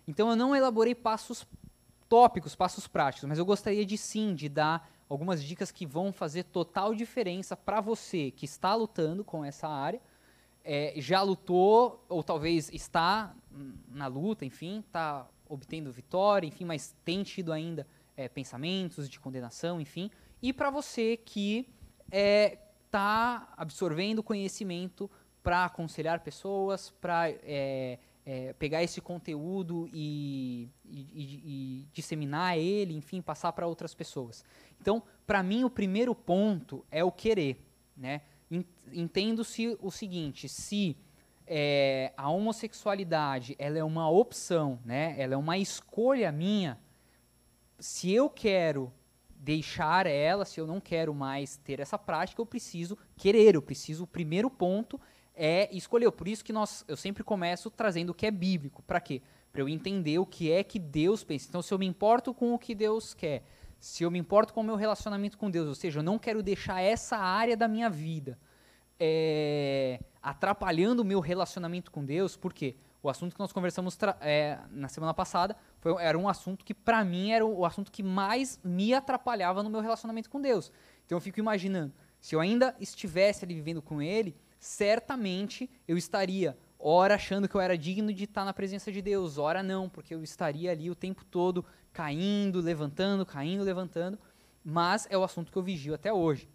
Então 0.08 0.30
eu 0.30 0.36
não 0.36 0.56
elaborei 0.56 0.94
passos 0.94 1.44
tópicos, 2.08 2.56
passos 2.56 2.88
práticos, 2.88 3.28
mas 3.28 3.40
eu 3.40 3.46
gostaria 3.46 3.84
de 3.84 3.98
sim 3.98 4.36
de 4.36 4.48
dar 4.48 4.88
algumas 5.10 5.44
dicas 5.44 5.72
que 5.72 5.84
vão 5.84 6.14
fazer 6.14 6.44
total 6.44 6.94
diferença 6.94 7.58
para 7.58 7.82
você 7.82 8.30
que 8.30 8.46
está 8.46 8.76
lutando 8.76 9.24
com 9.24 9.44
essa 9.44 9.68
área 9.68 10.00
é, 10.64 10.94
já 10.98 11.22
lutou, 11.22 12.06
ou 12.10 12.24
talvez 12.24 12.70
está 12.74 13.36
na 13.90 14.08
luta, 14.08 14.46
enfim, 14.46 14.80
está 14.86 15.28
obtendo 15.48 15.92
vitória, 15.92 16.48
enfim, 16.48 16.66
mas 16.66 16.96
tem 17.04 17.24
tido 17.24 17.52
ainda 17.52 17.86
é, 18.16 18.30
pensamentos 18.30 19.10
de 19.10 19.20
condenação, 19.20 19.82
enfim. 19.82 20.10
E 20.42 20.54
para 20.54 20.70
você 20.70 21.18
que 21.18 21.68
está 22.86 23.54
absorvendo 23.58 24.22
conhecimento 24.24 25.10
para 25.44 25.66
aconselhar 25.66 26.20
pessoas, 26.22 26.92
para 26.92 27.28
pegar 28.60 28.84
esse 28.84 29.02
conteúdo 29.02 29.90
e, 29.92 30.70
e- 30.86 31.00
e- 31.14 31.42
e 31.84 31.88
disseminar 31.92 32.58
ele, 32.58 32.94
enfim, 32.96 33.22
passar 33.22 33.52
para 33.54 33.66
outras 33.68 33.94
pessoas. 33.94 34.44
Então, 34.80 35.02
para 35.26 35.42
mim, 35.42 35.64
o 35.64 35.70
primeiro 35.70 36.14
ponto 36.14 36.86
é 36.92 37.04
o 37.04 37.12
querer, 37.12 37.58
né? 37.98 38.22
En- 38.94 39.02
Entendo-se 39.02 39.78
o 39.82 39.92
seguinte, 39.92 40.48
se 40.50 40.98
é, 41.48 42.14
a 42.16 42.30
homossexualidade 42.30 43.56
ela 43.60 43.78
é 43.78 43.84
uma 43.84 44.10
opção, 44.10 44.80
né? 44.86 45.16
ela 45.18 45.34
é 45.34 45.38
uma 45.38 45.58
escolha 45.58 46.32
minha, 46.32 46.80
se 47.80 48.12
eu 48.12 48.30
quero 48.30 48.92
deixar 49.36 50.06
ela, 50.06 50.46
se 50.46 50.60
eu 50.60 50.68
não 50.68 50.80
quero 50.80 51.14
mais 51.14 51.58
ter 51.58 51.80
essa 51.80 51.98
prática, 51.98 52.40
eu 52.42 52.46
preciso 52.46 52.98
querer, 53.18 53.56
eu 53.56 53.62
preciso, 53.62 54.04
o 54.04 54.08
primeiro 54.08 54.50
ponto 54.52 55.00
é 55.34 55.68
escolher. 55.76 56.12
Por 56.12 56.28
isso 56.28 56.46
que 56.46 56.54
nós, 56.54 56.86
eu 56.88 56.96
sempre 56.96 57.24
começo 57.24 57.72
trazendo 57.72 58.12
o 58.12 58.14
que 58.14 58.28
é 58.28 58.32
bíblico. 58.32 58.84
Para 58.84 59.00
quê? 59.02 59.22
Para 59.52 59.62
eu 59.62 59.68
entender 59.68 60.20
o 60.20 60.26
que 60.26 60.52
é 60.52 60.64
que 60.64 60.78
Deus 60.78 61.24
pensa. 61.24 61.48
Então, 61.50 61.62
se 61.62 61.74
eu 61.74 61.80
me 61.80 61.88
importo 61.88 62.34
com 62.34 62.54
o 62.54 62.60
que 62.60 62.76
Deus 62.76 63.16
quer, 63.16 63.44
se 63.80 64.04
eu 64.04 64.12
me 64.12 64.20
importo 64.20 64.54
com 64.54 64.62
o 64.62 64.64
meu 64.64 64.76
relacionamento 64.76 65.38
com 65.38 65.50
Deus, 65.50 65.68
ou 65.68 65.74
seja, 65.76 66.00
eu 66.00 66.04
não 66.04 66.20
quero 66.20 66.44
deixar 66.44 66.80
essa 66.82 67.18
área 67.18 67.58
da 67.58 67.68
minha 67.68 67.90
vida 67.90 68.38
é, 69.04 70.00
atrapalhando 70.22 71.02
o 71.02 71.06
meu 71.06 71.20
relacionamento 71.20 71.90
com 71.90 72.06
Deus, 72.06 72.38
porque 72.38 72.76
o 73.02 73.10
assunto 73.10 73.34
que 73.34 73.40
nós 73.40 73.52
conversamos 73.52 73.98
é, 74.20 74.60
na 74.70 74.88
semana 74.88 75.12
passada 75.12 75.58
foi, 75.80 76.00
era 76.00 76.16
um 76.16 76.30
assunto 76.30 76.64
que, 76.64 76.72
para 76.72 77.04
mim, 77.04 77.32
era 77.32 77.44
o 77.44 77.66
assunto 77.66 77.92
que 77.92 78.04
mais 78.04 78.60
me 78.64 78.94
atrapalhava 78.94 79.64
no 79.64 79.72
meu 79.72 79.82
relacionamento 79.82 80.30
com 80.30 80.40
Deus. 80.40 80.72
Então, 81.04 81.16
eu 81.18 81.20
fico 81.20 81.40
imaginando, 81.40 81.92
se 82.20 82.36
eu 82.36 82.40
ainda 82.40 82.76
estivesse 82.80 83.44
ali 83.44 83.56
vivendo 83.56 83.82
com 83.82 84.04
Ele, 84.04 84.36
certamente 84.60 85.68
eu 85.88 85.98
estaria, 85.98 86.56
ora 86.78 87.16
achando 87.16 87.50
que 87.50 87.56
eu 87.56 87.62
era 87.62 87.76
digno 87.76 88.14
de 88.14 88.26
estar 88.26 88.46
na 88.46 88.54
presença 88.54 88.92
de 88.92 89.02
Deus, 89.02 89.40
ora 89.40 89.64
não, 89.64 89.90
porque 89.90 90.14
eu 90.14 90.24
estaria 90.24 90.70
ali 90.70 90.92
o 90.92 90.96
tempo 90.96 91.26
todo 91.26 91.66
caindo, 91.92 92.62
levantando, 92.62 93.26
caindo, 93.26 93.64
levantando, 93.64 94.20
mas 94.64 95.08
é 95.10 95.18
o 95.18 95.24
assunto 95.24 95.52
que 95.52 95.58
eu 95.58 95.64
vigio 95.64 95.96
até 95.96 96.14
hoje. 96.14 96.48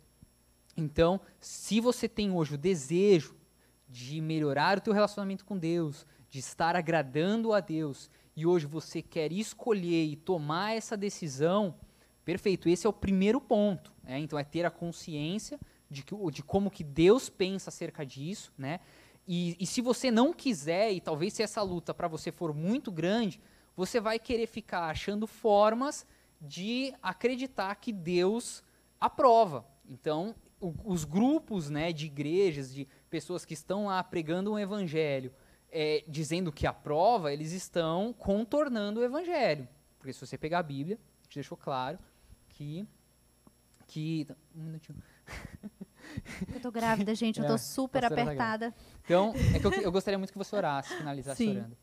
Então, 0.77 1.21
se 1.41 1.81
você 1.81 2.09
tem 2.09 2.31
hoje 2.31 2.55
o 2.55 2.59
desejo 2.59 3.35
de 3.89 4.21
melhorar 4.21 4.79
o 4.79 4.81
teu 4.81 4.93
relacionamento 4.93 5.45
com 5.45 5.57
Deus, 5.57 6.07
de 6.29 6.39
estar 6.39 6.77
agradando 6.77 7.53
a 7.53 7.61
Deus, 7.61 8.11
e 8.37 8.45
hoje 8.45 8.67
você 8.67 9.01
quer 9.01 9.33
escolher 9.33 10.05
e 10.05 10.17
tomar 10.17 10.77
essa 10.77 10.97
decisão, 10.97 11.75
perfeito, 12.25 12.69
esse 12.69 12.87
é 12.87 12.91
o 12.91 12.93
primeiro 12.93 13.41
ponto. 13.41 13.93
né? 14.03 14.19
Então, 14.19 14.39
é 14.39 14.45
ter 14.45 14.67
a 14.67 14.71
consciência 14.71 15.59
de, 15.91 16.03
que, 16.03 16.15
de 16.31 16.43
como 16.43 16.71
que 16.71 16.85
Deus 16.85 17.31
pensa 17.31 17.71
acerca 17.71 18.05
disso, 18.05 18.53
né? 18.59 18.81
E, 19.27 19.57
e 19.59 19.67
se 19.67 19.81
você 19.81 20.11
não 20.11 20.33
quiser, 20.33 20.93
e 20.93 21.01
talvez 21.01 21.33
se 21.33 21.43
essa 21.43 21.61
luta 21.63 21.93
para 21.93 22.07
você 22.07 22.31
for 22.31 22.55
muito 22.55 22.93
grande, 22.93 23.41
você 23.75 24.01
vai 24.01 24.19
querer 24.19 24.47
ficar 24.47 24.89
achando 24.89 25.27
formas 25.27 26.07
de 26.41 26.95
acreditar 27.03 27.75
que 27.77 27.93
Deus 27.93 28.63
aprova. 29.01 29.67
Então, 29.89 30.35
o- 30.61 30.75
os 30.85 31.05
grupos 31.05 31.69
né, 31.71 31.93
de 31.93 32.07
igrejas, 32.07 32.73
de 32.75 32.87
pessoas 33.11 33.45
que 33.45 33.55
estão 33.55 33.87
lá 33.87 34.03
pregando 34.03 34.53
um 34.53 34.59
evangelho, 34.59 35.33
é, 35.71 36.05
dizendo 36.09 36.51
que 36.53 36.67
aprova, 36.67 37.33
eles 37.33 37.53
estão 37.53 38.13
contornando 38.13 39.01
o 39.01 39.05
evangelho. 39.05 39.69
Porque 39.99 40.13
se 40.13 40.21
você 40.21 40.39
pegar 40.39 40.61
a 40.61 40.63
Bíblia, 40.63 40.99
gente 41.25 41.35
deixou 41.35 41.57
claro 41.59 41.99
que. 42.49 42.87
que 43.87 44.27
um 44.55 44.63
minutinho. 44.63 44.97
Eu 46.55 46.61
tô 46.61 46.71
grávida, 46.71 47.15
gente. 47.15 47.41
Eu 47.41 47.45
É, 47.45 47.49
tô 47.49 47.59
super 47.59 48.01
pastora 48.01 48.17
tá 48.25 48.31
apertada. 48.31 48.75
Então, 49.05 49.35
é 49.53 49.59
que 49.59 49.67
eu, 49.67 49.73
eu 49.73 49.91
gostaria 49.93 50.17
muito 50.17 50.31
que 50.33 50.39
você 50.39 50.55
orasse, 50.55 50.97
finalizasse 50.97 51.43
Sim. 51.45 51.51
orando. 51.59 51.77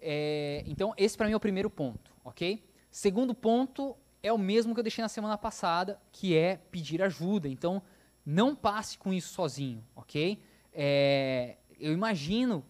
É, 0.00 0.62
então, 0.66 0.94
esse 0.96 1.16
para 1.16 1.26
mim 1.26 1.32
é 1.32 1.36
o 1.36 1.40
primeiro 1.40 1.68
ponto, 1.68 2.12
ok? 2.24 2.64
Segundo 2.90 3.34
ponto 3.34 3.96
é 4.22 4.32
o 4.32 4.38
mesmo 4.38 4.72
que 4.72 4.78
eu 4.80 4.84
deixei 4.84 5.02
na 5.02 5.08
semana 5.08 5.36
passada, 5.36 6.00
que 6.12 6.36
é 6.36 6.56
pedir 6.70 7.02
ajuda. 7.02 7.48
Então, 7.48 7.82
não 8.26 8.56
passe 8.56 8.98
com 8.98 9.12
isso 9.12 9.32
sozinho, 9.32 9.84
ok? 9.94 10.42
É, 10.74 11.56
eu 11.78 11.92
imagino 11.92 12.64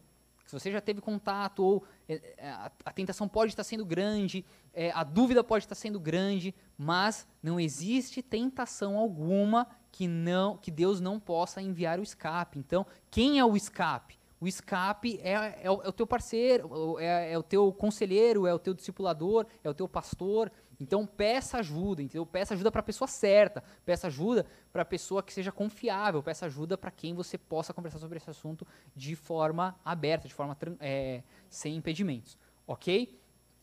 que 0.44 0.52
você 0.52 0.70
já 0.70 0.80
teve 0.80 1.00
contato 1.00 1.64
ou 1.64 1.84
é, 2.08 2.34
é, 2.36 2.48
a, 2.48 2.70
a, 2.84 2.92
tentação 2.92 3.26
pode 3.26 3.52
estar 3.52 3.64
sendo 3.64 3.84
grande, 3.84 4.44
é, 4.72 4.92
a 4.92 5.02
dúvida 5.02 5.42
pode 5.42 5.64
estar 5.64 5.74
sendo 5.74 5.98
grande, 5.98 6.54
mas 6.78 7.26
não 7.42 7.58
existe 7.58 8.22
tentação 8.22 8.96
alguma 8.96 9.66
que 9.90 10.06
não 10.06 10.56
que 10.56 10.70
Deus 10.70 11.00
não 11.00 11.18
possa 11.18 11.60
enviar 11.60 11.98
o 11.98 12.02
escape. 12.02 12.58
Então, 12.58 12.86
quem 13.10 13.38
é 13.38 13.44
o 13.44 13.56
escape? 13.56 14.16
O 14.38 14.46
escape 14.46 15.18
é, 15.22 15.32
é, 15.32 15.62
é 15.64 15.70
o 15.70 15.92
teu 15.92 16.06
parceiro, 16.06 16.98
é, 16.98 17.32
é, 17.32 17.38
o 17.38 17.42
teu 17.42 17.72
conselheiro, 17.72 18.46
é 18.46 18.52
o 18.52 18.58
teu 18.58 18.74
discipulador, 18.74 19.46
é 19.64 19.70
o 19.70 19.74
teu 19.74 19.88
pastor. 19.88 20.52
Então 20.78 21.06
peça 21.06 21.58
ajuda, 21.58 22.02
entendeu? 22.02 22.26
Peça 22.26 22.54
ajuda 22.54 22.70
para 22.70 22.80
a 22.80 22.82
pessoa 22.82 23.08
certa, 23.08 23.62
peça 23.84 24.06
ajuda 24.06 24.46
para 24.72 24.82
a 24.82 24.84
pessoa 24.84 25.22
que 25.22 25.32
seja 25.32 25.50
confiável, 25.50 26.22
peça 26.22 26.46
ajuda 26.46 26.76
para 26.76 26.90
quem 26.90 27.14
você 27.14 27.38
possa 27.38 27.72
conversar 27.72 27.98
sobre 27.98 28.18
esse 28.18 28.28
assunto 28.28 28.66
de 28.94 29.16
forma 29.16 29.78
aberta, 29.84 30.28
de 30.28 30.34
forma 30.34 30.56
é, 30.80 31.22
sem 31.48 31.76
impedimentos, 31.76 32.36
ok? 32.66 33.18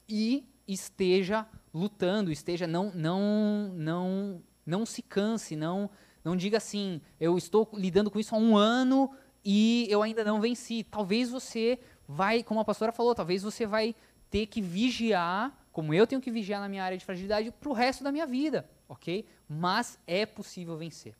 E 0.09 0.47
esteja 0.67 1.45
lutando, 1.73 2.31
esteja 2.31 2.65
não 2.65 2.91
não 2.93 3.71
não 3.75 4.43
não 4.65 4.85
se 4.85 5.01
canse, 5.01 5.55
não 5.55 5.89
não 6.23 6.35
diga 6.35 6.57
assim, 6.57 7.01
eu 7.19 7.37
estou 7.37 7.69
lidando 7.73 8.09
com 8.09 8.19
isso 8.19 8.33
há 8.33 8.37
um 8.37 8.55
ano 8.55 9.11
e 9.43 9.85
eu 9.89 10.01
ainda 10.01 10.23
não 10.23 10.39
venci. 10.39 10.83
Talvez 10.83 11.29
você 11.29 11.79
vai, 12.07 12.43
como 12.43 12.59
a 12.59 12.65
pastora 12.65 12.91
falou, 12.91 13.13
talvez 13.13 13.43
você 13.43 13.65
vai 13.65 13.93
ter 14.29 14.47
que 14.47 14.61
vigiar, 14.61 15.53
como 15.73 15.93
eu 15.93 16.05
tenho 16.05 16.21
que 16.21 16.31
vigiar 16.31 16.61
na 16.61 16.69
minha 16.69 16.83
área 16.83 16.97
de 16.97 17.03
fragilidade, 17.03 17.51
para 17.51 17.69
o 17.69 17.73
resto 17.73 18.03
da 18.03 18.11
minha 18.11 18.27
vida, 18.27 18.69
ok? 18.87 19.25
Mas 19.49 19.99
é 20.05 20.23
possível 20.25 20.77
vencer. 20.77 21.17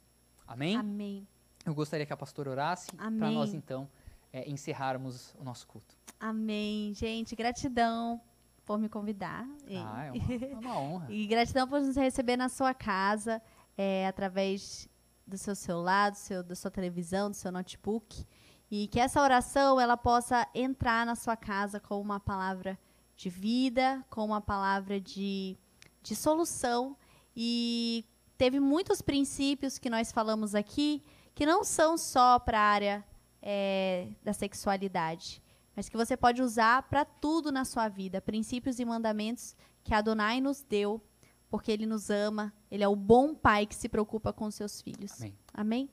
Amém? 0.47 0.77
Amém. 0.77 1.27
Eu 1.65 1.73
gostaria 1.73 2.05
que 2.05 2.13
a 2.13 2.17
pastora 2.17 2.51
orasse 2.51 2.91
para 2.95 3.09
nós 3.09 3.53
então 3.53 3.89
é, 4.31 4.47
encerrarmos 4.49 5.34
o 5.39 5.43
nosso 5.43 5.65
culto. 5.67 5.97
Amém. 6.19 6.93
Gente, 6.93 7.35
gratidão 7.35 8.21
por 8.63 8.77
me 8.77 8.88
convidar. 8.88 9.47
Ah, 9.75 10.05
é 10.05 10.11
uma, 10.11 10.17
é 10.45 10.55
uma 10.55 10.80
honra. 10.80 11.07
e 11.09 11.25
gratidão 11.25 11.67
por 11.67 11.81
nos 11.81 11.95
receber 11.95 12.38
na 12.38 12.47
sua 12.47 12.73
casa, 12.73 13.41
é, 13.75 14.05
através 14.07 14.88
do 15.25 15.38
seu 15.38 15.55
celular, 15.55 16.11
do 16.11 16.17
seu, 16.17 16.43
da 16.43 16.55
sua 16.55 16.69
televisão, 16.69 17.31
do 17.31 17.35
seu 17.35 17.51
notebook. 17.51 18.23
E 18.69 18.88
que 18.88 18.99
essa 18.99 19.21
oração 19.21 19.80
ela 19.80 19.97
possa 19.97 20.47
entrar 20.53 21.05
na 21.05 21.15
sua 21.15 21.35
casa 21.35 21.80
com 21.80 21.99
uma 21.99 22.19
palavra 22.19 22.77
de 23.23 23.29
vida, 23.29 24.03
com 24.09 24.25
uma 24.25 24.41
palavra 24.41 24.99
de, 24.99 25.57
de 26.01 26.13
solução. 26.13 26.97
E 27.35 28.05
teve 28.37 28.59
muitos 28.59 29.01
princípios 29.01 29.79
que 29.79 29.89
nós 29.89 30.11
falamos 30.11 30.53
aqui 30.53 31.01
que 31.33 31.45
não 31.45 31.63
são 31.63 31.97
só 31.97 32.37
para 32.37 32.59
a 32.59 32.63
área 32.63 33.05
é, 33.41 34.09
da 34.21 34.33
sexualidade, 34.33 35.41
mas 35.75 35.87
que 35.89 35.97
você 35.97 36.15
pode 36.15 36.41
usar 36.41 36.83
para 36.83 37.05
tudo 37.05 37.51
na 37.51 37.63
sua 37.65 37.87
vida. 37.87 38.21
Princípios 38.21 38.77
e 38.77 38.85
mandamentos 38.85 39.55
que 39.83 39.93
Adonai 39.93 40.41
nos 40.41 40.61
deu 40.61 41.01
porque 41.49 41.71
Ele 41.71 41.85
nos 41.85 42.09
ama, 42.09 42.53
Ele 42.69 42.83
é 42.83 42.87
o 42.87 42.95
bom 42.95 43.33
Pai 43.33 43.65
que 43.65 43.75
se 43.75 43.87
preocupa 43.87 44.33
com 44.33 44.45
os 44.45 44.55
seus 44.55 44.81
filhos. 44.81 45.13
Amém. 45.19 45.37
Amém? 45.53 45.89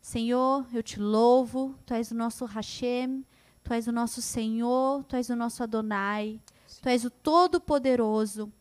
Senhor, 0.00 0.66
eu 0.74 0.82
te 0.82 0.98
louvo, 0.98 1.76
Tu 1.86 1.94
és 1.94 2.10
o 2.10 2.14
nosso 2.14 2.44
Hashem, 2.44 3.24
Tu 3.62 3.72
és 3.72 3.86
o 3.86 3.92
nosso 3.92 4.20
Senhor, 4.20 5.04
Tu 5.04 5.14
és 5.14 5.28
o 5.30 5.36
nosso 5.36 5.62
Adonai. 5.62 6.40
Tu 6.82 6.88
és 6.88 7.04
o 7.04 7.10
Todo-Poderoso, 7.10 8.52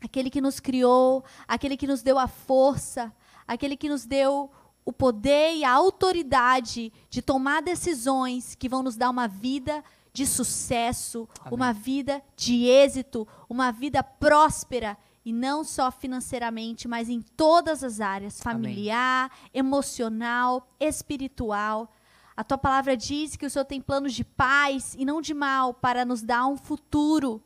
aquele 0.00 0.28
que 0.28 0.40
nos 0.40 0.58
criou, 0.58 1.24
aquele 1.46 1.76
que 1.76 1.86
nos 1.86 2.02
deu 2.02 2.18
a 2.18 2.26
força, 2.26 3.14
aquele 3.46 3.76
que 3.76 3.88
nos 3.88 4.04
deu 4.04 4.50
o 4.84 4.92
poder 4.92 5.54
e 5.54 5.62
a 5.62 5.70
autoridade 5.70 6.92
de 7.08 7.22
tomar 7.22 7.62
decisões 7.62 8.56
que 8.56 8.68
vão 8.68 8.82
nos 8.82 8.96
dar 8.96 9.10
uma 9.10 9.28
vida 9.28 9.84
de 10.12 10.26
sucesso, 10.26 11.28
Amém. 11.38 11.54
uma 11.54 11.72
vida 11.72 12.20
de 12.36 12.64
êxito, 12.64 13.28
uma 13.48 13.70
vida 13.70 14.02
próspera 14.02 14.98
e 15.24 15.32
não 15.32 15.62
só 15.62 15.92
financeiramente, 15.92 16.88
mas 16.88 17.08
em 17.08 17.22
todas 17.22 17.84
as 17.84 18.00
áreas 18.00 18.40
familiar, 18.40 19.26
Amém. 19.30 19.50
emocional, 19.54 20.68
espiritual. 20.80 21.92
A 22.36 22.42
tua 22.42 22.58
palavra 22.58 22.96
diz 22.96 23.36
que 23.36 23.46
o 23.46 23.50
Senhor 23.50 23.64
tem 23.64 23.80
planos 23.80 24.12
de 24.14 24.24
paz 24.24 24.96
e 24.98 25.04
não 25.04 25.20
de 25.20 25.32
mal 25.32 25.72
para 25.72 26.04
nos 26.04 26.22
dar 26.22 26.46
um 26.46 26.56
futuro, 26.56 27.40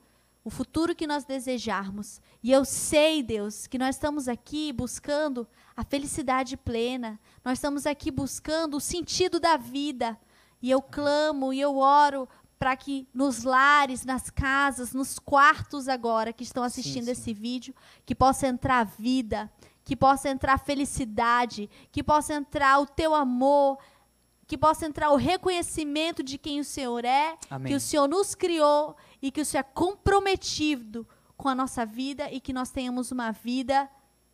o 0.46 0.50
futuro 0.50 0.94
que 0.94 1.08
nós 1.08 1.24
desejarmos. 1.24 2.20
E 2.40 2.52
eu 2.52 2.64
sei, 2.64 3.20
Deus, 3.20 3.66
que 3.66 3.76
nós 3.76 3.96
estamos 3.96 4.28
aqui 4.28 4.72
buscando 4.72 5.44
a 5.76 5.82
felicidade 5.82 6.56
plena, 6.56 7.18
nós 7.44 7.58
estamos 7.58 7.84
aqui 7.84 8.12
buscando 8.12 8.76
o 8.76 8.80
sentido 8.80 9.40
da 9.40 9.56
vida. 9.56 10.16
E 10.62 10.70
eu 10.70 10.80
clamo 10.80 11.52
e 11.52 11.60
eu 11.60 11.78
oro 11.78 12.28
para 12.60 12.76
que 12.76 13.08
nos 13.12 13.42
lares, 13.42 14.04
nas 14.04 14.30
casas, 14.30 14.94
nos 14.94 15.18
quartos 15.18 15.88
agora 15.88 16.32
que 16.32 16.44
estão 16.44 16.62
assistindo 16.62 17.06
sim, 17.06 17.14
sim. 17.14 17.20
esse 17.22 17.34
vídeo, 17.34 17.74
que 18.06 18.14
possa 18.14 18.46
entrar 18.46 18.84
vida, 18.84 19.50
que 19.84 19.96
possa 19.96 20.28
entrar 20.28 20.60
felicidade, 20.60 21.68
que 21.90 22.04
possa 22.04 22.34
entrar 22.34 22.78
o 22.78 22.86
teu 22.86 23.16
amor, 23.16 23.78
que 24.46 24.56
possa 24.56 24.86
entrar 24.86 25.10
o 25.10 25.16
reconhecimento 25.16 26.22
de 26.22 26.38
quem 26.38 26.60
o 26.60 26.64
Senhor 26.64 27.04
é, 27.04 27.36
Amém. 27.50 27.72
que 27.72 27.74
o 27.74 27.80
Senhor 27.80 28.06
nos 28.06 28.32
criou 28.36 28.96
e 29.20 29.30
que 29.30 29.40
o 29.40 29.44
Senhor 29.44 29.60
é 29.60 29.72
comprometido 29.74 31.06
com 31.36 31.48
a 31.48 31.54
nossa 31.54 31.84
vida 31.84 32.30
e 32.30 32.40
que 32.40 32.52
nós 32.52 32.70
tenhamos 32.70 33.12
uma 33.12 33.30
vida 33.30 33.88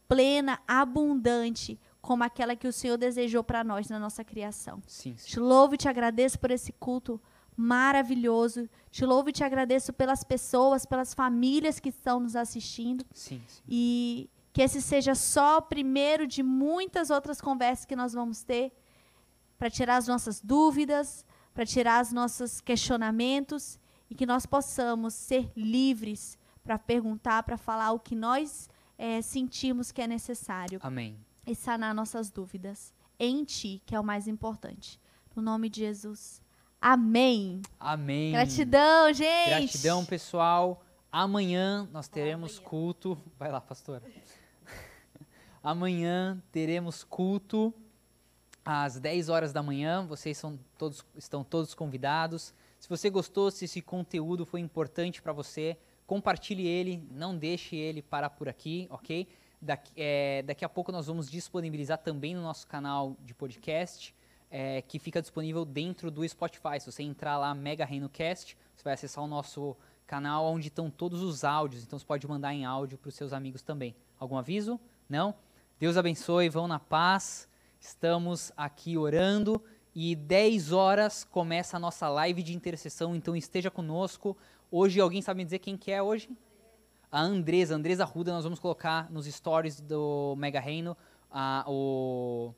plena, 0.06 0.60
abundante, 0.68 1.78
como 2.00 2.24
aquela 2.24 2.54
que 2.54 2.68
o 2.68 2.72
Senhor 2.72 2.96
desejou 2.96 3.42
para 3.42 3.64
nós 3.64 3.88
na 3.88 3.98
nossa 3.98 4.22
criação. 4.24 4.82
Sim, 4.86 5.16
sim. 5.16 5.30
Te 5.30 5.40
louvo 5.40 5.74
e 5.74 5.78
te 5.78 5.88
agradeço 5.88 6.38
por 6.38 6.50
esse 6.50 6.72
culto 6.72 7.20
maravilhoso. 7.56 8.68
Te 8.90 9.04
louvo 9.04 9.30
e 9.30 9.32
te 9.32 9.44
agradeço 9.44 9.92
pelas 9.92 10.24
pessoas, 10.24 10.84
pelas 10.84 11.14
famílias 11.14 11.78
que 11.78 11.88
estão 11.88 12.20
nos 12.20 12.36
assistindo. 12.36 13.04
Sim, 13.12 13.40
sim. 13.46 13.62
E 13.68 14.30
que 14.52 14.60
esse 14.60 14.82
seja 14.82 15.14
só 15.14 15.59
o 15.59 15.62
primeiro 15.62 16.26
de 16.26 16.42
muitas 16.42 17.09
outras 17.09 17.40
conversas 17.40 17.86
que 17.86 17.96
nós 17.96 18.12
vamos 18.12 18.42
ter 18.42 18.72
para 19.56 19.70
tirar 19.70 19.96
as 19.96 20.09
nossas 20.09 20.40
dúvidas, 20.40 21.24
para 21.54 21.64
tirar 21.64 22.02
os 22.02 22.12
nossos 22.12 22.60
questionamentos 22.60 23.78
e 24.12 24.14
que 24.14 24.26
nós 24.26 24.44
possamos 24.44 25.14
ser 25.14 25.51
livres 25.56 26.39
para 26.62 26.78
perguntar, 26.78 27.44
para 27.44 27.56
falar 27.56 27.93
o 27.93 27.98
que 27.98 28.14
nós 28.14 28.68
é, 28.98 29.22
sentimos 29.22 29.90
que 29.90 30.02
é 30.02 30.06
necessário. 30.06 30.78
Amém. 30.82 31.16
E 31.47 31.55
sanar 31.55 31.94
nossas 31.94 32.30
dúvidas 32.30 32.93
em 33.18 33.43
Ti, 33.43 33.80
que 33.86 33.94
é 33.94 33.98
o 33.98 34.05
mais 34.05 34.28
importante. 34.28 35.01
No 35.34 35.40
nome 35.40 35.70
de 35.70 35.80
Jesus. 35.80 36.43
Amém. 36.78 37.62
Amém. 37.80 38.32
Gratidão, 38.32 39.10
gente. 39.14 39.48
Gratidão, 39.48 40.05
pessoal. 40.05 40.84
Amanhã 41.10 41.89
nós 41.90 42.06
teremos 42.06 42.59
amanhã. 42.59 42.68
culto. 42.68 43.18
Vai 43.39 43.51
lá, 43.51 43.62
pastora. 43.62 44.05
Amanhã 45.64 46.39
teremos 46.52 47.02
culto 47.02 47.72
às 48.62 49.01
10 49.01 49.30
horas 49.30 49.55
da 49.55 49.62
manhã. 49.62 50.05
Vocês 50.06 50.36
são 50.36 50.59
todos, 50.76 51.02
estão 51.16 51.43
todos 51.43 51.72
convidados. 51.72 52.52
Se 52.82 52.88
você 52.88 53.09
gostou, 53.09 53.48
se 53.48 53.66
esse 53.66 53.80
conteúdo 53.80 54.44
foi 54.44 54.59
importante 54.59 55.22
para 55.22 55.32
você, 55.32 55.76
compartilhe 56.04 56.66
ele, 56.66 57.06
não 57.12 57.38
deixe 57.38 57.76
ele 57.76 58.02
parar 58.02 58.30
por 58.30 58.48
aqui, 58.48 58.88
ok? 58.90 59.28
Daqui, 59.60 59.92
é, 59.96 60.42
daqui 60.42 60.64
a 60.64 60.68
pouco 60.68 60.90
nós 60.90 61.06
vamos 61.06 61.30
disponibilizar 61.30 61.98
também 61.98 62.34
no 62.34 62.42
nosso 62.42 62.66
canal 62.66 63.16
de 63.20 63.34
podcast 63.34 64.12
é, 64.50 64.82
que 64.82 64.98
fica 64.98 65.22
disponível 65.22 65.64
dentro 65.64 66.10
do 66.10 66.28
Spotify. 66.28 66.80
Se 66.80 66.90
você 66.90 67.04
entrar 67.04 67.38
lá, 67.38 67.54
Mega 67.54 67.84
Reino 67.84 68.09
Cast, 68.09 68.59
você 68.74 68.82
vai 68.82 68.94
acessar 68.94 69.22
o 69.22 69.28
nosso 69.28 69.76
canal 70.04 70.44
onde 70.46 70.66
estão 70.66 70.90
todos 70.90 71.22
os 71.22 71.44
áudios. 71.44 71.84
Então 71.84 71.96
você 71.96 72.04
pode 72.04 72.26
mandar 72.26 72.52
em 72.52 72.64
áudio 72.64 72.98
para 72.98 73.10
os 73.10 73.14
seus 73.14 73.32
amigos 73.32 73.62
também. 73.62 73.94
Algum 74.18 74.36
aviso? 74.36 74.80
Não? 75.09 75.36
Deus 75.78 75.96
abençoe, 75.96 76.48
vão 76.48 76.66
na 76.66 76.80
paz. 76.80 77.48
Estamos 77.80 78.50
aqui 78.56 78.98
orando 78.98 79.62
e 79.94 80.14
10 80.16 80.73
horas 80.73 81.24
começa 81.24 81.77
a 81.77 81.81
nossa 81.81 82.09
live 82.09 82.43
de 82.43 82.55
intercessão, 82.55 83.14
então 83.14 83.36
esteja 83.36 83.70
conosco. 83.70 84.36
Hoje 84.70 85.01
alguém 85.01 85.20
sabe 85.20 85.39
me 85.39 85.44
dizer 85.44 85.59
quem 85.59 85.77
que 85.77 85.90
é 85.90 86.02
hoje? 86.02 86.31
A 87.10 87.20
Andresa, 87.20 87.74
Andresa 87.74 88.05
Ruda, 88.05 88.32
nós 88.32 88.44
vamos 88.44 88.59
colocar 88.59 89.10
nos 89.10 89.27
stories 89.27 89.81
do 89.81 90.35
Mega 90.39 90.60
Reino 90.60 90.97
a, 91.31 91.64
o 91.69 92.55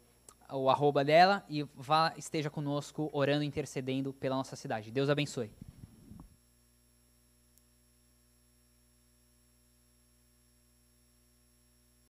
o 0.52 0.68
arroba 0.70 1.04
dela 1.04 1.44
e 1.48 1.62
vá, 1.74 2.12
esteja 2.16 2.50
conosco 2.50 3.08
orando, 3.12 3.42
intercedendo 3.42 4.12
pela 4.12 4.36
nossa 4.36 4.56
cidade. 4.56 4.90
Deus 4.90 5.08
abençoe. 5.08 5.50